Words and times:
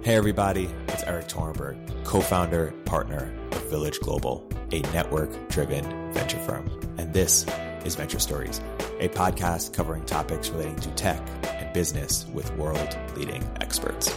Hey, 0.00 0.14
everybody, 0.14 0.70
it's 0.86 1.02
Erik 1.02 1.26
Torenberg, 1.26 2.04
co 2.04 2.20
founder, 2.20 2.72
partner 2.84 3.34
of 3.50 3.68
Village 3.68 3.98
Global, 3.98 4.48
a 4.70 4.80
network 4.92 5.48
driven 5.48 6.12
venture 6.12 6.38
firm. 6.38 6.70
And 6.98 7.12
this 7.12 7.44
is 7.84 7.96
Venture 7.96 8.20
Stories, 8.20 8.60
a 9.00 9.08
podcast 9.08 9.74
covering 9.74 10.04
topics 10.04 10.50
relating 10.50 10.76
to 10.76 10.90
tech 10.90 11.20
and 11.46 11.72
business 11.74 12.26
with 12.32 12.48
world 12.56 12.96
leading 13.16 13.42
experts. 13.60 14.16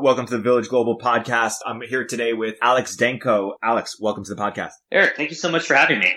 Welcome 0.00 0.26
to 0.26 0.36
the 0.36 0.42
Village 0.42 0.68
Global 0.68 0.98
podcast. 0.98 1.58
I'm 1.64 1.80
here 1.80 2.04
today 2.04 2.32
with 2.32 2.56
Alex 2.60 2.96
Danco. 2.96 3.52
Alex, 3.62 4.00
welcome 4.00 4.24
to 4.24 4.34
the 4.34 4.42
podcast. 4.42 4.72
Erik, 4.90 5.16
thank 5.16 5.30
you 5.30 5.36
so 5.36 5.48
much 5.48 5.64
for 5.64 5.74
having 5.74 6.00
me. 6.00 6.12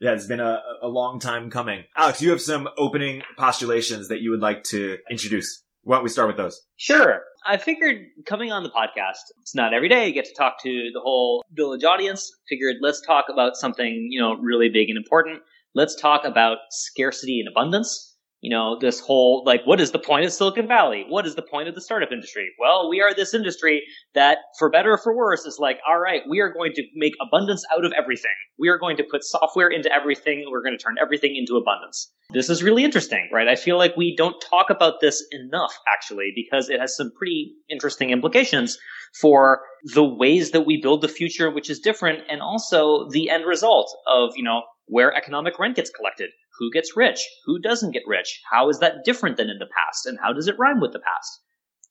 Yeah, 0.00 0.12
it's 0.12 0.26
been 0.26 0.40
a, 0.40 0.60
a 0.82 0.88
long 0.88 1.20
time 1.20 1.50
coming. 1.50 1.84
Alex, 1.96 2.20
you 2.20 2.30
have 2.30 2.40
some 2.40 2.68
opening 2.76 3.22
postulations 3.38 4.08
that 4.08 4.20
you 4.20 4.30
would 4.30 4.40
like 4.40 4.64
to 4.64 4.98
introduce. 5.10 5.62
Why 5.82 5.96
don't 5.96 6.04
we 6.04 6.10
start 6.10 6.28
with 6.28 6.36
those? 6.36 6.60
Sure. 6.76 7.20
I 7.46 7.58
figured 7.58 7.98
coming 8.26 8.52
on 8.52 8.62
the 8.62 8.70
podcast, 8.70 9.20
it's 9.40 9.54
not 9.54 9.74
every 9.74 9.88
day 9.88 10.08
you 10.08 10.14
get 10.14 10.24
to 10.24 10.34
talk 10.34 10.62
to 10.62 10.90
the 10.92 11.00
whole 11.00 11.44
village 11.52 11.84
audience. 11.84 12.32
Figured 12.48 12.76
let's 12.80 13.02
talk 13.02 13.26
about 13.30 13.56
something, 13.56 14.08
you 14.10 14.20
know, 14.20 14.34
really 14.34 14.70
big 14.70 14.88
and 14.88 14.96
important. 14.96 15.42
Let's 15.74 15.94
talk 15.94 16.24
about 16.24 16.58
scarcity 16.70 17.40
and 17.40 17.48
abundance 17.48 18.13
you 18.44 18.50
know, 18.50 18.76
this 18.78 19.00
whole, 19.00 19.42
like, 19.46 19.62
what 19.64 19.80
is 19.80 19.92
the 19.92 19.98
point 19.98 20.26
of 20.26 20.30
Silicon 20.30 20.68
Valley? 20.68 21.06
What 21.08 21.26
is 21.26 21.34
the 21.34 21.40
point 21.40 21.66
of 21.66 21.74
the 21.74 21.80
startup 21.80 22.12
industry? 22.12 22.50
Well, 22.60 22.90
we 22.90 23.00
are 23.00 23.14
this 23.14 23.32
industry 23.32 23.82
that, 24.12 24.36
for 24.58 24.68
better 24.68 24.92
or 24.92 24.98
for 24.98 25.16
worse, 25.16 25.46
is 25.46 25.58
like, 25.58 25.78
all 25.88 25.98
right, 25.98 26.20
we 26.28 26.40
are 26.40 26.52
going 26.52 26.74
to 26.74 26.82
make 26.94 27.14
abundance 27.26 27.64
out 27.74 27.86
of 27.86 27.92
everything. 27.96 28.34
We 28.58 28.68
are 28.68 28.76
going 28.76 28.98
to 28.98 29.04
put 29.10 29.24
software 29.24 29.68
into 29.68 29.90
everything. 29.90 30.44
We're 30.50 30.62
going 30.62 30.76
to 30.76 30.84
turn 30.84 30.96
everything 31.00 31.34
into 31.36 31.56
abundance. 31.56 32.12
This 32.34 32.50
is 32.50 32.62
really 32.62 32.84
interesting, 32.84 33.30
right? 33.32 33.48
I 33.48 33.56
feel 33.56 33.78
like 33.78 33.96
we 33.96 34.14
don't 34.14 34.36
talk 34.42 34.68
about 34.68 35.00
this 35.00 35.24
enough, 35.30 35.72
actually, 35.90 36.30
because 36.36 36.68
it 36.68 36.78
has 36.78 36.94
some 36.94 37.12
pretty 37.16 37.54
interesting 37.70 38.10
implications 38.10 38.76
for 39.22 39.62
the 39.94 40.04
ways 40.04 40.50
that 40.50 40.66
we 40.66 40.82
build 40.82 41.00
the 41.00 41.08
future, 41.08 41.50
which 41.50 41.70
is 41.70 41.78
different, 41.78 42.18
and 42.28 42.42
also 42.42 43.08
the 43.08 43.30
end 43.30 43.46
result 43.46 43.90
of, 44.06 44.32
you 44.36 44.44
know, 44.44 44.64
where 44.84 45.16
economic 45.16 45.58
rent 45.58 45.76
gets 45.76 45.88
collected 45.88 46.28
who 46.58 46.70
gets 46.70 46.96
rich? 46.96 47.20
Who 47.46 47.58
doesn't 47.58 47.92
get 47.92 48.02
rich? 48.06 48.40
How 48.50 48.68
is 48.68 48.78
that 48.78 49.04
different 49.04 49.36
than 49.36 49.50
in 49.50 49.58
the 49.58 49.66
past? 49.66 50.06
And 50.06 50.18
how 50.22 50.32
does 50.32 50.48
it 50.48 50.58
rhyme 50.58 50.80
with 50.80 50.92
the 50.92 51.00
past? 51.00 51.40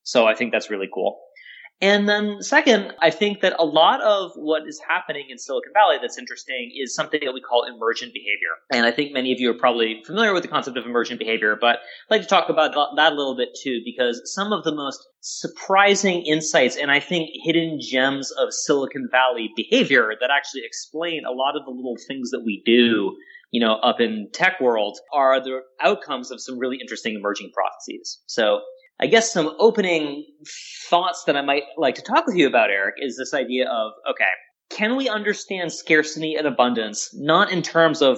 So 0.04 0.26
I 0.26 0.36
think 0.36 0.52
that's 0.52 0.70
really 0.70 0.90
cool. 0.94 1.20
And 1.82 2.08
then 2.08 2.42
second, 2.42 2.94
I 3.02 3.10
think 3.10 3.42
that 3.42 3.56
a 3.60 3.66
lot 3.66 4.00
of 4.02 4.32
what 4.36 4.62
is 4.68 4.80
happening 4.88 5.26
in 5.30 5.38
Silicon 5.38 5.74
Valley 5.74 5.98
that's 6.00 6.18
interesting 6.18 6.72
is 6.82 6.96
something 6.96 7.20
that 7.26 7.34
we 7.34 7.42
call 7.42 7.66
emergent 7.66 8.14
behavior. 8.14 8.56
And 8.72 8.86
I 8.86 8.92
think 8.92 9.12
many 9.12 9.34
of 9.34 9.40
you 9.42 9.50
are 9.52 9.58
probably 9.58 10.02
familiar 10.06 10.34
with 10.34 10.44
the 10.44 10.50
concept 10.50 10.78
of 10.78 10.86
emergent 10.86 11.20
behavior, 11.20 11.58
but 11.60 11.80
I'd 12.10 12.12
like 12.12 12.22
to 12.22 12.28
talk 12.28 12.48
about 12.48 12.74
that 12.96 13.12
a 13.12 13.16
little 13.16 13.36
bit 13.36 13.50
too, 13.62 13.82
because 13.84 14.22
some 14.34 14.54
of 14.54 14.64
the 14.64 14.74
most 14.74 15.06
surprising 15.20 16.22
insights 16.22 16.78
and 16.78 16.90
I 16.90 17.02
think 17.02 17.32
hidden 17.44 17.80
gems 17.82 18.32
of 18.32 18.54
Silicon 18.54 19.10
Valley 19.12 19.50
behavior 19.54 20.14
that 20.22 20.30
actually 20.32 20.62
explain 20.64 21.24
a 21.26 21.32
lot 21.32 21.58
of 21.58 21.66
the 21.66 21.72
little 21.72 21.98
things 22.08 22.30
that 22.32 22.44
we 22.46 22.62
do 22.66 23.14
you 23.54 23.60
know, 23.64 23.76
up 23.76 24.02
in 24.02 24.30
tech 24.34 24.60
world 24.60 24.98
are 25.14 25.40
the 25.40 25.60
outcomes 25.80 26.32
of 26.32 26.42
some 26.42 26.58
really 26.58 26.80
interesting 26.82 27.14
emerging 27.14 27.52
processes. 27.54 28.20
So 28.26 28.62
I 29.00 29.06
guess 29.06 29.32
some 29.32 29.56
opening 29.60 30.26
thoughts 30.90 31.24
that 31.28 31.38
I 31.38 31.44
might 31.44 31.64
like 31.78 31.94
to 31.96 32.02
talk 32.02 32.26
with 32.26 32.36
you 32.36 32.48
about, 32.48 32.72
Erik, 32.72 32.96
is 32.98 33.16
this 33.16 33.32
idea 33.32 33.70
of, 33.70 33.92
okay, 34.10 34.26
can 34.72 34.96
we 34.96 35.08
understand 35.08 35.72
scarcity 35.72 36.34
and 36.34 36.48
abundance 36.48 37.12
not 37.14 37.52
in 37.52 37.62
terms 37.62 38.02
of 38.02 38.18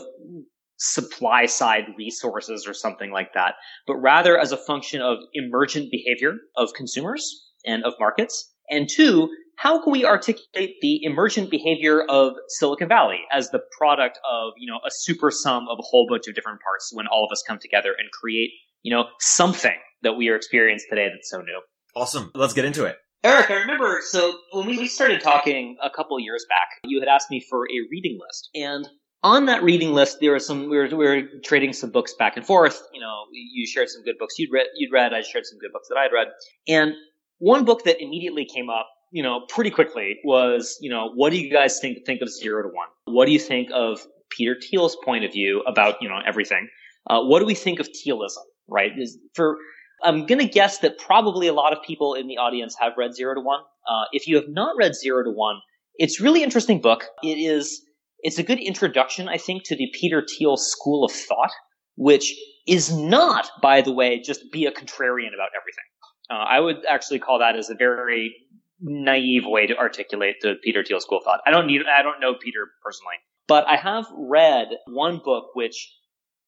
supply 0.77 1.47
side 1.47 1.83
resources 1.97 2.65
or 2.65 2.73
something 2.73 3.11
like 3.11 3.33
that, 3.33 3.55
but 3.87 3.97
rather 3.97 4.39
as 4.39 4.53
a 4.53 4.57
function 4.57 5.01
of 5.01 5.17
emergent 5.33 5.91
behavior 5.91 6.35
of 6.55 6.69
consumers 6.73 7.51
and 7.65 7.83
of 7.83 7.93
markets? 7.99 8.53
And 8.69 8.87
two, 8.89 9.29
how 9.57 9.81
can 9.81 9.91
we 9.91 10.05
articulate 10.05 10.75
the 10.81 11.03
emergent 11.03 11.49
behavior 11.49 12.03
of 12.03 12.33
Silicon 12.47 12.87
Valley 12.87 13.19
as 13.31 13.49
the 13.49 13.61
product 13.77 14.19
of, 14.29 14.53
you 14.57 14.71
know, 14.71 14.79
a 14.85 14.91
super 14.91 15.31
sum 15.31 15.67
of 15.69 15.79
a 15.79 15.83
whole 15.83 16.07
bunch 16.09 16.27
of 16.27 16.35
different 16.35 16.61
parts 16.61 16.91
when 16.93 17.07
all 17.07 17.25
of 17.25 17.31
us 17.31 17.43
come 17.47 17.59
together 17.59 17.93
and 17.97 18.09
create, 18.11 18.51
you 18.83 18.93
know, 18.93 19.05
something 19.19 19.75
that 20.03 20.13
we 20.13 20.29
are 20.29 20.35
experiencing 20.35 20.87
today 20.89 21.07
that's 21.13 21.29
so 21.29 21.37
new. 21.39 21.61
Awesome. 21.95 22.31
Let's 22.35 22.53
get 22.53 22.65
into 22.65 22.85
it. 22.85 22.97
Erik, 23.23 23.49
I 23.49 23.55
remember, 23.55 24.01
so 24.03 24.37
when 24.51 24.67
we 24.67 24.87
started 24.87 25.19
talking 25.19 25.77
a 25.81 25.89
couple 25.89 26.19
years 26.19 26.45
back, 26.47 26.67
you 26.83 26.99
had 26.99 27.09
asked 27.09 27.31
me 27.31 27.43
for 27.49 27.63
a 27.63 27.87
reading 27.89 28.19
list. 28.21 28.49
And 28.53 28.87
on 29.23 29.47
that 29.47 29.63
reading 29.63 29.93
list, 29.93 30.19
there 30.21 30.31
were 30.31 30.39
some, 30.39 30.69
we 30.69 30.77
were, 30.77 30.87
we 30.89 30.95
were 30.95 31.21
trading 31.43 31.73
some 31.73 31.89
books 31.89 32.13
back 32.13 32.37
and 32.37 32.45
forth. 32.45 32.83
You 32.93 33.01
know, 33.01 33.23
you 33.31 33.65
shared 33.65 33.89
some 33.89 34.03
good 34.03 34.19
books 34.19 34.37
you'd 34.37 34.51
read, 34.51 34.67
you'd 34.75 34.91
read, 34.91 35.13
I 35.13 35.21
shared 35.21 35.47
some 35.47 35.57
good 35.57 35.71
books 35.73 35.87
that 35.89 35.97
I'd 35.97 36.13
read. 36.13 36.27
And 36.67 36.93
one 37.39 37.65
book 37.65 37.83
that 37.85 37.99
immediately 37.99 38.45
came 38.45 38.69
up 38.69 38.87
you 39.15 39.23
know, 39.23 39.45
pretty 39.47 39.71
quickly 39.71 40.19
was, 40.25 40.77
you 40.81 40.89
know, 40.89 41.09
what 41.15 41.29
do 41.29 41.37
you 41.37 41.49
guys 41.49 41.79
think 41.79 42.05
think 42.05 42.21
of 42.21 42.29
zero 42.29 42.63
to 42.63 42.67
one? 42.67 42.89
What 43.05 43.27
do 43.27 43.31
you 43.31 43.39
think 43.39 43.69
of 43.73 44.05
Peter 44.29 44.57
Thiel's 44.61 44.97
point 45.05 45.23
of 45.23 45.31
view 45.31 45.61
about, 45.61 45.95
you 46.01 46.09
know, 46.09 46.19
everything? 46.27 46.67
Uh, 47.09 47.21
what 47.21 47.39
do 47.39 47.45
we 47.45 47.55
think 47.55 47.79
of 47.79 47.87
Thielism, 47.87 48.43
right? 48.67 48.91
Is 48.97 49.17
for 49.33 49.55
I'm 50.03 50.25
going 50.25 50.39
to 50.39 50.47
guess 50.47 50.79
that 50.79 50.97
probably 50.97 51.47
a 51.47 51.53
lot 51.53 51.71
of 51.71 51.81
people 51.81 52.13
in 52.13 52.27
the 52.27 52.37
audience 52.37 52.75
have 52.81 52.91
read 52.97 53.15
Zero 53.15 53.33
to 53.35 53.39
One. 53.39 53.61
Uh, 53.89 54.03
if 54.11 54.27
you 54.27 54.35
have 54.35 54.49
not 54.49 54.75
read 54.77 54.93
Zero 54.93 55.23
to 55.23 55.31
One, 55.31 55.61
it's 55.95 56.19
really 56.19 56.43
interesting 56.43 56.81
book. 56.81 57.05
It 57.23 57.37
is 57.37 57.81
it's 58.19 58.37
a 58.37 58.43
good 58.43 58.59
introduction, 58.59 59.29
I 59.29 59.37
think, 59.37 59.63
to 59.67 59.77
the 59.77 59.87
Peter 59.93 60.25
Thiel 60.27 60.57
school 60.57 61.05
of 61.05 61.13
thought, 61.13 61.51
which 61.95 62.35
is 62.67 62.93
not, 62.93 63.49
by 63.61 63.79
the 63.79 63.93
way, 63.93 64.19
just 64.19 64.51
be 64.51 64.65
a 64.65 64.73
contrarian 64.73 65.33
about 65.33 65.51
everything. 65.55 65.87
Uh, 66.29 66.33
I 66.33 66.59
would 66.59 66.77
actually 66.89 67.19
call 67.19 67.39
that 67.39 67.55
as 67.55 67.69
a 67.69 67.75
very 67.75 68.35
naive 68.85 69.43
way 69.45 69.67
to 69.67 69.77
articulate 69.77 70.35
the 70.41 70.55
Peter 70.63 70.83
Thiel 70.83 70.99
school 70.99 71.17
of 71.17 71.23
thought. 71.23 71.41
I 71.45 71.51
don't 71.51 71.67
need, 71.67 71.81
I 71.85 72.03
don't 72.03 72.19
know 72.19 72.35
Peter 72.35 72.67
personally, 72.83 73.15
but 73.47 73.67
I 73.67 73.75
have 73.77 74.05
read 74.15 74.67
one 74.87 75.21
book 75.23 75.47
which, 75.53 75.91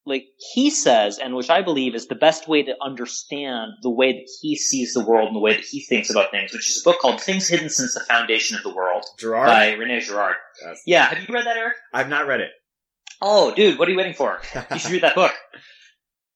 like 0.06 0.26
he 0.54 0.70
says, 0.70 1.18
and 1.20 1.36
which 1.36 1.50
I 1.50 1.62
believe 1.62 1.96
is 1.96 2.08
the 2.08 2.16
best 2.16 2.48
way 2.48 2.64
to 2.64 2.74
understand 2.82 3.72
the 3.82 3.90
way 3.90 4.14
that 4.14 4.30
he 4.42 4.56
sees 4.56 4.94
the 4.94 5.06
world 5.06 5.28
and 5.28 5.36
the 5.36 5.42
way 5.42 5.54
that 5.54 5.66
he 5.66 5.82
thinks 5.84 6.10
about 6.10 6.32
things, 6.32 6.54
which 6.54 6.70
is 6.70 6.82
a 6.82 6.90
book 6.90 7.00
called 7.02 7.20
Things 7.20 7.48
Hidden 7.50 7.70
Since 7.70 7.94
the 7.94 8.02
Foundation 8.02 8.56
of 8.56 8.64
the 8.64 8.74
World 8.74 9.04
Girard? 9.20 9.48
by 9.48 9.74
Rene 9.74 10.00
Girard. 10.00 10.36
Yes. 10.64 10.82
Yeah, 10.86 11.06
have 11.06 11.28
you 11.28 11.34
read 11.34 11.46
that, 11.46 11.58
Erik? 11.58 11.76
I've 11.94 12.10
not 12.10 12.28
read 12.28 12.42
it. 12.42 12.52
Oh, 13.22 13.54
dude, 13.54 13.80
what 13.80 13.88
are 13.88 13.92
you 13.92 13.98
waiting 13.98 14.14
for? 14.14 14.40
You 14.72 14.80
should 14.80 14.92
read 14.92 15.04
that 15.04 15.16
book. 15.16 15.34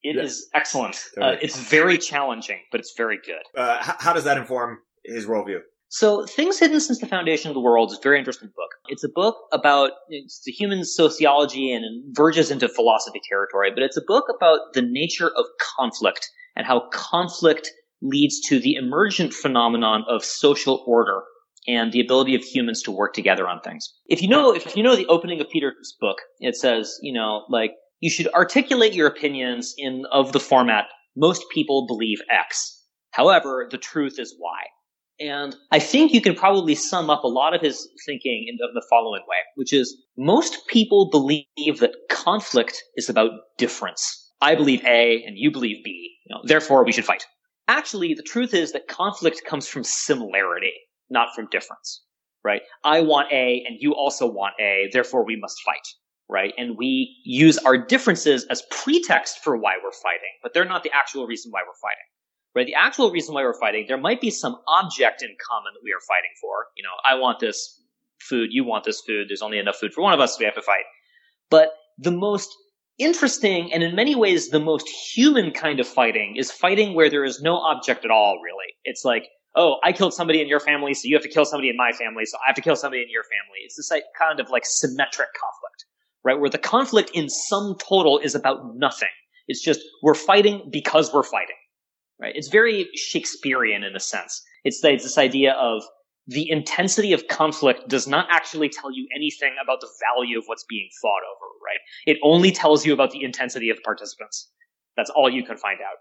It 0.04 0.16
yes. 0.16 0.32
is 0.32 0.50
excellent. 0.54 0.96
Uh, 1.16 1.36
it's 1.42 1.56
very 1.56 2.00
challenging, 2.00 2.58
but 2.72 2.80
it's 2.80 2.96
very 2.98 3.20
good. 3.24 3.44
Uh, 3.56 3.78
how 3.82 4.14
does 4.14 4.24
that 4.24 4.38
inform 4.38 4.80
his 5.06 5.28
worldview? 5.28 5.60
So, 5.94 6.26
Things 6.26 6.58
Hidden 6.58 6.80
Since 6.80 7.00
the 7.00 7.06
Foundation 7.06 7.50
of 7.50 7.54
the 7.54 7.60
World 7.60 7.92
is 7.92 7.98
a 7.98 8.02
very 8.02 8.18
interesting 8.18 8.48
book. 8.56 8.70
It's 8.88 9.04
a 9.04 9.10
book 9.10 9.36
about 9.52 9.92
it's 10.08 10.42
the 10.46 10.52
human 10.54 10.86
sociology 10.86 11.74
and 11.74 11.84
it 11.84 12.16
verges 12.16 12.50
into 12.50 12.70
philosophy 12.70 13.20
territory, 13.28 13.72
but 13.74 13.84
it's 13.84 13.98
a 13.98 14.02
book 14.08 14.24
about 14.34 14.72
the 14.74 14.84
nature 14.84 15.30
of 15.36 15.46
conflict 15.60 16.30
and 16.56 16.66
how 16.66 16.88
conflict 16.94 17.72
leads 18.02 18.40
to 18.48 18.58
the 18.58 18.76
emergent 18.76 19.34
phenomenon 19.34 20.06
of 20.08 20.24
social 20.24 20.82
order 20.88 21.24
and 21.68 21.92
the 21.92 22.00
ability 22.00 22.36
of 22.36 22.42
humans 22.42 22.82
to 22.84 22.92
work 22.92 23.14
together 23.14 23.46
on 23.46 23.60
things. 23.60 23.94
If 24.08 24.22
you 24.22 24.30
know, 24.30 24.56
if 24.56 24.78
you 24.78 24.84
know 24.84 24.96
the 24.96 25.08
opening 25.08 25.42
of 25.42 25.50
Peter's 25.50 25.98
book, 26.00 26.20
it 26.40 26.56
says, 26.56 26.98
you 27.02 27.12
know, 27.12 27.44
like 27.50 27.72
you 28.00 28.10
should 28.10 28.30
articulate 28.30 28.94
your 28.94 29.08
opinions 29.08 29.76
in 29.78 30.06
of 30.14 30.32
the 30.32 30.40
format 30.40 30.86
most 31.18 31.44
people 31.54 31.86
believe 31.86 32.20
X. 32.32 32.82
However, 33.12 33.68
the 33.70 33.78
truth 33.78 34.20
is 34.20 34.38
Y. 34.40 34.62
And 35.22 35.56
I 35.72 35.78
think 35.78 36.14
you 36.14 36.22
can 36.22 36.34
probably 36.34 36.74
sum 36.74 37.12
up 37.12 37.24
a 37.24 37.28
lot 37.28 37.54
of 37.54 37.62
his 37.62 37.88
thinking 38.08 38.48
in 38.50 38.58
the, 38.58 38.84
following 38.90 39.22
way, 39.28 39.38
which 39.56 39.72
is 39.72 39.96
most 40.18 40.68
people 40.68 41.10
believe 41.12 41.80
that 41.80 41.94
conflict 42.10 42.84
is 42.96 43.08
about 43.08 43.32
difference. 43.58 44.32
I 44.42 44.56
believe 44.56 44.84
A 44.84 45.24
and 45.24 45.38
you 45.38 45.52
believe 45.52 45.84
B. 45.84 46.10
You 46.26 46.36
know, 46.36 46.42
therefore, 46.46 46.84
we 46.84 46.92
should 46.92 47.06
fight. 47.06 47.26
Actually, 47.68 48.16
the 48.16 48.24
truth 48.24 48.56
is 48.56 48.72
that 48.72 48.88
conflict 48.88 49.44
comes 49.46 49.68
from 49.68 49.84
similarity, 49.84 50.74
not 51.12 51.36
from 51.36 51.48
difference. 51.52 52.04
Right? 52.44 52.64
I 52.84 53.02
want 53.02 53.32
A 53.32 53.64
and 53.68 53.78
you 53.80 53.94
also 53.94 54.26
want 54.26 54.56
A. 54.60 54.90
Therefore, 54.92 55.24
we 55.24 55.36
must 55.40 55.62
fight. 55.64 55.88
Right? 56.28 56.54
And 56.58 56.78
we 56.78 57.16
use 57.26 57.60
our 57.60 57.78
differences 57.78 58.46
as 58.50 58.64
pretext 58.72 59.40
for 59.44 59.56
why 59.56 59.74
we're 59.84 59.92
fighting, 59.92 60.34
but 60.42 60.56
they're 60.56 60.66
not 60.66 60.82
the 60.82 60.92
actual 60.92 61.28
reason 61.28 61.52
why 61.52 61.60
we're 61.62 61.80
fighting 61.80 62.08
right? 62.56 62.66
The 62.66 62.76
actual 62.76 63.12
reason 63.12 63.34
why 63.34 63.44
we're 63.44 63.60
fighting, 63.60 63.86
there 63.88 63.98
might 63.98 64.22
be 64.22 64.30
some 64.30 64.58
object 64.68 65.22
in 65.22 65.30
common 65.50 65.74
that 65.74 65.82
we 65.84 65.92
are 65.92 66.02
fighting 66.08 66.32
for. 66.40 66.68
You 66.76 66.84
know, 66.84 66.90
I 67.06 67.16
want 67.16 67.40
this 67.40 67.82
food, 68.20 68.50
you 68.52 68.64
want 68.64 68.84
this 68.84 69.02
food, 69.02 69.28
there's 69.30 69.42
only 69.42 69.60
enough 69.60 69.78
food 69.78 69.94
for 69.94 70.02
one 70.02 70.14
of 70.14 70.20
us, 70.20 70.34
so 70.34 70.40
we 70.40 70.46
have 70.46 70.56
to 70.56 70.62
fight. 70.62 70.86
But 71.50 71.70
the 71.98 72.12
most 72.12 72.56
interesting 72.98 73.74
and 73.74 73.82
in 73.82 73.96
many 73.96 74.16
ways 74.16 74.50
the 74.50 74.60
most 74.60 74.88
human 74.88 75.52
kind 75.52 75.80
of 75.80 75.88
fighting 75.88 76.36
is 76.38 76.52
fighting 76.52 76.94
where 76.94 77.10
there 77.10 77.24
is 77.24 77.42
no 77.42 77.56
object 77.56 78.06
at 78.06 78.12
all, 78.12 78.40
really. 78.44 78.76
It's 78.84 79.04
like, 79.04 79.28
oh, 79.56 79.78
I 79.84 79.92
killed 79.92 80.14
somebody 80.14 80.42
in 80.42 80.48
your 80.48 80.60
family, 80.60 80.94
so 80.94 81.08
you 81.08 81.16
have 81.16 81.24
to 81.24 81.30
kill 81.30 81.46
somebody 81.46 81.70
in 81.70 81.78
my 81.78 81.92
family, 81.92 82.26
so 82.26 82.38
I 82.38 82.48
have 82.48 82.56
to 82.56 82.62
kill 82.62 82.76
somebody 82.76 83.02
in 83.02 83.10
your 83.10 83.24
family. 83.24 83.60
It's 83.66 83.76
this 83.76 83.92
like, 83.92 84.04
kind 84.18 84.40
of 84.40 84.50
like 84.50 84.64
symmetric 84.66 85.30
conflict, 85.34 85.86
right? 86.24 86.40
Where 86.40 86.50
the 86.50 86.58
conflict 86.58 87.12
in 87.14 87.30
sum 87.30 87.76
total 87.80 88.20
is 88.20 88.36
about 88.36 88.76
nothing. 88.76 89.10
It's 89.48 89.62
just 89.62 89.82
we're 90.04 90.14
fighting 90.14 90.70
because 90.72 91.12
we're 91.14 91.24
fighting, 91.24 91.56
right? 92.22 92.34
It's 92.36 92.48
very 92.48 92.88
Shakespearean 92.96 93.84
in 93.84 93.96
a 93.96 94.00
sense. 94.00 94.42
It's, 94.64 94.84
it's 94.84 95.04
this 95.04 95.18
idea 95.18 95.54
of 95.54 95.84
the 96.28 96.50
intensity 96.50 97.14
of 97.14 97.28
conflict 97.28 97.90
does 97.90 98.08
not 98.08 98.28
actually 98.30 98.70
tell 98.70 98.92
you 98.92 99.08
anything 99.16 99.56
about 99.62 99.82
the 99.82 99.90
value 100.14 100.38
of 100.38 100.46
what's 100.46 100.64
being 100.70 100.88
fought 101.02 101.22
over, 101.30 101.48
right? 101.66 101.80
It 102.06 102.20
only 102.24 102.52
tells 102.52 102.86
you 102.86 102.94
about 102.94 103.12
the 103.12 103.24
intensity 103.24 103.70
of 103.70 103.78
the 103.78 103.82
participants. 103.82 104.50
That's 104.96 105.10
all 105.10 105.30
you 105.30 105.44
can 105.44 105.58
find 105.58 105.80
out, 105.82 105.98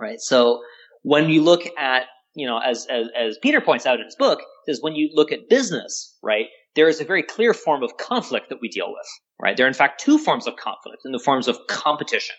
right? 0.00 0.20
So 0.20 0.62
when 1.02 1.30
you 1.30 1.42
look 1.42 1.62
at, 1.78 2.06
you 2.34 2.46
know, 2.46 2.58
as, 2.58 2.86
as, 2.90 3.06
as 3.16 3.38
Peter 3.40 3.60
points 3.60 3.86
out 3.86 4.00
in 4.00 4.04
his 4.04 4.16
book, 4.16 4.40
is 4.66 4.82
when 4.82 4.94
you 4.94 5.10
look 5.14 5.32
at 5.32 5.48
business, 5.48 6.16
right? 6.22 6.46
There 6.74 6.88
is 6.88 7.00
a 7.00 7.04
very 7.04 7.22
clear 7.22 7.54
form 7.54 7.82
of 7.82 7.96
conflict 7.98 8.48
that 8.48 8.58
we 8.60 8.68
deal 8.68 8.88
with, 8.88 9.06
right? 9.40 9.56
There 9.56 9.66
are 9.66 9.68
in 9.68 9.74
fact 9.74 10.00
two 10.00 10.18
forms 10.18 10.46
of 10.46 10.56
conflict 10.56 11.02
in 11.04 11.12
the 11.12 11.18
forms 11.18 11.46
of 11.46 11.58
competition, 11.68 12.34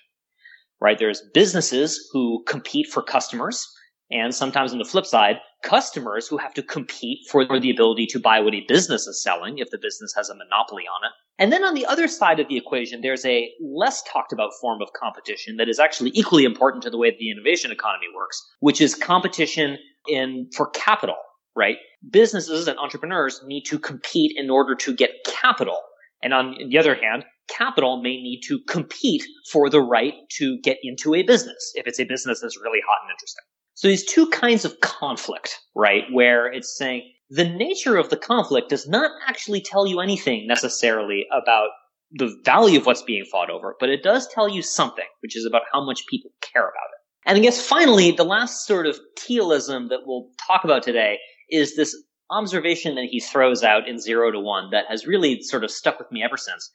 right? 0.83 1.00
There's 1.00 1.24
businesses 1.33 2.09
who 2.12 2.44
compete 2.45 2.88
for 2.88 3.01
customers, 3.01 3.65
and 4.12 4.35
sometimes 4.35 4.74
on 4.74 4.80
the 4.80 4.85
flip 4.85 5.06
side, 5.06 5.38
customers 5.63 6.27
who 6.27 6.38
have 6.38 6.53
to 6.56 6.62
compete 6.62 7.19
for 7.31 7.45
the 7.47 7.71
ability 7.71 8.06
to 8.07 8.19
buy 8.19 8.41
what 8.41 8.53
a 8.53 8.65
business 8.68 9.07
is 9.07 9.24
selling 9.24 9.59
if 9.59 9.69
the 9.71 9.80
business 9.81 10.13
has 10.13 10.30
a 10.30 10.35
monopoly 10.35 10.83
on 10.83 11.06
it. 11.07 11.13
And 11.39 11.53
then 11.53 11.63
on 11.63 11.74
the 11.74 11.85
other 11.85 12.09
side 12.09 12.41
of 12.41 12.50
the 12.50 12.57
equation, 12.57 13.00
there's 13.01 13.25
a 13.25 13.50
less 13.62 14.03
talked 14.03 14.33
about 14.33 14.51
form 14.59 14.81
of 14.81 14.89
competition 14.91 15.56
that 15.56 15.69
is 15.69 15.80
actually 15.80 16.12
equally 16.13 16.44
important 16.44 16.83
to 16.83 16.89
the 16.89 16.97
way 16.97 17.15
the 17.18 17.31
innovation 17.31 17.71
economy 17.71 18.07
works, 18.13 18.45
which 18.59 18.81
is 18.81 18.94
competition 18.94 19.77
in 20.07 20.50
for 20.56 20.68
capital, 20.71 21.15
right? 21.56 21.77
Businesses 22.12 22.68
and 22.68 22.77
entrepreneurs 22.77 23.41
need 23.45 23.63
to 23.63 23.79
compete 23.79 24.33
in 24.36 24.50
order 24.50 24.75
to 24.75 24.94
get 24.94 25.12
capital. 25.25 25.79
And 26.21 26.33
on 26.33 26.56
the 26.69 26.77
other 26.77 26.95
hand, 26.95 27.24
capital 27.55 28.01
may 28.01 28.21
need 28.21 28.41
to 28.47 28.59
compete 28.67 29.23
for 29.50 29.69
the 29.69 29.81
right 29.81 30.13
to 30.38 30.59
get 30.61 30.77
into 30.83 31.13
a 31.13 31.23
business 31.23 31.71
if 31.75 31.85
it's 31.88 32.00
a 32.00 32.05
business 32.05 32.41
that's 32.41 32.59
really 32.59 32.81
hot 32.88 33.00
and 33.03 33.11
interesting. 33.11 33.44
So 33.75 33.88
these 33.88 34.05
two 34.05 34.27
kinds 34.29 34.65
of 34.65 34.79
conflict, 34.81 35.59
right, 35.75 36.03
where 36.11 36.51
it's 36.51 36.77
saying 36.77 37.03
the 37.29 37.47
nature 37.47 37.97
of 37.97 38.09
the 38.09 38.17
conflict 38.17 38.69
does 38.69 38.88
not 38.88 39.11
actually 39.27 39.61
tell 39.61 39.88
you 39.88 40.00
anything 40.00 40.47
necessarily 40.47 41.25
about 41.31 41.69
the 42.11 42.35
value 42.45 42.79
of 42.79 42.85
what's 42.85 43.01
being 43.01 43.25
fought 43.25 43.50
over, 43.50 43.75
but 43.79 43.89
it 43.89 44.03
does 44.03 44.27
tell 44.27 44.47
you 44.47 44.61
something, 44.61 45.07
which 45.21 45.35
is 45.35 45.45
about 45.45 45.63
how 45.71 45.83
much 45.83 46.05
people 46.07 46.31
care 46.41 46.63
about 46.63 46.69
it. 46.69 47.00
And 47.25 47.38
I 47.38 47.41
guess 47.41 47.65
finally, 47.65 48.11
the 48.11 48.23
last 48.23 48.67
sort 48.67 48.85
of 48.85 49.00
Thielism 49.17 49.89
that 49.89 50.01
we'll 50.05 50.29
talk 50.45 50.63
about 50.63 50.83
today 50.83 51.17
is 51.50 51.75
this 51.75 51.95
observation 52.29 52.95
that 52.95 53.05
he 53.09 53.19
throws 53.19 53.63
out 53.63 53.88
in 53.88 54.00
Zero 54.00 54.31
to 54.31 54.39
One 54.39 54.69
that 54.71 54.85
has 54.89 55.07
really 55.07 55.41
sort 55.41 55.63
of 55.63 55.71
stuck 55.71 55.97
with 56.00 56.11
me 56.11 56.23
ever 56.23 56.38
since, 56.38 56.69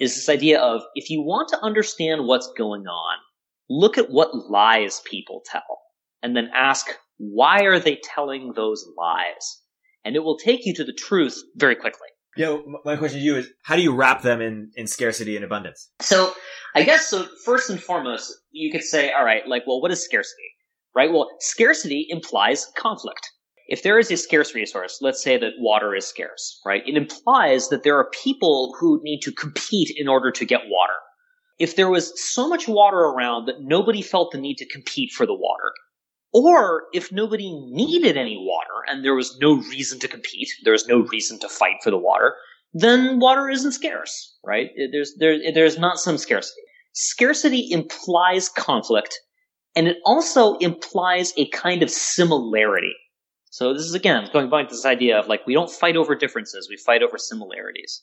is 0.00 0.14
this 0.14 0.28
idea 0.28 0.60
of 0.60 0.82
if 0.94 1.10
you 1.10 1.22
want 1.22 1.48
to 1.50 1.62
understand 1.62 2.26
what's 2.26 2.52
going 2.56 2.86
on, 2.86 3.18
look 3.68 3.98
at 3.98 4.10
what 4.10 4.50
lies 4.50 5.00
people 5.04 5.42
tell 5.46 5.80
and 6.22 6.36
then 6.36 6.50
ask, 6.54 6.86
why 7.18 7.62
are 7.62 7.78
they 7.78 8.00
telling 8.02 8.52
those 8.54 8.84
lies? 8.96 9.60
And 10.04 10.16
it 10.16 10.20
will 10.20 10.38
take 10.38 10.66
you 10.66 10.74
to 10.74 10.84
the 10.84 10.92
truth 10.92 11.40
very 11.56 11.76
quickly. 11.76 12.08
Yeah, 12.36 12.58
my 12.84 12.96
question 12.96 13.20
to 13.20 13.24
you 13.24 13.36
is, 13.36 13.48
how 13.62 13.76
do 13.76 13.82
you 13.82 13.94
wrap 13.94 14.22
them 14.22 14.40
in, 14.40 14.72
in 14.74 14.88
scarcity 14.88 15.36
and 15.36 15.44
abundance? 15.44 15.90
So, 16.00 16.32
I 16.74 16.82
guess, 16.82 17.08
so 17.08 17.28
first 17.44 17.70
and 17.70 17.80
foremost, 17.80 18.34
you 18.50 18.72
could 18.72 18.82
say, 18.82 19.12
all 19.12 19.24
right, 19.24 19.46
like, 19.46 19.62
well, 19.66 19.80
what 19.80 19.92
is 19.92 20.04
scarcity? 20.04 20.42
Right? 20.96 21.12
Well, 21.12 21.30
scarcity 21.38 22.06
implies 22.08 22.66
conflict. 22.76 23.30
If 23.66 23.82
there 23.82 23.98
is 23.98 24.10
a 24.10 24.16
scarce 24.16 24.54
resource, 24.54 24.98
let's 25.00 25.22
say 25.22 25.38
that 25.38 25.58
water 25.58 25.94
is 25.94 26.06
scarce, 26.06 26.60
right? 26.66 26.82
It 26.86 26.96
implies 26.96 27.68
that 27.68 27.82
there 27.82 27.98
are 27.98 28.10
people 28.10 28.74
who 28.78 29.00
need 29.02 29.20
to 29.20 29.32
compete 29.32 29.90
in 29.96 30.06
order 30.06 30.30
to 30.32 30.44
get 30.44 30.68
water. 30.68 30.94
If 31.58 31.76
there 31.76 31.88
was 31.88 32.12
so 32.20 32.48
much 32.48 32.68
water 32.68 32.98
around 32.98 33.46
that 33.46 33.60
nobody 33.62 34.02
felt 34.02 34.32
the 34.32 34.38
need 34.38 34.56
to 34.56 34.68
compete 34.68 35.12
for 35.12 35.24
the 35.24 35.34
water, 35.34 35.72
or 36.32 36.84
if 36.92 37.12
nobody 37.12 37.52
needed 37.70 38.16
any 38.16 38.36
water 38.36 38.84
and 38.88 39.04
there 39.04 39.14
was 39.14 39.38
no 39.40 39.56
reason 39.56 39.98
to 40.00 40.08
compete, 40.08 40.48
there 40.64 40.72
was 40.72 40.88
no 40.88 40.98
reason 41.04 41.38
to 41.38 41.48
fight 41.48 41.76
for 41.82 41.90
the 41.90 41.96
water, 41.96 42.34
then 42.72 43.20
water 43.20 43.48
isn't 43.48 43.72
scarce, 43.72 44.36
right? 44.44 44.70
There's, 44.92 45.14
there, 45.18 45.38
there's 45.54 45.78
not 45.78 45.98
some 45.98 46.18
scarcity. 46.18 46.60
Scarcity 46.92 47.70
implies 47.70 48.48
conflict 48.48 49.20
and 49.76 49.88
it 49.88 49.98
also 50.04 50.56
implies 50.58 51.32
a 51.36 51.48
kind 51.50 51.82
of 51.82 51.90
similarity. 51.90 52.94
So 53.54 53.72
this 53.72 53.84
is 53.84 53.94
again 53.94 54.28
going 54.32 54.50
back 54.50 54.68
to 54.68 54.74
this 54.74 54.84
idea 54.84 55.16
of 55.16 55.28
like 55.28 55.46
we 55.46 55.54
don't 55.54 55.70
fight 55.70 55.94
over 55.94 56.16
differences, 56.16 56.66
we 56.68 56.76
fight 56.76 57.04
over 57.04 57.16
similarities. 57.16 58.02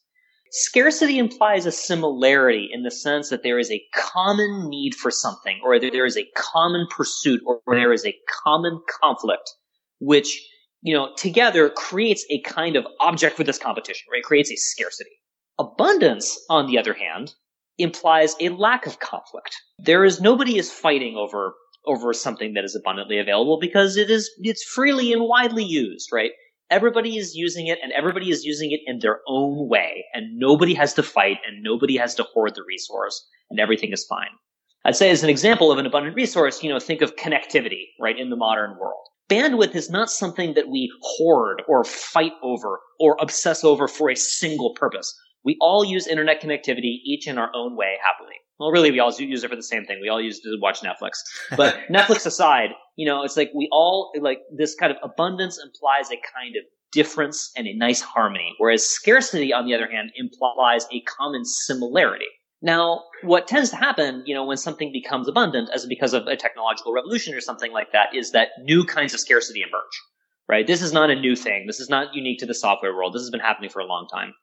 Scarcity 0.49 1.17
implies 1.17 1.65
a 1.65 1.73
similarity 1.73 2.69
in 2.71 2.83
the 2.83 2.89
sense 2.89 3.27
that 3.27 3.43
there 3.43 3.59
is 3.59 3.69
a 3.69 3.83
common 3.93 4.69
need 4.69 4.95
for 4.95 5.11
something, 5.11 5.59
or 5.61 5.77
there 5.77 6.05
is 6.05 6.15
a 6.15 6.25
common 6.37 6.87
pursuit, 6.89 7.41
or 7.45 7.59
there 7.67 7.91
is 7.91 8.05
a 8.05 8.15
common 8.43 8.81
conflict, 9.01 9.51
which, 9.99 10.41
you 10.81 10.93
know, 10.93 11.09
together 11.17 11.69
creates 11.69 12.25
a 12.29 12.39
kind 12.43 12.77
of 12.77 12.87
object 13.01 13.35
for 13.35 13.43
this 13.43 13.59
competition, 13.59 14.07
right? 14.09 14.19
It 14.19 14.25
creates 14.25 14.51
a 14.51 14.55
scarcity. 14.55 15.19
Abundance, 15.59 16.39
on 16.49 16.67
the 16.67 16.77
other 16.77 16.93
hand, 16.93 17.33
implies 17.77 18.35
a 18.39 18.47
lack 18.47 18.85
of 18.85 18.99
conflict. 18.99 19.53
There 19.79 20.05
is 20.05 20.21
nobody 20.21 20.57
is 20.57 20.71
fighting 20.71 21.17
over 21.17 21.55
over 21.85 22.13
something 22.13 22.53
that 22.53 22.63
is 22.63 22.75
abundantly 22.75 23.19
available 23.19 23.59
because 23.59 23.97
it 23.97 24.09
is 24.09 24.29
it's 24.39 24.63
freely 24.63 25.11
and 25.13 25.23
widely 25.23 25.63
used, 25.63 26.09
right? 26.11 26.31
everybody 26.71 27.17
is 27.17 27.35
using 27.35 27.67
it 27.67 27.77
and 27.83 27.91
everybody 27.91 28.31
is 28.31 28.45
using 28.45 28.71
it 28.71 28.79
in 28.85 28.99
their 28.99 29.19
own 29.27 29.67
way 29.67 30.05
and 30.13 30.39
nobody 30.39 30.73
has 30.73 30.93
to 30.93 31.03
fight 31.03 31.37
and 31.45 31.61
nobody 31.61 31.97
has 31.97 32.15
to 32.15 32.23
hoard 32.23 32.55
the 32.55 32.63
resource 32.63 33.27
and 33.49 33.59
everything 33.59 33.91
is 33.91 34.05
fine. 34.05 34.29
I'd 34.85 34.95
say 34.95 35.11
as 35.11 35.21
an 35.21 35.29
example 35.29 35.71
of 35.71 35.77
an 35.77 35.85
abundant 35.85 36.15
resource, 36.15 36.63
you 36.63 36.69
know, 36.69 36.79
think 36.79 37.01
of 37.01 37.15
connectivity, 37.17 37.89
right, 37.99 38.17
in 38.17 38.31
the 38.31 38.35
modern 38.35 38.77
world. 38.79 39.05
Bandwidth 39.29 39.75
is 39.75 39.89
not 39.89 40.09
something 40.09 40.55
that 40.55 40.69
we 40.69 40.91
hoard 41.01 41.61
or 41.67 41.83
fight 41.83 42.33
over 42.41 42.79
or 42.99 43.17
obsess 43.19 43.63
over 43.63 43.87
for 43.87 44.09
a 44.09 44.15
single 44.15 44.73
purpose. 44.73 45.13
We 45.43 45.57
all 45.61 45.85
use 45.85 46.07
internet 46.07 46.41
connectivity, 46.41 46.99
each 47.05 47.27
in 47.27 47.37
our 47.37 47.51
own 47.53 47.75
way, 47.75 47.97
happily. 48.03 48.35
Well, 48.61 48.69
really, 48.69 48.91
we 48.91 48.99
all 48.99 49.11
use 49.11 49.43
it 49.43 49.49
for 49.49 49.55
the 49.55 49.63
same 49.63 49.85
thing. 49.85 49.97
We 50.03 50.09
all 50.09 50.21
use 50.21 50.37
it 50.37 50.43
to 50.43 50.55
watch 50.61 50.81
Netflix. 50.81 51.13
But 51.57 51.79
Netflix 51.89 52.27
aside, 52.27 52.69
you 52.95 53.07
know, 53.07 53.23
it's 53.23 53.35
like 53.35 53.49
we 53.55 53.67
all, 53.71 54.11
like, 54.21 54.41
this 54.55 54.75
kind 54.75 54.91
of 54.91 54.99
abundance 55.01 55.57
implies 55.57 56.11
a 56.11 56.21
kind 56.37 56.55
of 56.55 56.63
difference 56.91 57.51
and 57.57 57.65
a 57.65 57.73
nice 57.73 58.01
harmony, 58.01 58.53
whereas 58.59 58.85
scarcity, 58.85 59.51
on 59.51 59.65
the 59.65 59.73
other 59.73 59.89
hand, 59.89 60.11
implies 60.15 60.85
a 60.91 61.01
common 61.01 61.43
similarity. 61.43 62.27
Now, 62.61 63.05
what 63.23 63.47
tends 63.47 63.71
to 63.71 63.77
happen, 63.77 64.21
you 64.27 64.35
know, 64.35 64.45
when 64.45 64.57
something 64.57 64.91
becomes 64.91 65.27
abundant 65.27 65.71
as 65.73 65.87
because 65.87 66.13
of 66.13 66.27
a 66.27 66.35
technological 66.35 66.93
revolution 66.93 67.33
or 67.33 67.41
something 67.41 67.71
like 67.71 67.91
that, 67.93 68.13
is 68.13 68.29
that 68.33 68.49
new 68.61 68.85
kinds 68.85 69.15
of 69.15 69.19
scarcity 69.19 69.61
emerge, 69.61 70.01
right? 70.47 70.67
This 70.67 70.83
is 70.83 70.93
not 70.93 71.09
a 71.09 71.15
new 71.15 71.35
thing. 71.35 71.65
This 71.65 71.79
is 71.79 71.89
not 71.89 72.13
unique 72.13 72.37
to 72.41 72.45
the 72.45 72.53
software 72.53 72.93
world. 72.93 73.15
This 73.15 73.23
has 73.23 73.31
been 73.31 73.39
happening 73.39 73.71
for 73.71 73.79
a 73.79 73.87
long 73.87 74.07
time 74.13 74.35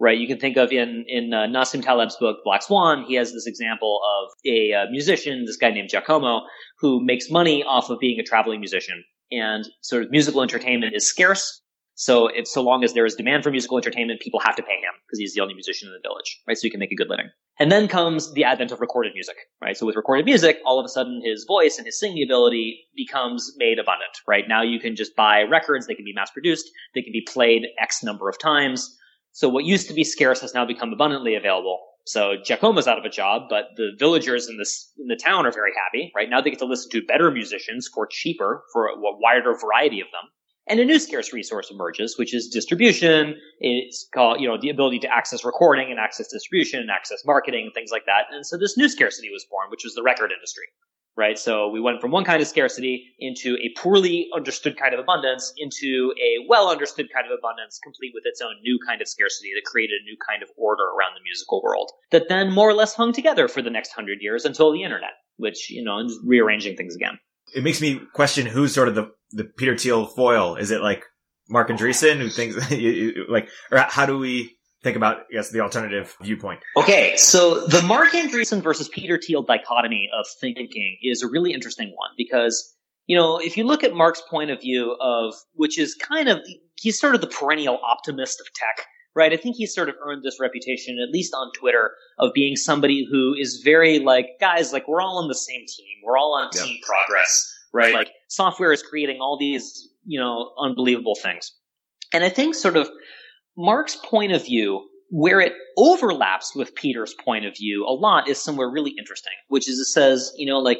right? 0.00 0.18
You 0.18 0.26
can 0.26 0.38
think 0.38 0.56
of 0.56 0.70
in 0.72 1.04
in 1.08 1.32
uh, 1.32 1.46
Nassim 1.46 1.82
Taleb's 1.82 2.16
book 2.16 2.38
Black 2.44 2.62
Swan, 2.62 3.04
he 3.06 3.14
has 3.14 3.32
this 3.32 3.46
example 3.46 4.00
of 4.04 4.32
a 4.46 4.72
uh, 4.72 4.90
musician, 4.90 5.44
this 5.44 5.56
guy 5.56 5.70
named 5.70 5.88
Giacomo, 5.90 6.42
who 6.78 7.04
makes 7.04 7.30
money 7.30 7.64
off 7.64 7.90
of 7.90 7.98
being 7.98 8.18
a 8.20 8.22
traveling 8.22 8.60
musician, 8.60 9.04
and 9.30 9.64
sort 9.80 10.02
of 10.02 10.10
musical 10.10 10.42
entertainment 10.42 10.94
is 10.94 11.08
scarce. 11.08 11.62
So 11.94 12.28
if 12.28 12.46
so 12.46 12.62
long 12.62 12.84
as 12.84 12.94
there 12.94 13.04
is 13.04 13.16
demand 13.16 13.42
for 13.42 13.50
musical 13.50 13.76
entertainment, 13.76 14.20
people 14.20 14.38
have 14.38 14.54
to 14.54 14.62
pay 14.62 14.74
him 14.74 14.94
because 15.04 15.18
he's 15.18 15.34
the 15.34 15.40
only 15.40 15.54
musician 15.54 15.88
in 15.88 15.94
the 15.94 16.08
village, 16.08 16.40
right? 16.46 16.56
So 16.56 16.62
he 16.62 16.70
can 16.70 16.78
make 16.78 16.92
a 16.92 16.94
good 16.94 17.08
living. 17.08 17.28
And 17.58 17.72
then 17.72 17.88
comes 17.88 18.32
the 18.34 18.44
advent 18.44 18.70
of 18.70 18.80
recorded 18.80 19.14
music, 19.14 19.34
right? 19.60 19.76
So 19.76 19.84
with 19.84 19.96
recorded 19.96 20.24
music, 20.24 20.58
all 20.64 20.78
of 20.78 20.84
a 20.84 20.88
sudden 20.88 21.20
his 21.24 21.44
voice 21.44 21.76
and 21.76 21.84
his 21.84 21.98
singing 21.98 22.22
ability 22.22 22.86
becomes 22.94 23.52
made 23.56 23.80
abundant, 23.80 24.12
right? 24.28 24.44
Now 24.46 24.62
you 24.62 24.78
can 24.78 24.94
just 24.94 25.16
buy 25.16 25.42
records, 25.42 25.88
they 25.88 25.96
can 25.96 26.04
be 26.04 26.12
mass 26.12 26.30
produced, 26.30 26.70
they 26.94 27.02
can 27.02 27.12
be 27.12 27.26
played 27.28 27.66
X 27.82 28.04
number 28.04 28.28
of 28.28 28.38
times 28.38 28.96
so 29.32 29.48
what 29.48 29.64
used 29.64 29.88
to 29.88 29.94
be 29.94 30.04
scarce 30.04 30.40
has 30.40 30.54
now 30.54 30.64
become 30.64 30.92
abundantly 30.92 31.34
available. 31.34 31.78
So 32.06 32.36
Giacomo's 32.42 32.88
out 32.88 32.98
of 32.98 33.04
a 33.04 33.10
job, 33.10 33.42
but 33.50 33.66
the 33.76 33.90
villagers 33.98 34.48
in 34.48 34.56
this 34.56 34.92
in 34.98 35.08
the 35.08 35.16
town 35.16 35.46
are 35.46 35.52
very 35.52 35.72
happy. 35.76 36.10
Right 36.16 36.30
now, 36.30 36.40
they 36.40 36.50
get 36.50 36.58
to 36.60 36.64
listen 36.64 36.90
to 36.92 37.06
better 37.06 37.30
musicians 37.30 37.88
for 37.92 38.06
cheaper, 38.06 38.64
for 38.72 38.86
a, 38.86 38.92
a 38.94 39.18
wider 39.18 39.54
variety 39.54 40.00
of 40.00 40.06
them. 40.06 40.30
And 40.70 40.80
a 40.80 40.84
new 40.84 40.98
scarce 40.98 41.32
resource 41.32 41.70
emerges, 41.70 42.18
which 42.18 42.34
is 42.34 42.48
distribution. 42.48 43.36
It's 43.60 44.08
called, 44.12 44.40
you 44.40 44.48
know, 44.48 44.58
the 44.60 44.68
ability 44.68 44.98
to 45.00 45.14
access 45.14 45.44
recording 45.44 45.90
and 45.90 45.98
access 45.98 46.28
distribution 46.28 46.80
and 46.80 46.90
access 46.90 47.24
marketing 47.24 47.66
and 47.66 47.74
things 47.74 47.90
like 47.90 48.06
that. 48.06 48.24
And 48.30 48.46
so 48.46 48.58
this 48.58 48.76
new 48.76 48.88
scarcity 48.88 49.30
was 49.30 49.46
born, 49.50 49.70
which 49.70 49.84
was 49.84 49.94
the 49.94 50.02
record 50.02 50.30
industry 50.32 50.64
right? 51.18 51.36
So 51.36 51.68
we 51.68 51.80
went 51.80 52.00
from 52.00 52.12
one 52.12 52.24
kind 52.24 52.40
of 52.40 52.46
scarcity 52.46 53.08
into 53.18 53.56
a 53.56 53.78
poorly 53.78 54.30
understood 54.34 54.78
kind 54.78 54.94
of 54.94 55.00
abundance 55.00 55.52
into 55.58 56.14
a 56.16 56.46
well 56.48 56.70
understood 56.70 57.08
kind 57.12 57.26
of 57.26 57.36
abundance, 57.36 57.80
complete 57.82 58.12
with 58.14 58.22
its 58.24 58.40
own 58.40 58.54
new 58.62 58.78
kind 58.86 59.02
of 59.02 59.08
scarcity 59.08 59.50
that 59.54 59.68
created 59.68 60.00
a 60.00 60.04
new 60.04 60.16
kind 60.26 60.42
of 60.42 60.48
order 60.56 60.84
around 60.84 61.14
the 61.16 61.22
musical 61.24 61.60
world 61.60 61.90
that 62.12 62.28
then 62.28 62.52
more 62.52 62.70
or 62.70 62.74
less 62.74 62.94
hung 62.94 63.12
together 63.12 63.48
for 63.48 63.60
the 63.60 63.70
next 63.70 63.92
hundred 63.92 64.18
years 64.22 64.44
until 64.44 64.72
the 64.72 64.84
internet, 64.84 65.10
which, 65.36 65.70
you 65.70 65.82
know, 65.82 65.98
is 65.98 66.18
rearranging 66.24 66.76
things 66.76 66.94
again. 66.94 67.18
It 67.54 67.64
makes 67.64 67.80
me 67.80 68.00
question 68.14 68.46
who's 68.46 68.72
sort 68.72 68.88
of 68.88 68.94
the, 68.94 69.10
the 69.32 69.44
Peter 69.44 69.76
Thiel 69.76 70.06
foil. 70.06 70.54
Is 70.54 70.70
it 70.70 70.82
like 70.82 71.04
Marc 71.48 71.68
Andreessen 71.68 72.18
who 72.18 72.28
thinks 72.28 72.56
like, 73.28 73.48
or 73.72 73.78
how 73.78 74.06
do 74.06 74.18
we 74.18 74.57
think 74.88 74.96
about, 74.96 75.26
yes 75.30 75.50
the 75.50 75.60
alternative 75.60 76.16
viewpoint. 76.22 76.60
Okay, 76.76 77.14
so 77.16 77.66
the 77.66 77.82
Marc 77.82 78.12
Andreessen 78.12 78.62
versus 78.62 78.88
Peter 78.88 79.18
Thiel 79.18 79.42
dichotomy 79.42 80.08
of 80.18 80.26
thinking 80.40 80.98
is 81.02 81.22
a 81.22 81.28
really 81.28 81.52
interesting 81.52 81.88
one 81.94 82.10
because, 82.16 82.74
you 83.06 83.16
know, 83.16 83.38
if 83.38 83.56
you 83.56 83.64
look 83.64 83.84
at 83.84 83.92
Marc's 83.92 84.22
point 84.30 84.50
of 84.50 84.60
view 84.60 84.96
of, 85.00 85.34
which 85.54 85.78
is 85.78 85.94
kind 85.94 86.28
of, 86.28 86.40
he's 86.76 86.98
sort 86.98 87.14
of 87.14 87.20
the 87.20 87.26
perennial 87.26 87.78
optimist 87.86 88.40
of 88.40 88.46
tech, 88.54 88.86
right? 89.14 89.32
I 89.32 89.36
think 89.36 89.56
he's 89.56 89.74
sort 89.74 89.88
of 89.88 89.96
earned 90.02 90.22
this 90.22 90.40
reputation, 90.40 90.98
at 91.06 91.12
least 91.12 91.34
on 91.34 91.52
Twitter, 91.52 91.90
of 92.18 92.32
being 92.34 92.56
somebody 92.56 93.06
who 93.10 93.34
is 93.38 93.60
very 93.62 93.98
like, 93.98 94.26
guys, 94.40 94.72
like 94.72 94.88
we're 94.88 95.02
all 95.02 95.18
on 95.18 95.28
the 95.28 95.34
same 95.34 95.66
team. 95.66 95.96
We're 96.04 96.16
all 96.16 96.34
on 96.34 96.50
team 96.50 96.78
progress, 96.82 97.52
right? 97.74 97.92
Like 97.92 98.10
software 98.28 98.72
is 98.72 98.82
creating 98.82 99.18
all 99.20 99.36
these, 99.38 99.88
you 100.06 100.18
know, 100.18 100.52
unbelievable 100.58 101.16
things. 101.22 101.52
And 102.14 102.24
I 102.24 102.30
think 102.30 102.54
sort 102.54 102.76
of 102.76 102.88
Marc's 103.58 103.96
point 103.96 104.30
of 104.30 104.44
view, 104.44 104.88
where 105.10 105.40
it 105.40 105.52
overlaps 105.76 106.54
with 106.54 106.76
Peter's 106.76 107.12
point 107.24 107.44
of 107.44 107.56
view 107.56 107.84
a 107.84 107.90
lot 107.90 108.28
is 108.28 108.40
somewhere 108.40 108.70
really 108.70 108.94
interesting, 108.96 109.32
which 109.48 109.68
is 109.68 109.80
it 109.80 109.86
says, 109.86 110.32
you 110.36 110.46
know, 110.46 110.60
like 110.60 110.78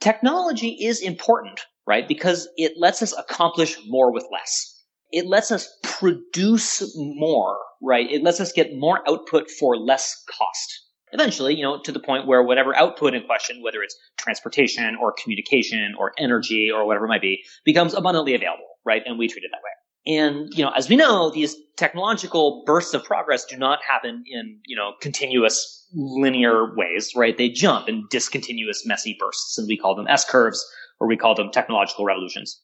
technology 0.00 0.70
is 0.70 1.00
important, 1.00 1.60
right? 1.86 2.08
Because 2.08 2.48
it 2.56 2.72
lets 2.76 3.00
us 3.00 3.16
accomplish 3.16 3.78
more 3.86 4.12
with 4.12 4.26
less. 4.32 4.72
It 5.12 5.26
lets 5.28 5.52
us 5.52 5.68
produce 5.84 6.82
more, 6.96 7.58
right? 7.80 8.10
It 8.10 8.24
lets 8.24 8.40
us 8.40 8.50
get 8.50 8.76
more 8.76 9.08
output 9.08 9.48
for 9.48 9.76
less 9.76 10.24
cost. 10.28 10.82
Eventually, 11.12 11.54
you 11.54 11.62
know, 11.62 11.80
to 11.82 11.92
the 11.92 12.00
point 12.00 12.26
where 12.26 12.42
whatever 12.42 12.76
output 12.76 13.14
in 13.14 13.22
question, 13.22 13.62
whether 13.62 13.84
it's 13.84 13.96
transportation 14.16 14.96
or 15.00 15.14
communication 15.22 15.94
or 15.96 16.12
energy 16.18 16.72
or 16.74 16.84
whatever 16.86 17.04
it 17.04 17.08
might 17.08 17.22
be, 17.22 17.44
becomes 17.64 17.94
abundantly 17.94 18.34
available, 18.34 18.66
right? 18.84 19.02
And 19.06 19.16
we 19.16 19.28
treat 19.28 19.44
it 19.44 19.50
that 19.52 19.62
way. 19.62 19.70
And, 20.06 20.48
you 20.56 20.64
know, 20.64 20.70
as 20.76 20.88
we 20.88 20.96
know, 20.96 21.30
these 21.30 21.56
technological 21.76 22.62
bursts 22.64 22.94
of 22.94 23.02
progress 23.04 23.44
do 23.44 23.56
not 23.56 23.80
happen 23.82 24.22
in, 24.26 24.60
you 24.64 24.76
know, 24.76 24.92
continuous 25.00 25.86
linear 25.94 26.74
ways, 26.76 27.12
right? 27.16 27.36
They 27.36 27.48
jump 27.48 27.88
in 27.88 28.06
discontinuous 28.10 28.86
messy 28.86 29.16
bursts 29.18 29.58
and 29.58 29.66
we 29.66 29.76
call 29.76 29.94
them 29.94 30.06
S 30.08 30.24
curves 30.24 30.64
or 31.00 31.08
we 31.08 31.16
call 31.16 31.34
them 31.34 31.50
technological 31.50 32.04
revolutions. 32.04 32.60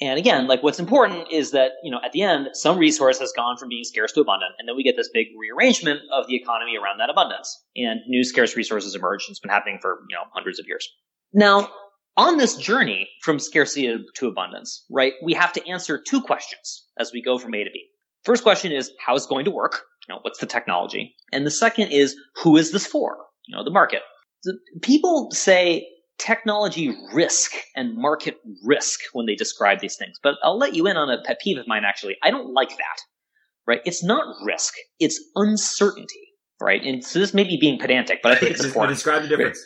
And 0.00 0.18
again, 0.18 0.46
like 0.46 0.62
what's 0.62 0.78
important 0.78 1.26
is 1.32 1.50
that, 1.50 1.72
you 1.82 1.90
know, 1.90 1.98
at 2.04 2.12
the 2.12 2.22
end, 2.22 2.50
some 2.52 2.78
resource 2.78 3.18
has 3.18 3.32
gone 3.32 3.56
from 3.56 3.68
being 3.68 3.82
scarce 3.82 4.12
to 4.12 4.20
abundant, 4.20 4.52
and 4.58 4.68
then 4.68 4.76
we 4.76 4.84
get 4.84 4.94
this 4.96 5.08
big 5.12 5.26
rearrangement 5.36 6.00
of 6.12 6.28
the 6.28 6.36
economy 6.36 6.76
around 6.76 6.98
that 6.98 7.10
abundance. 7.10 7.64
And 7.74 8.00
new 8.06 8.22
scarce 8.22 8.54
resources 8.54 8.94
emerge. 8.94 9.26
It's 9.28 9.40
been 9.40 9.50
happening 9.50 9.78
for, 9.82 9.98
you 10.08 10.14
know, 10.14 10.22
hundreds 10.32 10.60
of 10.60 10.66
years. 10.68 10.88
Now, 11.32 11.68
on 12.18 12.36
this 12.36 12.56
journey 12.56 13.08
from 13.22 13.38
scarcity 13.38 13.96
to 14.16 14.26
abundance, 14.26 14.84
right, 14.90 15.12
we 15.22 15.32
have 15.34 15.52
to 15.52 15.66
answer 15.66 16.02
two 16.02 16.20
questions 16.20 16.84
as 16.98 17.12
we 17.12 17.22
go 17.22 17.38
from 17.38 17.54
A 17.54 17.64
to 17.64 17.70
B. 17.72 17.86
First 18.24 18.42
question 18.42 18.72
is 18.72 18.90
how 18.98 19.14
is 19.14 19.24
it 19.24 19.28
going 19.28 19.44
to 19.44 19.50
work? 19.52 19.84
You 20.06 20.14
know, 20.14 20.18
what's 20.22 20.40
the 20.40 20.46
technology? 20.46 21.14
And 21.32 21.46
the 21.46 21.50
second 21.50 21.92
is 21.92 22.16
who 22.42 22.56
is 22.56 22.72
this 22.72 22.86
for? 22.86 23.16
You 23.46 23.56
know, 23.56 23.64
the 23.64 23.70
market. 23.70 24.02
people 24.82 25.30
say 25.30 25.86
technology 26.18 26.92
risk 27.12 27.52
and 27.76 27.96
market 27.96 28.36
risk 28.64 28.98
when 29.12 29.26
they 29.26 29.36
describe 29.36 29.78
these 29.78 29.96
things, 29.96 30.18
but 30.20 30.34
I'll 30.42 30.58
let 30.58 30.74
you 30.74 30.88
in 30.88 30.96
on 30.96 31.08
a 31.08 31.22
pet 31.22 31.38
peeve 31.40 31.58
of 31.58 31.68
mine 31.68 31.84
actually. 31.86 32.16
I 32.24 32.30
don't 32.32 32.52
like 32.52 32.70
that. 32.70 32.98
Right? 33.66 33.80
It's 33.84 34.02
not 34.02 34.24
risk, 34.44 34.74
it's 34.98 35.22
uncertainty. 35.36 36.32
Right? 36.60 36.82
And 36.82 37.04
so 37.04 37.20
this 37.20 37.32
may 37.32 37.44
be 37.44 37.56
being 37.60 37.78
pedantic, 37.78 38.18
but 38.20 38.32
I 38.32 38.34
think 38.34 38.50
it's 38.50 38.64
important. 38.64 38.96
Describe 38.96 39.22
the 39.22 39.28
difference. 39.28 39.64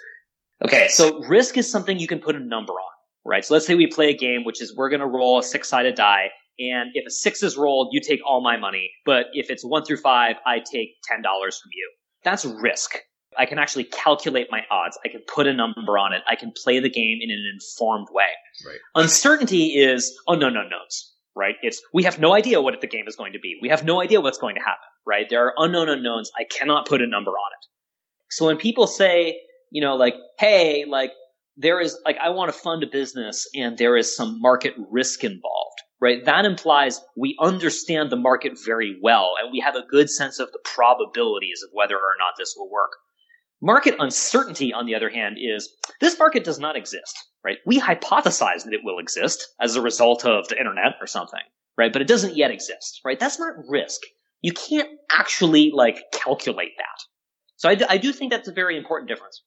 Okay, 0.65 0.89
so 0.89 1.21
risk 1.25 1.57
is 1.59 1.71
something 1.71 1.99
you 1.99 2.07
can 2.07 2.21
put 2.21 2.37
a 2.37 2.41
number 2.41 2.73
on, 2.73 2.93
right? 3.25 3.45
So 3.45 3.55
let's 3.55 3.67
say 3.67 3.75
we 3.75 3.87
play 3.87 4.11
a 4.11 4.17
game, 4.17 4.45
which 4.45 4.63
is 4.63 4.75
we're 4.77 4.91
going 4.91 5.01
to 5.01 5.07
roll 5.07 5.39
a 5.39 5.43
six 5.43 5.69
sided 5.69 5.95
die. 5.95 6.31
And 6.59 6.91
if 6.95 7.07
a 7.07 7.11
six 7.11 7.43
is 7.43 7.57
rolled, 7.57 7.89
you 7.93 8.01
take 8.01 8.21
all 8.27 8.43
my 8.43 8.57
money. 8.57 8.91
But 9.05 9.27
if 9.33 9.51
it's 9.51 9.65
one 9.65 9.85
through 9.85 9.97
five, 9.97 10.37
I 10.47 10.59
take 10.59 10.91
$10 11.11 11.23
from 11.23 11.71
you. 11.73 11.91
That's 12.25 12.45
risk. 12.45 12.99
I 13.39 13.47
can 13.47 13.59
actually 13.59 13.85
calculate 13.85 14.49
my 14.51 14.61
odds. 14.71 14.99
I 15.05 15.09
can 15.09 15.23
put 15.27 15.47
a 15.47 15.55
number 15.55 15.97
on 15.99 16.13
it. 16.13 16.23
I 16.29 16.37
can 16.37 16.53
play 16.63 16.79
the 16.79 16.91
game 16.91 17.19
in 17.21 17.31
an 17.31 17.51
informed 17.53 18.09
way. 18.13 18.25
Right. 18.67 18.79
Uncertainty 18.95 19.79
is 19.79 20.15
oh, 20.29 20.35
unknown 20.35 20.57
unknowns, 20.57 21.15
right? 21.35 21.55
It's, 21.63 21.81
we 21.95 22.03
have 22.03 22.19
no 22.19 22.35
idea 22.35 22.61
what 22.61 22.79
the 22.81 22.87
game 22.87 23.09
is 23.09 23.17
going 23.17 23.33
to 23.33 23.39
be. 23.39 23.59
We 23.63 23.71
have 23.71 23.85
no 23.85 24.03
idea 24.03 24.21
what's 24.21 24.39
going 24.39 24.57
to 24.57 24.61
happen, 24.61 24.85
right? 25.07 25.27
There 25.31 25.47
are 25.47 25.55
unknown 25.57 25.89
unknowns. 25.89 26.31
I 26.39 26.45
cannot 26.45 26.87
put 26.87 27.01
a 27.01 27.07
number 27.07 27.31
on 27.31 27.53
it. 27.59 27.67
So 28.31 28.47
when 28.47 28.59
people 28.59 28.87
say, 28.87 29.41
you 29.73 29.81
know, 29.81 29.97
like, 29.97 30.15
hey, 30.39 30.85
like, 30.87 31.13
there 31.57 31.81
is, 31.81 31.99
like, 32.05 32.17
I 32.23 32.31
want 32.31 32.53
to 32.53 32.59
fund 32.59 32.83
a 32.83 32.87
business 32.87 33.47
and 33.55 33.77
there 33.77 33.97
is 33.97 34.15
some 34.15 34.41
market 34.41 34.75
risk 34.91 35.25
involved, 35.25 35.79
right? 36.01 36.25
That 36.25 36.45
implies 36.45 37.01
we 37.17 37.37
understand 37.41 38.11
the 38.11 38.17
market 38.17 38.53
very 38.65 38.99
well 39.03 39.35
and 39.43 39.51
we 39.51 39.61
have 39.61 39.75
a 39.75 39.87
good 39.91 40.11
sense 40.11 40.39
of 40.39 40.53
the 40.53 40.61
probabilities 40.65 41.63
of 41.63 41.71
whether 41.73 41.97
or 41.97 42.15
not 42.19 42.35
this 42.39 42.55
will 42.57 42.71
work. 42.71 42.93
Market 43.63 43.95
uncertainty, 43.99 44.73
on 44.73 44.87
the 44.87 44.95
other 44.95 45.09
hand, 45.09 45.37
is 45.41 45.71
this 46.01 46.19
market 46.19 46.45
does 46.45 46.59
not 46.59 46.77
exist, 46.77 47.17
right? 47.45 47.59
We 47.65 47.81
hypothesize 47.81 48.65
that 48.65 48.75
it 48.75 48.81
will 48.83 48.99
exist 48.99 49.47
as 49.61 49.77
a 49.77 49.83
result 49.83 50.27
of 50.27 50.49
the 50.49 50.59
internet 50.59 50.95
or 51.01 51.07
something, 51.07 51.41
right? 51.79 51.93
But 51.93 52.03
it 52.03 52.09
doesn't 52.09 52.37
yet 52.37 52.51
exist, 52.51 53.01
right? 53.05 53.19
That's 53.19 53.39
not 53.39 53.55
risk. 53.69 54.01
You 54.41 54.53
can't 54.53 54.89
actually 55.11 55.71
like 55.73 56.03
calculate 56.13 56.73
that. 56.77 56.99
So 57.57 57.69
I, 57.69 57.79
I 57.89 57.99
do 57.99 58.13
think 58.13 58.33
that's 58.33 58.49
a 58.49 58.53
very 58.53 58.77
important 58.77 59.09
difference. 59.09 59.43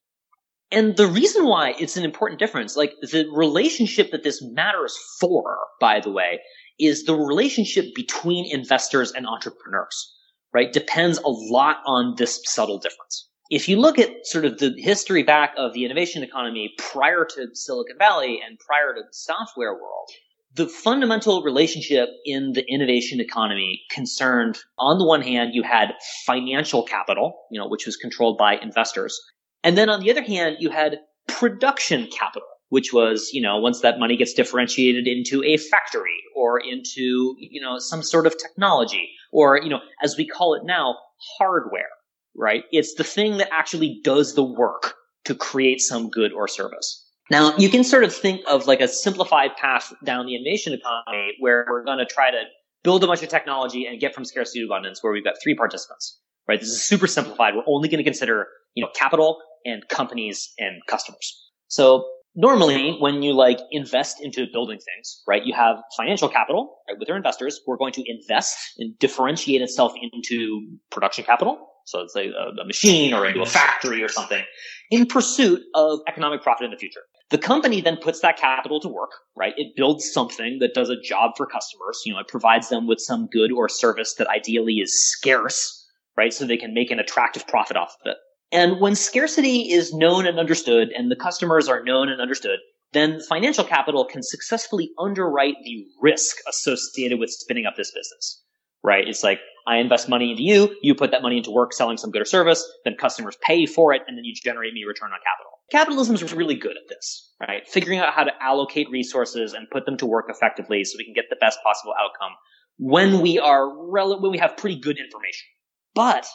And 0.72 0.96
the 0.96 1.06
reason 1.06 1.46
why 1.46 1.74
it's 1.78 1.96
an 1.96 2.04
important 2.04 2.40
difference, 2.40 2.76
like 2.76 2.92
the 3.00 3.26
relationship 3.32 4.10
that 4.10 4.24
this 4.24 4.42
matters 4.42 4.98
for, 5.20 5.58
by 5.80 6.00
the 6.00 6.10
way, 6.10 6.40
is 6.78 7.04
the 7.04 7.14
relationship 7.14 7.94
between 7.94 8.52
investors 8.52 9.12
and 9.12 9.26
entrepreneurs, 9.26 10.12
right? 10.52 10.72
Depends 10.72 11.18
a 11.18 11.28
lot 11.28 11.78
on 11.86 12.14
this 12.16 12.40
subtle 12.44 12.78
difference. 12.78 13.28
If 13.48 13.68
you 13.68 13.76
look 13.78 13.98
at 13.98 14.26
sort 14.26 14.44
of 14.44 14.58
the 14.58 14.74
history 14.76 15.22
back 15.22 15.54
of 15.56 15.72
the 15.72 15.84
innovation 15.84 16.24
economy 16.24 16.74
prior 16.78 17.24
to 17.24 17.48
Silicon 17.54 17.96
Valley 17.96 18.40
and 18.44 18.58
prior 18.58 18.92
to 18.92 19.02
the 19.02 19.12
software 19.12 19.72
world, 19.72 20.10
the 20.54 20.66
fundamental 20.66 21.42
relationship 21.42 22.08
in 22.24 22.52
the 22.54 22.64
innovation 22.66 23.20
economy 23.20 23.82
concerned, 23.90 24.58
on 24.78 24.98
the 24.98 25.06
one 25.06 25.22
hand, 25.22 25.50
you 25.54 25.62
had 25.62 25.94
financial 26.24 26.82
capital, 26.82 27.38
you 27.52 27.60
know, 27.60 27.68
which 27.68 27.86
was 27.86 27.96
controlled 27.96 28.36
by 28.36 28.56
investors. 28.56 29.20
And 29.62 29.76
then 29.76 29.88
on 29.88 30.00
the 30.00 30.10
other 30.10 30.22
hand, 30.22 30.56
you 30.60 30.70
had 30.70 30.98
production 31.28 32.08
capital, 32.16 32.48
which 32.68 32.92
was, 32.92 33.30
you 33.32 33.42
know, 33.42 33.58
once 33.58 33.80
that 33.80 33.98
money 33.98 34.16
gets 34.16 34.32
differentiated 34.32 35.06
into 35.06 35.42
a 35.44 35.56
factory 35.56 36.22
or 36.34 36.58
into, 36.60 37.34
you 37.38 37.60
know, 37.60 37.78
some 37.78 38.02
sort 38.02 38.26
of 38.26 38.36
technology 38.38 39.10
or, 39.32 39.60
you 39.60 39.68
know, 39.68 39.80
as 40.02 40.16
we 40.16 40.26
call 40.26 40.54
it 40.54 40.62
now, 40.64 40.96
hardware, 41.38 41.90
right? 42.36 42.64
It's 42.72 42.94
the 42.94 43.04
thing 43.04 43.38
that 43.38 43.52
actually 43.52 44.00
does 44.04 44.34
the 44.34 44.44
work 44.44 44.94
to 45.24 45.34
create 45.34 45.80
some 45.80 46.08
good 46.10 46.32
or 46.32 46.46
service. 46.46 47.02
Now, 47.30 47.56
you 47.56 47.68
can 47.68 47.82
sort 47.82 48.04
of 48.04 48.14
think 48.14 48.42
of 48.46 48.66
like 48.66 48.80
a 48.80 48.86
simplified 48.86 49.56
path 49.56 49.92
down 50.04 50.26
the 50.26 50.36
innovation 50.36 50.72
economy 50.72 51.32
where 51.40 51.66
we're 51.68 51.84
going 51.84 51.98
to 51.98 52.06
try 52.06 52.30
to 52.30 52.44
build 52.84 53.02
a 53.02 53.06
bunch 53.08 53.22
of 53.24 53.28
technology 53.28 53.86
and 53.86 53.98
get 54.00 54.14
from 54.14 54.24
scarcity 54.24 54.60
to 54.60 54.66
abundance 54.66 55.02
where 55.02 55.12
we've 55.12 55.24
got 55.24 55.34
three 55.42 55.56
participants, 55.56 56.20
right? 56.48 56.60
This 56.60 56.68
is 56.68 56.86
super 56.86 57.06
simplified. 57.06 57.54
We're 57.54 57.62
only 57.66 57.88
going 57.88 57.98
to 57.98 58.04
consider, 58.04 58.48
you 58.74 58.84
know, 58.84 58.90
capital 58.94 59.38
and 59.64 59.86
companies 59.88 60.52
and 60.58 60.80
customers. 60.86 61.42
So 61.68 62.04
normally 62.34 62.96
when 63.00 63.22
you 63.22 63.32
like 63.32 63.58
invest 63.70 64.18
into 64.22 64.46
building 64.52 64.78
things, 64.78 65.22
right, 65.26 65.44
you 65.44 65.54
have 65.54 65.76
financial 65.96 66.28
capital, 66.28 66.76
right, 66.88 66.98
with 66.98 67.08
your 67.08 67.16
investors 67.16 67.60
we're 67.66 67.76
going 67.76 67.92
to 67.94 68.04
invest 68.06 68.56
and 68.78 68.96
differentiate 68.98 69.62
itself 69.62 69.92
into 70.12 70.76
production 70.90 71.24
capital. 71.24 71.58
So 71.86 72.00
it's 72.00 72.14
like 72.14 72.26
a, 72.26 72.60
a 72.60 72.66
machine 72.66 73.14
or 73.14 73.26
into 73.26 73.42
a 73.42 73.46
factory 73.46 74.02
or 74.02 74.08
something 74.08 74.42
in 74.90 75.06
pursuit 75.06 75.62
of 75.74 76.00
economic 76.08 76.42
profit 76.42 76.64
in 76.64 76.70
the 76.70 76.76
future. 76.76 77.02
The 77.30 77.38
company 77.38 77.80
then 77.80 77.96
puts 77.96 78.20
that 78.20 78.36
capital 78.36 78.80
to 78.80 78.88
work, 78.88 79.10
right? 79.36 79.54
It 79.56 79.74
builds 79.76 80.12
something 80.12 80.58
that 80.60 80.74
does 80.74 80.90
a 80.90 81.00
job 81.00 81.32
for 81.36 81.46
customers. 81.46 82.02
You 82.04 82.12
know, 82.12 82.20
it 82.20 82.28
provides 82.28 82.68
them 82.68 82.86
with 82.86 83.00
some 83.00 83.28
good 83.32 83.50
or 83.52 83.68
service 83.68 84.14
that 84.14 84.28
ideally 84.28 84.74
is 84.74 85.10
scarce, 85.10 85.75
right? 86.16 86.32
So 86.32 86.46
they 86.46 86.56
can 86.56 86.74
make 86.74 86.90
an 86.90 86.98
attractive 86.98 87.46
profit 87.46 87.76
off 87.76 87.96
of 88.04 88.10
it. 88.10 88.16
And 88.52 88.80
when 88.80 88.94
scarcity 88.94 89.72
is 89.72 89.92
known 89.92 90.26
and 90.26 90.38
understood 90.38 90.88
and 90.96 91.10
the 91.10 91.16
customers 91.16 91.68
are 91.68 91.82
known 91.82 92.08
and 92.08 92.20
understood, 92.20 92.58
then 92.92 93.20
financial 93.28 93.64
capital 93.64 94.04
can 94.04 94.22
successfully 94.22 94.90
underwrite 94.98 95.56
the 95.64 95.84
risk 96.00 96.36
associated 96.48 97.18
with 97.18 97.30
spinning 97.30 97.66
up 97.66 97.74
this 97.76 97.90
business, 97.90 98.42
right? 98.84 99.06
It's 99.08 99.24
like, 99.24 99.40
I 99.66 99.78
invest 99.78 100.08
money 100.08 100.30
into 100.30 100.44
you, 100.44 100.76
you 100.80 100.94
put 100.94 101.10
that 101.10 101.22
money 101.22 101.38
into 101.38 101.50
work 101.50 101.72
selling 101.72 101.96
some 101.96 102.12
good 102.12 102.22
or 102.22 102.26
service, 102.26 102.64
then 102.84 102.94
customers 102.94 103.36
pay 103.42 103.66
for 103.66 103.92
it, 103.92 104.02
and 104.06 104.16
then 104.16 104.24
you 104.24 104.32
generate 104.32 104.72
me 104.72 104.84
return 104.84 105.10
on 105.10 105.18
capital. 105.18 105.50
Capitalism 105.72 106.14
is 106.14 106.32
really 106.32 106.54
good 106.54 106.76
at 106.76 106.88
this, 106.88 107.32
right? 107.40 107.66
Figuring 107.66 107.98
out 107.98 108.14
how 108.14 108.22
to 108.22 108.30
allocate 108.40 108.88
resources 108.88 109.52
and 109.52 109.68
put 109.70 109.84
them 109.84 109.96
to 109.96 110.06
work 110.06 110.26
effectively 110.28 110.84
so 110.84 110.94
we 110.96 111.04
can 111.04 111.14
get 111.14 111.24
the 111.28 111.36
best 111.40 111.58
possible 111.64 111.92
outcome 112.00 112.30
when 112.78 113.20
we 113.20 113.38
are 113.40 113.90
rel- 113.90 114.20
when 114.20 114.30
we 114.30 114.38
have 114.38 114.56
pretty 114.56 114.78
good 114.78 114.98
information. 114.98 115.48
But 115.96 116.28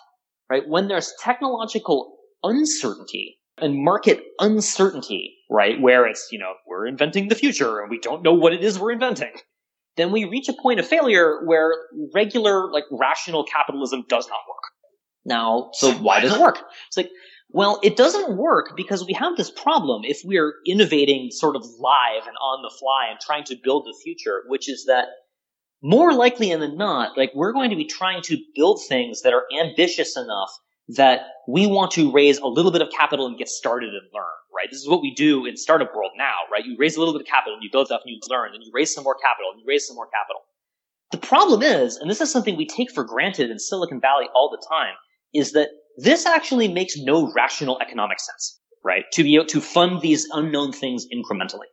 right? 0.51 0.67
When 0.67 0.89
there's 0.89 1.13
technological 1.23 2.17
uncertainty 2.43 3.39
and 3.57 3.81
market 3.81 4.21
uncertainty, 4.39 5.37
right? 5.49 5.79
Where 5.79 6.05
it's, 6.05 6.27
you 6.29 6.39
know, 6.39 6.53
we're 6.67 6.85
inventing 6.87 7.29
the 7.29 7.35
future 7.35 7.79
and 7.79 7.89
we 7.89 7.99
don't 7.99 8.21
know 8.21 8.33
what 8.33 8.53
it 8.53 8.63
is 8.63 8.77
we're 8.77 8.91
inventing. 8.91 9.31
then 9.95 10.11
we 10.11 10.25
reach 10.25 10.49
a 10.49 10.53
point 10.61 10.79
of 10.79 10.87
failure 10.87 11.45
where 11.45 11.73
regular, 12.13 12.71
like, 12.71 12.85
rational 12.91 13.43
capitalism 13.45 14.03
does 14.09 14.27
not 14.27 14.39
work. 14.47 14.63
Now, 15.23 15.69
so 15.73 15.91
why 16.05 16.19
does 16.19 16.33
it 16.33 16.41
work? 16.41 16.59
It's 16.87 16.97
like, 16.97 17.09
well, 17.49 17.79
it 17.83 17.95
doesn't 17.95 18.37
work 18.37 18.73
because 18.75 19.05
we 19.05 19.13
have 19.13 19.37
this 19.37 19.51
problem 19.51 20.01
if 20.05 20.21
we're 20.23 20.53
innovating 20.65 21.29
sort 21.31 21.55
of 21.55 21.63
live 21.79 22.25
and 22.25 22.35
on 22.41 22.61
the 22.61 22.73
fly 22.79 23.07
and 23.09 23.19
trying 23.19 23.43
to 23.45 23.57
build 23.61 23.85
the 23.85 23.97
future, 24.03 24.43
which 24.47 24.69
is 24.69 24.85
that 24.85 25.07
more 25.81 26.13
likely 26.13 26.53
than 26.53 26.77
not, 26.77 27.17
like 27.17 27.31
we're 27.33 27.53
going 27.53 27.69
to 27.71 27.75
be 27.75 27.85
trying 27.85 28.21
to 28.23 28.37
build 28.55 28.81
things 28.87 29.21
that 29.21 29.33
are 29.33 29.45
ambitious 29.59 30.15
enough 30.15 30.51
that 30.95 31.21
we 31.47 31.67
want 31.67 31.91
to 31.91 32.11
raise 32.11 32.37
a 32.37 32.47
little 32.47 32.71
bit 32.71 32.81
of 32.81 32.89
capital 32.91 33.25
and 33.25 33.37
get 33.37 33.47
started 33.47 33.89
and 33.89 34.03
learn, 34.13 34.23
right? 34.55 34.67
This 34.69 34.81
is 34.81 34.89
what 34.89 35.01
we 35.01 35.13
do 35.13 35.45
in 35.45 35.55
startup 35.57 35.95
world 35.95 36.11
now, 36.17 36.35
right? 36.51 36.65
You 36.65 36.75
raise 36.77 36.95
a 36.95 36.99
little 36.99 37.13
bit 37.13 37.21
of 37.21 37.27
capital 37.27 37.53
and 37.53 37.63
you 37.63 37.69
build 37.71 37.87
stuff 37.87 38.01
and 38.05 38.13
you 38.13 38.19
learn 38.29 38.53
and 38.53 38.63
you 38.63 38.71
raise 38.73 38.93
some 38.93 39.03
more 39.03 39.15
capital 39.15 39.51
and 39.51 39.59
you 39.59 39.65
raise 39.67 39.87
some 39.87 39.95
more 39.95 40.07
capital. 40.07 40.41
The 41.11 41.17
problem 41.17 41.61
is, 41.61 41.97
and 41.97 42.09
this 42.09 42.21
is 42.21 42.31
something 42.31 42.55
we 42.55 42.67
take 42.67 42.91
for 42.91 43.03
granted 43.03 43.49
in 43.49 43.59
Silicon 43.59 43.99
Valley 43.99 44.27
all 44.33 44.49
the 44.49 44.65
time, 44.69 44.93
is 45.33 45.51
that 45.53 45.69
this 45.97 46.25
actually 46.25 46.67
makes 46.67 46.97
no 46.97 47.31
rational 47.33 47.79
economic 47.81 48.19
sense, 48.19 48.59
right? 48.83 49.03
To 49.13 49.23
be 49.23 49.35
able 49.35 49.47
to 49.47 49.61
fund 49.61 50.01
these 50.01 50.27
unknown 50.31 50.71
things 50.71 51.05
incrementally. 51.13 51.67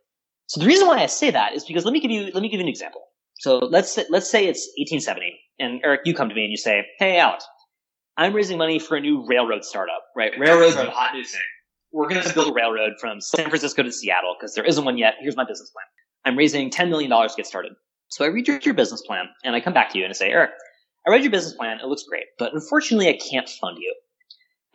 So 0.47 0.59
the 0.59 0.65
reason 0.65 0.87
why 0.87 0.99
I 0.99 1.05
say 1.05 1.31
that 1.31 1.53
is 1.53 1.63
because 1.63 1.85
let 1.85 1.93
me 1.93 1.99
give 1.99 2.11
you, 2.11 2.31
let 2.33 2.41
me 2.41 2.49
give 2.49 2.59
you 2.59 2.65
an 2.65 2.69
example. 2.69 3.01
So 3.39 3.57
let's 3.57 3.93
say, 3.93 4.05
let's 4.09 4.29
say 4.29 4.47
it's 4.47 4.67
1870 4.77 5.39
and 5.59 5.79
Erik, 5.83 6.01
you 6.05 6.13
come 6.13 6.29
to 6.29 6.35
me 6.35 6.43
and 6.43 6.51
you 6.51 6.57
say, 6.57 6.85
Hey, 6.99 7.17
Alex, 7.19 7.45
I'm 8.17 8.33
raising 8.33 8.57
money 8.57 8.79
for 8.79 8.97
a 8.97 9.01
new 9.01 9.25
railroad 9.25 9.63
startup, 9.63 10.03
right? 10.15 10.33
Railroads 10.37 10.75
are 10.75 10.85
the 10.85 10.91
hot 10.91 11.13
new 11.13 11.23
thing. 11.23 11.41
We're 11.91 12.09
going 12.09 12.21
to 12.21 12.33
build 12.33 12.51
a 12.51 12.53
railroad 12.53 12.93
from 12.99 13.21
San 13.21 13.49
Francisco 13.49 13.81
to 13.81 13.91
Seattle 13.91 14.35
because 14.37 14.53
there 14.53 14.65
isn't 14.65 14.83
one 14.83 14.97
yet. 14.97 15.15
Here's 15.21 15.37
my 15.37 15.45
business 15.45 15.71
plan. 15.71 15.85
I'm 16.25 16.37
raising 16.37 16.69
$10 16.69 16.89
million 16.89 17.09
to 17.09 17.29
get 17.35 17.47
started. 17.47 17.71
So 18.09 18.25
I 18.25 18.27
read 18.27 18.47
your, 18.47 18.59
your 18.59 18.73
business 18.73 19.01
plan 19.01 19.25
and 19.43 19.55
I 19.55 19.61
come 19.61 19.73
back 19.73 19.91
to 19.91 19.97
you 19.97 20.03
and 20.03 20.11
I 20.11 20.13
say, 20.13 20.29
Erik, 20.29 20.51
I 21.07 21.11
read 21.11 21.23
your 21.23 21.31
business 21.31 21.53
plan. 21.53 21.79
It 21.81 21.87
looks 21.87 22.03
great, 22.03 22.25
but 22.37 22.53
unfortunately 22.53 23.07
I 23.07 23.17
can't 23.17 23.47
fund 23.47 23.77
you. 23.79 23.95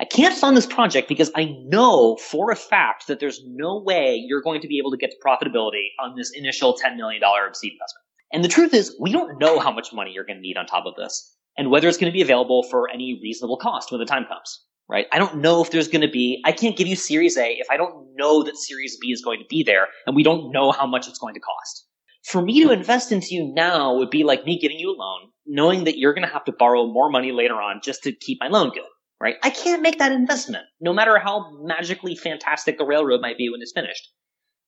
I 0.00 0.06
can't 0.06 0.37
fund 0.37 0.56
this 0.56 0.66
project 0.66 1.09
because 1.09 1.30
I 1.37 1.54
know 1.66 2.16
for 2.16 2.50
a 2.50 2.56
fact 2.56 3.06
that 3.06 3.21
there's 3.21 3.40
no 3.47 3.80
way 3.80 4.16
you're 4.26 4.42
going 4.42 4.61
to 4.62 4.68
be 4.68 4.78
able 4.78 4.90
to 4.90 4.97
get 4.97 5.11
to 5.11 5.16
profitability 5.25 5.88
on 6.02 6.16
this 6.16 6.33
initial 6.35 6.75
$10 6.75 6.97
million 6.97 7.21
seed 7.52 7.73
investment. 7.73 8.03
And 8.35 8.45
the 8.45 8.49
truth 8.49 8.75
is, 8.75 8.95
we 9.00 9.12
don't 9.12 9.38
know 9.38 9.59
how 9.61 9.73
much 9.73 9.93
money 9.93 10.11
you're 10.12 10.26
going 10.26 10.38
to 10.38 10.43
need 10.43 10.57
on 10.57 10.67
top 10.67 10.85
of 10.87 10.95
this 10.97 11.35
and 11.57 11.71
whether 11.71 11.88
it's 11.88 11.97
going 11.97 12.12
to 12.12 12.17
be 12.17 12.21
available 12.21 12.64
for 12.64 12.91
any 12.91 13.19
reasonable 13.23 13.57
cost 13.57 13.91
when 13.91 14.00
the 14.00 14.07
time 14.07 14.26
comes, 14.26 14.61
right? 14.88 15.07
I 15.12 15.19
don't 15.19 15.37
know 15.37 15.62
if 15.62 15.71
there's 15.71 15.88
going 15.88 16.03
to 16.03 16.11
be, 16.11 16.43
I 16.45 16.53
can't 16.53 16.76
give 16.76 16.88
you 16.88 16.97
Series 16.97 17.38
A 17.38 17.53
if 17.53 17.69
I 17.71 17.76
don't 17.76 18.09
know 18.17 18.43
that 18.43 18.57
Series 18.57 18.99
B 19.00 19.12
is 19.12 19.23
going 19.23 19.38
to 19.38 19.47
be 19.49 19.62
there 19.62 19.87
and 20.07 20.17
we 20.17 20.25
don't 20.25 20.53
know 20.53 20.73
how 20.73 20.87
much 20.87 21.09
it's 21.09 21.19
going 21.19 21.35
to 21.35 21.41
cost. 21.41 21.87
For 22.25 22.43
me 22.43 22.62
to 22.64 22.73
invest 22.73 23.12
into 23.12 23.29
you 23.31 23.53
now 23.55 23.95
would 23.95 24.11
be 24.11 24.25
like 24.25 24.45
me 24.45 24.59
giving 24.59 24.79
you 24.79 24.91
a 24.91 24.99
loan, 24.99 25.31
knowing 25.47 25.85
that 25.85 25.97
you're 25.97 26.14
going 26.14 26.26
to 26.26 26.33
have 26.33 26.45
to 26.47 26.53
borrow 26.59 26.87
more 26.87 27.11
money 27.11 27.33
later 27.33 27.55
on 27.55 27.81
just 27.85 28.03
to 28.03 28.12
keep 28.12 28.38
my 28.41 28.49
loan 28.49 28.71
good 28.71 28.85
right? 29.21 29.37
I 29.43 29.49
can't 29.49 29.81
make 29.81 29.99
that 30.00 30.12
investment, 30.12 30.64
no 30.81 30.93
matter 30.93 31.19
how 31.19 31.50
magically 31.62 32.14
fantastic 32.14 32.76
the 32.76 32.85
railroad 32.85 33.23
might 33.23 33.38
be 33.38 33.49
when 33.49 33.62
it's 33.62 33.73
finished, 33.73 34.11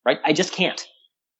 right? 0.03 0.17
I 0.25 0.33
just 0.33 0.51
can't. 0.51 0.83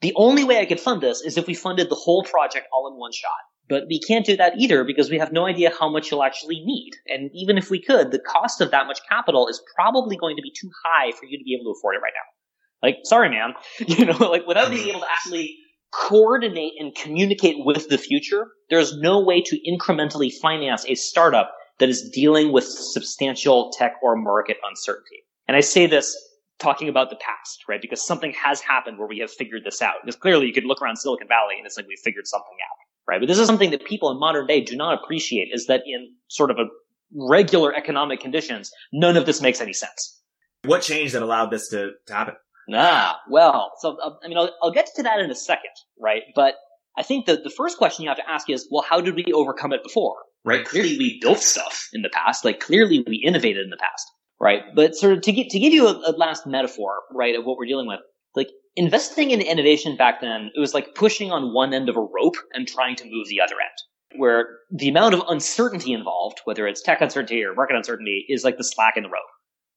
The 0.01 0.13
only 0.15 0.43
way 0.43 0.59
I 0.59 0.65
could 0.65 0.79
fund 0.79 1.01
this 1.01 1.21
is 1.21 1.37
if 1.37 1.47
we 1.47 1.53
funded 1.53 1.89
the 1.89 1.95
whole 1.95 2.23
project 2.23 2.67
all 2.71 2.91
in 2.91 2.99
one 2.99 3.11
shot. 3.11 3.31
But 3.69 3.83
we 3.89 3.99
can't 3.99 4.25
do 4.25 4.37
that 4.37 4.53
either 4.57 4.83
because 4.83 5.09
we 5.09 5.19
have 5.19 5.33
no 5.33 5.45
idea 5.45 5.73
how 5.77 5.89
much 5.89 6.09
you'll 6.09 6.23
actually 6.23 6.61
need. 6.63 6.91
And 7.07 7.29
even 7.33 7.57
if 7.57 7.69
we 7.69 7.81
could, 7.81 8.11
the 8.11 8.19
cost 8.19 8.61
of 8.61 8.71
that 8.71 8.87
much 8.87 8.99
capital 9.09 9.47
is 9.47 9.61
probably 9.75 10.15
going 10.15 10.37
to 10.37 10.41
be 10.41 10.51
too 10.57 10.69
high 10.85 11.11
for 11.11 11.25
you 11.25 11.37
to 11.37 11.43
be 11.43 11.53
able 11.53 11.73
to 11.73 11.77
afford 11.77 11.95
it 11.95 11.99
right 11.99 12.13
now. 12.15 12.87
Like, 12.87 12.99
sorry, 13.03 13.29
man. 13.29 13.53
You 13.87 14.05
know, 14.05 14.17
like 14.17 14.47
without 14.47 14.69
being 14.69 14.87
able 14.89 15.01
to 15.01 15.11
actually 15.11 15.57
coordinate 15.91 16.73
and 16.79 16.95
communicate 16.95 17.55
with 17.59 17.89
the 17.89 17.97
future, 17.97 18.47
there's 18.69 18.95
no 18.97 19.23
way 19.23 19.41
to 19.41 19.57
incrementally 19.67 20.31
finance 20.31 20.85
a 20.87 20.95
startup 20.95 21.51
that 21.79 21.89
is 21.89 22.09
dealing 22.13 22.51
with 22.51 22.65
substantial 22.65 23.71
tech 23.71 23.93
or 24.01 24.15
market 24.15 24.57
uncertainty. 24.67 25.23
And 25.47 25.55
I 25.55 25.61
say 25.61 25.87
this 25.87 26.15
talking 26.59 26.89
about 26.89 27.09
the 27.09 27.17
past, 27.17 27.63
right? 27.67 27.81
Because 27.81 28.05
something 28.05 28.33
has 28.33 28.61
happened 28.61 28.97
where 28.97 29.07
we 29.07 29.19
have 29.19 29.31
figured 29.31 29.63
this 29.63 29.81
out. 29.81 29.95
Because 30.03 30.15
clearly 30.15 30.47
you 30.47 30.53
could 30.53 30.65
look 30.65 30.81
around 30.81 30.97
Silicon 30.97 31.27
Valley 31.27 31.55
and 31.57 31.65
it's 31.65 31.77
like 31.77 31.87
we've 31.87 31.99
figured 31.99 32.27
something 32.27 32.57
out, 32.63 32.77
right? 33.07 33.19
But 33.19 33.27
this 33.27 33.37
is 33.37 33.45
something 33.45 33.71
that 33.71 33.85
people 33.85 34.11
in 34.11 34.19
modern 34.19 34.47
day 34.47 34.61
do 34.61 34.75
not 34.75 35.01
appreciate 35.01 35.49
is 35.53 35.67
that 35.67 35.81
in 35.85 36.13
sort 36.27 36.51
of 36.51 36.57
a 36.57 36.65
regular 37.13 37.75
economic 37.75 38.19
conditions, 38.19 38.71
none 38.91 39.17
of 39.17 39.25
this 39.25 39.41
makes 39.41 39.61
any 39.61 39.73
sense. 39.73 40.21
What 40.65 40.81
changed 40.81 41.13
that 41.13 41.21
allowed 41.21 41.51
this 41.51 41.69
to, 41.69 41.91
to 42.07 42.13
happen? 42.13 42.35
Ah, 42.73 43.19
well, 43.29 43.71
so, 43.79 43.97
uh, 44.03 44.15
I 44.23 44.27
mean, 44.27 44.37
I'll, 44.37 44.53
I'll 44.61 44.71
get 44.71 44.89
to 44.95 45.03
that 45.03 45.19
in 45.19 45.31
a 45.31 45.35
second, 45.35 45.71
right? 45.99 46.23
But 46.35 46.55
I 46.97 47.03
think 47.03 47.27
that 47.27 47.43
the 47.43 47.49
first 47.49 47.77
question 47.77 48.03
you 48.03 48.09
have 48.09 48.17
to 48.17 48.29
ask 48.29 48.49
is, 48.49 48.67
well, 48.71 48.83
how 48.87 48.99
did 48.99 49.15
we 49.15 49.25
overcome 49.33 49.71
it 49.71 49.83
before? 49.83 50.15
Right? 50.43 50.65
Clearly 50.65 50.97
we 50.97 51.19
built 51.21 51.39
stuff 51.39 51.87
in 51.93 52.01
the 52.01 52.09
past. 52.09 52.43
Like 52.43 52.59
clearly 52.59 53.03
we 53.07 53.17
innovated 53.17 53.63
in 53.63 53.69
the 53.69 53.77
past. 53.77 54.07
Right? 54.39 54.61
But 54.75 54.95
sort 54.95 55.13
of 55.13 55.21
to 55.23 55.31
get, 55.31 55.49
to 55.49 55.59
give 55.59 55.73
you 55.73 55.87
a, 55.87 55.91
a 55.91 56.13
last 56.15 56.45
metaphor, 56.45 57.01
right, 57.11 57.35
of 57.35 57.45
what 57.45 57.57
we're 57.57 57.65
dealing 57.65 57.87
with, 57.87 57.99
like 58.35 58.49
investing 58.75 59.31
in 59.31 59.41
innovation 59.41 59.97
back 59.97 60.21
then, 60.21 60.51
it 60.55 60.59
was 60.59 60.73
like 60.73 60.93
pushing 60.95 61.31
on 61.31 61.53
one 61.53 61.73
end 61.73 61.89
of 61.89 61.97
a 61.97 62.01
rope 62.01 62.35
and 62.53 62.67
trying 62.67 62.95
to 62.97 63.05
move 63.05 63.27
the 63.27 63.41
other 63.41 63.55
end. 63.55 64.19
Where 64.19 64.47
the 64.71 64.89
amount 64.89 65.15
of 65.15 65.23
uncertainty 65.27 65.91
involved, 65.91 66.39
whether 66.45 66.67
it's 66.67 66.81
tech 66.81 67.01
uncertainty 67.01 67.43
or 67.43 67.53
market 67.53 67.75
uncertainty, 67.75 68.25
is 68.29 68.43
like 68.43 68.57
the 68.57 68.63
slack 68.63 68.95
in 68.95 69.03
the 69.03 69.09
rope. 69.09 69.23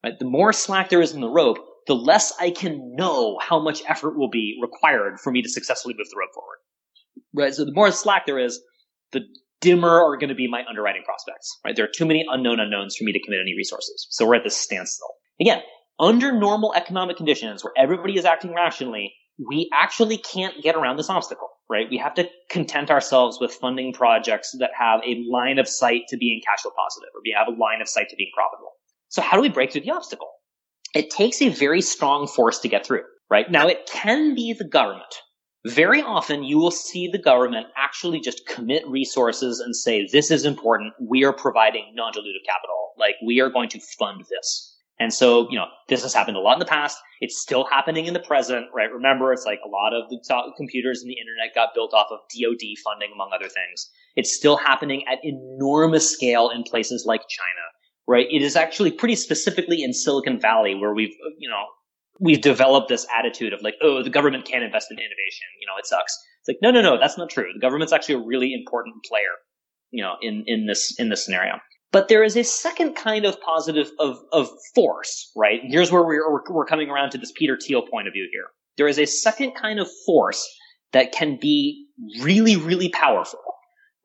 Right? 0.05 0.19
The 0.19 0.27
more 0.27 0.53
slack 0.53 0.91
there 0.91 1.03
is 1.03 1.13
in 1.13 1.21
the 1.21 1.29
rope, 1.29 1.59
the 1.87 1.95
less 1.95 2.33
I 2.39 2.51
can 2.51 2.95
know 2.95 3.39
how 3.41 3.61
much 3.61 3.83
effort 3.89 4.17
will 4.17 4.29
be 4.29 4.59
required 4.61 5.19
for 5.19 5.33
me 5.33 5.43
to 5.43 5.49
successfully 5.49 5.95
move 5.97 6.09
the 6.11 6.19
rope 6.19 6.35
forward 6.35 6.59
right? 7.35 7.55
So 7.55 7.65
the 7.65 7.73
more 7.73 7.91
slack 7.91 8.27
there 8.27 8.39
is, 8.39 8.61
the 9.13 9.21
dimmer 9.61 10.03
are 10.03 10.17
going 10.17 10.29
to 10.29 10.35
be 10.35 10.49
my 10.49 10.65
underwriting 10.69 11.03
prospects, 11.05 11.59
right? 11.65 11.77
There 11.77 11.85
are 11.85 11.93
too 11.95 12.07
many 12.07 12.25
unknown 12.29 12.61
unknowns 12.61 12.97
for 12.97 13.05
me 13.05 13.13
to 13.13 13.21
commit 13.21 13.41
any 13.41 13.55
resources. 13.57 14.07
So 14.11 14.27
we're 14.27 14.37
at 14.37 14.45
this 14.45 14.57
standstill. 14.57 15.09
Again, 15.41 15.61
under 15.99 16.33
normal 16.33 16.75
economic 16.75 17.17
conditions 17.17 17.63
where 17.63 17.75
everybody 17.77 18.19
is 18.19 18.25
acting 18.25 18.55
rationally, 18.55 19.13
we 19.49 19.71
actually 19.73 20.19
can't 20.19 20.63
get 20.63 20.75
around 20.75 20.97
this 20.97 21.11
obstacle, 21.11 21.49
right? 21.69 21.87
We 21.91 21.99
have 21.99 22.15
to 22.15 22.29
content 22.51 22.91
ourselves 22.91 23.39
with 23.41 23.53
funding 23.53 23.93
projects 23.93 24.55
that 24.59 24.71
have 24.79 25.01
a 25.07 25.25
line 25.31 25.59
of 25.59 25.69
sight 25.69 26.03
to 26.09 26.17
being 26.17 26.41
cash 26.45 26.63
flow 26.63 26.73
positive 26.77 27.11
or 27.15 27.21
we 27.25 27.35
have 27.37 27.49
a 27.49 27.59
line 27.59 27.81
of 27.81 27.89
sight 27.89 28.09
to 28.11 28.17
being 28.17 28.31
profitable. 28.35 28.73
So 29.09 29.23
how 29.23 29.37
do 29.37 29.43
we 29.43 29.49
break 29.49 29.73
through 29.73 29.83
the 29.83 29.93
obstacle? 29.93 30.29
It 30.95 31.11
takes 31.11 31.41
a 31.41 31.49
very 31.49 31.83
strong 31.83 32.27
force 32.27 32.61
to 32.61 32.69
get 32.69 32.85
through, 32.85 33.03
right? 33.31 33.51
Now 33.51 33.69
it 33.69 33.89
can 33.91 34.35
be 34.35 34.53
the 34.53 34.67
government, 34.67 35.15
very 35.67 36.03
often 36.03 36.43
you 36.43 36.59
will 36.59 36.71
see 36.71 37.09
the 37.09 37.19
government 37.19 37.67
actually 37.77 38.21
just 38.21 38.47
commit 38.47 38.87
resources 38.89 39.61
and 39.61 39.77
say, 39.77 40.09
this 40.11 40.31
is 40.31 40.45
important. 40.45 40.95
We 41.01 41.25
are 41.25 41.33
providing 41.33 41.93
non-dilutive 41.95 42.47
capital. 42.47 42.93
Like 42.99 43.15
we 43.25 43.41
are 43.41 43.51
going 43.51 43.69
to 43.71 43.81
fund 43.99 44.25
this. 44.31 44.77
And 44.99 45.15
so, 45.15 45.49
you 45.51 45.57
know, 45.59 45.67
this 45.89 46.03
has 46.03 46.13
happened 46.13 46.37
a 46.37 46.41
lot 46.41 46.55
in 46.55 46.59
the 46.59 46.67
past. 46.67 46.99
It's 47.23 47.41
still 47.41 47.65
happening 47.65 48.05
in 48.05 48.13
the 48.13 48.21
present, 48.21 48.67
right? 48.75 48.93
Remember, 48.93 49.33
it's 49.33 49.47
like 49.47 49.61
a 49.65 49.69
lot 49.69 49.95
of 49.95 50.11
the 50.11 50.19
computers 50.59 51.01
and 51.01 51.11
the 51.11 51.19
internet 51.19 51.55
got 51.55 51.71
built 51.75 51.95
off 51.95 52.09
of 52.11 52.19
DoD 52.29 52.61
funding, 52.85 53.11
among 53.15 53.31
other 53.35 53.49
things. 53.49 53.91
It's 54.17 54.35
still 54.35 54.59
happening 54.59 55.05
at 55.11 55.19
enormous 55.23 56.11
scale 56.11 56.51
in 56.51 56.65
places 56.65 57.05
like 57.07 57.23
China, 57.29 57.65
right? 58.07 58.27
It 58.31 58.43
is 58.43 58.57
actually 58.57 58.91
pretty 58.91 59.17
specifically 59.17 59.83
in 59.83 59.95
Silicon 59.95 60.39
Valley 60.39 60.75
where 60.75 60.93
we've, 60.93 61.15
you 61.39 61.49
know, 61.49 61.65
we've 62.19 62.41
developed 62.41 62.89
this 62.89 63.07
attitude 63.17 63.53
of 63.53 63.63
like, 63.63 63.75
oh, 63.83 64.03
the 64.03 64.11
government 64.11 64.45
can't 64.45 64.65
invest 64.65 64.89
in 64.91 64.99
innovation. 64.99 65.47
You 65.61 65.67
know, 65.67 65.79
it 65.79 65.87
sucks. 65.87 66.19
It's 66.41 66.49
like, 66.49 66.59
no, 66.63 66.71
no, 66.71 66.83
no, 66.83 66.99
that's 66.99 67.19
not 67.19 67.31
true. 67.31 67.47
The 67.53 67.61
government's 67.61 67.93
actually 67.93 68.17
a 68.17 68.27
really 68.27 68.53
important 68.55 68.97
player, 69.05 69.37
you 69.91 70.03
know, 70.03 70.15
in, 70.23 70.45
in 70.47 70.67
this, 70.67 70.99
in 70.99 71.09
this 71.09 71.25
scenario. 71.25 71.61
But 71.93 72.09
there 72.09 72.23
is 72.23 72.37
a 72.37 72.45
second 72.45 72.95
kind 72.95 73.25
of 73.25 73.41
positive 73.41 73.91
of, 73.99 74.19
of 74.33 74.49
force, 74.75 75.33
right? 75.37 75.61
Here's 75.65 75.91
where 75.91 76.05
we're, 76.05 76.43
we're 76.49 76.65
coming 76.65 76.89
around 76.89 77.11
to 77.11 77.19
this 77.19 77.33
Peter 77.37 77.59
Thiel 77.61 77.83
point 77.83 78.07
of 78.07 78.13
view 78.13 78.29
here. 78.33 78.47
There 78.77 78.89
is 78.89 78.99
a 78.99 79.07
second 79.07 79.53
kind 79.53 79.81
of 79.81 79.89
force 80.07 80.47
that 80.93 81.13
can 81.13 81.39
be 81.41 81.87
really, 82.23 82.57
really 82.57 82.89
powerful, 82.91 83.41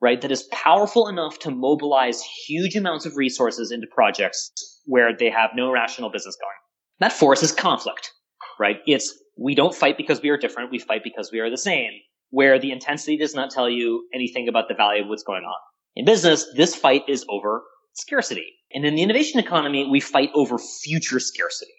right? 0.00 0.20
That 0.20 0.32
is 0.32 0.48
powerful 0.52 1.08
enough 1.08 1.38
to 1.40 1.50
mobilize 1.50 2.22
huge 2.46 2.76
amounts 2.76 3.06
of 3.06 3.16
resources 3.16 3.70
into 3.70 3.86
projects 3.94 4.52
where 4.84 5.16
they 5.16 5.30
have 5.30 5.50
no 5.54 5.70
rational 5.70 6.10
business 6.10 6.36
going. 6.36 6.65
That 7.00 7.12
force 7.12 7.42
is 7.42 7.52
conflict, 7.52 8.12
right? 8.58 8.78
It's 8.86 9.14
we 9.38 9.54
don't 9.54 9.74
fight 9.74 9.96
because 9.96 10.22
we 10.22 10.30
are 10.30 10.38
different. 10.38 10.70
We 10.70 10.78
fight 10.78 11.02
because 11.04 11.30
we 11.30 11.40
are 11.40 11.50
the 11.50 11.58
same, 11.58 11.90
where 12.30 12.58
the 12.58 12.72
intensity 12.72 13.16
does 13.18 13.34
not 13.34 13.50
tell 13.50 13.68
you 13.68 14.06
anything 14.14 14.48
about 14.48 14.68
the 14.68 14.74
value 14.74 15.02
of 15.02 15.08
what's 15.08 15.22
going 15.22 15.44
on. 15.44 15.56
In 15.94 16.04
business, 16.04 16.46
this 16.56 16.74
fight 16.74 17.02
is 17.08 17.24
over 17.28 17.62
scarcity. 17.94 18.46
And 18.72 18.84
in 18.84 18.94
the 18.94 19.02
innovation 19.02 19.40
economy, 19.40 19.86
we 19.90 20.00
fight 20.00 20.30
over 20.34 20.58
future 20.58 21.20
scarcity. 21.20 21.72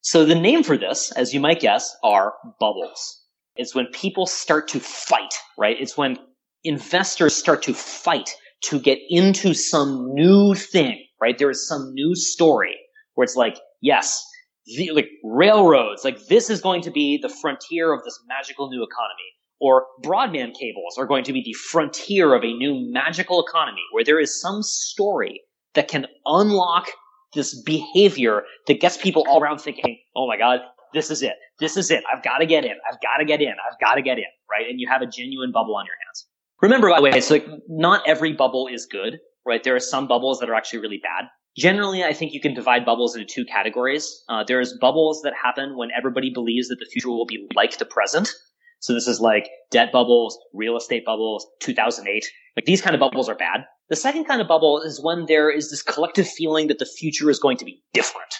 So 0.00 0.24
the 0.24 0.34
name 0.34 0.62
for 0.62 0.76
this, 0.76 1.12
as 1.12 1.32
you 1.32 1.40
might 1.40 1.60
guess, 1.60 1.94
are 2.02 2.34
bubbles. 2.58 3.20
It's 3.56 3.74
when 3.74 3.86
people 3.86 4.26
start 4.26 4.68
to 4.68 4.80
fight, 4.80 5.34
right? 5.58 5.76
It's 5.78 5.96
when 5.96 6.18
investors 6.64 7.36
start 7.36 7.62
to 7.64 7.74
fight 7.74 8.30
to 8.64 8.80
get 8.80 8.98
into 9.08 9.54
some 9.54 10.12
new 10.14 10.54
thing, 10.54 11.04
right? 11.20 11.36
There 11.38 11.50
is 11.50 11.68
some 11.68 11.92
new 11.92 12.14
story 12.14 12.76
where 13.14 13.24
it's 13.24 13.36
like, 13.36 13.58
yes, 13.80 14.24
the, 14.66 14.90
like 14.92 15.08
railroads, 15.24 16.04
like 16.04 16.26
this 16.26 16.50
is 16.50 16.60
going 16.60 16.82
to 16.82 16.90
be 16.90 17.18
the 17.20 17.28
frontier 17.28 17.92
of 17.92 18.02
this 18.04 18.18
magical 18.28 18.68
new 18.70 18.82
economy. 18.82 19.30
or 19.62 19.86
broadband 20.02 20.54
cables 20.58 20.98
are 20.98 21.06
going 21.06 21.22
to 21.22 21.32
be 21.32 21.40
the 21.42 21.52
frontier 21.52 22.34
of 22.34 22.42
a 22.42 22.52
new 22.52 22.74
magical 22.92 23.44
economy 23.46 23.82
where 23.92 24.04
there 24.04 24.18
is 24.18 24.40
some 24.40 24.60
story 24.62 25.40
that 25.74 25.86
can 25.86 26.04
unlock 26.26 26.88
this 27.34 27.62
behavior 27.62 28.42
that 28.66 28.80
gets 28.80 28.96
people 28.96 29.24
all 29.28 29.40
around 29.40 29.58
thinking, 29.58 29.98
oh 30.16 30.26
my 30.26 30.36
God, 30.36 30.60
this 30.92 31.10
is 31.10 31.22
it. 31.22 31.34
This 31.60 31.76
is 31.76 31.90
it. 31.90 32.02
I've 32.12 32.24
got 32.24 32.38
to 32.38 32.46
get 32.46 32.64
in. 32.64 32.72
I've 32.90 33.00
got 33.00 33.18
to 33.18 33.24
get 33.24 33.40
in. 33.40 33.54
I've 33.70 33.78
got 33.80 33.94
to 33.94 34.02
get 34.02 34.18
in, 34.18 34.24
right? 34.50 34.68
And 34.68 34.80
you 34.80 34.88
have 34.88 35.00
a 35.00 35.06
genuine 35.06 35.52
bubble 35.52 35.76
on 35.76 35.86
your 35.86 35.94
hands. 36.06 36.26
Remember, 36.60 36.90
by 36.90 36.96
the 36.96 37.02
way, 37.04 37.10
it's 37.10 37.30
like 37.30 37.46
not 37.68 38.02
every 38.06 38.32
bubble 38.32 38.66
is 38.66 38.84
good, 38.86 39.18
right? 39.46 39.62
There 39.62 39.76
are 39.76 39.80
some 39.80 40.06
bubbles 40.08 40.40
that 40.40 40.50
are 40.50 40.54
actually 40.54 40.80
really 40.80 41.00
bad. 41.02 41.28
Generally, 41.56 42.04
I 42.04 42.14
think 42.14 42.32
you 42.32 42.40
can 42.40 42.54
divide 42.54 42.86
bubbles 42.86 43.14
into 43.14 43.26
two 43.26 43.44
categories. 43.44 44.24
Uh, 44.28 44.42
there's 44.46 44.76
bubbles 44.80 45.20
that 45.22 45.34
happen 45.34 45.76
when 45.76 45.90
everybody 45.96 46.30
believes 46.30 46.68
that 46.68 46.78
the 46.80 46.86
future 46.86 47.10
will 47.10 47.26
be 47.26 47.46
like 47.54 47.78
the 47.78 47.84
present. 47.84 48.32
So 48.80 48.94
this 48.94 49.06
is 49.06 49.20
like 49.20 49.48
debt 49.70 49.92
bubbles, 49.92 50.38
real 50.54 50.76
estate 50.76 51.04
bubbles, 51.04 51.46
2008. 51.60 52.24
Like 52.56 52.64
these 52.64 52.80
kind 52.80 52.94
of 52.94 53.00
bubbles 53.00 53.28
are 53.28 53.34
bad. 53.34 53.60
The 53.90 53.96
second 53.96 54.24
kind 54.24 54.40
of 54.40 54.48
bubble 54.48 54.80
is 54.80 55.00
when 55.02 55.26
there 55.26 55.50
is 55.50 55.70
this 55.70 55.82
collective 55.82 56.26
feeling 56.26 56.68
that 56.68 56.78
the 56.78 56.86
future 56.86 57.28
is 57.30 57.38
going 57.38 57.58
to 57.58 57.64
be 57.64 57.82
different. 57.92 58.34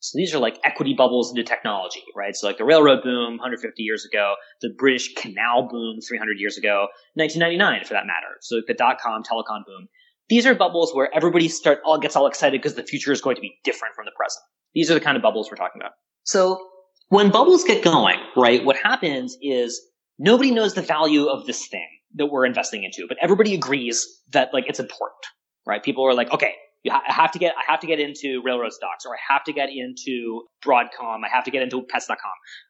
So 0.00 0.16
these 0.16 0.34
are 0.34 0.38
like 0.38 0.60
equity 0.64 0.94
bubbles 0.94 1.30
into 1.30 1.42
technology, 1.42 2.04
right? 2.14 2.36
So 2.36 2.46
like 2.46 2.58
the 2.58 2.64
railroad 2.64 3.02
boom 3.02 3.38
150 3.38 3.82
years 3.82 4.04
ago, 4.04 4.34
the 4.60 4.70
British 4.78 5.14
canal 5.14 5.68
boom 5.68 6.00
300 6.00 6.38
years 6.38 6.56
ago, 6.56 6.86
1999 7.14 7.84
for 7.84 7.94
that 7.94 8.06
matter. 8.06 8.38
So 8.40 8.60
the 8.66 8.74
dot 8.74 8.98
com 9.00 9.22
telecom 9.24 9.64
boom. 9.66 9.88
These 10.28 10.46
are 10.46 10.54
bubbles 10.54 10.94
where 10.94 11.14
everybody 11.14 11.48
start 11.48 11.80
all 11.84 11.98
gets 11.98 12.16
all 12.16 12.26
excited 12.26 12.60
because 12.60 12.74
the 12.74 12.82
future 12.82 13.12
is 13.12 13.20
going 13.20 13.36
to 13.36 13.42
be 13.42 13.58
different 13.64 13.94
from 13.94 14.04
the 14.04 14.12
present. 14.16 14.42
These 14.74 14.90
are 14.90 14.94
the 14.94 15.00
kind 15.00 15.16
of 15.16 15.22
bubbles 15.22 15.50
we're 15.50 15.56
talking 15.56 15.80
about. 15.80 15.92
So 16.24 16.60
when 17.08 17.30
bubbles 17.30 17.64
get 17.64 17.82
going, 17.82 18.18
right, 18.36 18.64
what 18.64 18.76
happens 18.76 19.36
is 19.40 19.80
nobody 20.18 20.50
knows 20.50 20.74
the 20.74 20.82
value 20.82 21.26
of 21.26 21.46
this 21.46 21.66
thing 21.66 21.86
that 22.16 22.26
we're 22.26 22.44
investing 22.44 22.84
into, 22.84 23.06
but 23.08 23.16
everybody 23.20 23.54
agrees 23.54 24.06
that 24.32 24.52
like 24.52 24.64
it's 24.68 24.80
important, 24.80 25.24
right? 25.66 25.82
People 25.82 26.06
are 26.06 26.14
like, 26.14 26.30
okay, 26.30 26.54
I 26.90 27.00
have 27.06 27.32
to 27.32 27.38
get, 27.38 27.54
I 27.56 27.70
have 27.70 27.80
to 27.80 27.86
get 27.86 27.98
into 27.98 28.40
railroad 28.44 28.72
stocks, 28.72 29.04
or 29.04 29.14
I 29.14 29.18
have 29.32 29.44
to 29.44 29.52
get 29.52 29.68
into 29.70 30.42
Broadcom, 30.64 31.24
I 31.24 31.28
have 31.32 31.44
to 31.44 31.50
get 31.50 31.62
into 31.62 31.82
Pets.com, 31.82 32.16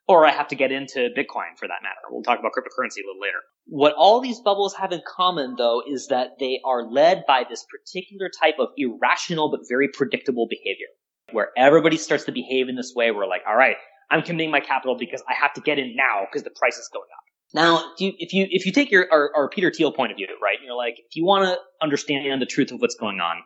or 0.06 0.24
I 0.24 0.32
have 0.32 0.48
to 0.48 0.56
get 0.56 0.72
into 0.72 1.08
Bitcoin 1.16 1.58
for 1.58 1.68
that 1.68 1.82
matter. 1.82 2.00
We'll 2.10 2.22
talk 2.22 2.38
about 2.38 2.52
cryptocurrency 2.52 3.02
a 3.04 3.06
little 3.06 3.20
later. 3.20 3.42
What 3.70 3.92
all 3.98 4.20
these 4.20 4.40
bubbles 4.40 4.74
have 4.76 4.92
in 4.92 5.02
common, 5.06 5.56
though, 5.58 5.82
is 5.86 6.06
that 6.06 6.38
they 6.40 6.58
are 6.64 6.90
led 6.90 7.24
by 7.28 7.44
this 7.48 7.66
particular 7.70 8.30
type 8.30 8.54
of 8.58 8.68
irrational 8.78 9.50
but 9.50 9.60
very 9.68 9.88
predictable 9.88 10.46
behavior, 10.48 10.86
where 11.32 11.50
everybody 11.54 11.98
starts 11.98 12.24
to 12.24 12.32
behave 12.32 12.70
in 12.70 12.76
this 12.76 12.94
way. 12.96 13.10
We're 13.10 13.26
like, 13.26 13.42
all 13.46 13.56
right, 13.56 13.76
I'm 14.10 14.22
committing 14.22 14.50
my 14.50 14.60
capital 14.60 14.96
because 14.98 15.22
I 15.28 15.34
have 15.34 15.52
to 15.52 15.60
get 15.60 15.78
in 15.78 15.94
now 15.94 16.24
because 16.24 16.44
the 16.44 16.50
price 16.50 16.78
is 16.78 16.88
going 16.90 17.08
up. 17.12 17.24
Now, 17.52 17.92
if 17.92 18.00
you 18.00 18.12
if 18.18 18.32
you, 18.32 18.46
if 18.50 18.64
you 18.64 18.72
take 18.72 18.90
your 18.90 19.06
our, 19.12 19.30
our 19.36 19.48
Peter 19.50 19.70
Thiel 19.70 19.92
point 19.92 20.12
of 20.12 20.16
view, 20.16 20.28
right? 20.42 20.56
You're 20.64 20.74
like, 20.74 20.94
if 20.98 21.14
you 21.14 21.26
want 21.26 21.44
to 21.44 21.58
understand 21.82 22.40
the 22.40 22.46
truth 22.46 22.72
of 22.72 22.80
what's 22.80 22.96
going 22.96 23.20
on, 23.20 23.36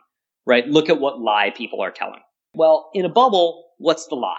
right? 0.45 0.65
Look 0.65 0.89
at 0.89 1.01
what 1.01 1.19
lie 1.19 1.51
people 1.55 1.81
are 1.81 1.91
telling. 1.91 2.21
Well, 2.53 2.89
in 2.93 3.03
a 3.03 3.09
bubble, 3.09 3.65
what's 3.77 4.07
the 4.07 4.15
lie? 4.15 4.37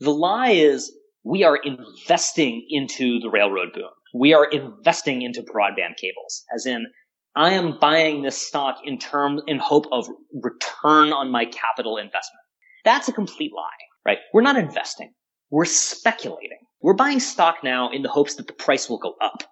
The 0.00 0.10
lie 0.10 0.50
is 0.50 0.92
we 1.24 1.44
are 1.44 1.56
investing 1.56 2.66
into 2.68 3.18
the 3.20 3.30
railroad 3.30 3.72
boom. 3.72 3.90
We 4.14 4.34
are 4.34 4.44
investing 4.44 5.22
into 5.22 5.42
broadband 5.42 5.96
cables, 5.96 6.44
as 6.54 6.66
in 6.66 6.86
I 7.34 7.54
am 7.54 7.78
buying 7.80 8.22
this 8.22 8.36
stock 8.36 8.76
in 8.84 8.98
term 8.98 9.40
in 9.46 9.58
hope 9.58 9.86
of 9.90 10.06
return 10.34 11.12
on 11.12 11.30
my 11.30 11.46
capital 11.46 11.96
investment. 11.96 12.42
That's 12.84 13.08
a 13.08 13.12
complete 13.12 13.52
lie, 13.54 13.62
right? 14.04 14.18
We're 14.34 14.42
not 14.42 14.56
investing. 14.56 15.12
We're 15.50 15.64
speculating. 15.64 16.58
We're 16.82 16.94
buying 16.94 17.20
stock 17.20 17.58
now 17.64 17.90
in 17.90 18.02
the 18.02 18.08
hopes 18.08 18.34
that 18.34 18.48
the 18.48 18.52
price 18.52 18.88
will 18.88 18.98
go 18.98 19.14
up. 19.22 19.44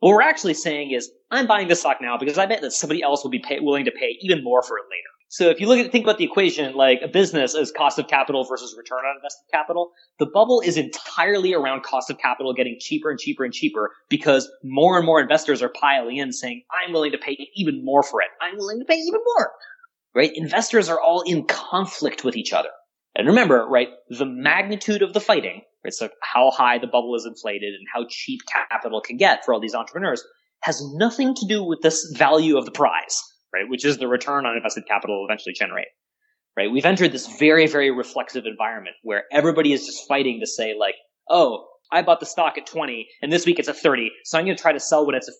What 0.00 0.10
we're 0.10 0.22
actually 0.22 0.54
saying 0.54 0.92
is, 0.92 1.10
I'm 1.30 1.46
buying 1.46 1.68
this 1.68 1.80
stock 1.80 1.98
now 2.00 2.16
because 2.18 2.38
I 2.38 2.46
bet 2.46 2.60
that 2.60 2.72
somebody 2.72 3.02
else 3.02 3.24
will 3.24 3.30
be 3.30 3.40
pay, 3.40 3.58
willing 3.60 3.86
to 3.86 3.90
pay 3.90 4.16
even 4.20 4.44
more 4.44 4.62
for 4.62 4.76
it 4.78 4.84
later. 4.90 5.15
So 5.28 5.50
if 5.50 5.60
you 5.60 5.66
look 5.66 5.78
at 5.78 5.90
think 5.90 6.04
about 6.04 6.18
the 6.18 6.24
equation, 6.24 6.74
like 6.74 7.00
a 7.02 7.08
business 7.08 7.56
as 7.56 7.72
cost 7.72 7.98
of 7.98 8.06
capital 8.06 8.44
versus 8.44 8.76
return 8.78 9.00
on 9.00 9.16
invested 9.16 9.44
capital, 9.52 9.90
the 10.18 10.26
bubble 10.26 10.60
is 10.60 10.76
entirely 10.76 11.52
around 11.52 11.82
cost 11.82 12.10
of 12.10 12.18
capital 12.18 12.54
getting 12.54 12.76
cheaper 12.78 13.10
and 13.10 13.18
cheaper 13.18 13.44
and 13.44 13.52
cheaper 13.52 13.90
because 14.08 14.48
more 14.62 14.96
and 14.96 15.04
more 15.04 15.20
investors 15.20 15.62
are 15.62 15.68
piling 15.68 16.18
in 16.18 16.32
saying, 16.32 16.62
I'm 16.70 16.92
willing 16.92 17.10
to 17.12 17.18
pay 17.18 17.36
even 17.56 17.84
more 17.84 18.04
for 18.04 18.20
it. 18.20 18.28
I'm 18.40 18.56
willing 18.56 18.78
to 18.78 18.84
pay 18.84 18.98
even 18.98 19.20
more. 19.36 19.52
Right? 20.14 20.30
Investors 20.34 20.88
are 20.88 21.00
all 21.00 21.22
in 21.22 21.44
conflict 21.44 22.24
with 22.24 22.36
each 22.36 22.52
other. 22.52 22.70
And 23.16 23.26
remember, 23.26 23.66
right, 23.68 23.88
the 24.08 24.26
magnitude 24.26 25.02
of 25.02 25.12
the 25.12 25.20
fighting, 25.20 25.62
right, 25.84 25.92
so 25.92 26.08
how 26.22 26.50
high 26.50 26.78
the 26.78 26.86
bubble 26.86 27.14
is 27.16 27.26
inflated 27.26 27.74
and 27.74 27.86
how 27.92 28.06
cheap 28.08 28.40
capital 28.70 29.00
can 29.00 29.16
get 29.16 29.44
for 29.44 29.52
all 29.52 29.60
these 29.60 29.74
entrepreneurs 29.74 30.22
has 30.60 30.82
nothing 30.94 31.34
to 31.34 31.46
do 31.46 31.64
with 31.64 31.80
this 31.82 32.12
value 32.16 32.56
of 32.56 32.64
the 32.64 32.70
prize 32.70 33.22
right? 33.52 33.68
Which 33.68 33.84
is 33.84 33.98
the 33.98 34.08
return 34.08 34.46
on 34.46 34.56
invested 34.56 34.84
capital 34.86 35.20
will 35.20 35.26
eventually 35.26 35.54
generate, 35.54 35.88
right? 36.56 36.70
We've 36.70 36.84
entered 36.84 37.12
this 37.12 37.26
very, 37.38 37.66
very 37.66 37.90
reflexive 37.90 38.46
environment 38.46 38.96
where 39.02 39.24
everybody 39.32 39.72
is 39.72 39.86
just 39.86 40.06
fighting 40.08 40.40
to 40.40 40.46
say 40.46 40.74
like, 40.78 40.94
oh, 41.28 41.66
I 41.92 42.02
bought 42.02 42.20
the 42.20 42.26
stock 42.26 42.58
at 42.58 42.66
20 42.66 43.08
and 43.22 43.32
this 43.32 43.46
week 43.46 43.58
it's 43.58 43.68
at 43.68 43.76
30. 43.76 44.10
So 44.24 44.38
I'm 44.38 44.44
going 44.44 44.56
to 44.56 44.62
try 44.62 44.72
to 44.72 44.80
sell 44.80 45.06
when 45.06 45.14
it's 45.14 45.28
at 45.28 45.34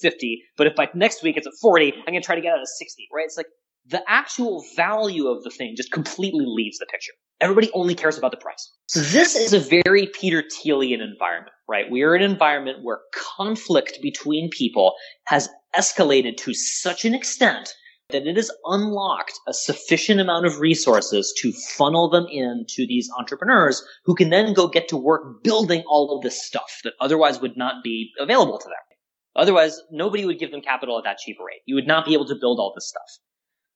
50. 0.00 0.42
But 0.56 0.66
if 0.66 0.74
by 0.74 0.88
next 0.94 1.22
week 1.22 1.36
it's 1.36 1.46
at 1.46 1.52
40, 1.60 1.92
I'm 1.92 2.12
going 2.12 2.20
to 2.20 2.26
try 2.26 2.34
to 2.34 2.40
get 2.40 2.52
out 2.52 2.60
of 2.60 2.68
60, 2.68 3.08
right? 3.12 3.24
It's 3.24 3.36
like 3.36 3.46
the 3.86 4.02
actual 4.08 4.64
value 4.76 5.28
of 5.28 5.42
the 5.42 5.50
thing 5.50 5.74
just 5.76 5.90
completely 5.90 6.44
leaves 6.46 6.78
the 6.78 6.86
picture. 6.86 7.12
Everybody 7.40 7.70
only 7.72 7.94
cares 7.94 8.18
about 8.18 8.30
the 8.30 8.36
price. 8.36 8.70
So 8.86 9.00
this 9.00 9.34
is 9.34 9.52
a 9.52 9.82
very 9.84 10.06
Peter 10.12 10.42
Thielian 10.42 11.00
environment, 11.00 11.54
right? 11.68 11.90
We 11.90 12.02
are 12.02 12.14
in 12.14 12.22
an 12.22 12.30
environment 12.30 12.78
where 12.82 13.00
conflict 13.14 13.98
between 14.02 14.50
people 14.50 14.94
has 15.24 15.48
escalated 15.76 16.36
to 16.38 16.54
such 16.54 17.04
an 17.04 17.14
extent 17.14 17.74
that 18.10 18.26
it 18.26 18.36
has 18.36 18.50
unlocked 18.64 19.38
a 19.46 19.54
sufficient 19.54 20.20
amount 20.20 20.46
of 20.46 20.58
resources 20.58 21.32
to 21.38 21.52
funnel 21.52 22.10
them 22.10 22.26
into 22.30 22.86
these 22.86 23.08
entrepreneurs 23.18 23.84
who 24.04 24.14
can 24.14 24.30
then 24.30 24.52
go 24.52 24.66
get 24.66 24.88
to 24.88 24.96
work 24.96 25.42
building 25.42 25.82
all 25.86 26.16
of 26.16 26.22
this 26.22 26.44
stuff 26.44 26.80
that 26.84 26.94
otherwise 27.00 27.40
would 27.40 27.56
not 27.56 27.82
be 27.84 28.10
available 28.18 28.58
to 28.58 28.68
them. 28.68 28.98
Otherwise, 29.36 29.80
nobody 29.90 30.24
would 30.24 30.38
give 30.38 30.50
them 30.50 30.60
capital 30.60 30.98
at 30.98 31.04
that 31.04 31.18
cheaper 31.18 31.44
rate. 31.44 31.60
You 31.66 31.76
would 31.76 31.86
not 31.86 32.04
be 32.04 32.14
able 32.14 32.26
to 32.26 32.34
build 32.34 32.58
all 32.58 32.72
this 32.74 32.88
stuff. 32.88 33.18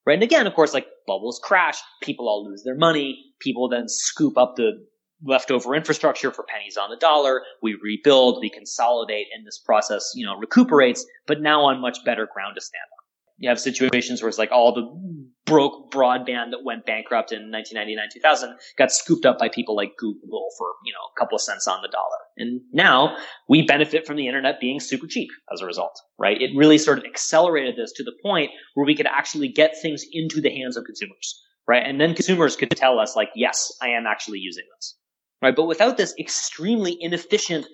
Right? 0.05 0.15
And 0.15 0.23
again, 0.23 0.47
of 0.47 0.55
course, 0.55 0.75
like 0.75 0.87
bubbles 1.07 1.41
crash, 1.43 1.79
people 2.03 2.29
all 2.29 2.45
lose 2.45 2.63
their 2.65 2.77
money, 2.77 3.25
people 3.41 3.69
then 3.69 3.85
scoop 3.87 4.37
up 4.37 4.57
the 4.57 4.85
leftover 5.23 5.75
infrastructure 5.75 6.31
for 6.31 6.45
pennies 6.45 6.77
on 6.77 6.91
the 6.91 6.97
dollar. 6.97 7.43
We 7.63 7.79
rebuild, 7.83 8.41
we 8.41 8.51
consolidate, 8.51 9.27
and 9.35 9.47
this 9.47 9.59
process, 9.59 10.13
you 10.15 10.27
know, 10.27 10.37
recuperates, 10.37 11.05
but 11.27 11.41
now 11.41 11.63
on 11.63 11.81
much 11.81 11.99
better 12.05 12.29
ground 12.33 12.57
to 12.57 12.61
stand 12.61 12.83
on. 12.83 13.05
You 13.39 13.49
have 13.49 13.59
situations 13.59 14.23
where 14.23 14.29
it's 14.29 14.39
like 14.39 14.53
all 14.53 14.73
the 14.73 15.35
broke 15.45 15.91
broadband 15.91 16.51
that 16.53 16.65
went 16.65 16.87
bankrupt 16.87 17.33
in 17.33 17.51
1999, 17.51 18.09
2000 18.13 18.57
got 18.79 18.93
scooped 18.93 19.27
up 19.27 19.39
by 19.39 19.49
people 19.49 19.75
like 19.75 19.97
Google 19.99 20.49
for, 20.57 20.69
you 20.85 20.93
know, 20.93 21.01
a 21.15 21.19
couple 21.19 21.35
of 21.35 21.43
cents 21.43 21.67
on 21.67 21.83
the 21.83 21.89
dollar. 21.89 22.17
And 22.37 22.61
now 22.73 23.17
we 23.49 23.63
benefit 23.67 24.07
from 24.07 24.17
the 24.17 24.29
internet 24.29 24.61
being 24.61 24.79
super 24.79 25.07
cheap 25.09 25.31
as 25.53 25.61
a 25.61 25.67
result, 25.67 26.01
right? 26.19 26.41
It 26.41 26.57
really 26.57 26.79
sort 26.79 26.99
of 26.99 27.05
accelerated 27.05 27.77
this 27.77 27.93
to 27.93 28.05
the 28.05 28.15
point 28.23 28.51
where 28.75 28.87
we 28.87 28.95
could 28.95 29.07
actually 29.07 29.49
get 29.49 29.75
things 29.83 30.05
into 30.13 30.41
the 30.41 30.51
hands 30.51 30.77
of 30.77 30.85
consumers, 30.85 31.43
right? 31.67 31.85
And 31.85 32.01
then 32.01 32.15
consumers 32.15 32.57
could 32.57 32.71
tell 32.71 33.01
us 33.01 33.17
like, 33.17 33.31
yes, 33.35 33.73
I 33.83 33.89
am 33.89 34.07
actually 34.07 34.39
using 34.39 34.65
this 34.77 34.97
right? 35.45 35.55
But 35.55 35.67
without 35.67 35.97
this 35.97 36.15
extremely 36.19 36.97
inefficient 36.99 37.67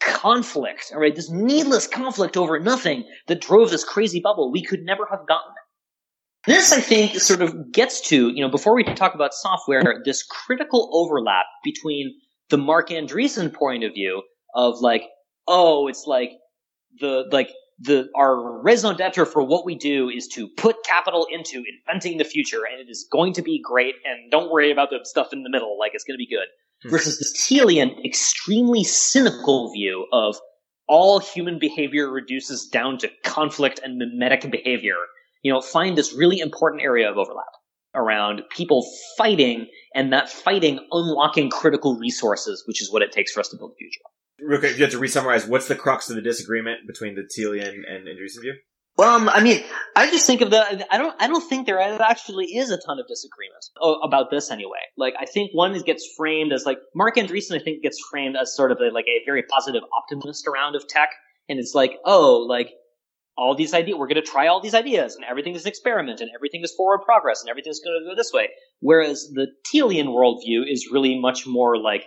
conflict, 0.00 0.90
all 0.94 1.00
right, 1.00 1.14
this 1.14 1.30
needless 1.30 1.86
conflict 1.86 2.36
over 2.36 2.58
nothing 2.58 3.04
that 3.26 3.40
drove 3.40 3.70
this 3.70 3.84
crazy 3.84 4.20
bubble, 4.20 4.50
we 4.50 4.62
could 4.62 4.80
never 4.82 5.06
have 5.10 5.26
gotten 5.28 5.52
it. 5.52 6.50
This, 6.50 6.72
I 6.72 6.80
think, 6.80 7.16
sort 7.16 7.42
of 7.42 7.72
gets 7.72 8.00
to, 8.08 8.28
you 8.28 8.40
know, 8.40 8.50
before 8.50 8.74
we 8.74 8.82
talk 8.82 9.14
about 9.14 9.34
software, 9.34 10.00
this 10.04 10.22
critical 10.22 10.88
overlap 10.92 11.44
between 11.62 12.14
the 12.48 12.56
Marc 12.56 12.88
Andreessen 12.88 13.52
point 13.52 13.84
of 13.84 13.92
view 13.92 14.22
of 14.54 14.80
like, 14.80 15.02
oh, 15.46 15.88
it's 15.88 16.04
like 16.06 16.30
the, 17.00 17.24
like, 17.30 17.50
the, 17.80 18.08
our 18.16 18.62
raison 18.62 18.96
d'etre 18.96 19.26
for 19.26 19.44
what 19.44 19.64
we 19.64 19.74
do 19.76 20.08
is 20.08 20.26
to 20.28 20.48
put 20.56 20.76
capital 20.84 21.26
into 21.30 21.62
inventing 21.86 22.18
the 22.18 22.24
future 22.24 22.62
and 22.68 22.80
it 22.80 22.90
is 22.90 23.06
going 23.12 23.32
to 23.34 23.42
be 23.42 23.60
great 23.62 23.94
and 24.04 24.30
don't 24.30 24.50
worry 24.50 24.72
about 24.72 24.90
the 24.90 24.98
stuff 25.04 25.32
in 25.32 25.42
the 25.42 25.50
middle, 25.50 25.78
like 25.78 25.92
it's 25.94 26.04
going 26.04 26.14
to 26.14 26.18
be 26.18 26.26
good. 26.26 26.46
Hmm. 26.82 26.90
versus 26.90 27.18
this 27.18 27.34
Thielian, 27.36 28.04
extremely 28.04 28.84
cynical 28.84 29.72
view 29.72 30.06
of 30.12 30.36
all 30.86 31.18
human 31.18 31.58
behavior 31.58 32.10
reduces 32.10 32.66
down 32.66 32.98
to 32.98 33.10
conflict 33.24 33.80
and 33.82 33.98
mimetic 33.98 34.50
behavior. 34.50 34.96
You 35.42 35.52
know, 35.52 35.60
find 35.60 35.98
this 35.98 36.14
really 36.14 36.40
important 36.40 36.82
area 36.82 37.10
of 37.10 37.18
overlap 37.18 37.46
around 37.94 38.42
people 38.50 38.86
fighting 39.16 39.66
and 39.94 40.12
that 40.12 40.28
fighting 40.28 40.78
unlocking 40.92 41.50
critical 41.50 41.96
resources, 41.96 42.62
which 42.66 42.80
is 42.80 42.92
what 42.92 43.02
it 43.02 43.12
takes 43.12 43.32
for 43.32 43.40
us 43.40 43.48
to 43.48 43.56
build 43.56 43.72
the 43.72 43.76
future. 43.76 44.00
Real 44.40 44.60
quick, 44.60 44.76
you 44.76 44.84
have 44.84 44.92
to 44.92 44.98
re-summarize. 44.98 45.46
What's 45.46 45.66
the 45.66 45.74
crux 45.74 46.08
of 46.10 46.16
the 46.16 46.22
disagreement 46.22 46.86
between 46.86 47.16
the 47.16 47.22
Thielian 47.22 47.82
and 47.88 48.06
Andreessen 48.06 48.42
view? 48.42 48.54
Well, 48.98 49.14
um, 49.14 49.28
I 49.28 49.40
mean, 49.40 49.62
I 49.94 50.10
just 50.10 50.26
think 50.26 50.40
of 50.40 50.50
the. 50.50 50.60
I 50.92 50.98
don't. 50.98 51.14
I 51.20 51.28
don't 51.28 51.48
think 51.48 51.66
there 51.66 51.80
actually 51.80 52.46
is 52.46 52.72
a 52.72 52.76
ton 52.76 52.98
of 52.98 53.06
disagreement 53.06 53.64
about 54.02 54.32
this 54.32 54.50
anyway. 54.50 54.80
Like, 54.96 55.14
I 55.18 55.24
think 55.24 55.52
one 55.54 55.80
gets 55.82 56.04
framed 56.16 56.52
as 56.52 56.66
like 56.66 56.78
Marc 56.96 57.14
Andreessen. 57.14 57.54
I 57.54 57.62
think 57.62 57.80
gets 57.80 58.00
framed 58.10 58.36
as 58.36 58.56
sort 58.56 58.72
of 58.72 58.78
a, 58.80 58.92
like 58.92 59.06
a 59.06 59.24
very 59.24 59.44
positive 59.44 59.82
optimist 59.96 60.48
around 60.48 60.74
of 60.74 60.88
tech, 60.88 61.10
And 61.48 61.60
it's 61.60 61.76
like, 61.76 61.92
oh, 62.04 62.44
like 62.48 62.72
all 63.36 63.54
these 63.54 63.72
ideas, 63.72 63.96
we're 63.96 64.08
going 64.08 64.20
to 64.20 64.28
try 64.28 64.48
all 64.48 64.60
these 64.60 64.74
ideas 64.74 65.14
and 65.14 65.24
everything 65.24 65.54
is 65.54 65.62
an 65.62 65.68
experiment 65.68 66.20
and 66.20 66.28
everything 66.34 66.62
is 66.64 66.74
forward 66.76 67.02
progress 67.04 67.40
and 67.40 67.48
everything's 67.48 67.78
going 67.78 68.00
to 68.02 68.10
go 68.10 68.16
this 68.16 68.32
way. 68.34 68.48
Whereas 68.80 69.30
the 69.32 69.46
Thielian 69.72 70.08
worldview 70.08 70.64
is 70.68 70.88
really 70.90 71.20
much 71.20 71.46
more 71.46 71.80
like 71.80 72.04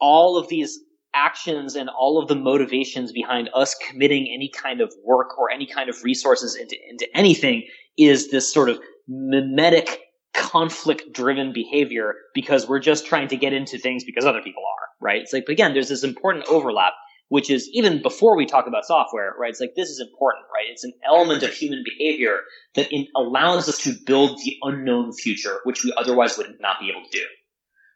all 0.00 0.36
of 0.36 0.48
these 0.48 0.76
actions 1.16 1.74
and 1.74 1.88
all 1.88 2.20
of 2.20 2.28
the 2.28 2.34
motivations 2.34 3.10
behind 3.12 3.48
us 3.54 3.74
committing 3.88 4.30
any 4.32 4.50
kind 4.50 4.80
of 4.80 4.92
work 5.04 5.38
or 5.38 5.50
any 5.50 5.66
kind 5.66 5.88
of 5.88 5.96
resources 6.04 6.54
into, 6.54 6.76
into 6.88 7.06
anything 7.14 7.64
is 7.96 8.30
this 8.30 8.52
sort 8.52 8.68
of 8.68 8.78
mimetic 9.08 10.00
conflict 10.34 11.12
driven 11.12 11.52
behavior 11.52 12.14
because 12.34 12.68
we're 12.68 12.80
just 12.80 13.06
trying 13.06 13.28
to 13.28 13.36
get 13.36 13.52
into 13.52 13.78
things 13.78 14.04
because 14.04 14.24
other 14.24 14.42
people 14.42 14.62
are, 14.62 14.88
right? 15.00 15.22
It's 15.22 15.32
like, 15.32 15.48
again, 15.48 15.72
there's 15.72 15.88
this 15.88 16.04
important 16.04 16.44
overlap, 16.48 16.92
which 17.28 17.50
is 17.50 17.68
even 17.72 18.02
before 18.02 18.36
we 18.36 18.44
talk 18.44 18.66
about 18.66 18.84
software, 18.84 19.32
right? 19.38 19.50
It's 19.50 19.60
like, 19.60 19.74
this 19.74 19.88
is 19.88 20.00
important, 20.00 20.44
right? 20.54 20.66
It's 20.70 20.84
an 20.84 20.92
element 21.08 21.42
of 21.42 21.52
human 21.52 21.82
behavior 21.84 22.40
that 22.74 22.92
in, 22.92 23.06
allows 23.16 23.68
us 23.68 23.78
to 23.84 23.94
build 24.04 24.38
the 24.44 24.56
unknown 24.62 25.12
future, 25.12 25.60
which 25.64 25.82
we 25.82 25.92
otherwise 25.96 26.36
would 26.36 26.54
not 26.60 26.80
be 26.80 26.90
able 26.90 27.02
to 27.02 27.18
do. 27.18 27.24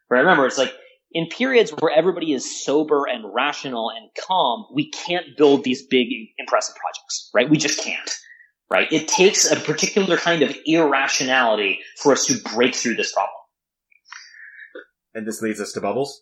Right? 0.09 0.21
Remember, 0.21 0.47
it's 0.47 0.57
like, 0.57 0.73
in 1.13 1.27
periods 1.27 1.71
where 1.71 1.91
everybody 1.91 2.33
is 2.33 2.63
sober 2.63 3.05
and 3.05 3.33
rational 3.33 3.89
and 3.89 4.09
calm, 4.25 4.65
we 4.73 4.89
can't 4.91 5.25
build 5.37 5.63
these 5.63 5.85
big, 5.85 6.07
impressive 6.37 6.75
projects, 6.75 7.29
right? 7.33 7.49
We 7.49 7.57
just 7.57 7.79
can't, 7.83 8.11
right? 8.69 8.91
It 8.91 9.07
takes 9.07 9.51
a 9.51 9.57
particular 9.57 10.17
kind 10.17 10.41
of 10.41 10.55
irrationality 10.65 11.79
for 11.97 12.13
us 12.13 12.25
to 12.27 12.39
break 12.53 12.75
through 12.75 12.95
this 12.95 13.11
problem. 13.11 13.29
And 15.13 15.27
this 15.27 15.41
leads 15.41 15.59
us 15.59 15.73
to 15.73 15.81
bubbles? 15.81 16.21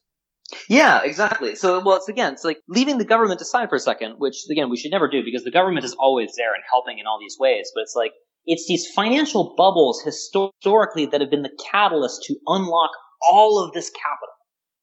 Yeah, 0.67 1.01
exactly. 1.03 1.55
So, 1.55 1.83
well, 1.83 1.97
it's 1.97 2.09
again, 2.09 2.33
it's 2.33 2.43
like 2.43 2.57
leaving 2.67 2.97
the 2.97 3.05
government 3.05 3.39
aside 3.39 3.69
for 3.69 3.75
a 3.75 3.79
second, 3.79 4.15
which 4.17 4.45
again, 4.49 4.71
we 4.71 4.77
should 4.77 4.89
never 4.89 5.07
do 5.07 5.23
because 5.23 5.43
the 5.43 5.51
government 5.51 5.85
is 5.85 5.93
always 5.99 6.33
there 6.37 6.55
and 6.55 6.63
helping 6.67 6.97
in 6.97 7.05
all 7.05 7.19
these 7.19 7.37
ways. 7.39 7.71
But 7.75 7.81
it's 7.81 7.93
like, 7.95 8.13
it's 8.45 8.67
these 8.67 8.87
financial 8.95 9.53
bubbles 9.55 10.01
historically 10.01 11.05
that 11.05 11.21
have 11.21 11.29
been 11.29 11.43
the 11.43 11.55
catalyst 11.71 12.23
to 12.23 12.35
unlock 12.47 12.89
all 13.29 13.63
of 13.63 13.73
this 13.73 13.91
capital 13.91 14.33